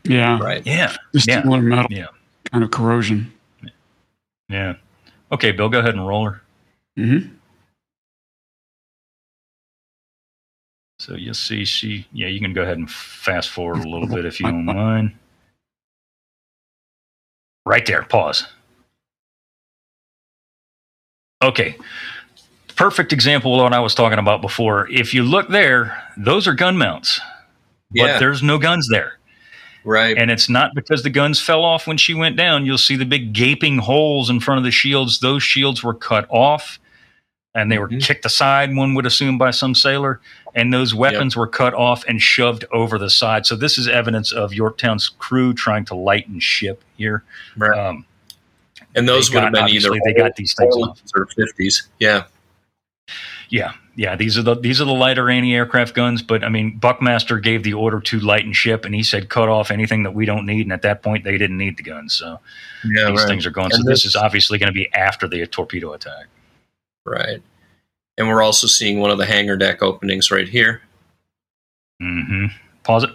Yeah. 0.06 0.40
Right. 0.40 0.66
Yeah, 0.66 0.96
Just 1.14 1.28
Yeah. 1.28 1.42
similar 1.42 1.62
metal 1.62 1.88
Yeah. 1.90 2.08
kind 2.52 2.64
of 2.64 2.72
corrosion. 2.72 3.34
yeah. 4.48 4.76
Okay, 5.32 5.52
Bill, 5.52 5.68
go 5.68 5.80
ahead 5.80 5.96
and 5.96 6.08
roll 6.08 6.26
her. 6.30 6.42
hmm 6.96 7.18
So 11.00 11.16
you'll 11.16 11.34
see 11.34 11.66
she, 11.66 12.08
yeah, 12.14 12.28
you 12.28 12.40
can 12.40 12.54
go 12.54 12.62
ahead 12.62 12.78
and 12.78 12.90
fast 12.90 13.50
forward 13.50 13.84
a 13.84 13.90
little 13.90 14.08
bit 14.08 14.26
if 14.26 14.40
you 14.40 14.48
don't 14.48 14.66
mind. 14.66 15.14
Right 17.66 17.86
there, 17.86 18.04
pause. 18.04 18.46
Okay. 21.42 21.76
Perfect 22.76 23.14
example 23.14 23.56
of 23.56 23.62
what 23.62 23.74
I 23.74 23.80
was 23.80 23.96
talking 23.96 24.20
about 24.20 24.42
before. 24.42 24.90
If 24.90 25.14
you 25.14 25.24
look 25.24 25.50
there, 25.50 26.02
those 26.18 26.48
are 26.48 26.54
gun 26.54 26.78
mounts, 26.78 27.20
but 27.92 27.98
Yeah. 28.06 28.20
there's 28.20 28.44
no 28.44 28.58
guns 28.58 28.88
there. 28.90 29.18
Right. 29.84 30.18
And 30.18 30.32
it's 30.32 30.50
not 30.50 30.74
because 30.74 31.04
the 31.04 31.10
guns 31.10 31.40
fell 31.40 31.64
off 31.64 31.86
when 31.88 31.98
she 31.98 32.14
went 32.14 32.36
down. 32.38 32.66
You'll 32.66 32.78
see 32.78 32.96
the 32.96 33.06
big 33.06 33.34
gaping 33.34 33.78
holes 33.78 34.30
in 34.30 34.40
front 34.40 34.58
of 34.58 34.64
the 34.64 34.72
shields. 34.72 35.20
Those 35.20 35.44
shields 35.44 35.84
were 35.84 35.94
cut 35.94 36.26
off 36.30 36.80
and 37.56 37.72
they 37.72 37.80
were 37.80 37.90
Mhm. 37.90 38.04
kicked 38.04 38.26
aside, 38.26 38.76
one 38.76 38.94
would 38.94 39.06
assume, 39.08 39.38
by 39.40 39.50
some 39.52 39.74
sailor. 39.74 40.20
And 40.54 40.72
those 40.74 40.94
weapons 40.94 41.36
were 41.36 41.48
cut 41.48 41.74
off 41.74 42.04
and 42.08 42.22
shoved 42.22 42.66
over 42.72 42.98
the 42.98 43.10
side. 43.10 43.46
So 43.46 43.56
this 43.56 43.78
is 43.78 43.88
evidence 43.88 44.32
of 44.32 44.54
Yorktown's 44.54 45.10
crew 45.10 45.54
trying 45.54 45.86
to 45.86 45.96
lighten 45.96 46.40
ship 46.40 46.84
here. 46.98 47.24
right. 47.58 47.78
Um, 47.78 48.06
and 48.94 49.08
those 49.10 49.34
would 49.34 49.44
have 49.44 49.52
been 49.52 49.68
either 49.70 49.90
they 50.06 50.14
got 50.14 50.36
these 50.38 50.54
things 50.54 50.76
off. 50.78 51.02
or 51.16 51.26
fifties. 51.36 51.88
Yeah. 52.00 52.24
Yeah, 53.50 53.74
yeah. 53.96 54.16
These 54.16 54.38
are 54.38 54.42
the 54.42 54.56
these 54.56 54.82
are 54.82 54.86
the 54.86 54.94
lighter 54.94 55.30
anti-aircraft 55.30 55.94
guns. 55.94 56.22
But 56.22 56.44
I 56.44 56.50
mean, 56.50 56.78
Buckmaster 56.78 57.38
gave 57.40 57.64
the 57.64 57.74
order 57.74 58.00
to 58.00 58.20
lighten 58.20 58.54
ship, 58.54 58.86
and 58.86 58.96
he 58.96 59.04
said 59.04 59.30
cut 59.30 59.50
off 59.50 59.70
anything 59.70 60.04
that 60.04 60.12
we 60.16 60.26
don't 60.26 60.46
need. 60.46 60.62
And 60.66 60.74
at 60.74 60.82
that 60.82 61.04
point, 61.04 61.24
they 61.24 61.38
didn't 61.38 61.58
need 61.58 61.78
the 61.78 61.84
guns. 61.84 62.14
So 62.14 62.40
Yeah, 62.84 63.10
these 63.12 63.20
right. 63.20 63.28
things 63.28 63.46
are 63.46 63.52
gone. 63.52 63.66
And 63.66 63.74
so 63.74 63.80
this 63.84 64.04
this- 64.04 64.06
is 64.06 64.16
obviously 64.16 64.58
going 64.58 64.68
to 64.68 64.74
be 64.74 64.92
after 64.94 65.28
the 65.28 65.46
torpedo 65.46 65.94
attack. 65.94 66.26
Right. 67.06 67.42
And 68.18 68.28
we're 68.28 68.42
also 68.42 68.68
seeing 68.68 69.00
one 69.00 69.12
of 69.12 69.18
the 69.18 69.26
hangar 69.26 69.58
deck 69.58 69.84
openings 69.84 70.32
right 70.32 70.48
here. 70.48 70.82
Mm-hmm. 72.02 72.48
Pause 72.84 73.04
it. 73.04 73.12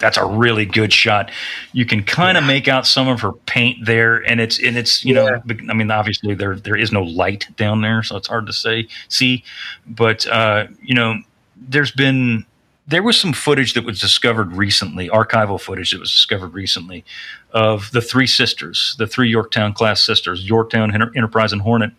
That's 0.00 0.16
a 0.16 0.24
really 0.24 0.64
good 0.64 0.92
shot. 0.92 1.30
You 1.72 1.84
can 1.84 2.02
kind 2.02 2.38
of 2.38 2.44
make 2.44 2.68
out 2.68 2.86
some 2.86 3.06
of 3.06 3.20
her 3.20 3.32
paint 3.32 3.84
there, 3.84 4.16
and 4.16 4.40
it's 4.40 4.58
and 4.58 4.78
it's 4.78 5.04
you 5.04 5.12
know, 5.12 5.28
I 5.28 5.74
mean, 5.74 5.90
obviously 5.90 6.34
there 6.34 6.56
there 6.56 6.76
is 6.76 6.90
no 6.90 7.02
light 7.02 7.46
down 7.56 7.82
there, 7.82 8.02
so 8.02 8.16
it's 8.16 8.26
hard 8.26 8.46
to 8.46 8.52
say 8.54 8.88
see, 9.08 9.44
but 9.86 10.26
uh, 10.28 10.68
you 10.82 10.94
know, 10.94 11.16
there's 11.54 11.92
been 11.92 12.46
there 12.90 13.02
was 13.02 13.18
some 13.18 13.32
footage 13.32 13.74
that 13.74 13.84
was 13.84 14.00
discovered 14.00 14.52
recently, 14.52 15.08
archival 15.08 15.60
footage 15.60 15.92
that 15.92 16.00
was 16.00 16.10
discovered 16.10 16.54
recently, 16.54 17.04
of 17.52 17.90
the 17.92 18.00
three 18.00 18.26
sisters, 18.26 18.94
the 18.98 19.06
three 19.06 19.28
Yorktown 19.28 19.72
class 19.72 20.04
sisters, 20.04 20.48
Yorktown, 20.48 20.92
Enter- 20.92 21.12
Enterprise, 21.16 21.52
and 21.52 21.62
Hornet, 21.62 21.92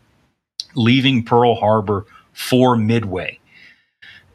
leaving 0.75 1.23
Pearl 1.23 1.55
Harbor 1.55 2.05
for 2.33 2.75
Midway 2.75 3.39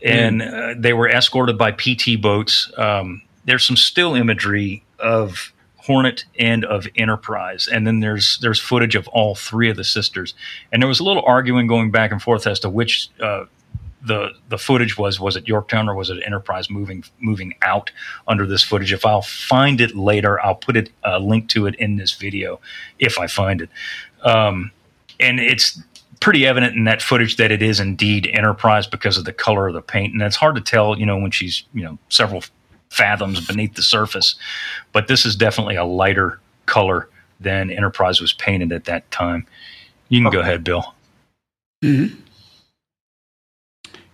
and 0.02 0.42
uh, 0.42 0.74
they 0.78 0.92
were 0.92 1.08
escorted 1.08 1.58
by 1.58 1.72
PT 1.72 2.20
boats. 2.20 2.70
Um, 2.76 3.22
there's 3.44 3.64
some 3.64 3.76
still 3.76 4.14
imagery 4.14 4.84
of 4.98 5.52
Hornet 5.78 6.24
and 6.38 6.64
of 6.64 6.86
Enterprise, 6.96 7.68
and 7.70 7.86
then 7.86 8.00
there's 8.00 8.38
there's 8.40 8.60
footage 8.60 8.94
of 8.94 9.08
all 9.08 9.34
three 9.34 9.70
of 9.70 9.76
the 9.76 9.84
sisters. 9.84 10.34
And 10.72 10.82
there 10.82 10.88
was 10.88 11.00
a 11.00 11.04
little 11.04 11.22
arguing 11.26 11.66
going 11.66 11.90
back 11.90 12.12
and 12.12 12.20
forth 12.20 12.46
as 12.46 12.60
to 12.60 12.68
which 12.68 13.08
uh, 13.20 13.44
the 14.06 14.30
the 14.48 14.58
footage 14.58 14.96
was. 14.96 15.20
Was 15.20 15.36
it 15.36 15.46
Yorktown 15.48 15.88
or 15.88 15.94
was 15.94 16.10
it 16.10 16.22
Enterprise 16.24 16.70
moving 16.70 17.04
moving 17.20 17.54
out 17.62 17.90
under 18.28 18.46
this 18.46 18.62
footage? 18.62 18.92
If 18.92 19.04
I'll 19.04 19.22
find 19.22 19.80
it 19.80 19.94
later, 19.94 20.40
I'll 20.40 20.54
put 20.54 20.76
it 20.76 20.90
a 21.04 21.18
link 21.18 21.48
to 21.50 21.66
it 21.66 21.74
in 21.76 21.96
this 21.96 22.12
video 22.12 22.60
if 22.98 23.18
I 23.18 23.26
find 23.26 23.60
it. 23.60 23.70
Um, 24.22 24.70
and 25.20 25.40
it's 25.40 25.80
pretty 26.20 26.46
evident 26.46 26.76
in 26.76 26.84
that 26.84 27.02
footage 27.02 27.36
that 27.36 27.50
it 27.50 27.62
is 27.62 27.80
indeed 27.80 28.28
Enterprise 28.32 28.86
because 28.86 29.18
of 29.18 29.24
the 29.24 29.32
color 29.32 29.68
of 29.68 29.74
the 29.74 29.82
paint, 29.82 30.12
and 30.12 30.22
it's 30.22 30.36
hard 30.36 30.54
to 30.54 30.60
tell, 30.60 30.98
you 30.98 31.06
know, 31.06 31.18
when 31.18 31.30
she's 31.30 31.64
you 31.74 31.82
know 31.82 31.98
several 32.08 32.42
fathoms 32.90 33.44
beneath 33.46 33.74
the 33.74 33.82
surface. 33.82 34.36
But 34.92 35.08
this 35.08 35.26
is 35.26 35.36
definitely 35.36 35.76
a 35.76 35.84
lighter 35.84 36.40
color 36.66 37.08
than 37.40 37.70
Enterprise 37.70 38.20
was 38.20 38.32
painted 38.32 38.72
at 38.72 38.84
that 38.84 39.10
time. 39.10 39.46
You 40.08 40.22
can 40.22 40.30
go 40.30 40.40
ahead, 40.40 40.62
Bill. 40.64 40.94
hmm 41.82 42.06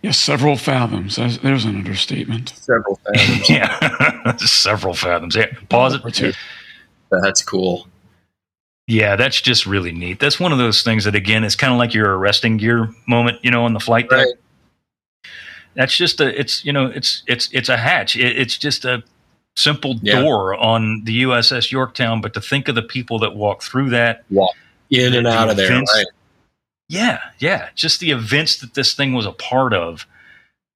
Yes, 0.02 0.18
several 0.18 0.56
fathoms. 0.56 1.16
There's, 1.16 1.38
there's 1.38 1.64
an 1.64 1.76
understatement. 1.76 2.50
Several 2.50 2.96
fathoms. 3.04 3.48
yeah, 3.50 4.36
several 4.38 4.94
fathoms. 4.94 5.36
Yeah, 5.36 5.46
pause 5.68 6.00
Or 6.02 6.08
it. 6.08 6.14
two. 6.14 6.32
That's 7.10 7.42
cool. 7.42 7.86
Yeah, 8.88 9.14
that's 9.16 9.40
just 9.40 9.64
really 9.64 9.92
neat. 9.92 10.18
That's 10.18 10.40
one 10.40 10.50
of 10.50 10.58
those 10.58 10.82
things 10.82 11.04
that 11.04 11.14
again 11.14 11.44
is 11.44 11.54
kind 11.54 11.72
of 11.72 11.78
like 11.78 11.94
your 11.94 12.16
arresting 12.18 12.56
gear 12.56 12.88
moment, 13.06 13.38
you 13.44 13.50
know, 13.50 13.64
on 13.64 13.74
the 13.74 13.80
flight 13.80 14.08
deck. 14.10 14.26
Right. 14.26 14.34
That's 15.74 15.96
just 15.96 16.20
a 16.20 16.38
it's 16.38 16.64
you 16.64 16.72
know 16.72 16.86
it's 16.86 17.22
it's 17.26 17.48
it's 17.52 17.68
a 17.68 17.76
hatch. 17.76 18.16
It, 18.16 18.36
it's 18.38 18.58
just 18.58 18.84
a 18.84 19.02
simple 19.56 19.96
Yeah. 20.02 20.20
door 20.20 20.54
on 20.56 21.04
the 21.04 21.22
USS 21.22 21.70
Yorktown. 21.70 22.20
But 22.20 22.34
to 22.34 22.40
think 22.40 22.66
of 22.68 22.74
the 22.74 22.82
people 22.82 23.18
that 23.20 23.34
walk 23.36 23.62
through 23.62 23.90
that, 23.90 24.24
Walk 24.30 24.54
in 24.90 25.14
and 25.14 25.26
out 25.26 25.48
of 25.48 25.56
there. 25.56 25.66
events- 25.66 25.92
Right. 25.94 26.06
Yeah, 26.92 27.20
yeah, 27.38 27.70
just 27.74 28.00
the 28.00 28.10
events 28.10 28.56
that 28.58 28.74
this 28.74 28.92
thing 28.92 29.14
was 29.14 29.24
a 29.24 29.32
part 29.32 29.72
of. 29.72 30.04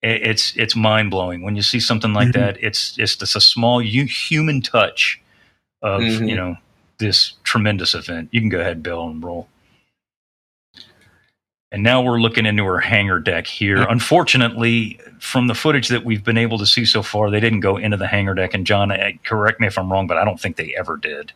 It's 0.02 0.56
it's 0.56 0.74
mind 0.74 1.10
blowing 1.10 1.42
when 1.42 1.56
you 1.56 1.62
see 1.62 1.78
something 1.78 2.14
like 2.14 2.28
Mm-hmm. 2.28 2.38
Mhm. 2.40 2.54
that. 2.54 2.62
It's 2.64 2.96
it's 2.98 3.16
just 3.16 3.36
a 3.36 3.40
small 3.40 3.80
hu- 3.82 4.04
human 4.06 4.62
touch 4.62 5.20
of 5.82 6.00
Mhm. 6.00 6.26
you 6.30 6.34
know 6.36 6.56
this 6.98 7.34
tremendous 7.44 7.94
event. 7.94 8.30
You 8.32 8.40
can 8.40 8.48
go 8.48 8.60
ahead, 8.60 8.82
Bill, 8.82 9.06
and 9.08 9.22
roll. 9.22 9.46
And 11.72 11.82
now 11.82 12.00
we're 12.00 12.20
looking 12.20 12.46
into 12.46 12.64
her 12.64 12.78
hangar 12.80 13.18
deck 13.20 13.46
here. 13.46 13.78
Yeah. 13.78 13.86
Unfortunately, 13.90 14.98
from 15.18 15.48
the 15.48 15.54
footage 15.54 15.88
that 15.88 16.04
we've 16.04 16.24
been 16.24 16.38
able 16.38 16.56
to 16.58 16.66
see 16.66 16.86
so 16.86 17.02
far, 17.02 17.28
they 17.30 17.40
didn't 17.40 17.60
go 17.60 17.76
into 17.76 17.98
the 17.98 18.06
hangar 18.06 18.34
deck. 18.34 18.54
And 18.54 18.66
Jon, 18.66 18.90
eh, 18.90 19.12
correct 19.24 19.60
me 19.60 19.66
if 19.66 19.76
I'm 19.76 19.92
wrong, 19.92 20.06
but 20.06 20.16
I 20.16 20.24
don't 20.24 20.40
think 20.40 20.56
they 20.56 20.74
ever 20.78 20.96
did. 20.96 21.32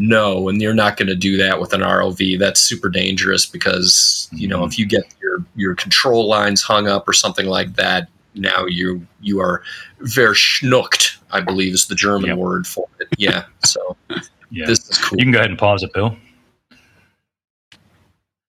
No, 0.00 0.48
and 0.48 0.62
you're 0.62 0.74
not 0.74 0.96
going 0.96 1.08
to 1.08 1.16
do 1.16 1.36
that 1.38 1.60
with 1.60 1.72
an 1.72 1.80
ROV. 1.82 2.38
That's 2.38 2.60
super 2.60 2.88
dangerous 2.88 3.44
because 3.46 4.28
you 4.32 4.46
know 4.46 4.60
Mhm. 4.60 4.66
if 4.68 4.78
you 4.78 4.86
get 4.86 5.02
your 5.20 5.44
your 5.56 5.74
control 5.74 6.28
lines 6.28 6.62
hung 6.62 6.86
up 6.86 7.08
or 7.08 7.12
something 7.12 7.46
like 7.46 7.74
that, 7.74 8.08
now 8.34 8.64
you 8.66 9.04
you 9.20 9.40
are 9.40 9.62
verschnuckt. 10.02 11.16
I 11.32 11.40
believe 11.40 11.74
is 11.74 11.86
the 11.86 11.96
German 11.96 12.28
Yep. 12.28 12.38
word 12.38 12.66
for 12.66 12.86
it. 13.00 13.08
Yeah. 13.18 13.44
So 13.64 13.96
Yeah. 14.50 14.66
this 14.66 14.88
is 14.88 14.98
cool. 14.98 15.18
You 15.18 15.24
can 15.24 15.32
go 15.32 15.38
ahead 15.40 15.50
and 15.50 15.58
pause 15.58 15.82
it, 15.82 15.92
Bill. 15.92 16.16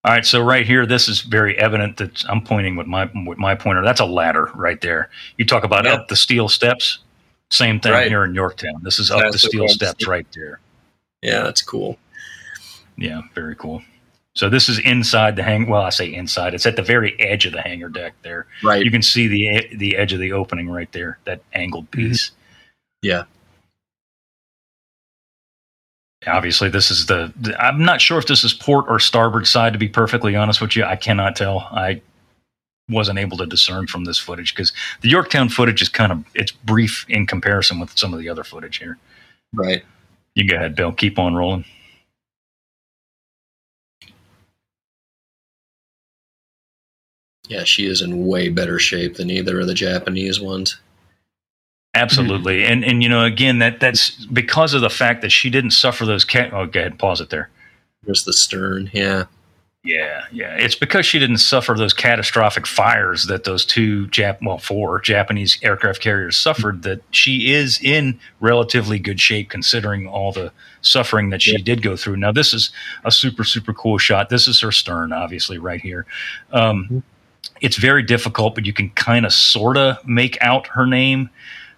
All 0.05 0.13
right, 0.13 0.25
so 0.25 0.39
right 0.41 0.65
here, 0.65 0.85
this 0.85 1.09
is 1.09 1.21
very 1.21 1.57
evident 1.59 1.97
that 1.97 2.23
I'm 2.29 2.41
pointing 2.41 2.75
with 2.77 2.87
my 2.87 3.09
with 3.25 3.37
my 3.39 3.53
pointer. 3.55 3.83
That's 3.83 3.99
a 3.99 4.05
ladder 4.05 4.49
right 4.55 4.79
there. 4.81 5.09
You 5.37 5.45
talk 5.45 5.63
about 5.65 5.85
up 5.87 6.07
the 6.09 6.15
steel 6.15 6.47
steps. 6.47 6.99
Same 7.51 7.79
thing 7.79 7.91
Right. 7.91 8.07
here 8.07 8.23
in 8.23 8.33
Yorktown. 8.35 8.81
This 8.83 8.99
is 8.99 9.09
up 9.11 9.19
That's 9.21 9.33
the 9.41 9.49
steel 9.49 9.67
steps 9.67 10.07
right 10.07 10.27
there. 10.35 10.59
Yeah, 11.21 11.43
that's 11.43 11.61
cool. 11.61 11.97
Yeah, 12.97 13.21
very 13.33 13.55
cool. 13.55 13.81
So 14.35 14.49
this 14.49 14.69
is 14.69 14.79
inside 14.79 15.35
the 15.35 15.43
hang. 15.43 15.67
Well, 15.67 15.81
I 15.81 15.89
say 15.89 16.13
inside. 16.13 16.53
It's 16.53 16.65
at 16.65 16.75
the 16.75 16.81
very 16.81 17.19
edge 17.19 17.45
of 17.45 17.53
the 17.53 17.61
hangar 17.61 17.89
deck. 17.89 18.13
There, 18.21 18.45
Right. 18.63 18.83
you 18.83 18.91
can 18.91 19.01
see 19.01 19.27
the 19.27 19.75
the 19.75 19.97
edge 19.97 20.13
of 20.13 20.19
the 20.19 20.31
opening 20.31 20.69
right 20.69 20.91
there. 20.91 21.17
That 21.25 21.41
angled 21.53 21.91
mm-hmm. 21.91 22.09
piece. 22.09 22.31
Yeah. 23.01 23.23
Obviously, 26.27 26.69
this 26.69 26.91
is 26.91 27.05
the. 27.05 27.33
I'm 27.59 27.83
not 27.83 28.01
sure 28.01 28.17
if 28.17 28.27
this 28.27 28.43
is 28.43 28.53
port 28.53 28.85
or 28.89 28.99
starboard 28.99 29.47
side. 29.47 29.73
To 29.73 29.79
be 29.79 29.87
perfectly 29.87 30.35
honest 30.35 30.61
with 30.61 30.75
you, 30.75 30.83
I 30.83 30.95
cannot 30.95 31.35
tell. 31.35 31.59
I 31.71 32.01
wasn't 32.89 33.19
able 33.19 33.37
to 33.37 33.45
discern 33.45 33.87
from 33.87 34.03
this 34.03 34.17
footage 34.17 34.53
because 34.53 34.73
the 35.01 35.09
Yorktown 35.09 35.49
footage 35.49 35.81
is 35.81 35.89
kind 35.89 36.11
of 36.11 36.23
it's 36.33 36.51
brief 36.51 37.05
in 37.07 37.25
comparison 37.25 37.79
with 37.79 37.97
some 37.97 38.13
of 38.13 38.19
the 38.19 38.27
other 38.27 38.43
footage 38.43 38.77
here. 38.77 38.97
Right. 39.53 39.83
You 40.39 40.47
go 40.47 40.55
ahead, 40.55 40.73
Bill. 40.73 40.93
Keep 40.93 41.19
on 41.19 41.35
rolling. 41.35 41.65
Yeah, 47.49 47.65
she 47.65 47.85
is 47.85 48.01
in 48.01 48.25
way 48.25 48.47
better 48.47 48.79
shape 48.79 49.17
than 49.17 49.29
either 49.29 49.59
of 49.59 49.67
the 49.67 49.73
Japanese 49.73 50.39
ones. 50.39 50.79
Absolutely, 51.93 52.63
hmm. 52.63 52.71
and 52.71 52.85
and 52.85 53.03
you 53.03 53.09
know 53.09 53.25
again 53.25 53.59
that 53.59 53.81
that's 53.81 54.11
because 54.27 54.73
of 54.73 54.79
the 54.79 54.89
fact 54.89 55.21
that 55.23 55.31
she 55.31 55.49
didn't 55.49 55.71
suffer 55.71 56.05
those 56.05 56.23
cat. 56.23 56.53
Oh, 56.53 56.65
go 56.65 56.79
ahead, 56.79 56.97
pause 56.97 57.19
it 57.19 57.31
there. 57.31 57.49
There's 58.03 58.23
the 58.23 58.31
stern. 58.31 58.89
Yeah. 58.93 59.25
Yeah, 59.83 60.23
yeah. 60.33 60.55
It's 60.57 60.75
because 60.75 61.05
she 61.05 61.19
didn't 61.19 61.37
suffer 61.37 61.73
those 61.73 61.93
catastrophic 61.93 62.67
fires 62.67 63.27
that 63.27 63.45
those 63.45 63.63
two 63.63 64.07
Jap 64.07 64.37
well 64.45 64.57
four 64.57 64.99
Japanese 64.99 65.57
aircraft 65.63 66.01
carriers 66.01 66.35
suffered 66.35 66.83
that 66.83 67.01
she 67.11 67.53
is 67.53 67.79
in 67.81 68.19
relatively 68.41 68.99
good 68.99 69.21
shape 69.21 69.49
considering 69.49 70.05
all 70.05 70.33
the 70.33 70.51
suffering 70.81 71.29
that 71.29 71.41
she 71.41 71.53
Yeah. 71.53 71.63
did 71.63 71.81
go 71.81 71.95
through. 71.95 72.17
Now 72.17 72.33
this 72.33 72.53
is 72.53 72.71
a 73.05 73.11
super 73.11 73.45
super 73.45 73.73
cool 73.73 73.97
shot. 73.97 74.27
This 74.29 74.49
is 74.49 74.59
her 74.59 74.71
stern 74.73 75.13
obviously 75.13 75.57
right 75.57 75.79
here. 75.79 76.05
Um, 76.51 77.01
it's 77.61 77.77
very 77.77 78.03
difficult 78.03 78.55
but 78.55 78.65
you 78.65 78.73
can 78.73 78.89
kind 78.91 79.25
of 79.25 79.31
sort 79.31 79.77
of 79.77 80.05
make 80.05 80.37
out 80.41 80.67
her 80.67 80.85
name. 80.85 81.29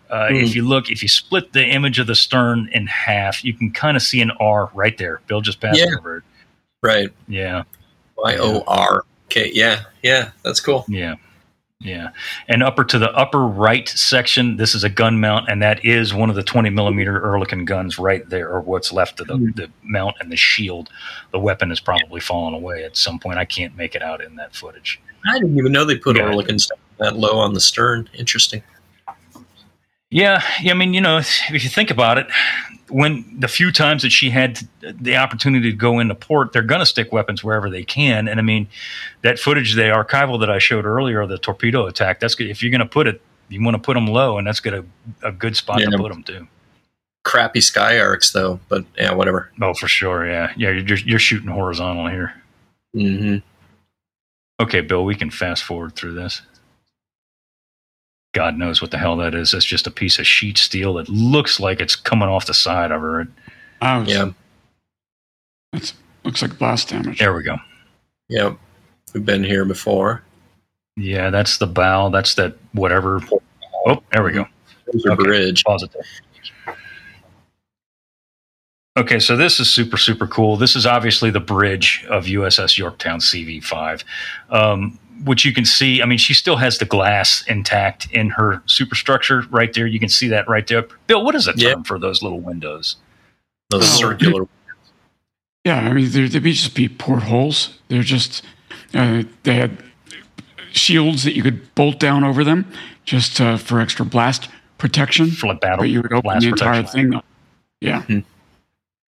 Uh, 0.10 0.30
Hmm. 0.30 0.36
If 0.38 0.56
you 0.56 0.68
look, 0.68 0.90
if 0.90 1.04
you 1.04 1.08
split 1.08 1.54
the 1.54 1.64
image 1.66 2.00
of 2.00 2.08
the 2.08 2.16
stern 2.16 2.68
in 2.74 2.88
half, 2.88 3.46
you 3.46 3.54
can 3.54 3.72
kind 3.72 3.96
of 3.96 4.02
see 4.02 4.22
an 4.22 4.32
R 4.40 4.72
right 4.74 4.98
there. 4.98 5.22
Bill 5.28 5.40
just 5.42 5.62
passed 5.62 5.80
Yeah. 5.80 5.96
over 6.00 6.18
it. 6.18 6.24
Right. 6.82 7.10
Yeah. 7.28 7.62
Y 8.24 8.38
O 8.40 8.64
R 8.68 9.06
K. 9.30 9.52
Yeah. 9.54 9.82
Yeah. 10.02 10.32
That's 10.44 10.60
cool. 10.60 10.86
Yeah. 10.88 11.16
Yeah. 11.80 12.10
And 12.48 12.62
upper 12.62 12.84
to 12.84 13.00
the 13.00 13.12
upper 13.14 13.40
right 13.48 13.90
section, 13.90 14.58
this 14.58 14.76
is 14.76 14.84
a 14.84 14.90
gun 14.90 15.20
mount, 15.20 15.50
and 15.50 15.64
that 15.64 15.84
is 15.84 16.14
one 16.14 16.30
of 16.30 16.36
the 16.36 16.44
20 16.44 16.70
millimeter 16.70 17.20
Oerlikon 17.20 17.66
guns 17.66 17.98
right 17.98 18.28
there, 18.30 18.50
or 18.50 18.62
what's 18.62 18.94
left 18.94 19.20
of 19.20 19.26
the, 19.28 19.34
Mhm. 19.34 19.56
the 19.56 19.72
mount 19.82 20.16
and 20.20 20.32
the 20.32 20.38
shield. 20.38 20.90
The 21.32 21.40
weapon 21.40 21.70
has 21.70 21.80
probably 21.80 22.22
fallen 22.22 22.54
away 22.54 22.84
at 22.84 22.96
some 22.98 23.18
point. 23.18 23.40
I 23.40 23.46
can't 23.46 23.76
make 23.76 23.96
it 23.96 24.04
out 24.04 24.22
in 24.24 24.36
that 24.36 24.56
footage. 24.56 25.00
I 25.28 25.40
didn't 25.40 25.58
even 25.58 25.72
know 25.72 25.84
they 25.84 25.98
put 25.98 26.18
Yeah. 26.18 26.32
Stuff 26.58 26.78
that 27.00 27.16
low 27.18 27.40
on 27.40 27.56
the 27.56 27.60
stern. 27.62 28.08
Interesting. 28.14 28.62
Yeah. 30.12 30.44
yeah, 30.62 30.72
I 30.74 30.76
mean, 30.76 30.94
you 30.94 31.02
know, 31.02 31.18
if 31.18 31.64
you 31.64 31.70
think 31.70 31.90
about 31.90 32.18
it, 32.20 32.28
when 32.92 33.40
the 33.40 33.48
few 33.48 33.72
times 33.72 34.04
that 34.04 34.12
she 34.12 34.30
had 34.30 34.60
the 34.82 35.16
opportunity 35.16 35.72
to 35.72 35.78
go 35.78 36.00
into 36.00 36.14
port, 36.14 36.54
they're 36.54 36.62
going 36.62 36.80
to 36.80 36.86
stick 36.86 37.12
weapons 37.12 37.44
wherever 37.44 37.70
they 37.70 37.84
can. 37.84 38.28
And 38.28 38.40
I 38.40 38.44
mean, 38.44 38.68
that 39.22 39.40
footage, 39.40 39.76
the 39.76 39.84
archival 39.84 40.40
that 40.42 40.50
I 40.50 40.60
showed 40.60 40.86
earlier 40.86 41.26
the 41.26 41.38
torpedo 41.38 41.88
attack, 41.88 42.20
that's 42.20 42.36
good. 42.36 42.50
If 42.50 42.62
you're 42.62 42.72
going 42.72 42.80
to 42.80 42.86
put 42.86 43.08
it, 43.08 43.22
you 43.50 43.64
want 43.64 43.76
to 43.76 43.82
put 43.82 43.96
them 43.96 44.08
low, 44.08 44.38
and 44.38 44.48
that's 44.48 44.60
good, 44.60 44.74
a, 44.74 44.86
a 45.24 45.32
good 45.32 45.58
spot 45.58 45.80
to 45.80 45.98
put 45.98 46.12
them 46.12 46.24
too. 46.24 46.48
Crappy 47.24 47.62
sky 47.62 48.00
arcs 48.00 48.32
though, 48.32 48.60
but 48.68 48.84
yeah, 48.98 49.14
whatever. 49.14 49.52
Oh, 49.62 49.74
for 49.74 49.88
sure. 49.88 50.26
Yeah. 50.26 50.54
Yeah. 50.58 50.72
You're, 50.72 50.98
you're 50.98 51.20
shooting 51.20 51.50
horizontal 51.50 52.08
here. 52.08 52.34
hmm 52.94 53.38
Okay, 54.60 54.82
Bill, 54.82 55.04
we 55.06 55.16
can 55.16 55.32
fast 55.32 55.64
forward 55.64 55.96
through 55.96 56.14
this. 56.14 56.42
God 58.34 58.58
knows 58.58 58.82
what 58.82 58.92
the 58.92 58.98
hell 58.98 59.18
that 59.18 59.34
is. 59.36 59.52
That's 59.52 59.66
just 59.66 59.88
a 59.88 59.92
piece 59.92 60.18
of 60.20 60.26
sheet 60.28 60.58
steel 60.58 60.94
that 60.96 61.10
looks 61.10 61.60
like 61.60 61.82
it's 61.82 61.96
coming 61.96 62.30
off 62.30 62.46
the 62.46 62.54
side 62.54 62.92
of 62.92 63.02
her. 63.02 63.28
Ouch. 63.82 64.08
Yeah. 64.10 64.32
It 65.74 65.94
looks 66.24 66.42
like 66.42 66.58
blast 66.58 66.90
damage. 66.90 67.20
There 67.20 67.34
we 67.34 67.44
go. 67.44 67.58
Yep. 68.30 68.58
We've 69.14 69.26
been 69.26 69.44
here 69.44 69.66
before. 69.66 70.24
Yeah, 70.96 71.30
that's 71.30 71.58
the 71.58 71.68
bow. 71.68 72.10
That's 72.10 72.36
that 72.36 72.56
whatever. 72.74 73.22
Oh, 73.86 74.02
there 74.12 74.24
we 74.24 74.32
go. 74.32 74.46
There's 74.86 75.04
your 75.04 75.14
Okay. 75.14 75.24
bridge. 75.24 75.64
Pause 75.64 75.84
it 75.84 75.92
there. 75.94 76.76
Okay, 78.98 79.20
so 79.20 79.38
this 79.38 79.60
is 79.62 79.70
super, 79.70 79.96
super 79.96 80.28
cool. 80.28 80.58
This 80.58 80.76
is 80.76 80.86
obviously 80.86 81.32
the 81.32 81.40
bridge 81.40 82.06
of 82.10 82.26
USS 82.26 82.78
Yorktown 82.78 83.20
CV5, 83.22 84.04
um, 84.50 85.00
which 85.24 85.46
you 85.46 85.54
can 85.54 85.66
see. 85.66 86.02
I 86.02 86.06
mean, 86.06 86.18
she 86.18 86.34
still 86.34 86.58
has 86.58 86.78
the 86.78 86.86
glass 86.86 87.44
intact 87.48 88.08
in 88.12 88.30
her 88.32 88.62
superstructure 88.66 89.44
right 89.50 89.74
there. 89.74 89.86
You 89.88 90.00
can 90.00 90.10
see 90.10 90.28
that 90.30 90.48
right 90.48 90.66
there. 90.68 90.88
Bill, 91.08 91.24
what 91.24 91.36
is 91.36 91.46
the 91.46 91.54
term 91.54 91.60
Yeah. 91.80 91.84
for 91.86 92.00
those 92.00 92.22
little 92.24 92.40
windows? 92.40 92.96
Those 93.70 93.84
Oh. 93.84 93.98
circular. 94.10 94.48
Yeah, 95.64 95.78
I 95.80 95.94
mean, 95.94 96.10
they're, 96.10 96.28
they'd 96.28 96.42
be 96.42 96.54
just 96.54 96.74
be 96.76 96.90
portholes. 96.90 97.78
They're 97.88 98.02
just, 98.04 98.44
uh, 98.94 99.24
they 99.44 99.54
had 99.56 99.78
shields 100.72 101.24
that 101.24 101.36
you 101.36 101.44
could 101.44 101.74
bolt 101.76 102.00
down 102.00 102.24
over 102.24 102.44
them 102.44 102.66
just 103.06 103.40
uh, 103.40 103.58
for 103.58 103.80
extra 103.80 104.06
blast 104.06 104.50
protection. 104.78 105.30
For 105.32 105.48
like 105.48 105.62
battle 105.62 105.80
But 105.80 105.90
you 105.90 106.02
would 106.02 106.12
open 106.12 106.22
blast 106.24 106.42
the 106.42 106.50
entire 106.50 106.82
protection. 106.84 107.12
thing 107.12 107.16
up. 107.16 107.26
Yeah. 107.82 108.04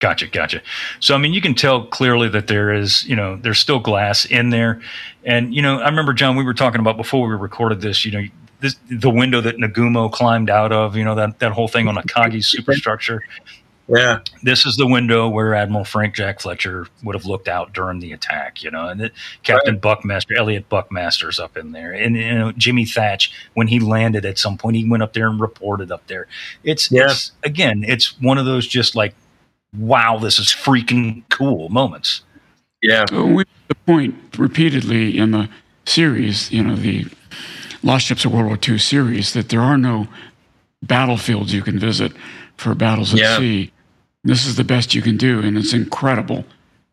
Gotcha, 0.02 0.26
gotcha. 0.26 0.60
So 0.98 1.14
I 1.14 1.18
mean, 1.18 1.32
you 1.32 1.40
can 1.40 1.54
tell 1.54 1.86
clearly 1.86 2.28
that 2.30 2.48
there 2.48 2.72
is, 2.72 3.04
you 3.04 3.14
know, 3.14 3.36
there's 3.36 3.60
still 3.60 3.78
glass 3.78 4.24
in 4.24 4.50
there, 4.50 4.82
and 5.22 5.54
you 5.54 5.62
know, 5.62 5.78
I 5.78 5.88
remember 5.88 6.12
Jon, 6.12 6.34
we 6.34 6.42
were 6.42 6.54
talking 6.54 6.80
about 6.80 6.96
before 6.96 7.28
we 7.28 7.36
recorded 7.36 7.82
this. 7.82 8.04
You 8.04 8.10
know, 8.10 8.24
this 8.58 8.74
the 8.90 9.10
window 9.10 9.40
that 9.40 9.58
Nagumo 9.58 10.10
climbed 10.10 10.50
out 10.50 10.72
of. 10.72 10.96
You 10.96 11.04
know, 11.04 11.14
that 11.14 11.38
that 11.38 11.52
whole 11.52 11.68
thing 11.68 11.86
on 11.86 11.94
Akagi's 11.94 12.48
superstructure. 12.48 13.22
Yeah. 13.88 14.20
This 14.42 14.66
is 14.66 14.76
the 14.76 14.86
window 14.86 15.28
where 15.28 15.54
Admiral 15.54 15.84
Frank 15.84 16.16
Jack 16.16 16.40
Fletcher 16.40 16.86
would 17.04 17.14
have 17.14 17.26
looked 17.26 17.46
out 17.46 17.72
during 17.72 18.00
the 18.00 18.12
attack. 18.12 18.64
You 18.64 18.72
know, 18.72 18.88
and 18.88 19.02
it, 19.02 19.12
Captain 19.44 19.78
Buckmaster, 19.78 20.34
Elliott 20.36 20.68
Buckmaster's 20.68 21.38
up 21.38 21.56
in 21.56 21.70
there, 21.70 21.92
and 21.92 22.16
you 22.16 22.34
know 22.34 22.50
Jimmy 22.50 22.86
Thach 22.86 23.30
when 23.54 23.68
he 23.68 23.78
landed 23.78 24.24
at 24.24 24.36
some 24.36 24.58
point, 24.58 24.74
he 24.76 24.88
went 24.88 25.04
up 25.04 25.12
there 25.12 25.28
and 25.28 25.38
reported 25.38 25.92
up 25.92 26.04
there. 26.08 26.26
It's, 26.64 26.90
Yeah. 26.90 27.04
it's 27.04 27.30
again, 27.44 27.84
it's 27.86 28.20
one 28.20 28.38
of 28.38 28.46
those 28.46 28.66
just 28.66 28.96
like 28.96 29.14
wow, 29.76 30.18
this 30.18 30.38
is 30.38 30.48
freaking 30.48 31.22
cool 31.30 31.68
moments. 31.68 32.22
Yeah. 32.82 33.04
So 33.08 33.24
we 33.26 33.44
the 33.68 33.74
point 33.74 34.14
repeatedly 34.36 35.16
in 35.16 35.30
the 35.30 35.48
series, 35.86 36.50
you 36.52 36.62
know, 36.62 36.76
the 36.76 37.06
Lost 37.82 38.06
Ships 38.06 38.24
of 38.24 38.32
World 38.32 38.46
War 38.46 38.58
II 38.68 38.78
series, 38.78 39.32
that 39.32 39.48
there 39.48 39.60
are 39.60 39.78
no 39.78 40.08
battlefields 40.82 41.54
you 41.54 41.62
can 41.62 41.78
visit 41.78 42.12
for 42.56 42.74
battles 42.74 43.14
at 43.14 43.20
Yeah. 43.20 43.38
sea. 43.38 43.72
This 44.24 44.46
is 44.46 44.56
the 44.56 44.64
best 44.64 44.94
you 44.94 45.02
can 45.02 45.16
do, 45.16 45.40
and 45.40 45.56
it's 45.56 45.72
incredible 45.72 46.44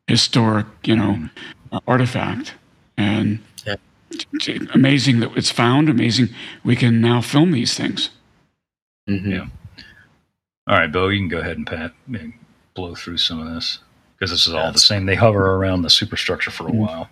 historic, 0.07 0.65
you 0.83 0.95
know, 0.95 1.29
uh, 1.71 1.79
artifact. 1.87 2.55
And 2.97 3.39
Yeah. 3.65 3.75
it's 4.11 4.47
amazing 4.73 5.19
that 5.19 5.35
it's 5.35 5.51
found, 5.51 5.89
amazing 5.89 6.29
we 6.63 6.75
can 6.75 7.01
now 7.01 7.21
film 7.21 7.51
these 7.51 7.75
things. 7.75 8.09
Mhm. 9.07 9.31
Yeah. 9.31 9.47
All 10.67 10.77
right, 10.77 10.91
Bill, 10.91 11.11
you 11.11 11.19
can 11.19 11.27
go 11.29 11.39
ahead 11.39 11.57
and 11.57 11.67
pat 11.67 11.93
and 12.07 12.33
blow 12.79 12.95
through 12.95 13.17
some 13.17 13.45
of 13.45 13.53
this 13.53 13.79
because 14.15 14.31
this 14.31 14.47
is 14.47 14.53
all 14.53 14.71
the 14.71 14.79
same. 14.79 15.05
They 15.05 15.15
hover 15.15 15.55
around 15.55 15.81
the 15.81 15.89
superstructure 15.89 16.49
for 16.51 16.67
a 16.67 16.71
Mhm. 16.71 16.75
while, 16.75 17.09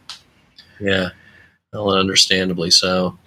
Yeah. 0.80 1.10
Well, 1.74 1.92
understandably 1.94 2.72
so. 2.72 3.18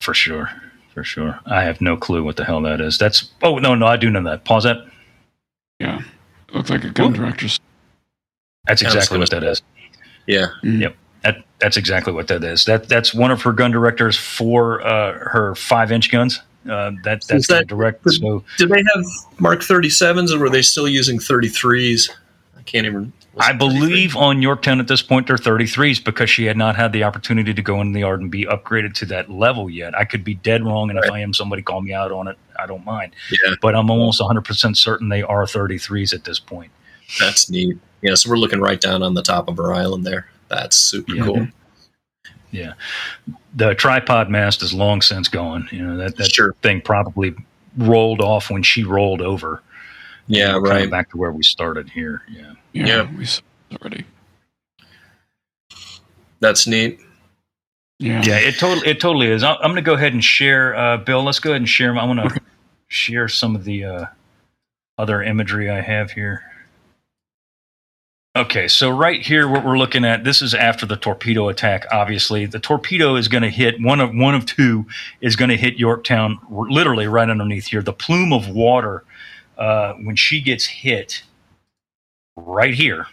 for 0.00 0.14
sure, 0.14 0.50
for 0.94 1.04
sure. 1.04 1.38
I 1.46 1.62
have 1.62 1.80
no 1.80 1.96
clue 1.96 2.24
what 2.24 2.36
the 2.36 2.44
hell 2.44 2.60
that 2.62 2.80
is. 2.80 2.98
That's 2.98 3.30
oh 3.42 3.58
no, 3.58 3.74
no, 3.76 3.86
I 3.86 3.96
do 3.96 4.10
know 4.10 4.22
that. 4.24 4.44
Pause 4.44 4.64
that. 4.64 4.78
Yeah. 5.78 6.00
It 6.48 6.54
looks 6.54 6.70
like 6.70 6.82
a 6.84 6.90
gun 6.90 7.12
Ooh. 7.12 7.16
director's. 7.18 7.60
That's 8.66 8.82
exactly 8.82 9.18
what 9.18 9.30
that 9.30 9.44
is. 9.44 9.62
Yeah. 10.26 10.46
Yep. 10.64 10.96
That 11.22 11.44
that's 11.60 11.76
exactly 11.76 12.12
what 12.12 12.26
that 12.28 12.42
is. 12.42 12.64
That 12.64 12.88
that's 12.88 13.14
one 13.14 13.30
of 13.30 13.42
her 13.42 13.52
gun 13.52 13.70
directors 13.70 14.16
for 14.18 14.84
uh, 14.84 15.12
her 15.12 15.54
five 15.54 15.92
inch 15.92 16.10
guns. 16.10 16.40
Uh, 16.68 16.92
that 17.04 17.24
that's 17.26 17.48
that- 17.48 17.66
direct. 17.66 18.08
So 18.12 18.44
Did 18.58 18.68
they 18.68 18.82
have 18.94 19.04
Mark 19.38 19.60
37s 19.60 20.32
or 20.34 20.38
were 20.38 20.50
they 20.50 20.62
still 20.62 20.88
using 20.88 21.18
33s? 21.18 22.10
I 22.58 22.62
can't 22.62 22.86
even. 22.86 23.12
I 23.38 23.50
it 23.50 23.58
33? 23.58 23.58
believe 23.58 24.16
on 24.16 24.42
Yorktown 24.42 24.78
at 24.78 24.88
this 24.88 25.00
point 25.02 25.26
they're 25.26 25.36
33s 25.36 26.04
because 26.04 26.28
she 26.28 26.44
had 26.44 26.56
not 26.56 26.76
had 26.76 26.92
the 26.92 27.02
opportunity 27.04 27.54
to 27.54 27.62
go 27.62 27.80
into 27.80 27.94
the 27.94 28.00
yard 28.00 28.20
and 28.20 28.30
be 28.30 28.44
upgraded 28.44 28.92
to 28.96 29.06
that 29.06 29.30
level 29.30 29.70
yet. 29.70 29.96
I 29.98 30.04
could 30.04 30.22
be 30.22 30.34
dead 30.34 30.62
wrong, 30.64 30.90
and 30.90 30.98
if 30.98 31.10
I 31.10 31.20
am, 31.20 31.32
somebody 31.32 31.62
call 31.62 31.80
me 31.80 31.94
out 31.94 32.12
on 32.12 32.28
it. 32.28 32.36
I 32.58 32.66
don't 32.66 32.84
mind. 32.84 33.12
Yeah. 33.30 33.54
But 33.62 33.74
I'm 33.74 33.90
almost 33.90 34.20
100% 34.20 34.76
certain 34.76 35.08
they 35.08 35.22
are 35.22 35.44
33s 35.46 36.12
at 36.12 36.24
this 36.24 36.38
point. 36.38 36.70
That's 37.18 37.48
neat. 37.50 37.76
Yeah. 38.02 38.14
So 38.14 38.28
we're 38.30 38.36
looking 38.36 38.60
right 38.60 38.80
down 38.80 39.02
on 39.02 39.14
the 39.14 39.22
top 39.22 39.48
of 39.48 39.56
her 39.56 39.72
island 39.72 40.04
there. 40.04 40.28
That's 40.48 40.76
super 40.76 41.14
Yeah. 41.14 41.24
cool. 41.24 41.46
The 42.52 43.74
tripod 43.74 44.30
mast 44.30 44.62
is 44.62 44.72
long 44.74 45.02
since 45.02 45.28
gone. 45.28 45.68
You 45.72 45.86
know 45.86 45.96
that 45.96 46.16
that 46.16 46.32
Sure. 46.32 46.54
thing 46.62 46.80
probably 46.80 47.34
rolled 47.76 48.20
off 48.20 48.50
when 48.50 48.62
she 48.62 48.82
rolled 48.84 49.20
over. 49.22 49.62
Yeah. 50.26 50.54
We're 50.56 50.62
kinda 50.68 50.74
Right. 50.82 50.90
Back 50.90 51.10
to 51.10 51.16
where 51.16 51.32
we 51.32 51.42
started 51.42 51.88
here. 51.90 52.22
Yeah. 52.30 52.52
Yeah. 52.72 52.86
Yeah. 52.86 53.08
We 53.16 53.26
already. 53.80 54.04
That's 56.40 56.66
neat. 56.66 57.00
Yeah. 57.98 58.22
Yeah, 58.24 58.38
it 58.38 58.58
totally 58.58 58.86
it 58.88 59.00
totally 59.00 59.28
is. 59.28 59.42
I'm, 59.44 59.56
I'm 59.56 59.70
going 59.70 59.76
to 59.76 59.82
go 59.82 59.94
ahead 59.94 60.12
and 60.12 60.24
share, 60.24 60.74
uh, 60.76 60.96
Bill. 60.96 61.22
Let's 61.22 61.38
go 61.38 61.50
ahead 61.50 61.60
and 61.60 61.68
share. 61.68 61.96
I'm 61.96 62.16
going 62.16 62.28
to 62.28 62.40
share 62.88 63.28
some 63.28 63.54
of 63.54 63.62
the 63.64 63.84
uh, 63.84 64.04
other 64.98 65.22
imagery 65.22 65.70
I 65.70 65.80
have 65.80 66.10
here. 66.10 66.42
Okay, 68.34 68.66
so 68.66 68.88
right 68.88 69.20
here, 69.20 69.46
what 69.46 69.62
we're 69.62 69.76
looking 69.76 70.06
at, 70.06 70.24
this 70.24 70.40
is 70.40 70.54
after 70.54 70.86
the 70.86 70.96
torpedo 70.96 71.48
attack. 71.50 71.84
Obviously, 71.92 72.46
the 72.46 72.58
torpedo 72.58 73.16
is 73.16 73.28
going 73.28 73.42
to 73.42 73.50
hit 73.50 73.78
one 73.78 74.00
of 74.00 74.14
one 74.14 74.34
of 74.34 74.46
two 74.46 74.86
is 75.20 75.36
going 75.36 75.50
to 75.50 75.56
hit 75.56 75.78
Yorktown, 75.78 76.38
literally 76.48 77.06
right 77.06 77.28
underneath 77.28 77.66
here. 77.66 77.82
The 77.82 77.92
plume 77.92 78.32
of 78.32 78.48
water 78.48 79.04
uh, 79.58 79.92
when 79.94 80.16
she 80.16 80.40
gets 80.40 80.64
hit, 80.64 81.22
right 82.34 82.72
here. 82.72 83.06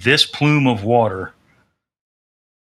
This 0.00 0.26
plume 0.26 0.66
of 0.66 0.84
water 0.84 1.32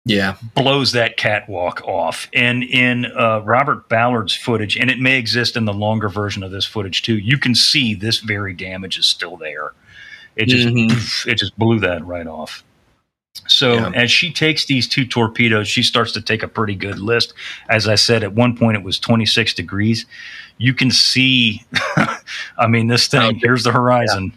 Yeah. 0.04 0.38
blows 0.56 0.94
that 0.94 1.16
catwalk 1.16 1.84
off. 1.84 2.28
And 2.34 2.64
in 2.64 3.06
uh, 3.06 3.42
Robert 3.42 3.88
Ballard's 3.88 4.36
footage, 4.36 4.78
and 4.78 4.90
it 4.90 5.00
may 5.00 5.20
exist 5.20 5.56
in 5.56 5.66
the 5.66 5.74
longer 5.74 6.10
version 6.10 6.42
of 6.42 6.50
this 6.50 6.66
footage 6.66 7.04
too, 7.04 7.20
you 7.20 7.38
can 7.38 7.54
see 7.54 7.94
this 7.94 8.20
very 8.20 8.54
damage 8.56 8.98
is 8.98 9.06
still 9.06 9.38
there. 9.38 9.74
It 10.36 10.48
just 10.48 10.68
Mhm. 10.68 11.28
it 11.28 11.36
just 11.38 11.58
blew 11.58 11.80
that 11.80 12.06
right 12.06 12.28
off. 12.28 12.64
So 13.48 13.74
Yeah. 13.74 13.92
as 13.96 14.12
she 14.12 14.32
takes 14.32 14.66
these 14.66 14.88
two 14.88 15.06
torpedoes, 15.06 15.68
she 15.68 15.84
starts 15.84 16.12
to 16.14 16.22
take 16.22 16.42
a 16.44 16.48
pretty 16.48 16.76
good 16.76 17.00
list. 17.00 17.34
As 17.70 17.88
I 17.88 17.96
said, 17.96 18.24
at 18.24 18.34
one 18.34 18.56
point 18.58 18.78
it 18.78 18.84
was 18.84 18.98
26 19.00 19.54
degrees. 19.54 20.06
You 20.58 20.74
can 20.74 20.90
see, 20.92 21.64
I 22.58 22.68
mean, 22.68 22.88
this 22.88 23.08
thing. 23.08 23.40
Here's 23.42 23.64
the 23.64 23.72
horizon. 23.72 24.34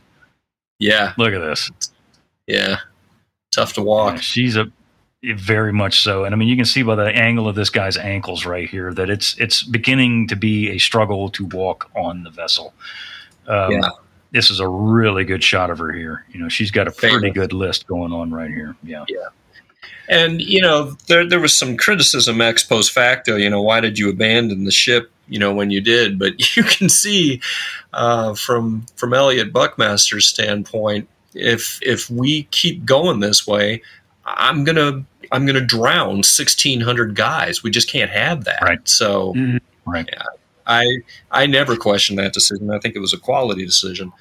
Yeah. 0.80 1.12
Look 1.16 1.32
at 1.32 1.38
this. 1.40 1.70
Yeah. 2.46 2.78
Tough 3.52 3.72
to 3.74 3.82
walk. 3.82 4.14
Yeah, 4.14 4.20
she's 4.20 4.56
a 4.56 4.70
very 5.34 5.72
much 5.72 6.00
so, 6.02 6.24
and 6.24 6.32
I 6.34 6.38
mean 6.38 6.46
you 6.48 6.54
can 6.56 6.64
see 6.64 6.82
by 6.82 6.94
the 6.94 7.06
angle 7.06 7.48
of 7.48 7.56
this 7.56 7.70
guy's 7.70 7.96
ankles 7.96 8.46
right 8.46 8.68
here 8.70 8.94
that 8.94 9.10
it's 9.10 9.34
it's 9.38 9.64
beginning 9.64 10.28
to 10.28 10.36
be 10.36 10.70
a 10.70 10.78
struggle 10.78 11.28
to 11.30 11.44
walk 11.46 11.90
on 11.96 12.22
the 12.22 12.30
vessel. 12.30 12.72
Um, 13.48 13.72
Yeah. 13.72 13.88
This 14.30 14.50
is 14.50 14.60
a 14.60 14.68
really 14.68 15.24
good 15.24 15.42
shot 15.42 15.70
of 15.70 15.78
her 15.78 15.92
here. 15.92 16.24
You 16.30 16.40
know, 16.40 16.48
she's 16.48 16.70
got 16.70 16.86
a 16.86 16.90
pretty 16.90 17.30
good 17.30 17.52
list 17.52 17.86
going 17.86 18.12
on 18.12 18.30
right 18.30 18.50
here. 18.50 18.76
Yeah. 18.82 19.04
Yeah. 19.08 19.28
And 20.08 20.40
you 20.40 20.60
know, 20.60 20.96
there 21.06 21.28
there 21.28 21.40
was 21.40 21.58
some 21.58 21.76
criticism 21.76 22.40
ex 22.40 22.62
post 22.62 22.92
facto. 22.92 23.36
You 23.36 23.50
know, 23.50 23.62
why 23.62 23.80
did 23.80 23.98
you 23.98 24.08
abandon 24.10 24.64
the 24.64 24.70
ship? 24.70 25.10
You 25.28 25.38
know, 25.38 25.52
when 25.52 25.70
you 25.70 25.80
did, 25.80 26.18
but 26.18 26.56
you 26.56 26.62
can 26.62 26.88
see 26.88 27.40
uh, 27.92 28.34
from 28.34 28.86
from 28.96 29.12
Elliott 29.14 29.52
Buckmaster's 29.52 30.26
standpoint, 30.26 31.08
if 31.34 31.78
if 31.82 32.08
we 32.10 32.44
keep 32.44 32.84
going 32.84 33.20
this 33.20 33.46
way, 33.46 33.82
I'm 34.24 34.64
gonna 34.64 35.04
I'm 35.30 35.44
gonna 35.46 35.60
drown 35.60 36.16
1,600 36.18 37.14
guys. 37.14 37.62
We 37.62 37.70
just 37.70 37.90
can't 37.90 38.10
have 38.10 38.44
that. 38.44 38.62
Right. 38.62 38.86
So 38.88 39.34
Mhm. 39.34 39.60
Right. 39.86 40.08
I 40.68 40.84
I 41.30 41.46
never 41.46 41.76
questioned 41.76 42.18
that 42.18 42.32
decision. 42.34 42.70
I 42.70 42.78
think 42.78 42.94
it 42.94 43.00
was 43.00 43.12
a 43.14 43.18
quality 43.18 43.64
decision. 43.64 44.12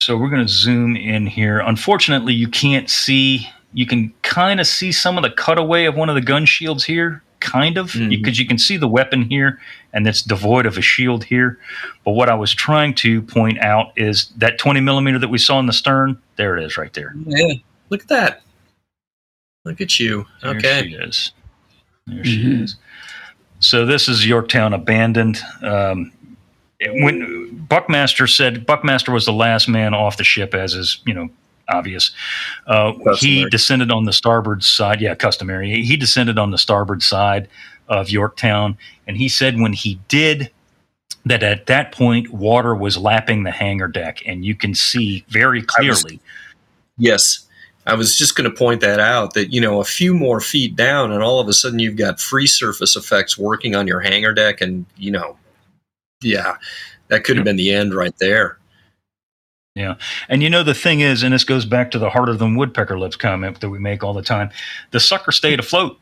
So 0.00 0.16
we're 0.16 0.30
going 0.30 0.46
to 0.46 0.52
zoom 0.52 0.96
in 0.96 1.26
here. 1.26 1.60
Unfortunately, 1.60 2.34
you 2.34 2.48
can't 2.48 2.88
see. 2.90 3.48
You 3.72 3.86
can 3.86 4.12
kind 4.22 4.60
of 4.60 4.66
see 4.66 4.90
some 4.92 5.16
of 5.16 5.22
the 5.22 5.30
cutaway 5.30 5.84
of 5.84 5.94
one 5.96 6.08
of 6.08 6.14
the 6.14 6.20
gun 6.20 6.44
shields 6.44 6.84
here, 6.84 7.22
kind 7.40 7.78
of, 7.78 7.92
Mhm. 7.92 8.10
because 8.10 8.38
you 8.38 8.46
can 8.46 8.58
see 8.58 8.76
the 8.76 8.88
weapon 8.88 9.22
here, 9.30 9.60
and 9.92 10.06
it's 10.06 10.20
devoid 10.22 10.66
of 10.66 10.76
a 10.76 10.82
shield 10.82 11.24
here. 11.24 11.58
But 12.04 12.12
what 12.12 12.28
I 12.28 12.34
was 12.34 12.52
trying 12.52 12.94
to 12.96 13.22
point 13.22 13.58
out 13.60 13.92
is 13.96 14.26
that 14.36 14.58
20 14.58 14.80
millimeter 14.80 15.18
that 15.20 15.28
we 15.28 15.38
saw 15.38 15.58
in 15.60 15.66
the 15.66 15.72
stern. 15.72 16.18
There 16.36 16.56
it 16.56 16.64
is, 16.64 16.76
right 16.76 16.92
there. 16.92 17.14
Yeah, 17.26 17.54
look 17.88 18.02
at 18.02 18.08
that. 18.08 18.42
Look 19.64 19.80
at 19.80 20.00
you. 20.00 20.26
There 20.42 20.50
Okay. 20.56 20.60
There 20.60 20.84
she 20.84 20.94
is. 20.96 21.32
There 22.08 22.24
Mhm. 22.24 22.24
she 22.24 22.52
is. 22.62 22.76
So 23.62 23.86
this 23.86 24.08
is 24.08 24.26
Yorktown 24.26 24.72
abandoned. 24.74 25.40
Um, 25.62 26.12
when 26.84 27.64
Buckmaster 27.68 28.26
said 28.26 28.66
Buckmaster 28.66 29.12
was 29.12 29.24
the 29.24 29.32
last 29.32 29.68
man 29.68 29.94
off 29.94 30.16
the 30.16 30.24
ship, 30.24 30.52
as 30.52 30.74
is 30.74 30.98
you 31.06 31.14
know 31.14 31.28
obvious. 31.68 32.10
Uh, 32.66 32.92
he 33.18 33.48
descended 33.48 33.92
on 33.92 34.04
the 34.04 34.12
starboard 34.12 34.64
side. 34.64 35.00
Yeah, 35.00 35.14
customary. 35.14 35.82
He- 35.82 35.96
descended 35.96 36.38
on 36.38 36.50
the 36.50 36.58
starboard 36.58 37.02
side 37.02 37.48
of 37.88 38.10
Yorktown, 38.10 38.76
and 39.06 39.16
he 39.16 39.28
said 39.28 39.60
when 39.60 39.72
he 39.72 40.00
did 40.08 40.50
that 41.24 41.44
at 41.44 41.66
that 41.66 41.92
point 41.92 42.30
water 42.30 42.74
was 42.74 42.98
lapping 42.98 43.44
the 43.44 43.52
hangar 43.52 43.86
deck, 43.86 44.22
and 44.26 44.44
you 44.44 44.56
can 44.56 44.74
see 44.74 45.24
very 45.28 45.60
I 45.78 45.86
was- 45.86 46.02
clearly. 46.02 46.20
Yes. 46.98 47.46
I 47.86 47.94
was 47.94 48.16
just 48.16 48.36
going 48.36 48.48
to 48.48 48.56
point 48.56 48.80
that 48.82 49.00
out 49.00 49.34
that, 49.34 49.52
you 49.52 49.60
know, 49.60 49.80
a 49.80 49.84
few 49.84 50.14
more 50.14 50.40
feet 50.40 50.76
down, 50.76 51.10
and 51.10 51.22
all 51.22 51.40
of 51.40 51.48
a 51.48 51.52
sudden 51.52 51.78
you've 51.80 51.96
got 51.96 52.20
free 52.20 52.46
surface 52.46 52.94
effects 52.94 53.36
working 53.36 53.74
on 53.74 53.86
your 53.88 54.00
hangar 54.00 54.32
deck. 54.32 54.60
And, 54.60 54.86
you 54.96 55.10
know, 55.10 55.36
yeah, 56.22 56.56
that 57.08 57.24
could 57.24 57.36
have 57.36 57.44
been 57.44 57.56
the 57.56 57.72
end 57.72 57.94
right 57.94 58.14
there. 58.18 58.58
Yeah. 59.74 59.94
And 60.28 60.42
you 60.42 60.50
know 60.50 60.62
the 60.62 60.74
thing 60.74 61.00
is, 61.00 61.22
and 61.22 61.32
this 61.32 61.44
goes 61.44 61.64
back 61.64 61.90
to 61.92 61.98
the 61.98 62.10
harder 62.10 62.34
than 62.34 62.56
woodpecker 62.56 62.98
lips 62.98 63.16
comment 63.16 63.60
that 63.60 63.70
we 63.70 63.78
make 63.78 64.04
all 64.04 64.12
the 64.12 64.22
time. 64.22 64.50
The 64.90 65.00
sucker 65.00 65.32
stayed 65.32 65.58
afloat. 65.60 65.98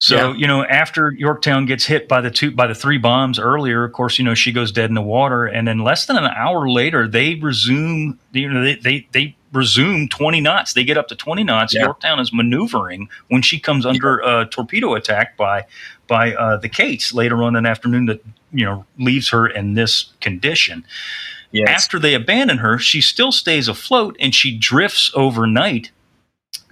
So 0.00 0.16
Yeah. 0.16 0.34
you 0.36 0.48
know, 0.48 0.64
after 0.64 1.12
Yorktown 1.12 1.64
gets 1.64 1.86
hit 1.86 2.08
by 2.08 2.20
the 2.20 2.30
two 2.30 2.50
by 2.50 2.66
the 2.66 2.74
three 2.74 2.98
bombs 2.98 3.38
earlier, 3.38 3.84
of 3.84 3.92
course, 3.92 4.18
you 4.18 4.24
know 4.24 4.34
she 4.34 4.50
goes 4.50 4.72
dead 4.72 4.90
in 4.90 4.94
the 4.94 5.00
water, 5.00 5.46
and 5.46 5.68
then 5.68 5.78
less 5.78 6.06
than 6.06 6.16
an 6.16 6.24
hour 6.24 6.68
later, 6.68 7.06
they 7.06 7.36
resume. 7.36 8.18
You 8.32 8.52
know, 8.52 8.64
they 8.64 8.74
they, 8.74 9.06
they 9.12 9.36
resume 9.52 10.08
twenty 10.08 10.40
knots. 10.40 10.72
They 10.72 10.84
get 10.84 10.96
up 10.98 11.08
to 11.08 11.16
twenty 11.16 11.44
knots. 11.44 11.74
Yeah. 11.74 11.82
Yorktown 11.82 12.18
is 12.20 12.32
maneuvering 12.32 13.08
when 13.28 13.42
she 13.42 13.58
comes 13.60 13.84
under 13.86 14.18
a 14.20 14.46
torpedo 14.46 14.94
attack 14.94 15.36
by 15.36 15.66
by 16.06 16.34
uh, 16.34 16.56
the 16.56 16.68
Kates 16.68 17.12
later 17.14 17.42
on 17.42 17.56
in 17.56 17.64
the 17.64 17.68
afternoon. 17.70 18.06
That 18.06 18.24
you 18.52 18.64
know 18.64 18.84
leaves 18.98 19.28
her 19.30 19.46
in 19.46 19.74
this 19.74 20.12
condition 20.20 20.84
Yes. 21.54 21.68
after 21.68 21.98
they 21.98 22.14
abandon 22.14 22.58
her, 22.58 22.78
she 22.78 23.02
still 23.02 23.30
stays 23.30 23.68
afloat 23.68 24.16
and 24.18 24.34
she 24.34 24.56
drifts 24.56 25.10
overnight. 25.14 25.90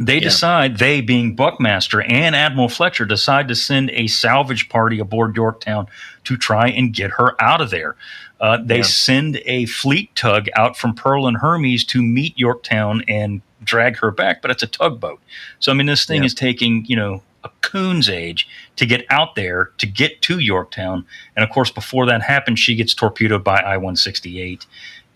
They 0.02 0.14
Yeah. 0.14 0.20
decide, 0.20 0.78
they 0.78 1.02
being 1.02 1.36
Buckmaster 1.36 2.00
and 2.00 2.34
Admiral 2.34 2.70
Fletcher, 2.70 3.04
decide 3.04 3.48
to 3.48 3.54
send 3.54 3.90
a 3.90 4.06
salvage 4.06 4.70
party 4.70 4.98
aboard 4.98 5.36
Yorktown 5.36 5.86
to 6.24 6.36
try 6.38 6.68
and 6.68 6.92
get 6.94 7.10
her 7.12 7.40
out 7.40 7.60
of 7.60 7.68
there. 7.70 7.96
Uh, 8.40 8.56
they 8.64 8.78
Yeah. 8.78 8.82
send 8.84 9.40
a 9.44 9.66
fleet 9.66 10.16
tug 10.16 10.48
out 10.56 10.78
from 10.78 10.94
Pearl 10.94 11.26
and 11.26 11.36
Hermes 11.36 11.84
to 11.84 12.02
meet 12.02 12.32
Yorktown 12.38 13.04
and 13.06 13.42
drag 13.62 13.98
her 13.98 14.10
back, 14.10 14.40
but 14.40 14.50
it's 14.50 14.62
a 14.62 14.66
tugboat. 14.66 15.20
So, 15.58 15.70
I 15.70 15.74
mean, 15.74 15.86
this 15.86 16.06
thing 16.06 16.22
Yeah. 16.22 16.26
is 16.26 16.34
taking, 16.34 16.86
you 16.86 16.96
know, 16.96 17.22
a 17.44 17.50
coon's 17.60 18.08
age 18.08 18.48
to 18.76 18.86
get 18.86 19.04
out 19.10 19.34
there 19.34 19.70
to 19.78 19.86
get 19.86 20.22
to 20.22 20.38
Yorktown. 20.38 21.04
And 21.36 21.44
of 21.44 21.50
course, 21.50 21.70
before 21.70 22.06
that 22.06 22.22
happens, 22.22 22.58
she 22.58 22.74
gets 22.74 22.94
torpedoed 22.94 23.44
by 23.44 23.60
I 23.60 23.76
168. 23.76 24.64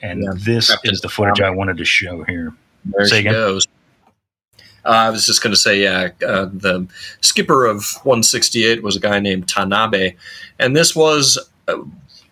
And 0.03 0.25
this 0.39 0.71
Captain 0.71 0.93
is 0.93 1.01
the 1.01 1.09
footage 1.09 1.41
I 1.41 1.49
wanted 1.51 1.79
to 1.79 1.85
show 1.87 2.23
here. 2.25 2.53
There 2.85 3.07
Say 3.07 3.17
she 3.17 3.21
again? 3.21 3.33
goes. 3.33 3.67
Uh, 4.85 4.89
I 4.89 5.11
was 5.11 5.27
just 5.27 5.43
going 5.43 5.53
to 5.55 5.61
say, 5.61 5.83
yeah, 5.83 6.09
uh, 6.27 6.47
the 6.53 6.87
skipper 7.21 7.67
of 7.67 7.85
168 8.03 8.83
was 8.83 8.97
a 8.97 9.01
guy 9.01 9.19
named 9.19 9.47
Tanabe, 9.47 10.17
and 10.59 10.77
this 10.77 10.95
was, 10.95 11.39
uh, 11.69 11.79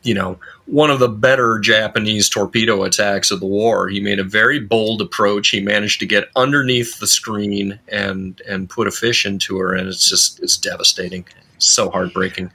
you 0.02 0.14
know, 0.14 0.38
one 0.66 0.90
of 0.90 0.98
the 0.98 1.08
better 1.08 1.58
Japanese 1.58 2.28
torpedo 2.28 2.82
attacks 2.84 3.30
of 3.30 3.40
the 3.40 3.46
war. 3.46 3.88
He 3.88 4.00
made 4.00 4.18
a 4.18 4.24
very 4.24 4.60
bold 4.60 5.00
approach. 5.00 5.48
He 5.48 5.60
managed 5.60 6.00
to 6.00 6.06
get 6.06 6.28
underneath 6.36 6.98
the 6.98 7.06
screen 7.06 7.78
and 7.88 8.40
and 8.48 8.70
put 8.70 8.86
a 8.86 8.90
fish 8.90 9.26
into 9.26 9.58
her, 9.58 9.74
and 9.74 9.88
it's 9.88 10.08
just 10.08 10.40
it's 10.40 10.56
devastating. 10.56 11.24
so 11.58 11.90
heartbreaking. 11.90 12.50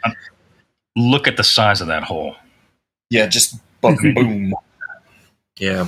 Look 0.95 1.27
at 1.27 1.37
the 1.37 1.43
size 1.43 1.81
of 1.81 1.87
that 1.87 2.03
hole. 2.03 2.35
Yeah, 3.09 3.27
just 3.27 3.55
boom. 3.81 4.53
Yeah. 5.59 5.87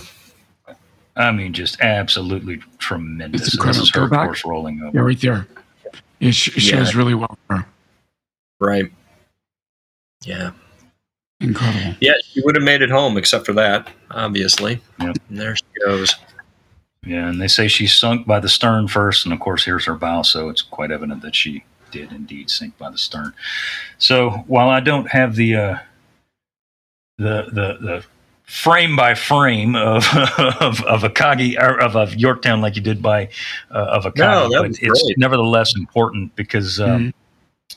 I 1.20 1.32
mean, 1.32 1.54
just 1.54 1.80
absolutely 1.82 2.62
tremendous. 2.80 3.48
It's 3.48 3.58
And 3.60 3.70
This 3.70 3.78
is 3.78 3.92
her, 3.94 4.04
incredible. 4.04 4.28
Go 4.28 4.34
back. 4.34 4.46
rolling 4.46 4.82
over. 4.82 4.98
Yeah, 4.98 5.02
right 5.04 5.20
there. 5.22 5.48
It, 6.20 6.34
sh- 6.34 6.56
it 6.58 6.62
shows 6.62 6.94
Yeah. 6.94 6.98
really 6.98 7.14
well. 7.14 7.38
Right. 8.60 8.92
Yeah. 10.26 10.52
Incredible. 11.42 11.96
Yeah, 12.02 12.14
she 12.24 12.42
would 12.42 12.56
have 12.56 12.64
made 12.64 12.82
it 12.82 12.90
home 12.90 13.18
except 13.18 13.46
for 13.46 13.54
that, 13.54 13.90
obviously. 14.12 14.82
Yep. 15.00 15.18
And 15.30 15.38
there 15.40 15.56
she 15.56 15.64
goes. 15.86 16.16
Yeah, 17.06 17.30
and 17.30 17.40
they 17.42 17.48
say 17.48 17.68
she 17.70 17.88
sunk 17.88 18.28
by 18.28 18.40
the 18.42 18.50
stern 18.50 18.88
first, 18.90 19.26
and 19.26 19.32
of 19.34 19.40
course, 19.40 19.64
here's 19.64 19.86
her 19.86 19.96
bow, 19.96 20.22
so 20.22 20.50
it's 20.50 20.62
quite 20.62 20.92
evident 20.92 21.22
that 21.22 21.34
she 21.36 21.64
did 21.92 22.12
indeed 22.12 22.50
sink 22.50 22.78
by 22.78 22.90
the 22.90 22.98
stern. 22.98 23.34
So 23.98 24.44
while 24.48 24.70
I 24.70 24.82
don't 24.82 25.10
have 25.10 25.36
the 25.38 25.56
uh, 25.56 25.78
the 27.18 27.46
the 27.54 27.78
the 27.82 28.06
frame 28.50 28.96
by 28.96 29.14
frame 29.14 29.76
of 29.76 30.04
of 30.60 30.84
of 30.84 31.02
Akagi 31.04 31.56
or 31.62 31.80
of, 31.80 31.96
of 31.96 32.16
Yorktown 32.16 32.62
like 32.62 32.76
you 32.76 32.82
did 32.82 33.02
by 33.02 33.30
uh, 33.72 33.86
of 33.98 34.04
Akagi, 34.06 34.50
No, 34.50 34.62
but 34.64 34.72
it's 34.72 34.80
great. 35.04 35.18
nevertheless 35.18 35.72
important 35.78 36.36
because. 36.36 36.80
Um, 36.80 36.90
Mhm. 36.90 37.14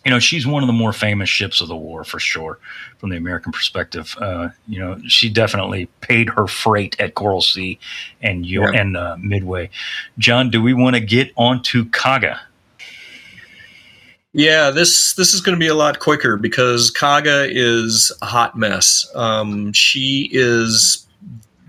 you 0.06 0.10
know 0.10 0.18
she's 0.18 0.46
one 0.46 0.62
of 0.62 0.66
the 0.66 0.72
more 0.72 0.92
famous 0.92 1.28
ships 1.28 1.60
of 1.60 1.68
the 1.68 1.76
war 1.76 2.02
for 2.02 2.18
sure 2.18 2.58
from 2.98 3.10
the 3.10 3.16
american 3.16 3.52
perspective 3.52 4.16
uh, 4.20 4.48
you 4.66 4.78
know 4.80 4.98
she 5.06 5.28
definitely 5.28 5.86
paid 6.00 6.30
her 6.30 6.46
freight 6.46 6.98
at 6.98 7.14
coral 7.14 7.42
sea 7.42 7.78
and 8.22 8.46
your 8.46 8.72
Yeah. 8.72 8.80
and 8.80 8.96
uh, 8.96 9.16
midway 9.20 9.68
jon 10.18 10.48
do 10.50 10.62
we 10.62 10.72
want 10.72 10.96
to 10.96 11.00
get 11.00 11.30
onto 11.36 11.84
kaga 11.90 12.40
Yeah, 14.34 14.70
this 14.70 15.12
this 15.14 15.34
is 15.34 15.42
going 15.42 15.56
to 15.56 15.60
be 15.60 15.68
a 15.68 15.74
lot 15.74 15.98
quicker 15.98 16.38
because 16.38 16.90
Kaga 16.90 17.48
is 17.50 18.10
a 18.22 18.26
hot 18.26 18.56
mess. 18.56 19.06
Um, 19.14 19.74
she 19.74 20.30
is 20.32 21.06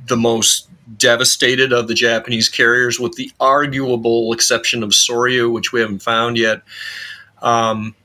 the 0.07 0.15
most 0.15 0.69
devastated 0.97 1.73
of 1.73 1.89
the 1.89 1.93
Japanese 1.93 2.47
carriers, 2.47 3.01
with 3.01 3.15
the 3.15 3.29
arguable 3.41 4.31
exception 4.31 4.81
of 4.81 4.91
Soryu, 4.91 5.51
which 5.51 5.73
we 5.73 5.81
haven't 5.81 6.01
found 6.01 6.37
yet. 6.37 6.61
Um, 7.41 7.95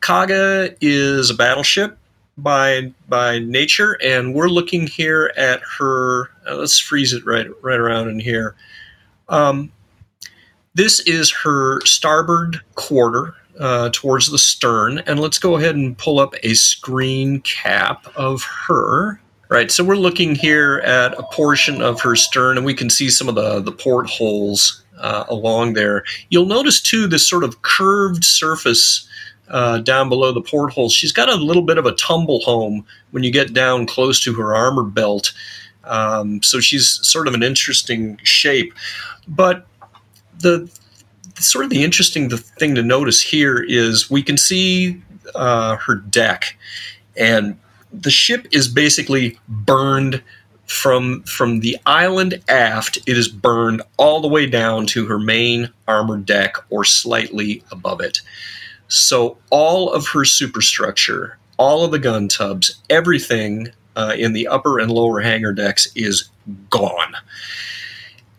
Kaga 0.00 0.74
is 0.80 1.28
a 1.28 1.34
battleship 1.34 1.98
by 2.38 2.94
by 3.10 3.40
nature, 3.40 3.98
and 4.02 4.34
we're 4.34 4.48
looking 4.48 4.86
here 4.86 5.34
at 5.36 5.60
her. 5.78 6.30
uh, 6.48 6.56
let's 6.56 6.78
freeze 6.78 7.12
it 7.12 7.26
right 7.26 7.46
right 7.62 7.78
around 7.78 8.08
in 8.08 8.20
here. 8.20 8.54
Um, 9.28 9.70
this 10.74 11.00
is 11.00 11.30
her 11.30 11.84
starboard 11.84 12.62
quarter 12.74 13.34
uh, 13.58 13.90
towards 13.92 14.30
the 14.30 14.38
stern, 14.38 14.98
and 15.06 15.20
let's 15.20 15.38
go 15.38 15.56
ahead 15.56 15.74
and 15.76 15.96
pull 15.98 16.18
up 16.18 16.34
a 16.42 16.54
screen 16.54 17.40
cap 17.42 18.06
of 18.16 18.42
her. 18.66 19.20
Right, 19.48 19.70
so 19.70 19.84
we're 19.84 19.96
looking 19.96 20.34
here 20.34 20.78
at 20.78 21.12
a 21.18 21.24
portion 21.24 21.82
of 21.82 22.00
her 22.00 22.16
stern, 22.16 22.56
and 22.56 22.64
we 22.64 22.72
can 22.72 22.88
see 22.88 23.10
some 23.10 23.28
of 23.28 23.34
the 23.34 23.60
the 23.60 23.72
portholes 23.72 24.82
uh, 24.98 25.24
along 25.28 25.74
there. 25.74 26.04
You'll 26.30 26.46
notice 26.46 26.80
too 26.80 27.06
this 27.06 27.28
sort 27.28 27.44
of 27.44 27.60
curved 27.60 28.24
surface 28.24 29.06
uh, 29.48 29.78
down 29.78 30.08
below 30.08 30.32
the 30.32 30.40
porthole. 30.40 30.88
She's 30.88 31.12
got 31.12 31.28
a 31.28 31.34
little 31.34 31.62
bit 31.62 31.76
of 31.76 31.84
a 31.84 31.92
tumble 31.92 32.40
home 32.40 32.86
when 33.10 33.22
you 33.22 33.30
get 33.30 33.52
down 33.52 33.86
close 33.86 34.20
to 34.24 34.32
her 34.34 34.54
armor 34.54 34.84
belt. 34.84 35.34
Um, 35.84 36.42
so 36.42 36.60
she's 36.60 36.98
sort 37.06 37.28
of 37.28 37.34
an 37.34 37.42
interesting 37.42 38.18
shape. 38.22 38.72
But 39.28 39.66
the 40.38 40.70
sort 41.42 41.64
of 41.64 41.70
the 41.70 41.82
interesting 41.82 42.30
thing 42.30 42.74
to 42.74 42.82
notice 42.82 43.20
here 43.20 43.62
is 43.62 44.10
we 44.10 44.22
can 44.22 44.36
see 44.36 45.02
uh, 45.34 45.76
her 45.76 45.96
deck, 45.96 46.56
and 47.16 47.58
the 47.92 48.10
ship 48.10 48.46
is 48.52 48.68
basically 48.68 49.38
burned 49.48 50.22
from 50.66 51.22
from 51.24 51.60
the 51.60 51.76
island 51.86 52.42
aft. 52.48 52.98
It 53.06 53.18
is 53.18 53.28
burned 53.28 53.82
all 53.96 54.20
the 54.20 54.28
way 54.28 54.46
down 54.46 54.86
to 54.86 55.06
her 55.06 55.18
main 55.18 55.70
armored 55.86 56.24
deck 56.24 56.56
or 56.70 56.84
slightly 56.84 57.62
above 57.70 58.00
it. 58.00 58.20
So 58.88 59.38
all 59.50 59.92
of 59.92 60.08
her 60.08 60.24
superstructure, 60.24 61.38
all 61.56 61.84
of 61.84 61.92
the 61.92 61.98
gun 61.98 62.28
tubs, 62.28 62.82
everything 62.90 63.68
uh, 63.96 64.14
in 64.18 64.32
the 64.32 64.48
upper 64.48 64.78
and 64.78 64.90
lower 64.90 65.20
hangar 65.20 65.52
decks 65.52 65.90
is 65.94 66.30
gone. 66.70 67.14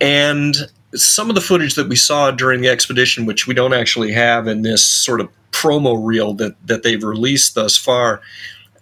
And 0.02 0.56
some 0.96 1.30
of 1.30 1.36
the 1.36 1.42
footage 1.42 1.76
that 1.76 1.90
we 1.90 1.96
saw 1.96 2.32
during 2.32 2.62
the 2.62 2.70
expedition, 2.70 3.26
which 3.26 3.48
we 3.48 3.54
don't 3.54 3.74
actually 3.74 4.12
have 4.12 4.48
in 4.48 4.62
this 4.62 4.86
sort 4.86 5.22
of 5.22 5.30
promo 5.52 6.00
reel 6.04 6.34
that, 6.34 6.56
that 6.68 6.84
they've 6.84 7.04
released 7.04 7.56
thus 7.56 7.78
far, 7.78 8.22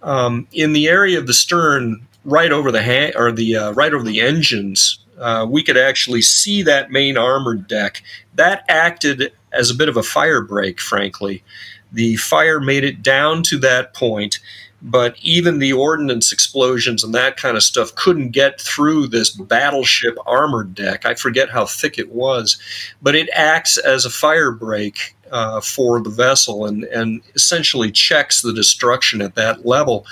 um, 0.02 0.48
in 0.52 0.74
the 0.74 0.88
area 0.88 1.18
of 1.18 1.28
the 1.28 1.34
stern, 1.34 2.06
right 2.24 2.52
over 2.52 2.72
the 2.72 2.84
ha- 2.84 3.18
or 3.18 3.32
the 3.32 3.56
uh, 3.56 3.72
right 3.72 3.94
over 3.94 4.04
the 4.04 4.22
engines, 4.22 5.00
uh, 5.20 5.46
we 5.50 5.64
could 5.64 5.78
actually 5.78 6.22
see 6.22 6.64
that 6.64 6.92
main 6.92 7.18
armored 7.18 7.68
deck. 7.68 8.02
That 8.36 8.64
acted 8.68 9.32
as 9.52 9.70
a 9.70 9.76
bit 9.76 9.90
of 9.90 9.98
a 9.98 10.04
fire 10.04 10.42
break, 10.42 10.80
frankly. 10.80 11.44
The 11.92 12.16
fire 12.16 12.60
made 12.60 12.84
it 12.84 13.04
down 13.04 13.44
to 13.44 13.58
that 13.60 13.94
point. 13.94 14.40
But 14.82 15.16
even 15.22 15.60
the 15.60 15.74
ordnance 15.74 16.32
explosions 16.32 17.04
and 17.04 17.14
that 17.14 17.38
kind 17.38 17.56
of 17.56 17.64
stuff 17.64 17.94
couldn't 17.96 18.32
get 18.32 18.60
through 18.60 19.08
this 19.08 19.30
battleship 19.30 20.18
armored 20.26 20.74
deck. 20.74 21.06
I 21.06 21.14
forget 21.14 21.50
how 21.50 21.66
thick 21.66 22.00
it 22.00 22.12
was, 22.12 22.58
but 23.02 23.16
it 23.16 23.30
acts 23.34 23.78
as 23.78 24.06
a 24.06 24.10
fire 24.10 24.52
break 24.52 25.16
uh, 25.32 25.62
for 25.62 26.02
the 26.02 26.10
vessel 26.10 26.66
and, 26.66 26.84
and 26.86 27.22
essentially 27.36 27.92
checks 27.92 28.42
the 28.42 28.54
destruction 28.54 29.22
at 29.22 29.36
that 29.36 29.66
level. 29.66 30.06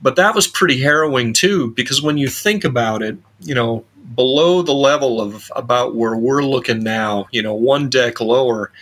But 0.00 0.16
that 0.16 0.34
was 0.34 0.48
pretty 0.48 0.80
harrowing 0.80 1.32
too, 1.32 1.70
because 1.70 2.02
when 2.02 2.18
you 2.18 2.28
think 2.28 2.64
about 2.64 3.02
it, 3.02 3.16
you 3.40 3.54
know, 3.54 3.84
below 4.16 4.62
the 4.62 4.74
level 4.74 5.20
of 5.20 5.50
about 5.54 5.94
where 5.94 6.16
we're 6.16 6.42
looking 6.42 6.82
now, 6.82 7.28
you 7.30 7.40
know, 7.40 7.54
one 7.54 7.88
deck 7.88 8.20
lower, 8.20 8.72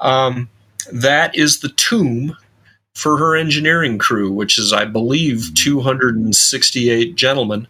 um, 0.00 0.48
that 0.90 1.36
is 1.36 1.60
the 1.60 1.68
tomb 1.68 2.36
for 2.96 3.18
her 3.18 3.36
engineering 3.36 3.98
crew, 3.98 4.32
which 4.32 4.58
is, 4.58 4.72
I 4.72 4.86
believe, 4.86 5.52
268 5.54 7.14
gentlemen 7.14 7.68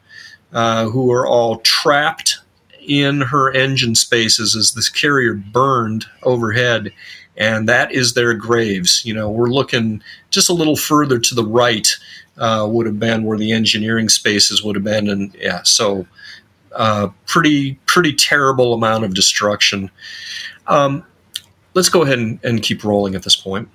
uh, 0.52 0.88
who 0.88 1.10
are 1.10 1.26
all 1.26 1.58
trapped 1.58 2.38
in 2.80 3.22
her 3.22 3.50
engine 3.50 3.96
spaces 3.96 4.54
as 4.54 4.72
this 4.72 4.88
carrier 4.88 5.34
burned 5.34 6.06
overhead. 6.22 6.92
And 7.36 7.68
that 7.68 7.90
is 7.90 8.14
their 8.14 8.34
graves. 8.34 9.04
You 9.04 9.14
know, 9.14 9.28
we're 9.28 9.48
looking 9.48 10.00
just 10.30 10.48
a 10.48 10.52
little 10.52 10.76
further 10.76 11.18
to 11.18 11.34
the 11.34 11.44
right, 11.44 11.88
uh, 12.38 12.64
would 12.70 12.86
have 12.86 13.00
been 13.00 13.24
where 13.24 13.36
the 13.36 13.50
engineering 13.50 14.08
spaces 14.08 14.62
would 14.62 14.76
have 14.76 14.84
been. 14.84 15.10
And 15.10 15.34
yeah, 15.34 15.64
so 15.64 16.06
uh, 16.70 17.08
pretty, 17.26 17.80
pretty 17.86 18.12
terrible 18.12 18.74
amount 18.74 19.02
of 19.02 19.12
destruction. 19.12 19.90
Um, 20.68 21.04
let's 21.74 21.88
go 21.88 22.02
ahead 22.02 22.20
and, 22.20 22.38
and 22.44 22.62
keep 22.62 22.84
rolling 22.84 23.16
at 23.16 23.24
this 23.24 23.34
point. 23.34 23.68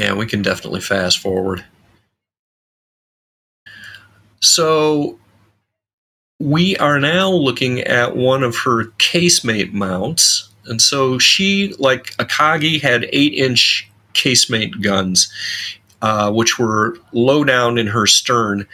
Yeah, 0.00 0.14
we 0.14 0.24
can 0.24 0.40
definitely 0.40 0.80
fast 0.80 1.18
forward. 1.18 1.62
So 4.40 5.18
we 6.38 6.74
are 6.78 6.98
now 6.98 7.30
looking 7.30 7.80
at 7.82 8.16
one 8.16 8.42
of 8.42 8.56
her 8.56 8.86
casemate 8.96 9.74
mounts. 9.74 10.48
And 10.64 10.80
so 10.80 11.18
she, 11.18 11.74
like 11.78 12.16
Akagi, 12.16 12.80
had 12.80 13.10
eight 13.12 13.34
inch 13.34 13.90
casemate 14.14 14.80
guns, 14.80 15.30
uh, 16.00 16.32
which 16.32 16.58
were 16.58 16.96
low 17.12 17.44
down 17.44 17.76
in 17.76 17.88
her 17.88 18.06
stern. 18.06 18.66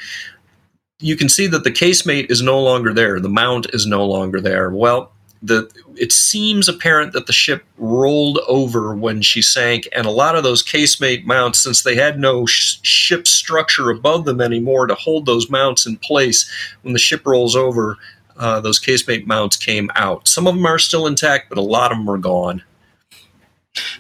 You 1.01 1.16
can 1.16 1.28
see 1.28 1.48
that 1.48 1.65
the 1.65 1.73
casemate 1.73 2.31
is 2.31 2.40
no 2.40 2.62
longer 2.62 2.94
there. 2.94 3.19
The 3.19 3.28
mount 3.28 3.66
is 3.74 3.85
no 3.85 4.07
longer 4.07 4.40
there. 4.40 4.70
Well, 4.70 5.11
the 5.43 5.71
it 5.97 6.13
seems 6.13 6.69
apparent 6.69 7.13
that 7.13 7.27
the 7.27 7.33
ship 7.33 7.65
rolled 7.79 8.39
over 8.49 8.95
when 8.95 9.23
she 9.23 9.43
sank, 9.43 9.89
and 9.93 10.07
a 10.07 10.11
lot 10.11 10.37
of 10.37 10.45
those 10.45 10.63
casemate 10.63 11.25
mounts, 11.25 11.59
since 11.59 11.83
they 11.83 11.95
had 11.95 12.19
no 12.19 12.47
sh- 12.47 12.79
ship 12.83 13.27
structure 13.27 13.91
above 13.91 14.25
them 14.25 14.41
anymore 14.41 14.87
to 14.87 14.95
hold 14.95 15.27
those 15.27 15.51
mounts 15.51 15.87
in 15.87 15.97
place, 15.99 16.51
when 16.83 16.93
the 16.93 16.99
ship 16.99 17.27
rolls 17.27 17.55
over, 17.55 17.97
uh, 18.39 18.61
those 18.61 18.81
casemate 18.81 19.27
mounts 19.27 19.57
came 19.57 19.91
out. 19.95 20.27
Some 20.29 20.47
of 20.47 20.55
them 20.55 20.67
are 20.67 20.79
still 20.79 21.07
intact, 21.07 21.49
but 21.49 21.59
a 21.59 21.63
lot 21.63 21.93
of 21.93 21.99
them 21.99 22.09
are 22.09 22.19
gone. 22.19 22.63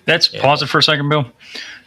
That's 0.04 0.32
yeah. 0.32 0.42
pause 0.42 0.62
it 0.62 0.66
for 0.66 0.78
a 0.78 0.82
second, 0.82 1.08
Bill. 1.08 1.30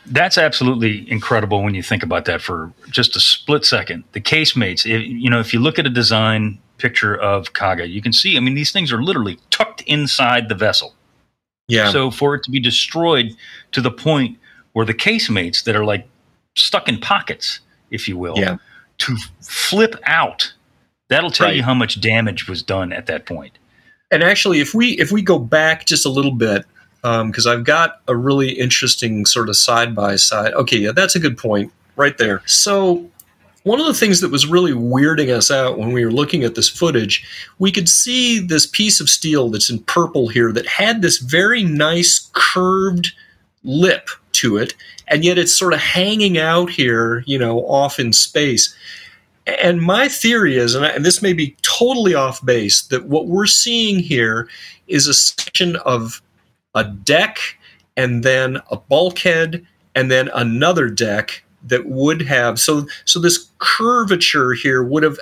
That's 0.06 0.38
absolutely 0.38 1.10
incredible 1.12 1.64
when 1.64 1.76
you 1.76 1.84
think 1.84 2.02
about 2.02 2.26
that 2.26 2.42
for 2.42 2.72
just 2.90 3.16
a 3.16 3.20
split 3.20 3.66
second. 3.66 4.04
The 4.14 4.22
casemates, 4.22 4.86
you 4.86 5.30
know, 5.30 5.40
if 5.40 5.54
you 5.54 5.60
look 5.60 5.78
at 5.78 5.86
a 5.86 5.90
design 5.90 6.60
picture 6.80 7.16
of 7.16 7.54
Kaga, 7.54 7.88
you 7.88 8.02
can 8.02 8.14
see, 8.14 8.38
I 8.38 8.40
mean, 8.40 8.56
these 8.56 8.72
things 8.72 8.92
are 8.92 9.04
literally 9.04 9.38
tucked 9.50 9.82
inside 9.82 10.50
the 10.50 10.56
vessel. 10.56 10.96
Yeah. 11.68 11.92
So 11.92 12.10
for 12.10 12.36
it 12.36 12.44
to 12.44 12.52
be 12.52 12.60
destroyed 12.60 13.36
to 13.74 13.82
the 13.82 13.92
point 13.92 14.38
where 14.74 14.86
the 14.86 14.94
casemates 14.94 15.64
that 15.66 15.76
are 15.76 15.86
like 15.86 16.08
stuck 16.56 16.90
in 16.90 17.00
pockets, 17.00 17.60
if 17.92 18.08
you 18.08 18.18
will, 18.18 18.38
yeah. 18.38 18.58
to 19.00 19.16
flip 19.42 19.96
out, 20.04 20.54
that'll 21.10 21.32
tell 21.32 21.48
right. 21.48 21.56
you 21.56 21.64
how 21.64 21.74
much 21.74 22.02
damage 22.02 22.48
was 22.48 22.64
done 22.64 22.92
at 22.92 23.06
that 23.06 23.26
point. 23.26 23.58
And 24.12 24.24
actually, 24.24 24.60
if 24.60 24.74
we 24.74 24.98
if 24.98 25.12
we 25.12 25.22
go 25.22 25.38
back 25.38 25.86
just 25.86 26.06
a 26.06 26.10
little 26.10 26.32
bit, 26.32 26.66
because 27.04 27.46
um, 27.46 27.52
I've 27.60 27.64
got 27.64 28.02
a 28.08 28.16
really 28.16 28.50
interesting 28.50 29.26
sort 29.26 29.50
of 29.50 29.56
side 29.56 29.94
by 29.94 30.16
side. 30.16 30.54
Okay, 30.54 30.78
yeah, 30.78 30.92
that's 30.92 31.16
a 31.16 31.20
good 31.20 31.38
point 31.38 31.72
right 31.96 32.18
there. 32.18 32.42
So 32.48 33.08
one 33.70 33.80
of 33.80 33.86
the 33.86 33.94
things 33.94 34.20
that 34.22 34.32
was 34.32 34.48
really 34.48 34.72
weirding 34.72 35.30
us 35.30 35.52
out 35.52 35.78
when 35.78 35.94
we 35.94 36.04
were 36.04 36.12
looking 36.12 36.44
at 36.44 36.56
this 36.56 36.68
footage, 36.68 37.24
we 37.60 37.72
could 37.72 37.88
see 37.88 38.40
this 38.40 38.66
piece 38.66 39.00
of 39.00 39.08
steel 39.08 39.50
that's 39.50 39.70
in 39.70 39.78
purple 39.84 40.28
here 40.28 40.52
that 40.52 40.66
had 40.66 41.04
this 41.04 41.20
very 41.20 41.64
nice 41.64 42.32
curved 42.34 43.12
lip 43.64 44.10
to 44.32 44.58
it, 44.58 44.74
and 45.08 45.24
yet 45.24 45.38
it's 45.38 45.56
sort 45.56 45.74
of 45.74 45.80
hanging 45.80 46.40
out 46.40 46.72
here, 46.72 47.24
you 47.28 47.38
know, 47.38 47.60
off 47.68 48.00
in 48.00 48.12
space. 48.12 48.76
And 49.46 49.84
my 49.84 50.08
theory 50.08 50.58
is, 50.58 50.74
and, 50.74 50.84
I, 50.84 50.90
and 50.90 51.06
this 51.06 51.22
may 51.22 51.34
be 51.34 51.56
totally 51.62 52.16
off 52.16 52.44
base, 52.44 52.82
that 52.88 53.06
what 53.06 53.28
we're 53.28 53.46
seeing 53.46 54.00
here 54.00 54.50
is 54.88 55.06
a 55.06 55.14
section 55.14 55.76
of 55.86 56.24
a 56.74 56.86
deck 56.86 57.38
and 57.96 58.24
then 58.24 58.58
a 58.72 58.78
bulkhead 58.78 59.64
and 59.94 60.10
then 60.10 60.32
another 60.34 60.90
deck 60.90 61.44
that 61.64 61.86
would 61.86 62.22
have 62.22 62.60
so 62.60 62.88
so 63.06 63.20
this 63.20 63.50
curvature 63.60 64.54
here 64.54 64.84
would 64.84 65.04
have 65.04 65.18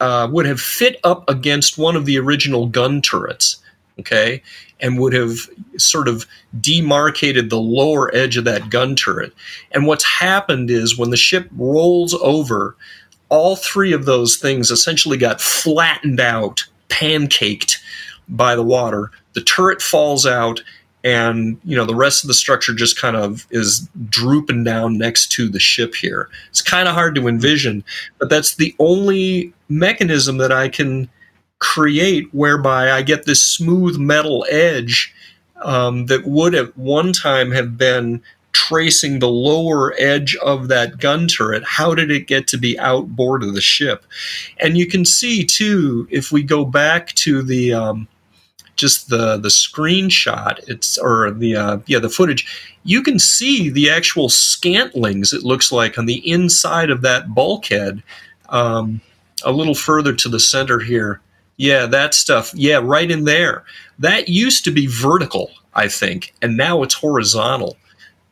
uh, 0.00 0.28
would 0.30 0.46
have 0.46 0.60
fit 0.60 0.98
up 1.04 1.28
against 1.28 1.78
one 1.78 1.96
of 1.96 2.04
the 2.04 2.18
original 2.18 2.66
gun 2.66 3.00
turrets, 3.00 3.58
okay, 3.98 4.42
and 4.80 4.98
would 4.98 5.12
have 5.12 5.48
sort 5.76 6.08
of 6.08 6.26
demarcated 6.60 7.48
the 7.48 7.60
lower 7.60 8.14
edge 8.14 8.36
of 8.36 8.44
that 8.44 8.70
gun 8.70 8.94
turret. 8.96 9.32
And 9.72 9.86
what's 9.86 10.04
happened 10.04 10.70
is 10.70 10.98
when 10.98 11.10
the 11.10 11.16
ship 11.16 11.48
rolls 11.56 12.14
over, 12.14 12.76
all 13.28 13.56
three 13.56 13.92
of 13.92 14.04
those 14.04 14.36
things 14.36 14.70
essentially 14.70 15.16
got 15.16 15.40
flattened 15.40 16.20
out, 16.20 16.64
pancaked 16.88 17.78
by 18.28 18.54
the 18.54 18.62
water. 18.62 19.10
The 19.34 19.42
turret 19.42 19.80
falls 19.80 20.26
out 20.26 20.62
and 21.04 21.60
you 21.64 21.76
know 21.76 21.84
the 21.84 21.94
rest 21.94 22.24
of 22.24 22.28
the 22.28 22.34
structure 22.34 22.74
just 22.74 22.98
kind 22.98 23.14
of 23.14 23.46
is 23.50 23.88
drooping 24.08 24.64
down 24.64 24.98
next 24.98 25.30
to 25.32 25.48
the 25.48 25.60
ship 25.60 25.94
here. 25.94 26.28
It's 26.48 26.62
kind 26.62 26.88
of 26.88 26.94
hard 26.94 27.14
to 27.14 27.28
envision 27.28 27.84
but 28.18 28.30
that's 28.30 28.56
the 28.56 28.74
only 28.78 29.52
mechanism 29.68 30.38
that 30.38 30.52
i 30.52 30.68
can 30.68 31.08
create 31.58 32.26
whereby 32.32 32.90
i 32.90 33.02
get 33.02 33.26
this 33.26 33.42
smooth 33.42 33.96
metal 33.96 34.44
edge 34.50 35.14
um, 35.62 36.06
that 36.06 36.26
would 36.26 36.54
at 36.54 36.76
one 36.76 37.12
time 37.12 37.50
have 37.50 37.78
been 37.78 38.22
tracing 38.52 39.18
the 39.18 39.28
lower 39.28 39.94
edge 39.98 40.36
of 40.36 40.68
that 40.68 40.98
gun 40.98 41.26
turret. 41.26 41.64
How 41.64 41.94
did 41.94 42.10
it 42.10 42.28
get 42.28 42.46
to 42.48 42.56
be 42.56 42.78
outboard 42.78 43.42
of 43.42 43.52
the 43.52 43.60
ship? 43.60 44.06
And 44.58 44.78
you 44.78 44.86
can 44.86 45.04
see 45.04 45.44
too 45.44 46.06
if 46.10 46.30
we 46.30 46.42
go 46.42 46.64
back 46.64 47.08
to 47.14 47.42
the 47.42 47.74
um, 47.74 48.08
just 48.76 49.08
the 49.08 49.36
the 49.36 49.48
screenshot 49.48 50.58
it's 50.68 50.98
or 50.98 51.30
the 51.30 51.56
uh, 51.56 51.78
yeah 51.86 51.98
the 51.98 52.08
footage 52.08 52.74
you 52.82 53.02
can 53.02 53.18
see 53.18 53.70
the 53.70 53.88
actual 53.88 54.28
scantlings 54.28 55.32
it 55.32 55.42
looks 55.42 55.70
like 55.72 55.98
on 55.98 56.06
the 56.06 56.28
inside 56.30 56.90
of 56.90 57.02
that 57.02 57.34
bulkhead 57.34 58.02
um, 58.48 59.00
a 59.44 59.52
little 59.52 59.74
further 59.74 60.12
to 60.14 60.28
the 60.28 60.40
center 60.40 60.78
here. 60.78 61.20
Yeah 61.56 61.86
that 61.86 62.14
stuff 62.14 62.52
yeah 62.54 62.80
right 62.82 63.10
in 63.10 63.24
there. 63.24 63.64
That 63.98 64.28
used 64.28 64.64
to 64.64 64.70
be 64.70 64.86
vertical 64.86 65.50
i 65.76 65.88
think 65.88 66.32
and 66.42 66.56
now 66.56 66.82
it's 66.82 66.94
horizontal. 66.94 67.76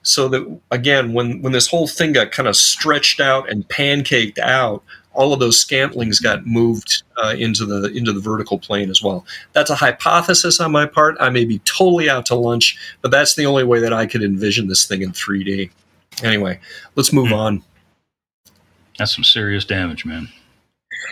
So 0.03 0.29
that 0.29 0.61
again 0.71 1.13
when 1.13 1.41
when 1.43 1.53
this 1.53 1.69
whole 1.69 1.87
thing 1.87 2.13
got 2.13 2.33
kind 2.33 2.49
of 2.49 2.57
stretched 2.57 3.21
out 3.21 3.49
and 3.49 3.69
pancaked 3.69 4.39
out 4.39 4.83
all 5.15 5.33
of 5.33 5.41
those 5.41 5.63
scantlings 5.63 6.23
got 6.23 6.47
moved 6.47 7.03
uh, 7.23 7.35
into 7.39 7.67
the 7.67 7.93
into 7.93 8.13
the 8.13 8.21
vertical 8.21 8.59
plane 8.59 8.91
as 8.91 9.03
well. 9.03 9.25
That's 9.53 9.71
a 9.71 9.75
hypothesis 9.75 10.61
on 10.61 10.73
my 10.73 10.87
part. 10.87 11.17
I 11.21 11.31
may 11.31 11.45
be 11.45 11.59
totally 11.61 12.09
out 12.09 12.27
to 12.27 12.35
lunch, 12.35 12.79
but 13.01 13.11
that's 13.11 13.35
the 13.35 13.47
only 13.47 13.65
way 13.65 13.81
that 13.81 13.93
I 13.93 14.07
could 14.07 14.23
envision 14.23 14.69
this 14.69 14.87
thing 14.87 15.03
in 15.03 15.13
3D. 15.13 15.71
Anyway, 16.23 16.61
let's 16.95 17.13
move 17.13 17.29
mm. 17.29 17.37
on. 17.37 17.65
That's 18.99 19.15
some 19.15 19.25
serious 19.25 19.65
damage, 19.65 20.05
man. 20.05 20.29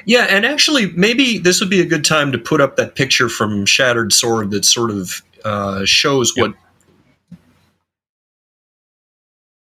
Yeah, 0.04 0.26
and 0.28 0.46
actually, 0.46 0.92
maybe 0.92 1.38
this 1.38 1.60
would 1.60 1.70
be 1.70 1.80
a 1.80 1.86
good 1.86 2.04
time 2.04 2.32
to 2.32 2.38
put 2.38 2.60
up 2.60 2.76
that 2.76 2.94
picture 2.94 3.28
from 3.28 3.66
Shattered 3.66 4.12
Sword 4.12 4.50
that 4.50 4.64
sort 4.64 4.90
of 4.90 5.22
uh, 5.44 5.84
shows 5.84 6.32
yep. 6.36 6.48
what 6.48 6.56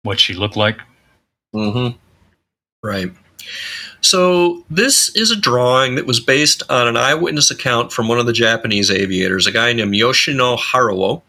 what 0.03 0.19
she 0.19 0.34
looked 0.34 0.55
like. 0.55 0.80
Mm-hmm. 1.55 1.97
Right. 2.84 3.11
So, 4.08 4.64
this 4.70 5.14
is 5.18 5.32
a 5.32 5.36
drawing 5.36 5.96
that 5.96 6.06
was 6.06 6.22
based 6.22 6.64
on 6.70 6.88
an 6.88 6.96
eyewitness 6.96 7.52
account 7.52 7.92
from 7.92 8.08
one 8.08 8.20
of 8.20 8.26
the 8.26 8.32
Japanese 8.32 8.90
aviators, 8.90 9.48
a 9.48 9.52
guy 9.52 9.74
named 9.74 9.94
Yoshino 9.94 10.56
Haruo. 10.56 11.24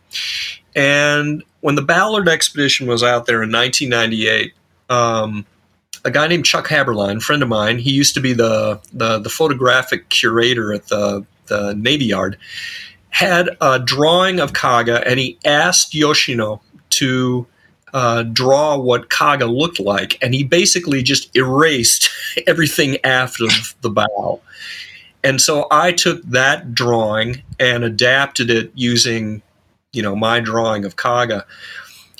And 0.77 1.43
when 1.59 1.75
the 1.75 1.83
Ballard 1.83 2.29
expedition 2.29 2.87
was 2.87 3.03
out 3.03 3.27
there 3.27 3.43
in 3.43 3.51
1998, 3.51 4.55
um, 4.91 5.45
a 6.05 6.13
guy 6.13 6.29
named 6.29 6.45
Chuck 6.45 6.69
Haberlein, 6.69 7.21
friend 7.21 7.43
of 7.43 7.49
mine, 7.49 7.79
he 7.79 7.91
used 7.91 8.15
to 8.15 8.21
be 8.21 8.33
the, 8.33 8.81
the, 8.93 9.19
the 9.19 9.29
photographic 9.29 10.09
curator 10.09 10.73
at 10.73 10.87
the, 10.87 11.27
the 11.47 11.75
Navy 11.75 12.05
Yard, 12.05 12.39
had 13.11 13.57
a 13.61 13.81
drawing 13.81 14.39
of 14.39 14.53
Kaga 14.53 15.05
and 15.05 15.19
he 15.19 15.37
asked 15.45 15.97
Yoshino 15.97 16.63
to 16.91 17.45
uh, 17.95 18.23
draw 18.23 18.77
what 18.77 19.11
Kaga 19.11 19.47
looked 19.47 19.81
like, 19.81 20.19
and 20.23 20.35
he 20.35 20.45
basically 20.45 21.03
just 21.03 21.35
erased 21.37 22.11
everything 22.47 22.99
aft 23.05 23.41
of 23.41 23.75
the 23.81 23.91
bow. 23.91 24.41
And 25.25 25.41
so 25.41 25.67
I 25.71 25.93
took 25.93 26.23
that 26.23 26.75
drawing 26.75 27.43
and 27.59 27.85
adapted 27.85 28.51
it 28.51 28.71
using, 28.75 29.43
you 29.93 30.03
know, 30.03 30.15
my 30.15 30.41
drawing 30.41 30.85
of 30.85 30.97
Kaga. 30.97 31.45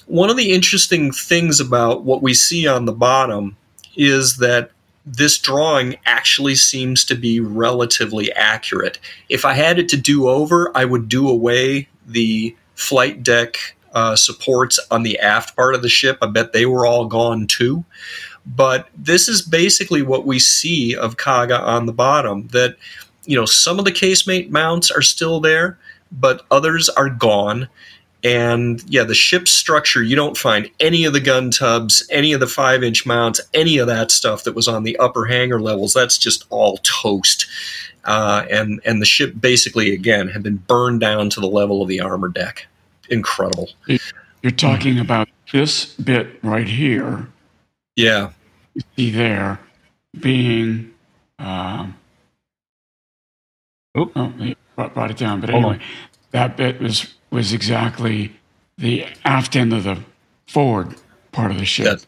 One 0.07 0.31
of 0.31 0.37
the 0.37 0.53
interesting 0.53 1.13
things 1.13 1.61
about 1.61 2.03
what 2.03 2.23
we 2.23 2.35
see 2.35 2.67
on 2.67 2.87
the 2.87 2.93
bottom 2.93 3.57
is 3.97 4.39
that 4.39 4.71
this 5.05 5.39
drawing 5.39 5.97
actually 6.05 6.55
seems 6.55 7.05
to 7.05 7.15
be 7.15 7.41
relatively 7.41 8.33
accurate. 8.33 8.99
If 9.29 9.45
I 9.45 9.55
had 9.55 9.79
it 9.79 9.89
to 9.91 9.97
do 9.97 10.29
over, 10.29 10.71
I 10.77 10.85
would 10.85 11.09
do 11.09 11.29
away 11.29 11.89
the 12.07 12.55
flight 12.75 13.23
deck 13.23 13.77
uh, 13.93 14.17
supports 14.17 14.79
on 14.91 15.03
the 15.03 15.19
aft 15.19 15.57
part 15.57 15.75
of 15.75 15.83
the 15.83 15.89
ship. 15.89 16.19
I 16.23 16.27
bet 16.27 16.53
they 16.53 16.67
were 16.67 16.87
all 16.87 17.07
gone 17.07 17.47
too. 17.47 17.85
But 18.47 18.89
this 18.97 19.29
is 19.29 19.43
basically 19.43 20.03
what 20.03 20.27
we 20.27 20.39
see 20.39 20.97
of 20.97 21.17
Kaga 21.17 21.61
on 21.61 21.87
the 21.87 21.93
bottom. 21.93 22.49
That 22.49 22.77
you 23.25 23.37
know 23.37 23.45
some 23.45 23.79
of 23.79 23.85
the 23.85 23.93
casemate 23.93 24.51
mounts 24.51 24.91
are 24.91 25.03
still 25.03 25.41
there, 25.41 25.79
but 26.11 26.47
others 26.51 26.89
are 26.89 27.11
gone. 27.11 27.69
And 28.25 28.83
yeah, 28.89 29.05
the 29.05 29.15
ship's 29.15 29.53
structure, 29.53 30.03
you 30.03 30.17
don't 30.17 30.37
find 30.37 30.69
any 30.81 31.05
of 31.05 31.13
the 31.13 31.21
gun 31.21 31.53
tubs, 31.53 32.05
any 32.11 32.33
of 32.33 32.41
the 32.41 32.49
five 32.49 32.83
inch 32.83 33.07
mounts, 33.07 33.41
any 33.55 33.79
of 33.79 33.87
that 33.87 34.11
stuff 34.11 34.43
that 34.45 34.57
was 34.57 34.67
on 34.67 34.83
the 34.83 34.97
upper 34.97 35.27
hangar 35.27 35.61
levels. 35.61 35.95
That's 35.95 36.19
just 36.19 36.45
all 36.51 36.79
toast. 36.79 37.47
Uh, 38.05 38.45
and 38.51 38.81
and 38.85 39.03
the 39.03 39.07
ship 39.07 39.35
basically 39.39 39.93
again 39.93 40.29
had 40.29 40.43
been 40.43 40.57
burned 40.57 41.01
down 41.01 41.31
to 41.31 41.41
the 41.41 41.47
level 41.47 41.83
of 41.83 41.89
the 41.89 42.01
armor 42.01 42.29
deck. 42.29 42.67
Incredible. 43.11 43.71
You're 44.43 44.51
talking 44.53 44.99
about 44.99 45.29
this 45.53 45.95
bit 45.97 46.39
right 46.43 46.69
here. 46.69 47.29
Yeah. 47.97 48.31
You 48.75 48.83
see 48.97 49.11
there 49.11 49.59
being. 50.19 50.95
Um, 51.39 51.97
oh, 53.97 54.29
he 54.39 54.57
brought, 54.77 54.95
brought 54.95 55.11
it 55.11 55.17
down. 55.17 55.41
But 55.41 55.51
anyway, 55.51 55.81
that 56.31 56.57
bit 56.57 56.81
was 56.81 57.15
was 57.31 57.53
exactly 57.53 58.33
the 58.77 59.07
aft 59.25 59.57
end 59.57 59.73
of 59.73 59.85
the 59.85 59.99
forward 60.47 60.97
part 61.33 61.51
of 61.51 61.59
the 61.59 61.65
ship. 61.65 61.87
That- 61.87 62.07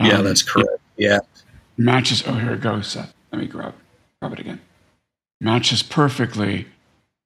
yeah, 0.00 0.18
Um, 0.18 0.24
that's 0.24 0.42
correct. 0.42 0.80
Yeah. 0.96 1.20
matches. 1.76 2.24
Oh, 2.26 2.32
here 2.34 2.54
it 2.54 2.60
goes. 2.60 2.88
Seth. 2.88 3.14
Let 3.30 3.40
me 3.40 3.46
grab 3.46 3.74
grab 4.20 4.32
it 4.32 4.40
again. 4.40 4.60
Matches 5.40 5.82
perfectly 5.82 6.66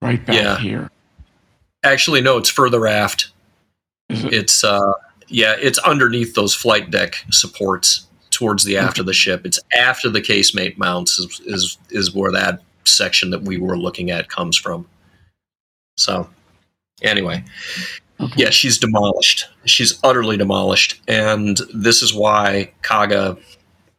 right 0.02 0.24
back 0.24 0.36
Yeah. 0.36 0.58
here. 0.58 0.90
Actually, 1.86 2.20
no, 2.20 2.36
it's 2.36 2.50
further 2.50 2.86
aft. 2.86 3.30
It? 4.08 4.32
It's 4.32 4.64
uh 4.64 4.92
yeah, 5.28 5.56
it's 5.58 5.78
underneath 5.78 6.34
those 6.34 6.54
flight 6.54 6.90
deck 6.90 7.16
supports 7.30 8.06
towards 8.30 8.64
the 8.64 8.76
aft 8.76 8.98
of 8.98 9.06
the 9.06 9.12
ship. 9.12 9.44
It's 9.46 9.58
after 9.76 10.08
the 10.08 10.20
casemate 10.20 10.78
mounts 10.78 11.18
is, 11.18 11.40
is 11.46 11.78
is 11.90 12.14
where 12.14 12.32
that 12.32 12.60
section 12.84 13.30
that 13.30 13.42
we 13.42 13.58
were 13.58 13.78
looking 13.78 14.10
at 14.10 14.28
comes 14.28 14.56
from. 14.56 14.86
So 15.96 16.28
anyway, 17.02 17.42
Okay. 18.20 18.44
yeah, 18.44 18.50
she's 18.50 18.78
demolished. 18.78 19.46
She's 19.64 19.98
utterly 20.02 20.36
demolished. 20.36 21.00
And 21.08 21.58
this 21.74 22.02
is 22.02 22.14
why 22.14 22.72
Kaga, 22.82 23.36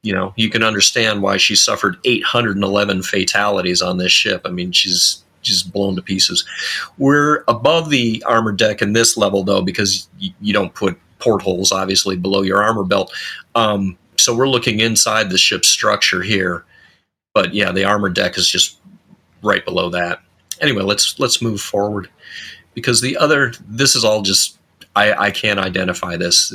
you 0.03 0.14
know, 0.14 0.34
you 0.38 0.49
can 0.49 0.64
understand 0.64 1.22
why 1.22 1.38
she 1.38 1.55
suffered 1.55 1.97
811 2.05 3.03
fatalities 3.03 3.81
on 3.81 3.97
this 3.97 4.11
ship. 4.11 4.41
I 4.45 4.49
mean, 4.49 4.72
she's 4.72 5.23
she's 5.41 5.64
blown 5.64 5.95
to 5.95 6.01
pieces. 6.01 6.45
We're 6.97 7.43
above 7.47 7.89
the 7.89 8.23
armor 8.26 8.51
deck 8.51 8.81
in 8.81 8.93
this 8.93 9.18
level, 9.18 9.43
though, 9.43 9.61
because 9.61 10.07
you, 10.19 10.31
you 10.41 10.53
don't 10.53 10.73
put 10.73 10.97
portholes, 11.19 11.72
obviously, 11.72 12.15
below 12.15 12.41
your 12.41 12.61
armor 12.61 12.84
belt. 12.84 13.14
Um, 13.55 13.97
so 14.18 14.35
we're 14.35 14.49
looking 14.49 14.80
inside 14.80 15.30
the 15.30 15.38
ship's 15.38 15.68
structure 15.68 16.22
here. 16.22 16.65
But 17.34 17.53
yeah, 17.53 17.72
the 17.72 17.85
armor 17.85 18.09
deck 18.09 18.38
is 18.38 18.49
just 18.49 18.80
right 19.43 19.64
below 19.64 19.89
that. 19.89 20.22
Anyway, 20.59 20.81
let's 20.81 21.19
let's 21.19 21.41
move 21.41 21.61
forward 21.61 22.09
because 22.73 23.01
the 23.01 23.18
other 23.18 23.53
this 23.68 23.95
is 23.95 24.03
all 24.03 24.22
just 24.22 24.57
I, 24.95 25.14
I 25.14 25.31
can't 25.31 25.59
identify 25.59 26.18
this 26.18 26.53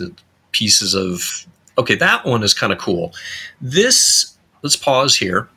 pieces 0.53 0.95
of 0.95 1.47
okay 1.79 1.97
that 1.97 2.25
one 2.25 2.43
is 2.43 2.55
kind 2.55 2.73
of 2.73 2.79
cool 2.79 3.13
this 3.61 4.37
let's 4.63 4.77
pause 4.77 5.17
here 5.17 5.49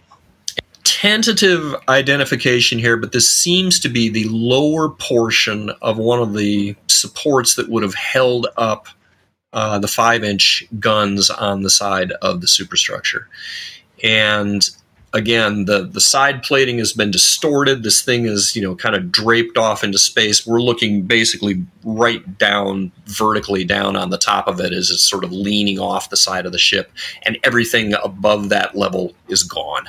tentative 1.05 1.75
identification 1.87 2.79
here 2.79 2.97
but 2.97 3.11
this 3.11 3.29
seems 3.29 3.79
to 3.79 3.89
be 3.89 4.09
the 4.09 4.27
lower 4.27 4.89
portion 4.89 5.69
of 5.83 5.99
one 5.99 6.19
of 6.19 6.33
the 6.33 6.75
supports 6.87 7.53
that 7.53 7.69
would 7.69 7.83
have 7.83 7.93
held 7.93 8.47
up 8.57 8.87
uh, 9.53 9.77
the 9.77 9.87
five 9.87 10.23
inch 10.23 10.65
guns 10.79 11.29
on 11.29 11.61
the 11.61 11.69
side 11.69 12.11
of 12.23 12.41
the 12.41 12.47
superstructure. 12.47 13.29
And 14.03 14.67
again 15.13 15.65
the 15.65 15.85
the 15.85 16.01
side 16.01 16.41
plating 16.41 16.79
has 16.79 16.91
been 16.91 17.11
distorted. 17.11 17.83
This 17.83 18.01
thing 18.01 18.25
is 18.25 18.55
you 18.55 18.63
know 18.63 18.75
kind 18.75 18.95
of 18.95 19.11
draped 19.11 19.59
off 19.59 19.83
into 19.83 19.99
space. 19.99 20.47
We're 20.47 20.59
looking 20.59 21.03
basically 21.03 21.63
right 21.83 22.39
down 22.39 22.91
vertically 23.05 23.63
down 23.63 23.95
on 23.95 24.09
the 24.09 24.17
top 24.17 24.47
of 24.47 24.59
it 24.59 24.73
as 24.73 24.89
it's 24.89 25.07
sort 25.07 25.23
of 25.23 25.31
leaning 25.31 25.77
off 25.77 26.09
the 26.09 26.17
side 26.17 26.47
of 26.47 26.51
the 26.51 26.57
ship 26.57 26.91
and 27.21 27.37
everything 27.43 27.93
above 27.93 28.49
that 28.49 28.75
level 28.75 29.13
is 29.29 29.43
gone 29.43 29.87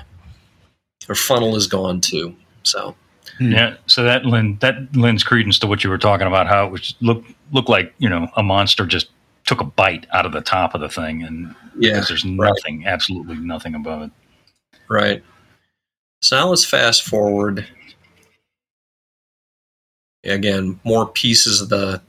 our 1.09 1.15
funnel 1.15 1.57
is 1.57 1.67
gone 1.67 2.01
too 2.01 2.35
so 2.63 2.95
hmm. 3.39 3.53
Yeah, 3.53 3.77
so 3.87 4.03
that 4.03 4.25
lend 4.27 4.61
that 4.61 4.95
lends 4.97 5.23
credence 5.23 5.59
to 5.61 5.67
what 5.67 5.85
you 5.85 5.91
were 5.91 5.99
talking 5.99 6.27
about, 6.27 6.47
how 6.47 6.67
it 6.67 6.73
was 6.73 6.95
look 7.01 7.25
look 7.53 7.69
like 7.69 7.95
you 7.99 8.09
know 8.09 8.29
a 8.37 8.43
monster 8.43 8.87
just 8.87 9.11
took 9.45 9.61
a 9.61 9.65
bite 9.65 10.07
out 10.13 10.27
of 10.27 10.33
the 10.33 10.41
top 10.41 10.75
of 10.75 10.81
the 10.81 10.89
thing, 10.89 11.23
and 11.23 11.55
yeah 11.79 12.01
there's 12.01 12.25
nothing, 12.25 12.87
absolutely 12.87 13.37
nothing 13.37 13.75
above 13.75 14.03
it. 14.03 14.11
Right. 14.89 15.23
So 16.23 16.37
now 16.37 16.49
let's 16.49 16.65
fast 16.65 17.03
forward. 17.03 17.67
Again, 20.25 20.81
more 20.83 21.07
pieces 21.07 21.61
of 21.61 21.69
the 21.69 22.03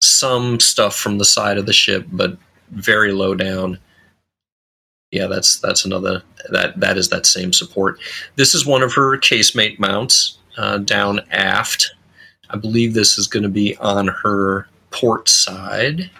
some 0.00 0.58
stuff 0.60 0.96
from 0.96 1.18
the 1.18 1.24
side 1.24 1.58
of 1.58 1.66
the 1.66 1.72
ship, 1.72 2.06
but 2.10 2.38
very 2.70 3.12
low 3.12 3.34
down. 3.34 3.78
Yeah, 5.10 5.26
that's 5.26 5.58
that's 5.58 5.84
another 5.84 6.22
that 6.50 6.78
that 6.78 6.96
is 6.96 7.08
that 7.08 7.26
same 7.26 7.52
support. 7.52 7.98
This 8.36 8.54
is 8.54 8.64
one 8.64 8.82
of 8.82 8.94
her 8.94 9.18
casemate 9.18 9.78
mounts 9.78 10.38
uh, 10.56 10.78
down 10.78 11.20
aft. 11.30 11.94
I 12.50 12.56
believe 12.56 12.94
this 12.94 13.18
is 13.18 13.26
going 13.26 13.42
to 13.42 13.48
be 13.48 13.76
on 13.78 14.08
her 14.08 14.68
port 14.90 15.28
side. 15.28 16.10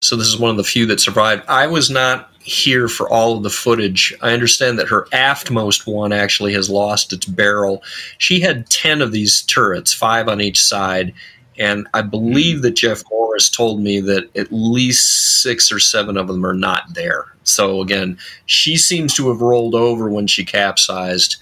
So 0.00 0.16
this 0.16 0.28
is 0.28 0.38
one 0.38 0.50
of 0.50 0.56
the 0.56 0.64
few 0.64 0.86
that 0.86 1.00
survived. 1.00 1.44
I 1.48 1.66
was 1.66 1.90
not 1.90 2.30
here 2.40 2.88
for 2.88 3.10
all 3.10 3.36
of 3.36 3.42
the 3.42 3.50
footage. 3.50 4.14
I 4.22 4.32
understand 4.32 4.78
that 4.78 4.88
her 4.88 5.06
aftmost 5.12 5.86
one 5.86 6.12
actually 6.12 6.54
has 6.54 6.70
lost 6.70 7.12
its 7.12 7.26
barrel. 7.26 7.82
She 8.18 8.40
had 8.40 8.70
10 8.70 9.02
of 9.02 9.12
these 9.12 9.42
turrets, 9.42 9.92
five 9.92 10.28
on 10.28 10.40
each 10.40 10.62
side, 10.62 11.12
and 11.58 11.86
I 11.94 12.02
believe 12.02 12.62
that 12.62 12.72
Jeff 12.76 13.02
Morris 13.10 13.50
told 13.50 13.80
me 13.80 14.00
that 14.00 14.34
at 14.36 14.48
least 14.50 15.42
6 15.42 15.72
or 15.72 15.78
7 15.78 16.16
of 16.16 16.28
them 16.28 16.44
are 16.46 16.54
not 16.54 16.94
there. 16.94 17.26
So 17.42 17.80
again, 17.82 18.18
she 18.46 18.76
seems 18.76 19.14
to 19.14 19.28
have 19.28 19.40
rolled 19.40 19.74
over 19.74 20.08
when 20.08 20.26
she 20.26 20.44
capsized. 20.44 21.36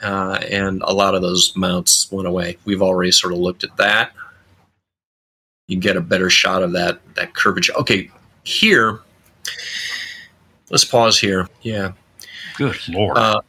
Uh, 0.00 0.38
and 0.48 0.80
a 0.82 0.92
lot 0.92 1.14
of 1.16 1.22
those 1.22 1.52
mounts 1.56 2.10
went 2.12 2.28
away. 2.28 2.56
We've 2.64 2.82
already 2.82 3.10
sort 3.10 3.32
of 3.32 3.40
looked 3.40 3.64
at 3.64 3.76
that 3.78 4.12
you 5.68 5.76
get 5.78 5.96
a 5.96 6.00
better 6.00 6.28
shot 6.28 6.62
of 6.62 6.72
that 6.72 6.98
that 7.14 7.34
curvature. 7.34 7.74
Okay, 7.74 8.10
here, 8.42 9.00
let's 10.70 10.84
pause 10.84 11.18
here. 11.18 11.46
Yeah, 11.62 11.92
Good 12.56 12.76
lord! 12.88 13.16
uh, 13.16 13.40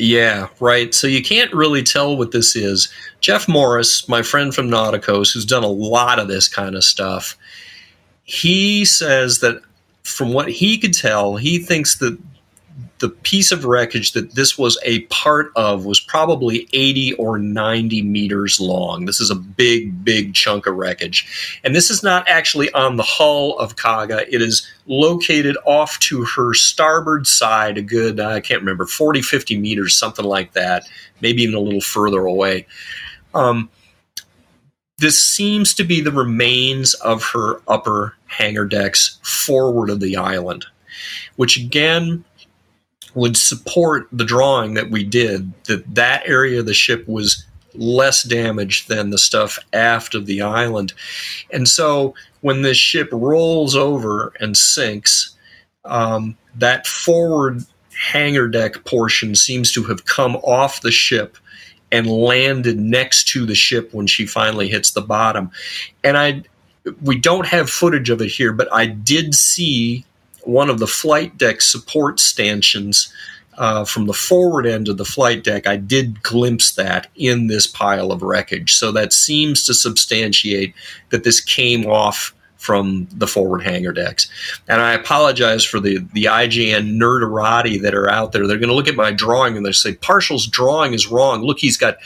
yeah, 0.00 0.48
right. 0.60 0.94
So 0.94 1.06
you 1.06 1.22
can't 1.22 1.52
really 1.52 1.82
tell 1.82 2.16
what 2.16 2.32
this 2.32 2.56
is. 2.56 2.92
Jeff 3.20 3.46
Morris, 3.46 4.08
my 4.08 4.22
friend 4.22 4.54
from 4.54 4.68
Nauticos, 4.68 5.32
who's 5.32 5.44
done 5.44 5.62
a 5.62 5.68
lot 5.68 6.18
of 6.18 6.26
this 6.26 6.48
kind 6.48 6.74
of 6.74 6.84
stuff, 6.84 7.36
he 8.24 8.84
says 8.84 9.40
that 9.40 9.62
from 10.02 10.32
what 10.32 10.48
he 10.48 10.78
could 10.78 10.94
tell, 10.94 11.36
he 11.36 11.58
thinks 11.58 11.98
that 11.98 12.18
the 13.00 13.08
piece 13.08 13.50
of 13.50 13.64
wreckage 13.64 14.12
that 14.12 14.34
this 14.34 14.56
was 14.56 14.78
a 14.84 15.00
part 15.06 15.50
of 15.56 15.86
was 15.86 15.98
probably 15.98 16.68
80 16.72 17.14
or 17.14 17.38
90 17.38 18.02
meters 18.02 18.60
long. 18.60 19.06
This 19.06 19.20
is 19.20 19.30
a 19.30 19.34
big, 19.34 20.04
big 20.04 20.34
chunk 20.34 20.66
of 20.66 20.76
wreckage. 20.76 21.60
And 21.64 21.74
this 21.74 21.90
is 21.90 22.02
not 22.02 22.28
actually 22.28 22.70
on 22.72 22.96
the 22.96 23.02
hull 23.02 23.58
of 23.58 23.76
Kaga. 23.76 24.32
It 24.32 24.42
is 24.42 24.70
located 24.86 25.56
off 25.64 25.98
to 26.00 26.24
her 26.24 26.52
starboard 26.54 27.26
side, 27.26 27.78
a 27.78 27.82
good, 27.82 28.20
I 28.20 28.40
can't 28.40 28.60
remember, 28.60 28.86
40, 28.86 29.22
50 29.22 29.58
meters, 29.58 29.94
something 29.94 30.24
like 30.24 30.52
that, 30.52 30.86
maybe 31.22 31.42
even 31.42 31.54
a 31.54 31.60
little 31.60 31.80
further 31.80 32.26
away. 32.26 32.66
Um, 33.34 33.70
this 34.98 35.22
seems 35.22 35.72
to 35.74 35.84
be 35.84 36.02
the 36.02 36.12
remains 36.12 36.92
of 36.94 37.24
her 37.32 37.62
upper 37.66 38.14
hangar 38.26 38.66
decks 38.66 39.18
forward 39.22 39.88
of 39.88 40.00
the 40.00 40.16
island, 40.16 40.66
which 41.36 41.56
again 41.56 42.24
would 43.14 43.36
support 43.36 44.08
the 44.12 44.24
drawing 44.24 44.74
that 44.74 44.90
we 44.90 45.04
did 45.04 45.52
that 45.64 45.94
that 45.94 46.22
area 46.26 46.60
of 46.60 46.66
the 46.66 46.74
ship 46.74 47.06
was 47.08 47.44
less 47.74 48.22
damage 48.22 48.86
than 48.86 49.10
the 49.10 49.18
stuff 49.18 49.58
aft 49.72 50.14
of 50.14 50.26
the 50.26 50.42
island. 50.42 50.92
And 51.52 51.68
so 51.68 52.14
when 52.40 52.62
this 52.62 52.76
ship 52.76 53.08
rolls 53.12 53.76
over 53.76 54.32
and 54.40 54.56
sinks, 54.56 55.36
um, 55.84 56.36
that 56.56 56.86
forward 56.86 57.64
hangar 57.96 58.48
deck 58.48 58.84
portion 58.84 59.34
seems 59.34 59.72
to 59.72 59.84
have 59.84 60.04
come 60.04 60.36
off 60.36 60.80
the 60.80 60.90
ship 60.90 61.36
and 61.92 62.06
landed 62.06 62.78
next 62.78 63.28
to 63.28 63.44
the 63.44 63.54
ship 63.54 63.92
when 63.92 64.06
she 64.06 64.26
finally 64.26 64.68
hits 64.68 64.92
the 64.92 65.00
bottom. 65.00 65.50
And 66.04 66.16
I 66.16 66.42
we 67.02 67.18
don't 67.18 67.46
have 67.46 67.68
footage 67.68 68.08
of 68.08 68.22
it 68.22 68.28
here, 68.28 68.52
but 68.52 68.72
I 68.72 68.86
did 68.86 69.34
see 69.34 70.06
one 70.44 70.70
of 70.70 70.78
the 70.78 70.86
flight 70.86 71.36
deck 71.36 71.60
support 71.60 72.20
stanchions 72.20 73.12
uh, 73.58 73.84
from 73.84 74.06
the 74.06 74.14
forward 74.14 74.66
end 74.66 74.88
of 74.88 74.96
the 74.96 75.04
flight 75.04 75.44
deck. 75.44 75.66
I 75.66 75.76
did 75.76 76.22
glimpse 76.22 76.72
that 76.72 77.08
in 77.14 77.48
this 77.48 77.66
pile 77.66 78.10
of 78.10 78.22
wreckage. 78.22 78.72
So 78.72 78.90
that 78.92 79.12
seems 79.12 79.64
to 79.66 79.74
substantiate 79.74 80.74
that 81.10 81.24
this 81.24 81.40
came 81.40 81.86
off 81.86 82.34
from 82.56 83.08
the 83.12 83.26
forward 83.26 83.62
hangar 83.62 83.92
decks. 83.92 84.30
And 84.68 84.80
I 84.80 84.92
apologize 84.92 85.64
for 85.64 85.80
the, 85.80 85.98
the 86.12 86.24
IJN 86.24 86.98
nerderati 86.98 87.80
that 87.82 87.94
are 87.94 88.10
out 88.10 88.32
there. 88.32 88.46
They're 88.46 88.58
going 88.58 88.68
to 88.68 88.74
look 88.74 88.88
at 88.88 88.96
my 88.96 89.12
drawing 89.12 89.56
and 89.56 89.64
they 89.64 89.72
say, 89.72 89.94
Parshall's 89.94 90.46
drawing 90.46 90.92
is 90.92 91.08
wrong. 91.08 91.42
Look, 91.42 91.58
he's 91.58 91.78
got 91.78 91.96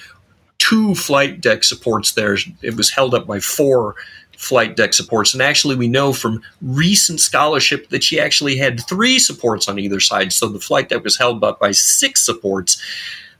two 0.58 0.94
flight 0.94 1.40
deck 1.40 1.64
supports 1.64 2.12
there. 2.12 2.38
It 2.62 2.76
was 2.76 2.90
held 2.90 3.14
up 3.14 3.26
by 3.26 3.40
four 3.40 3.96
flight 4.36 4.76
deck 4.76 4.92
supports. 4.94 5.34
And 5.34 5.42
actually, 5.42 5.76
we 5.76 5.88
know 5.88 6.12
from 6.12 6.42
recent 6.62 7.20
scholarship 7.20 7.88
that 7.90 8.04
she 8.04 8.20
actually 8.20 8.56
had 8.56 8.80
three 8.86 9.18
supports 9.18 9.68
on 9.68 9.78
either 9.78 10.00
side. 10.00 10.32
So 10.32 10.48
the 10.48 10.60
flight 10.60 10.88
deck 10.88 11.04
was 11.04 11.18
held 11.18 11.42
up 11.44 11.60
by 11.60 11.72
six 11.72 12.24
supports. 12.24 12.80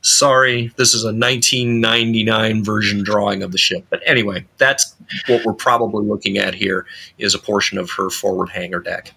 Sorry, 0.03 0.71
this 0.77 0.93
is 0.93 1.03
a 1.03 1.09
1999 1.09 2.63
version 2.63 3.03
drawing 3.03 3.43
of 3.43 3.53
the 3.53 3.59
ship. 3.59 3.87
But 3.89 4.03
anyway, 4.05 4.45
that's 4.59 4.95
what 5.29 5.45
we're 5.45 5.55
probably 5.55 6.05
looking 6.05 6.37
at 6.37 6.55
here 6.55 6.87
is 7.19 7.35
a 7.35 7.39
portion 7.39 7.79
of 7.79 7.91
her 7.93 8.11
forward 8.11 8.51
hangar 8.51 8.81
deck. 8.81 9.13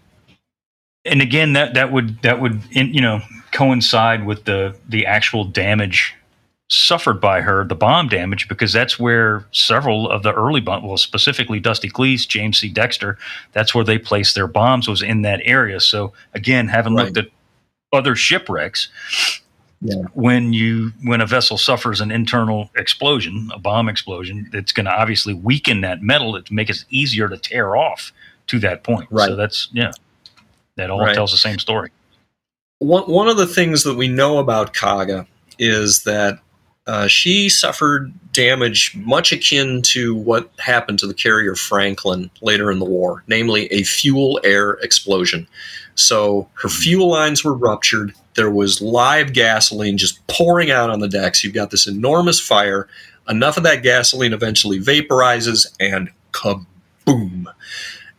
And 1.04 1.22
again, 1.22 1.54
that 1.54 1.74
that 1.74 1.92
would 1.92 2.22
that 2.22 2.42
would 2.42 2.62
you 2.72 3.02
know 3.02 3.22
coincide 3.52 4.26
with 4.26 4.46
the 4.46 4.76
the 4.88 5.06
actual 5.06 5.44
damage 5.44 6.16
suffered 6.70 7.22
by 7.22 7.42
her, 7.42 7.64
the 7.64 7.76
bomb 7.76 8.10
damage, 8.10 8.48
because 8.48 8.74
that's 8.74 9.00
where 9.00 9.46
several 9.52 10.10
of 10.10 10.24
the 10.24 10.34
early 10.34 10.60
bomb, 10.60 10.84
well, 10.86 10.98
specifically 10.98 11.60
Dusty 11.60 11.90
Kleiss, 11.90 12.28
James 12.28 12.60
C. 12.60 12.70
Dexter, 12.70 13.18
that's 13.54 13.74
where 13.74 13.86
they 13.86 13.98
placed 13.98 14.36
their 14.36 14.48
bombs 14.48 14.88
was 14.88 15.02
in 15.02 15.22
that 15.22 15.40
area. 15.46 15.80
So 15.80 16.14
again, 16.34 16.68
having 16.68 16.96
right. 16.96 17.06
looked 17.06 17.18
at 17.18 17.28
other 17.94 18.16
shipwrecks, 18.16 18.90
yeah. 19.82 20.04
when 20.14 20.52
you 20.54 20.92
when 21.04 21.22
a 21.22 21.26
vessel 21.26 21.58
suffers 21.58 22.02
an 22.02 22.12
internal 22.12 22.70
explosion, 22.76 23.50
a 23.54 23.60
bomb 23.60 23.88
explosion, 23.88 24.50
it's 24.52 24.74
going 24.74 24.86
to 24.88 24.92
obviously 24.92 25.34
weaken 25.34 25.82
that 25.82 26.02
metal 26.02 26.42
to 26.42 26.54
make 26.54 26.70
it 26.70 26.84
easier 26.90 27.30
to 27.30 27.38
tear 27.38 27.76
off 27.78 28.12
to 28.48 28.60
that 28.60 28.84
point. 28.84 29.08
Right. 29.10 29.28
So 29.28 29.36
that's 29.36 29.70
yeah, 29.72 29.92
that 30.76 30.90
all 30.90 31.00
right. 31.00 31.16
tells 31.16 31.32
the 31.32 31.38
same 31.38 31.60
story. 31.60 31.92
One 32.80 33.04
one 33.04 33.28
of 33.30 33.38
the 33.38 33.48
things 33.48 33.84
that 33.84 33.96
we 33.96 34.08
know 34.08 34.40
about 34.40 34.74
Kaga 34.74 35.26
is 35.60 36.04
that 36.04 36.40
uh, 36.88 37.08
she 37.08 37.50
suffered 37.50 38.14
damage 38.32 38.96
much 38.96 39.32
akin 39.32 39.82
to 39.82 40.16
what 40.16 40.50
happened 40.58 41.00
to 41.00 41.08
the 41.08 41.14
carrier 41.14 41.54
Franklin 41.54 42.30
later 42.42 42.72
in 42.72 42.80
the 42.80 42.86
war, 42.86 43.24
namely 43.28 43.68
a 43.68 43.84
fuel 43.84 44.40
air 44.44 44.74
explosion. 44.82 45.48
So 45.96 46.48
her 46.54 46.70
fuel 46.70 47.10
lines 47.10 47.44
were 47.44 47.54
ruptured. 47.54 48.14
There 48.36 48.52
was 48.52 48.82
live 48.82 49.34
gasoline 49.34 49.98
just 49.98 50.26
pouring 50.28 50.72
out 50.72 50.90
on 50.90 51.00
the 51.00 51.10
decks. 51.10 51.44
You've 51.44 51.54
got 51.54 51.72
this 51.72 51.88
enormous 51.88 52.40
fire. 52.40 52.88
Enough 53.28 53.58
of 53.58 53.64
that 53.64 53.84
gasoline 53.84 54.32
eventually 54.32 54.80
vaporizes 54.80 55.68
and 55.80 56.10
kaboom 56.32 57.48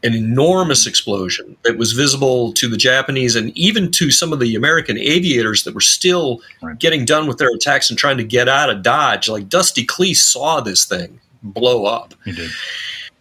an 0.04 0.14
enormous 0.14 0.86
explosion 0.86 1.56
that 1.64 1.76
was 1.76 1.92
visible 1.92 2.52
to 2.52 2.68
the 2.68 2.76
Japanese 2.76 3.34
and 3.34 3.56
even 3.56 3.90
to 3.90 4.10
some 4.10 4.32
of 4.32 4.38
the 4.38 4.54
American 4.54 4.96
aviators 4.96 5.64
that 5.64 5.74
were 5.74 5.80
still 5.80 6.40
right. 6.62 6.78
getting 6.78 7.04
done 7.04 7.26
with 7.26 7.38
their 7.38 7.50
attacks 7.52 7.90
and 7.90 7.98
trying 7.98 8.16
to 8.16 8.24
get 8.24 8.48
out 8.48 8.70
of 8.70 8.82
Dodge. 8.82 9.28
Like 9.28 9.48
Dusty 9.48 9.84
Kleiss 9.84 10.18
saw 10.18 10.60
this 10.60 10.84
thing 10.84 11.20
blow 11.42 11.84
up. 11.84 12.14
He 12.24 12.32
did. 12.32 12.50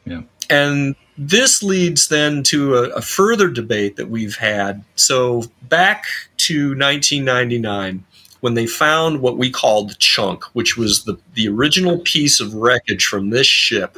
Yeah. 0.06 0.22
And 0.50 0.96
this 1.18 1.64
leads 1.64 2.10
then 2.10 2.44
to 2.44 2.76
a, 2.76 2.84
a 2.90 3.02
further 3.02 3.50
debate 3.50 3.96
that 3.96 4.10
we've 4.10 4.36
had. 4.36 4.84
So 4.96 5.44
back 5.64 6.06
to 6.38 6.70
1999 6.70 8.06
when 8.42 8.54
they 8.54 8.68
found 8.68 9.22
what 9.22 9.38
we 9.38 9.50
called 9.50 9.98
chunk, 9.98 10.44
which 10.54 10.78
was 10.78 11.04
the, 11.06 11.18
the 11.34 11.48
original 11.48 12.00
piece 12.00 12.40
of 12.40 12.54
wreckage 12.54 13.06
from 13.06 13.32
this 13.32 13.48
ship, 13.48 13.98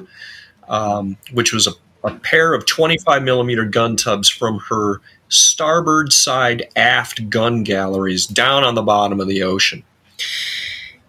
um, 0.70 1.18
which 1.34 1.52
was 1.52 1.68
a 1.68 1.72
a 2.04 2.16
pair 2.16 2.54
of 2.54 2.66
25 2.66 3.24
millimeter 3.24 3.66
gun 3.66 3.96
tubs 3.96 4.30
from 4.30 4.60
her 4.70 5.02
starboard 5.28 6.12
side 6.12 6.68
aft 6.76 7.30
gun 7.30 7.64
galleries 7.64 8.26
down 8.26 8.64
on 8.64 8.76
the 8.76 8.82
bottom 8.82 9.20
of 9.20 9.28
the 9.28 9.44
ocean. 9.44 9.84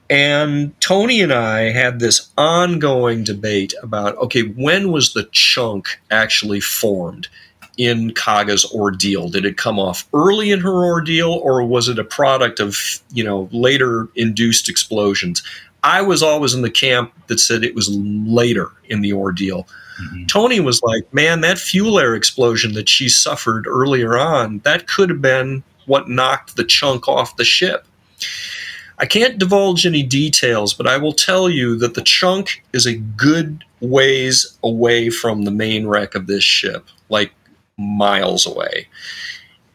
And 0.08 0.78
Tony 0.80 1.20
and 1.20 1.32
I 1.32 1.70
had 1.70 2.00
this 2.00 2.30
ongoing 2.36 3.22
debate 3.22 3.74
about 3.82 4.16
okay, 4.18 4.42
when 4.42 4.90
was 4.90 5.12
the 5.12 5.28
chunk 5.30 6.00
actually 6.10 6.60
formed 6.60 7.28
in 7.78 8.12
Kaga's 8.12 8.64
ordeal? 8.74 9.28
Did 9.28 9.44
it 9.44 9.56
come 9.56 9.78
off 9.78 10.08
early 10.12 10.50
in 10.50 10.60
her 10.60 10.84
ordeal, 10.84 11.30
or 11.30 11.64
was 11.64 11.88
it 11.88 11.98
a 11.98 12.04
product 12.04 12.58
of 12.58 12.76
you 13.12 13.22
know 13.22 13.48
later 13.52 14.08
induced 14.16 14.68
explosions? 14.68 15.44
I 15.82 16.02
was 16.02 16.22
always 16.22 16.54
in 16.54 16.62
the 16.62 16.70
camp 16.70 17.12
that 17.28 17.40
said 17.40 17.64
it 17.64 17.74
was 17.74 17.88
later 17.90 18.68
in 18.88 19.00
the 19.00 19.12
ordeal. 19.12 19.66
Mm-hmm. 20.00 20.26
Tony 20.26 20.60
was 20.60 20.82
like, 20.82 21.12
man, 21.12 21.40
that 21.40 21.58
fuel 21.58 21.98
air 21.98 22.14
explosion 22.14 22.72
that 22.74 22.88
she 22.88 23.08
suffered 23.08 23.66
earlier 23.66 24.18
on, 24.18 24.58
that 24.60 24.86
could 24.86 25.10
have 25.10 25.22
been 25.22 25.62
what 25.86 26.08
knocked 26.08 26.56
the 26.56 26.64
chunk 26.64 27.08
off 27.08 27.36
the 27.36 27.44
ship. 27.44 27.86
I 28.98 29.06
can't 29.06 29.38
divulge 29.38 29.86
any 29.86 30.02
details, 30.02 30.74
but 30.74 30.86
I 30.86 30.98
will 30.98 31.14
tell 31.14 31.48
you 31.48 31.76
that 31.78 31.94
the 31.94 32.02
chunk 32.02 32.62
is 32.74 32.86
a 32.86 32.96
good 32.96 33.64
ways 33.80 34.58
away 34.62 35.08
from 35.08 35.42
the 35.42 35.50
main 35.50 35.86
wreck 35.86 36.14
of 36.14 36.26
this 36.26 36.44
ship, 36.44 36.86
like 37.08 37.32
miles 37.78 38.46
away. 38.46 38.86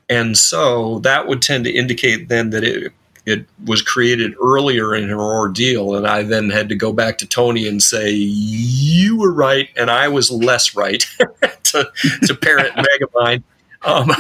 And 0.10 0.38
so 0.38 1.00
that 1.00 1.28
would 1.28 1.42
tend 1.42 1.66
to 1.66 1.72
indicate 1.72 2.30
then 2.30 2.52
that 2.52 2.64
it 2.64 2.94
it 3.26 3.46
was 3.66 3.82
created 3.82 4.36
earlier 4.42 4.94
in 4.94 5.10
her 5.10 5.20
ordeal. 5.20 5.96
And 5.96 6.08
I 6.08 6.24
then 6.24 6.50
had 6.50 6.70
to 6.70 6.76
go 6.76 6.94
back 6.94 7.18
to 7.20 7.28
Tony 7.28 7.68
and 7.68 7.82
say, 7.82 8.12
You 8.12 9.18
were 9.18 9.34
right, 9.34 9.70
and 9.76 9.90
I 9.90 10.08
was 10.08 10.32
less 10.32 10.76
right 10.76 11.06
to, 11.64 11.92
to 12.24 12.36
parrot 12.36 12.74
Megamind. 12.76 13.44
Um, 13.82 14.12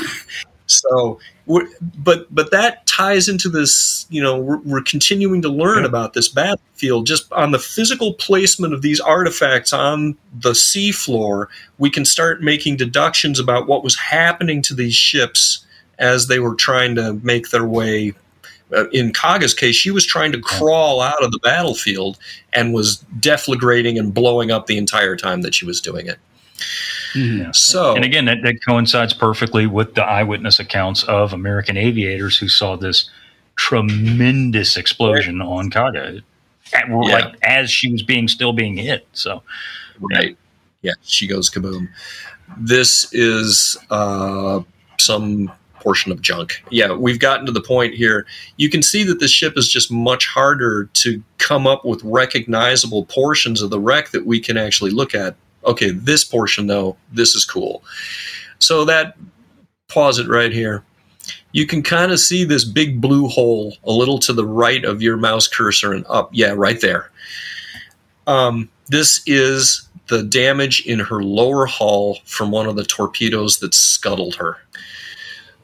so, 0.68 1.19
but 1.48 2.34
but 2.34 2.52
that 2.52 2.86
ties 2.88 3.27
into 3.27 3.49
this. 3.49 4.07
You 4.10 4.23
know, 4.23 4.40
we're, 4.40 4.57
we're 4.60 4.82
continuing 4.82 5.41
to 5.44 5.49
learn 5.49 5.84
yeah. 5.84 5.90
about 5.90 6.14
this 6.14 6.27
battlefield 6.27 7.06
just 7.06 7.32
on 7.32 7.52
the 7.52 7.60
physical 7.60 8.14
placement 8.14 8.73
of 8.73 8.82
these 8.82 8.99
artifacts 8.99 9.73
on 9.73 10.18
the 10.34 10.52
seafloor. 10.52 11.48
We 11.77 11.91
can 11.91 12.06
start 12.06 12.41
making 12.41 12.77
deductions 12.77 13.40
about 13.40 13.68
what 13.68 13.84
was 13.84 13.95
happening 13.95 14.64
to 14.64 14.73
these 14.73 14.95
ships 14.95 15.65
as 15.99 16.27
they 16.27 16.40
were 16.40 16.56
trying 16.56 16.95
to 16.95 17.14
make 17.23 17.49
their 17.49 17.65
way 17.65 18.14
in 18.92 19.14
Kaga's 19.14 19.54
case, 19.54 19.76
she 19.76 19.92
was 19.92 20.06
trying 20.06 20.32
to 20.32 20.40
crawl 20.40 21.02
out 21.02 21.24
of 21.24 21.32
the 21.32 21.40
battlefield 21.40 22.18
and 22.54 22.74
was 22.74 23.04
deflagrating 23.20 24.00
and 24.00 24.14
blowing 24.14 24.52
up 24.52 24.68
the 24.68 24.78
entire 24.78 25.16
time 25.16 25.42
that 25.42 25.54
she 25.54 25.66
was 25.66 25.80
doing 25.82 26.08
it. 26.08 26.18
Mm-hmm. 27.14 27.52
So, 27.52 27.96
and 27.96 28.04
again, 28.04 28.26
that, 28.26 28.40
that 28.44 28.66
coincides 28.66 29.14
perfectly 29.14 29.68
with 29.68 29.96
the 29.96 30.04
eyewitness 30.04 30.60
accounts 30.60 31.04
of 31.04 31.32
American 31.34 31.78
aviators 31.78 32.38
who 32.38 32.50
saw 32.50 32.76
this 32.76 33.10
tremendous 33.56 34.76
explosion 34.76 35.40
right. 35.40 35.46
on 35.46 35.70
Kaga, 35.70 36.22
at, 36.74 36.88
yeah. 36.88 36.96
like 36.96 37.36
as 37.44 37.70
she 37.72 37.92
was 37.92 38.04
being 38.04 38.28
still 38.28 38.52
being 38.52 38.76
hit. 38.76 39.08
So, 39.14 39.44
right, 40.00 40.38
yeah, 40.82 40.92
yeah 40.92 40.94
she 41.04 41.28
goes 41.28 41.50
kaboom. 41.50 41.88
This 42.58 43.14
is 43.14 43.78
uh, 43.90 44.62
some 45.00 45.52
portion 45.86 46.12
of 46.12 46.20
junk. 46.20 46.64
Yeah, 46.72 46.94
we've 46.94 47.20
gotten 47.20 47.45
to 47.45 47.52
the 47.52 47.62
point 47.62 47.94
here. 47.94 48.26
You 48.57 48.72
can 48.72 48.82
see 48.82 49.03
that 49.03 49.20
the 49.20 49.28
ship 49.28 49.53
is 49.56 49.70
just 49.70 49.91
much 49.91 50.26
harder 50.26 50.86
to 50.94 51.24
come 51.38 51.68
up 51.68 51.86
with 51.86 52.03
recognizable 52.03 53.06
portions 53.06 53.62
of 53.62 53.70
the 53.70 53.80
wreck 53.80 54.10
that 54.10 54.26
we 54.26 54.40
can 54.40 54.57
actually 54.57 54.90
look 54.90 55.14
at. 55.14 55.36
Okay, 55.64 55.91
this 55.91 56.24
portion 56.24 56.66
though, 56.66 56.98
this 57.14 57.36
is 57.36 57.45
cool. 57.45 57.84
So 58.57 58.84
that 58.86 59.16
pause 59.88 60.18
it 60.18 60.28
right 60.28 60.52
here. 60.52 60.84
You 61.52 61.68
can 61.68 61.84
kind 61.84 62.12
of 62.12 62.20
see 62.20 62.44
this 62.44 62.66
big 62.66 62.99
blue 62.99 63.28
hole 63.28 63.78
a 63.84 63.91
little 63.91 64.18
to 64.20 64.34
the 64.34 64.45
right 64.45 64.84
of 64.84 65.03
your 65.03 65.18
mouse 65.18 65.48
cursor 65.48 65.94
and 65.94 66.03
up. 66.10 66.30
Yeah, 66.34 66.53
right 66.57 66.82
there. 66.82 67.12
Um, 68.26 68.70
this 68.90 69.22
is 69.28 69.88
the 70.07 70.24
damage 70.24 70.84
in 70.86 70.99
her 70.99 71.24
lower 71.24 71.68
hull 71.68 72.18
from 72.26 72.49
one 72.49 72.66
of 72.66 72.76
the 72.76 72.84
torpedoes 72.84 73.60
that 73.60 73.76
scuttled 73.76 74.36
her. 74.36 74.57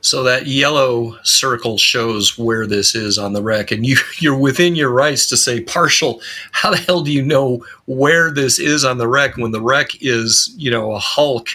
So 0.02 0.24
that 0.24 0.48
yellow 0.48 1.16
circle 1.22 1.78
shows 1.78 2.36
where 2.36 2.66
this 2.66 2.96
is 2.96 3.20
on 3.20 3.34
the 3.34 3.44
wreck, 3.44 3.72
and 3.72 3.86
you 3.86 3.98
you're 4.20 4.38
within 4.38 4.76
your 4.76 4.90
rights 4.90 5.28
to 5.30 5.38
say 5.38 5.64
Parshall. 5.64 6.22
How 6.52 6.72
the 6.72 6.78
hell 6.78 7.04
do 7.04 7.12
you 7.12 7.22
know 7.22 7.64
where 7.86 8.32
this 8.32 8.60
is 8.60 8.84
on 8.84 8.98
the 8.98 9.08
wreck 9.08 9.38
when 9.38 9.52
the 9.52 9.62
wreck 9.62 9.90
is 10.02 10.54
you 10.58 10.72
know 10.72 10.92
a 10.92 11.00
hulk 11.00 11.50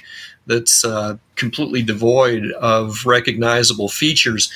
that's 0.46 0.84
uh, 0.84 1.16
completely 1.34 1.82
devoid 1.82 2.52
of 2.52 3.04
recognizable 3.04 3.88
features? 3.88 4.52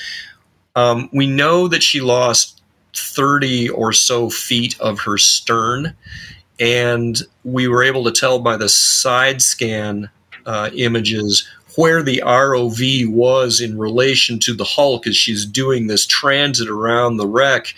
Um, 0.75 1.09
we 1.11 1.27
know 1.27 1.67
that 1.67 1.83
she 1.83 1.99
lost 1.99 2.61
thirty 2.95 3.69
or 3.69 3.91
so 3.91 4.29
feet 4.29 4.79
of 4.79 5.01
her 5.01 5.17
stern, 5.17 5.93
and 6.61 7.21
we 7.43 7.67
were 7.67 7.83
able 7.83 8.05
to 8.05 8.11
tell 8.11 8.39
by 8.39 8.55
the 8.55 8.69
side 8.69 9.41
scan 9.41 10.09
uh, 10.45 10.69
images 10.73 11.45
where 11.75 12.03
the 12.03 12.21
ROV 12.25 13.09
was 13.09 13.61
in 13.61 13.77
relation 13.77 14.39
to 14.39 14.53
the 14.53 14.63
Hulk 14.63 15.07
as 15.07 15.15
she's 15.15 15.45
doing 15.45 15.87
this 15.87 16.05
transit 16.05 16.69
around 16.69 17.17
the 17.17 17.27
wreck. 17.27 17.73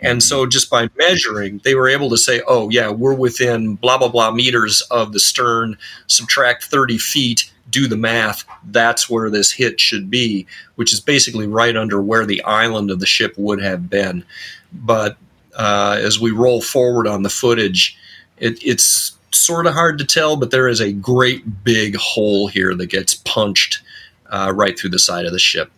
And 0.00 0.22
so, 0.22 0.44
just 0.44 0.68
by 0.68 0.90
measuring, 0.98 1.62
they 1.64 1.74
were 1.74 1.88
able 1.88 2.10
to 2.10 2.18
say, 2.18 2.42
oh, 2.46 2.68
yeah, 2.68 2.90
we're 2.90 3.14
within 3.14 3.76
blah, 3.76 3.96
blah, 3.96 4.08
blah 4.08 4.30
meters 4.32 4.82
of 4.90 5.14
the 5.14 5.20
stern, 5.20 5.78
subtract 6.08 6.64
30 6.64 6.98
feet, 6.98 7.50
do 7.70 7.88
the 7.88 7.96
math. 7.96 8.44
That's 8.64 9.08
where 9.08 9.30
this 9.30 9.50
hit 9.50 9.80
should 9.80 10.10
be, 10.10 10.46
which 10.74 10.92
is 10.92 11.00
basically 11.00 11.46
right 11.46 11.74
under 11.74 12.02
where 12.02 12.26
the 12.26 12.42
island 12.42 12.90
of 12.90 13.00
the 13.00 13.06
ship 13.06 13.34
would 13.38 13.62
have 13.62 13.88
been. 13.88 14.24
But 14.72 15.16
uh, 15.56 15.98
as 16.00 16.20
we 16.20 16.32
roll 16.32 16.60
forward 16.60 17.06
on 17.06 17.22
the 17.22 17.30
footage, 17.30 17.96
it, 18.36 18.62
it's 18.62 19.13
sort 19.34 19.66
of 19.66 19.74
hard 19.74 19.98
to 19.98 20.04
tell, 20.04 20.36
but 20.36 20.50
there 20.50 20.68
is 20.68 20.80
a 20.80 20.92
great 20.92 21.64
big 21.64 21.96
hole 21.96 22.46
here 22.48 22.74
that 22.74 22.86
gets 22.86 23.14
punched 23.14 23.82
uh, 24.30 24.52
right 24.54 24.78
through 24.78 24.90
the 24.90 24.98
side 24.98 25.26
of 25.26 25.32
the 25.32 25.38
ship. 25.38 25.70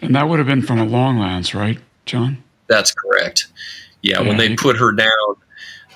And 0.00 0.14
that 0.16 0.28
would 0.28 0.38
have 0.38 0.48
been 0.48 0.62
from 0.62 0.78
a 0.78 0.84
long 0.84 1.18
lance, 1.18 1.54
right, 1.54 1.78
Jon? 2.06 2.42
That's 2.66 2.92
correct. 2.92 3.46
Yeah, 4.02 4.20
yeah 4.20 4.28
when 4.28 4.36
they 4.36 4.56
put 4.56 4.76
her 4.76 4.92
down, 4.92 5.36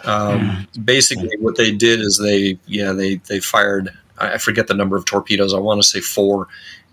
um, 0.05 0.41
yeah. 0.41 0.65
basically 0.85 1.37
what 1.41 1.57
they 1.57 1.73
did 1.73 2.01
is 2.01 2.19
they, 2.19 2.59
yeah, 2.67 2.93
they 2.93 3.17
they 3.17 3.41
fired. 3.41 3.91
I 4.19 4.39
forget 4.39 4.69
the 4.69 4.75
number 4.75 4.97
of 4.97 5.05
torpedoes. 5.05 5.53
I 5.53 5.59
want 5.59 5.83
to 5.83 5.87
say 5.87 6.01
four, 6.01 6.49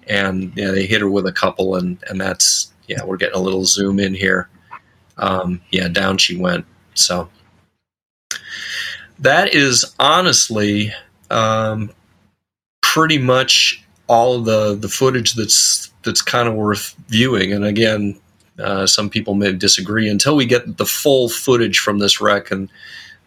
and 0.08 0.52
yeah, 0.56 0.72
they 0.72 0.86
hit 0.86 1.02
her 1.02 1.10
with 1.10 1.28
a 1.28 1.32
couple, 1.32 1.76
and 1.76 2.04
and 2.10 2.20
that's 2.20 2.74
yeah, 2.88 3.04
we're 3.04 3.18
getting 3.18 3.40
a 3.40 3.44
little 3.44 3.66
zoom 3.66 4.00
in 4.00 4.14
here. 4.14 4.50
Um, 5.18 5.62
yeah, 5.72 5.88
down 5.88 6.18
she 6.18 6.36
went. 6.36 6.66
So 6.96 7.30
that 9.20 9.54
is 9.54 9.94
honestly 10.00 10.94
um, 11.30 11.92
pretty 12.82 13.18
much 13.18 13.84
all 14.08 14.42
the 14.42 14.76
the 14.76 14.90
footage 14.90 15.34
that's 15.34 15.92
that's 16.04 16.22
kind 16.22 16.48
of 16.48 16.56
worth 16.56 16.96
viewing. 17.08 17.54
And 17.54 17.66
again, 17.66 18.20
uh, 18.60 18.86
some 18.86 19.10
people 19.10 19.34
may 19.34 19.54
disagree 19.54 20.10
until 20.10 20.36
we 20.36 20.46
get 20.46 20.78
the 20.78 20.86
full 20.86 21.30
footage 21.30 21.80
from 21.80 22.00
this 22.00 22.22
wreck 22.22 22.52
and 22.52 22.70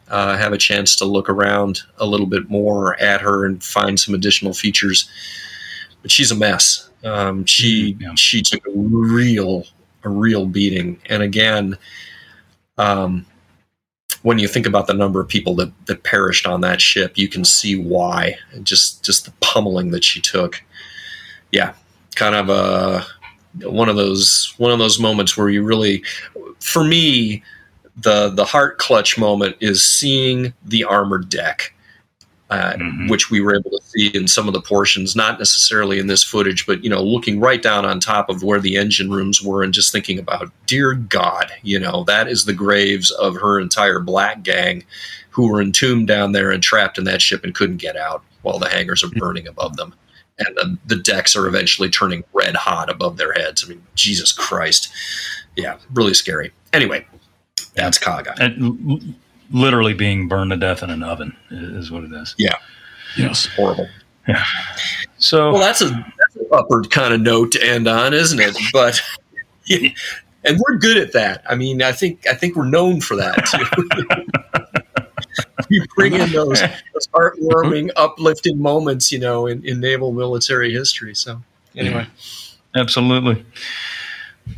uh, 0.09 0.37
have 0.37 0.53
a 0.53 0.59
chance 0.59 0.95
to 0.97 1.05
look 1.05 1.29
around 1.29 1.81
a 1.99 2.07
little 2.07 2.27
bit 2.27 2.49
more 2.49 3.01
at 3.01 3.21
her 3.21 3.45
and 3.45 3.63
find 3.63 3.99
some 3.99 4.15
additional 4.15 4.53
features. 4.53 5.11
But 6.03 6.11
she's 6.11 6.31
a 6.31 6.37
mess. 6.37 6.89
Um, 7.03 7.45
she 7.47 7.95
mm-hmm, 7.95 8.03
yeah. 8.03 8.15
she 8.15 8.43
took 8.43 8.67
a 8.67 8.71
real 8.75 9.65
a 10.05 10.09
real 10.09 10.47
beating, 10.47 11.01
and 11.07 11.23
again. 11.23 11.79
Um, 12.79 13.25
when 14.27 14.41
you 14.41 14.49
think 14.49 14.67
about 14.67 14.89
the 14.89 14.93
number 14.93 15.21
of 15.21 15.29
people 15.29 15.55
that, 15.55 15.71
that 15.87 16.03
perished 16.03 16.49
on 16.49 16.61
that 16.61 16.81
ship, 16.81 17.17
you 17.17 17.29
can 17.29 17.45
see 17.45 17.79
why. 17.79 18.37
Just 18.65 19.05
just 19.05 19.25
the 19.25 19.31
pummeling 19.41 19.93
that 19.93 20.03
she 20.03 20.21
took. 20.21 20.61
Yeah, 21.53 21.75
kind 22.17 22.35
of 22.35 22.49
a 22.49 23.07
one 23.65 23.89
of 23.89 23.95
those 23.95 24.53
one 24.59 24.73
of 24.73 24.81
those 24.81 24.99
moments 24.99 25.37
where 25.37 25.49
you 25.49 25.63
really, 25.63 26.03
for 26.59 26.83
me, 26.83 27.45
the 27.97 28.31
the 28.31 28.45
heart 28.45 28.79
clutch 28.79 29.17
moment 29.17 29.55
is 29.61 29.85
seeing 29.85 30.53
the 30.65 30.83
armored 30.83 31.29
deck 31.29 31.73
uh, 32.51 32.75
mm-hmm. 32.75 33.09
which 33.09 33.31
we 33.31 33.41
were 33.41 33.57
able 33.57 33.71
to 33.71 33.81
see 33.87 34.09
in 34.09 34.29
some 34.29 34.47
of 34.47 34.55
the 34.55 34.61
portions, 34.61 35.17
not 35.17 35.39
necessarily 35.39 35.99
in 35.99 36.07
this 36.07 36.23
footage, 36.23 36.65
but 36.67 36.83
you 36.85 36.91
know, 36.91 37.03
looking 37.03 37.41
right 37.41 37.61
down 37.61 37.85
on 37.85 37.99
top 37.99 38.29
of 38.29 38.43
where 38.43 38.61
the 38.61 38.77
engine 38.77 39.11
rooms 39.11 39.43
were 39.43 39.63
and 39.63 39.75
just 39.75 39.91
thinking 39.91 40.19
about, 40.19 40.51
dear 40.67 40.95
God, 40.95 41.51
you 41.63 41.79
know, 41.79 42.05
that 42.05 42.29
is 42.29 42.45
the 42.45 42.53
graves 42.53 43.11
of 43.11 43.35
her 43.37 43.59
entire 43.59 43.99
black 43.99 44.43
gang 44.43 44.85
who 45.31 45.51
were 45.51 45.61
entombed 45.61 46.07
down 46.07 46.33
there 46.33 46.51
and 46.51 46.63
trapped 46.63 46.99
in 46.99 47.05
that 47.05 47.21
ship 47.21 47.43
and 47.43 47.55
couldn't 47.55 47.79
get 47.79 47.97
out 47.97 48.23
while 48.43 48.59
the 48.59 48.69
hangars 48.69 49.03
are 49.03 49.11
burning 49.11 49.49
above 49.49 49.77
them. 49.77 49.93
And 50.39 50.55
the, 50.57 50.79
the 50.87 50.97
decks 50.97 51.35
are 51.35 51.47
eventually 51.47 51.91
turning 51.91 52.23
red 52.33 52.55
hot 52.55 52.91
above 52.91 53.17
their 53.17 53.33
heads. 53.33 53.65
I 53.65 53.71
mean, 53.71 53.83
Jesus 53.95 54.33
Christ. 54.33 54.93
Yeah, 55.57 55.79
really 55.93 56.15
scary. 56.15 56.53
Anyway, 56.73 57.07
that's 57.75 57.99
Kaga. 57.99 58.35
And 58.39 59.17
literally 59.51 59.95
being 59.95 60.29
burned 60.29 60.51
to 60.51 60.57
death 60.57 60.83
in 60.83 60.91
an 60.91 61.03
oven 61.03 61.37
is 61.51 61.91
what 61.91 62.05
it 62.05 62.13
is. 62.13 62.35
Yeah. 62.39 62.57
Yes. 63.17 63.47
Horrible. 63.47 63.89
Yeah. 64.29 64.45
So 65.19 65.53
well, 65.53 65.61
that's 65.61 65.81
a 65.81 65.87
that's 65.89 66.37
an 66.37 66.47
upward 66.53 66.91
kind 66.91 67.15
of 67.15 67.21
note 67.21 67.53
to 67.53 67.65
end 67.65 67.89
on, 67.89 68.13
isn't 68.13 68.41
it? 68.41 68.57
But 68.73 69.01
yeah, 69.67 69.91
and 70.45 70.59
we're 70.59 70.79
good 70.79 70.97
at 70.97 71.13
that. 71.13 71.45
I 71.49 71.55
mean, 71.55 71.83
I 71.83 71.93
think 71.93 72.27
I 72.27 72.35
think 72.35 72.57
we're 72.57 72.69
known 72.69 73.01
for 73.01 73.17
that 73.17 73.47
too. 73.47 74.27
we 75.71 75.87
bring 75.97 76.15
in 76.15 76.31
those, 76.33 76.61
those 76.61 77.07
heartwarming, 77.09 77.91
uplifting 77.97 78.61
moments, 78.61 79.11
you 79.11 79.19
know, 79.19 79.47
in, 79.47 79.65
in 79.65 79.81
naval 79.81 80.13
military 80.13 80.73
history. 80.73 81.15
So 81.15 81.43
anyway, 81.75 82.07
absolutely. 82.75 83.45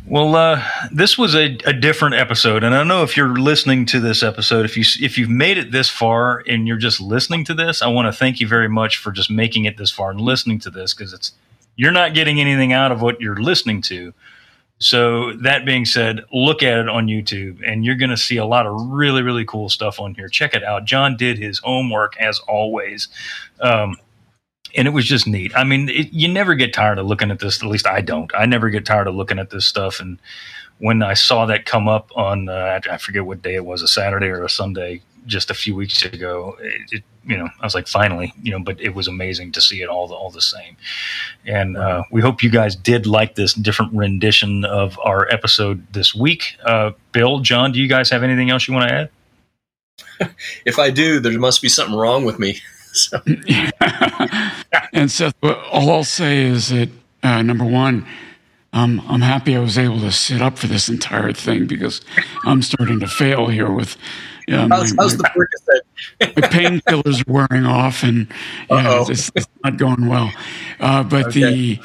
Well, 0.05 0.35
uh, 0.35 0.63
this 0.91 1.17
was 1.17 1.35
a, 1.35 1.57
a, 1.65 1.73
different 1.73 2.15
episode, 2.15 2.63
and 2.63 2.73
I 2.75 2.83
know 2.83 3.03
if 3.03 3.15
you're 3.15 3.37
listening 3.39 3.85
to 3.87 3.99
this 3.99 4.23
episode. 4.23 4.65
If 4.65 4.75
you 4.75 4.83
if 5.05 5.17
you've 5.17 5.29
made 5.29 5.57
it 5.57 5.71
this 5.71 5.89
far 5.89 6.43
and 6.47 6.67
you're 6.67 6.77
just 6.77 6.99
listening 6.99 7.43
to 7.45 7.53
this, 7.53 7.81
I 7.81 7.87
want 7.87 8.07
to 8.07 8.11
thank 8.11 8.39
you 8.39 8.47
very 8.47 8.69
much 8.69 8.97
for 8.97 9.11
just 9.11 9.29
making 9.29 9.65
it 9.65 9.77
this 9.77 9.91
far 9.91 10.09
and 10.11 10.19
listening 10.19 10.59
to 10.59 10.71
this 10.71 10.93
because 10.93 11.13
it's 11.13 11.33
you're 11.75 11.91
not 11.91 12.13
getting 12.13 12.39
anything 12.39 12.73
out 12.73 12.91
of 12.91 13.01
what 13.01 13.21
you're 13.21 13.35
listening 13.35 13.81
to. 13.83 14.13
So 14.79 15.33
that 15.33 15.65
being 15.65 15.85
said, 15.85 16.23
look 16.33 16.63
at 16.63 16.79
it 16.79 16.89
on 16.89 17.07
YouTube, 17.07 17.61
and 17.65 17.83
you're 17.83 17.95
going 17.95 18.09
to 18.09 18.17
see 18.17 18.37
a 18.37 18.45
lot 18.45 18.65
of 18.65 18.79
really 18.89 19.21
really 19.21 19.45
cool 19.45 19.69
stuff 19.69 19.99
on 19.99 20.15
here. 20.15 20.27
Check 20.27 20.53
it 20.53 20.63
out. 20.63 20.85
Jon 20.85 21.17
did 21.17 21.37
his 21.37 21.59
homework 21.59 22.15
as 22.17 22.39
always. 22.47 23.09
Um, 23.59 23.95
and 24.75 24.87
it 24.87 24.91
was 24.91 25.05
just 25.05 25.27
neat. 25.27 25.55
I 25.55 25.63
mean, 25.63 25.89
it, 25.89 26.11
you 26.11 26.27
never 26.27 26.55
get 26.55 26.73
tired 26.73 26.97
of 26.97 27.05
looking 27.05 27.31
at 27.31 27.39
this. 27.39 27.61
At 27.61 27.69
least 27.69 27.87
I 27.87 28.01
don't. 28.01 28.31
I 28.35 28.45
never 28.45 28.69
get 28.69 28.85
tired 28.85 29.07
of 29.07 29.15
looking 29.15 29.39
at 29.39 29.49
this 29.49 29.65
stuff. 29.65 29.99
And 29.99 30.19
when 30.79 31.01
I 31.03 31.13
saw 31.13 31.45
that 31.47 31.65
come 31.65 31.87
up 31.87 32.11
on, 32.15 32.49
uh, 32.49 32.79
I 32.89 32.97
forget 32.97 33.25
what 33.25 33.41
day 33.41 33.55
it 33.55 33.65
was, 33.65 33.81
a 33.81 33.87
Saturday 33.87 34.27
or 34.27 34.43
a 34.43 34.49
Sunday, 34.49 35.01
just 35.25 35.51
a 35.51 35.53
few 35.53 35.75
weeks 35.75 36.01
ago, 36.03 36.57
it, 36.59 36.81
it, 36.91 37.03
you 37.25 37.37
know, 37.37 37.47
I 37.59 37.65
was 37.65 37.75
like, 37.75 37.87
finally, 37.87 38.33
you 38.41 38.51
know. 38.51 38.59
But 38.59 38.79
it 38.81 38.95
was 38.95 39.07
amazing 39.07 39.51
to 39.53 39.61
see 39.61 39.81
it 39.81 39.89
all 39.89 40.07
the, 40.07 40.15
all 40.15 40.31
the 40.31 40.41
same. 40.41 40.77
And 41.45 41.77
uh, 41.77 42.03
we 42.11 42.21
hope 42.21 42.41
you 42.41 42.49
guys 42.49 42.75
did 42.75 43.05
like 43.05 43.35
this 43.35 43.53
different 43.53 43.93
rendition 43.93 44.65
of 44.65 44.97
our 44.99 45.27
episode 45.31 45.85
this 45.93 46.15
week. 46.15 46.57
Uh, 46.65 46.91
Bill, 47.11 47.39
Jon, 47.39 47.71
do 47.71 47.79
you 47.79 47.87
guys 47.87 48.09
have 48.09 48.23
anything 48.23 48.49
else 48.49 48.67
you 48.67 48.73
want 48.73 48.89
to 48.89 48.95
add? 48.95 50.33
if 50.65 50.79
I 50.79 50.89
do, 50.89 51.19
there 51.19 51.37
must 51.37 51.61
be 51.61 51.69
something 51.69 51.95
wrong 51.95 52.25
with 52.25 52.39
me. 52.39 52.59
So. 52.99 53.21
and 54.93 55.11
Seth, 55.11 55.35
all 55.43 55.91
I'll 55.91 56.03
say 56.03 56.41
is 56.41 56.69
that 56.69 56.89
uh, 57.21 57.43
number 57.43 57.63
one, 57.63 58.05
um, 58.73 59.01
I'm 59.07 59.21
happy 59.21 59.55
I 59.55 59.59
was 59.59 59.77
able 59.77 59.99
to 60.01 60.11
sit 60.11 60.41
up 60.41 60.57
for 60.57 60.67
this 60.67 60.89
entire 60.89 61.33
thing 61.33 61.65
because 61.65 62.01
I'm 62.45 62.61
starting 62.61 62.99
to 62.99 63.07
fail 63.07 63.47
here 63.47 63.71
with. 63.71 63.97
Uh, 64.51 64.67
how's, 64.67 64.93
my, 64.93 65.03
how's 65.03 65.17
my, 65.17 65.29
my 66.21 66.47
painkillers 66.47 67.27
are 67.27 67.31
wearing 67.31 67.65
off, 67.65 68.03
and 68.03 68.27
yeah, 68.69 69.05
it's, 69.07 69.31
it's, 69.35 69.47
not 69.63 69.77
going 69.77 70.07
well. 70.07 70.31
Uh, 70.79 71.03
but 71.03 71.27
okay. 71.27 71.39
the 71.41 71.79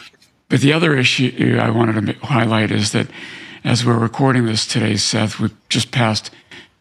but 0.48 0.60
the 0.60 0.72
other 0.72 0.96
issue 0.96 1.58
I 1.60 1.70
wanted 1.70 2.06
to 2.06 2.26
highlight 2.26 2.70
is 2.70 2.92
that 2.92 3.08
as 3.64 3.84
we're 3.84 3.98
recording 3.98 4.44
this 4.44 4.66
today, 4.66 4.96
Seth, 4.96 5.40
we've 5.40 5.56
just 5.68 5.90
passed 5.90 6.30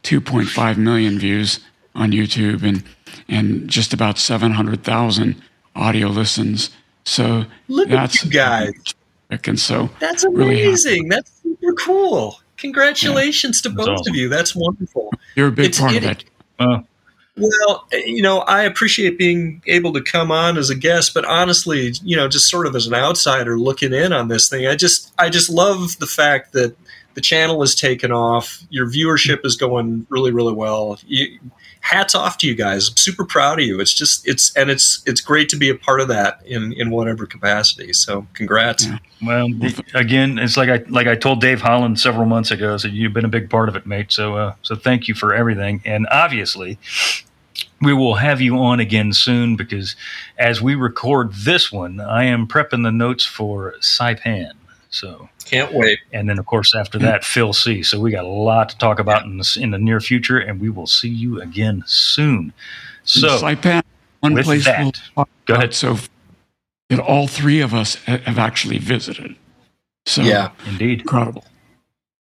2.5 0.04 0.78
million 0.78 1.18
views 1.18 1.62
on 1.95 2.12
YouTube, 2.12 2.64
and 2.64 2.84
and 3.28 3.68
just 3.70 3.94
about 3.94 4.18
700,000 4.18 5.41
audio 5.76 6.08
listens. 6.08 6.70
So 7.06 7.45
Look 7.68 7.90
that's 7.90 8.24
you 8.24 8.32
guys. 8.32 8.74
And 9.30 9.60
so 9.60 9.90
that's 10.00 10.24
amazing. 10.24 11.04
Really 11.04 11.10
that's 11.10 11.41
super 11.41 11.74
cool. 11.74 12.40
Congratulations 12.58 13.62
yeah, 13.64 13.72
to 13.72 13.76
both 13.76 13.90
awesome. 13.90 14.12
of 14.12 14.16
you. 14.16 14.30
That's 14.30 14.56
wonderful. 14.56 15.12
You're 15.36 15.48
a 15.48 15.52
big 15.52 15.68
it's, 15.68 15.80
part 15.80 15.94
it, 15.94 16.04
of 16.04 16.12
it. 16.12 16.86
Well, 17.36 17.88
you 17.91 18.22
know, 18.22 18.40
I 18.41 18.64
appreciate 18.64 19.18
being 19.18 19.64
able 19.66 19.91
to 19.94 20.02
come 20.04 20.32
on 20.32 20.56
as 20.56 20.70
a 20.70 20.76
guest, 20.76 21.16
but 21.16 21.26
honestly, 21.26 21.94
you 22.04 22.16
know, 22.16 22.28
just 22.28 22.48
sort 22.48 22.68
of 22.68 22.76
as 22.76 22.86
an 22.86 22.94
outsider 22.94 23.58
looking 23.58 23.91
in 23.91 24.14
on 24.14 24.28
this 24.28 24.48
thing, 24.50 24.68
I 24.68 24.76
just, 24.76 25.12
I 25.18 25.30
just 25.30 25.50
love 25.50 25.98
the 25.98 26.06
fact 26.06 26.54
that 26.54 26.76
the 27.16 27.22
channel 27.22 27.64
is 27.64 27.74
taken 27.74 28.12
off. 28.12 28.62
Your 28.70 28.86
viewership 28.86 29.44
is 29.45 29.56
going 29.56 30.06
really, 30.10 30.32
really 30.32 30.54
well. 30.54 31.00
You, 31.08 31.40
hats 31.84 32.16
off 32.16 32.38
to 32.38 32.48
you 32.48 32.56
guys. 32.56 32.90
I'm 32.90 32.96
super 32.96 33.26
proud 33.26 33.60
of 33.60 33.66
you. 33.66 33.80
It's 33.80 33.94
just 33.94 34.26
it's 34.28 34.56
and 34.56 34.70
it's 34.72 35.04
it's 35.06 35.20
great 35.20 35.50
to 35.50 35.58
be 35.58 35.70
a 35.70 35.76
part 35.76 36.00
of 36.00 36.08
that 36.08 36.42
in 36.46 36.74
in 36.74 36.90
whatever 36.90 37.26
capacity. 37.26 37.92
So 37.94 38.26
congrats. 38.34 38.86
Yeah. 38.86 38.98
Well, 39.22 39.50
again, 39.94 40.40
it's 40.40 40.58
like 40.58 40.70
I 40.70 40.84
like 40.90 41.08
I 41.08 41.16
told 41.16 41.42
Dave 41.42 41.62
Holland 41.62 42.00
several 42.00 42.26
months 42.26 42.52
ago. 42.52 42.78
So 42.78 42.88
you've 42.88 43.14
been 43.14 43.26
a 43.26 43.30
big 43.30 43.50
part 43.50 43.70
of 43.70 43.76
it, 43.76 43.86
mate. 43.86 44.12
So 44.12 44.36
uh, 44.36 44.56
so 44.62 44.76
thank 44.76 45.08
you 45.08 45.14
for 45.14 45.34
everything. 45.34 45.82
And 45.84 46.08
obviously, 46.10 46.80
we 47.82 47.94
will 47.94 48.16
have 48.16 48.40
you 48.40 48.58
on 48.58 48.80
again 48.80 49.12
soon 49.12 49.58
because 49.58 49.98
as 50.40 50.62
we 50.62 50.76
record 50.76 51.34
this 51.34 51.70
one, 51.72 52.00
I 52.00 52.24
am 52.24 52.48
prepping 52.48 52.84
the 52.84 52.92
notes 52.92 53.26
for 53.26 53.76
Saipan. 53.82 54.54
So 54.90 55.28
can't 55.44 55.74
wait. 55.74 55.99
And 56.11 56.30
then, 56.30 56.40
of 56.40 56.45
course, 56.45 56.76
after 56.76 56.98
that, 56.99 57.24
Phil 57.24 57.53
Sea. 57.53 57.84
So 57.84 57.99
we 57.99 58.11
got 58.11 58.26
a 58.26 58.28
lot 58.28 58.70
to 58.70 58.78
talk 58.78 58.99
about 58.99 59.24
in 59.24 59.38
the, 59.38 59.57
in 59.60 59.72
the 59.72 59.78
near 59.78 59.99
future, 59.99 60.38
and 60.38 60.60
we 60.60 60.70
will 60.70 60.88
see 60.88 61.10
you 61.10 61.41
again 61.41 61.84
soon. 61.86 62.53
So 63.03 63.28
Saipan, 63.40 63.84
one 64.22 64.41
place 64.44 64.65
that, 64.65 64.82
we'll 64.82 64.91
talk 64.91 65.30
go 65.45 65.56
ahead. 65.56 65.74
So 65.74 65.98
that 66.90 66.99
all 66.99 67.28
three 67.28 67.61
of 67.61 67.74
us 67.74 67.95
have 68.06 68.40
actually 68.40 68.78
visited. 68.78 69.36
So 70.06 70.22
yeah, 70.22 70.52
indeed, 70.68 71.02
incredible. 71.02 71.45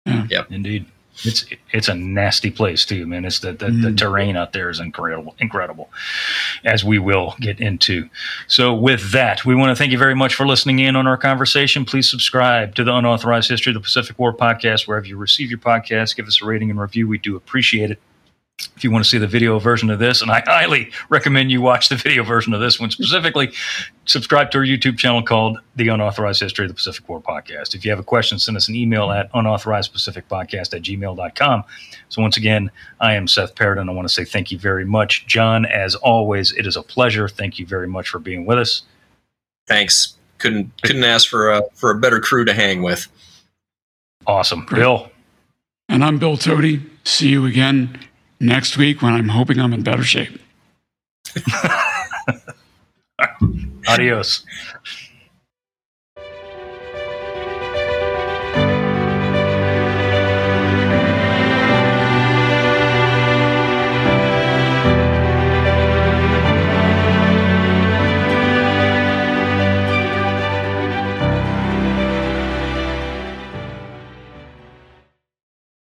Yeah, 0.06 0.26
yep. 0.30 0.50
indeed. 0.50 0.86
It's 1.24 1.44
it's 1.72 1.88
a 1.88 1.94
nasty 1.94 2.50
place 2.50 2.84
too, 2.84 3.06
man. 3.06 3.24
It's 3.24 3.40
the 3.40 3.52
the, 3.52 3.66
mm. 3.66 3.82
the, 3.82 3.92
terrain 3.92 4.36
out 4.36 4.52
there 4.52 4.70
is 4.70 4.80
incredible, 4.80 5.34
incredible, 5.38 5.90
as 6.64 6.84
we 6.84 6.98
will 6.98 7.34
get 7.40 7.60
into. 7.60 8.08
So 8.46 8.72
with 8.74 9.12
that, 9.12 9.44
we 9.44 9.54
want 9.54 9.70
to 9.70 9.76
thank 9.76 9.92
you 9.92 9.98
very 9.98 10.14
much 10.14 10.34
for 10.34 10.46
listening 10.46 10.78
in 10.78 10.96
on 10.96 11.06
our 11.06 11.16
conversation. 11.16 11.84
Please 11.84 12.08
subscribe 12.08 12.74
to 12.76 12.84
the 12.84 12.94
Unauthorized 12.94 13.48
History 13.48 13.70
of 13.70 13.74
the 13.74 13.80
Pacific 13.80 14.18
War 14.18 14.32
podcast 14.32 14.86
wherever 14.86 15.06
you 15.06 15.16
receive 15.16 15.50
your 15.50 15.58
podcast. 15.58 16.16
Give 16.16 16.26
us 16.26 16.40
a 16.40 16.46
rating 16.46 16.70
and 16.70 16.80
review. 16.80 17.08
We 17.08 17.18
do 17.18 17.36
appreciate 17.36 17.90
it 17.90 18.00
if 18.76 18.82
you 18.82 18.90
want 18.90 19.04
to 19.04 19.08
see 19.08 19.18
the 19.18 19.26
video 19.26 19.58
version 19.58 19.88
of 19.88 19.98
this, 19.98 20.20
and 20.20 20.30
I 20.30 20.42
highly 20.44 20.90
recommend 21.08 21.50
you 21.50 21.60
watch 21.60 21.88
the 21.88 21.96
video 21.96 22.24
version 22.24 22.52
of 22.52 22.60
this 22.60 22.80
one 22.80 22.90
specifically, 22.90 23.52
subscribe 24.04 24.50
to 24.50 24.58
our 24.58 24.64
YouTube 24.64 24.98
channel 24.98 25.22
called 25.22 25.58
The 25.76 25.88
Unauthorized 25.88 26.40
History 26.40 26.64
of 26.64 26.68
the 26.68 26.74
Pacific 26.74 27.08
War 27.08 27.20
Podcast. 27.20 27.74
If 27.74 27.84
you 27.84 27.90
have 27.90 28.00
a 28.00 28.04
question, 28.04 28.38
send 28.38 28.56
us 28.56 28.68
an 28.68 28.74
email 28.74 29.12
at 29.12 29.30
unauthorizedpacificpodcast 29.32 30.74
at 30.74 30.82
gmail.com. 30.82 31.64
So 32.08 32.22
once 32.22 32.36
again, 32.36 32.70
I 33.00 33.14
am 33.14 33.28
Seth 33.28 33.54
Paridon. 33.54 33.88
I 33.88 33.92
want 33.92 34.08
to 34.08 34.14
say 34.14 34.24
thank 34.24 34.50
you 34.50 34.58
very 34.58 34.84
much. 34.84 35.26
Jon, 35.26 35.64
as 35.64 35.94
always, 35.94 36.52
it 36.52 36.66
is 36.66 36.76
a 36.76 36.82
pleasure. 36.82 37.28
Thank 37.28 37.58
you 37.58 37.66
very 37.66 37.86
much 37.86 38.08
for 38.08 38.18
being 38.18 38.44
with 38.44 38.58
us. 38.58 38.82
Thanks. 39.66 40.14
Couldn't 40.38 40.70
couldn't 40.82 41.02
ask 41.02 41.28
for 41.28 41.50
a 41.50 41.62
for 41.74 41.90
a 41.90 41.98
better 41.98 42.20
crew 42.20 42.44
to 42.44 42.54
hang 42.54 42.82
with. 42.82 43.08
Awesome. 44.24 44.64
Great. 44.66 44.78
Bill. 44.78 45.10
And 45.88 46.04
I'm 46.04 46.18
Bill 46.18 46.36
Toti. 46.36 46.88
See 47.04 47.28
you 47.28 47.44
again 47.44 48.07
next 48.40 48.76
week 48.76 49.02
when 49.02 49.12
I'm 49.12 49.28
hoping 49.28 49.60
I'm 49.60 49.72
in 49.72 49.82
better 49.82 50.02
shape. 50.02 50.40
Adios. 53.88 54.44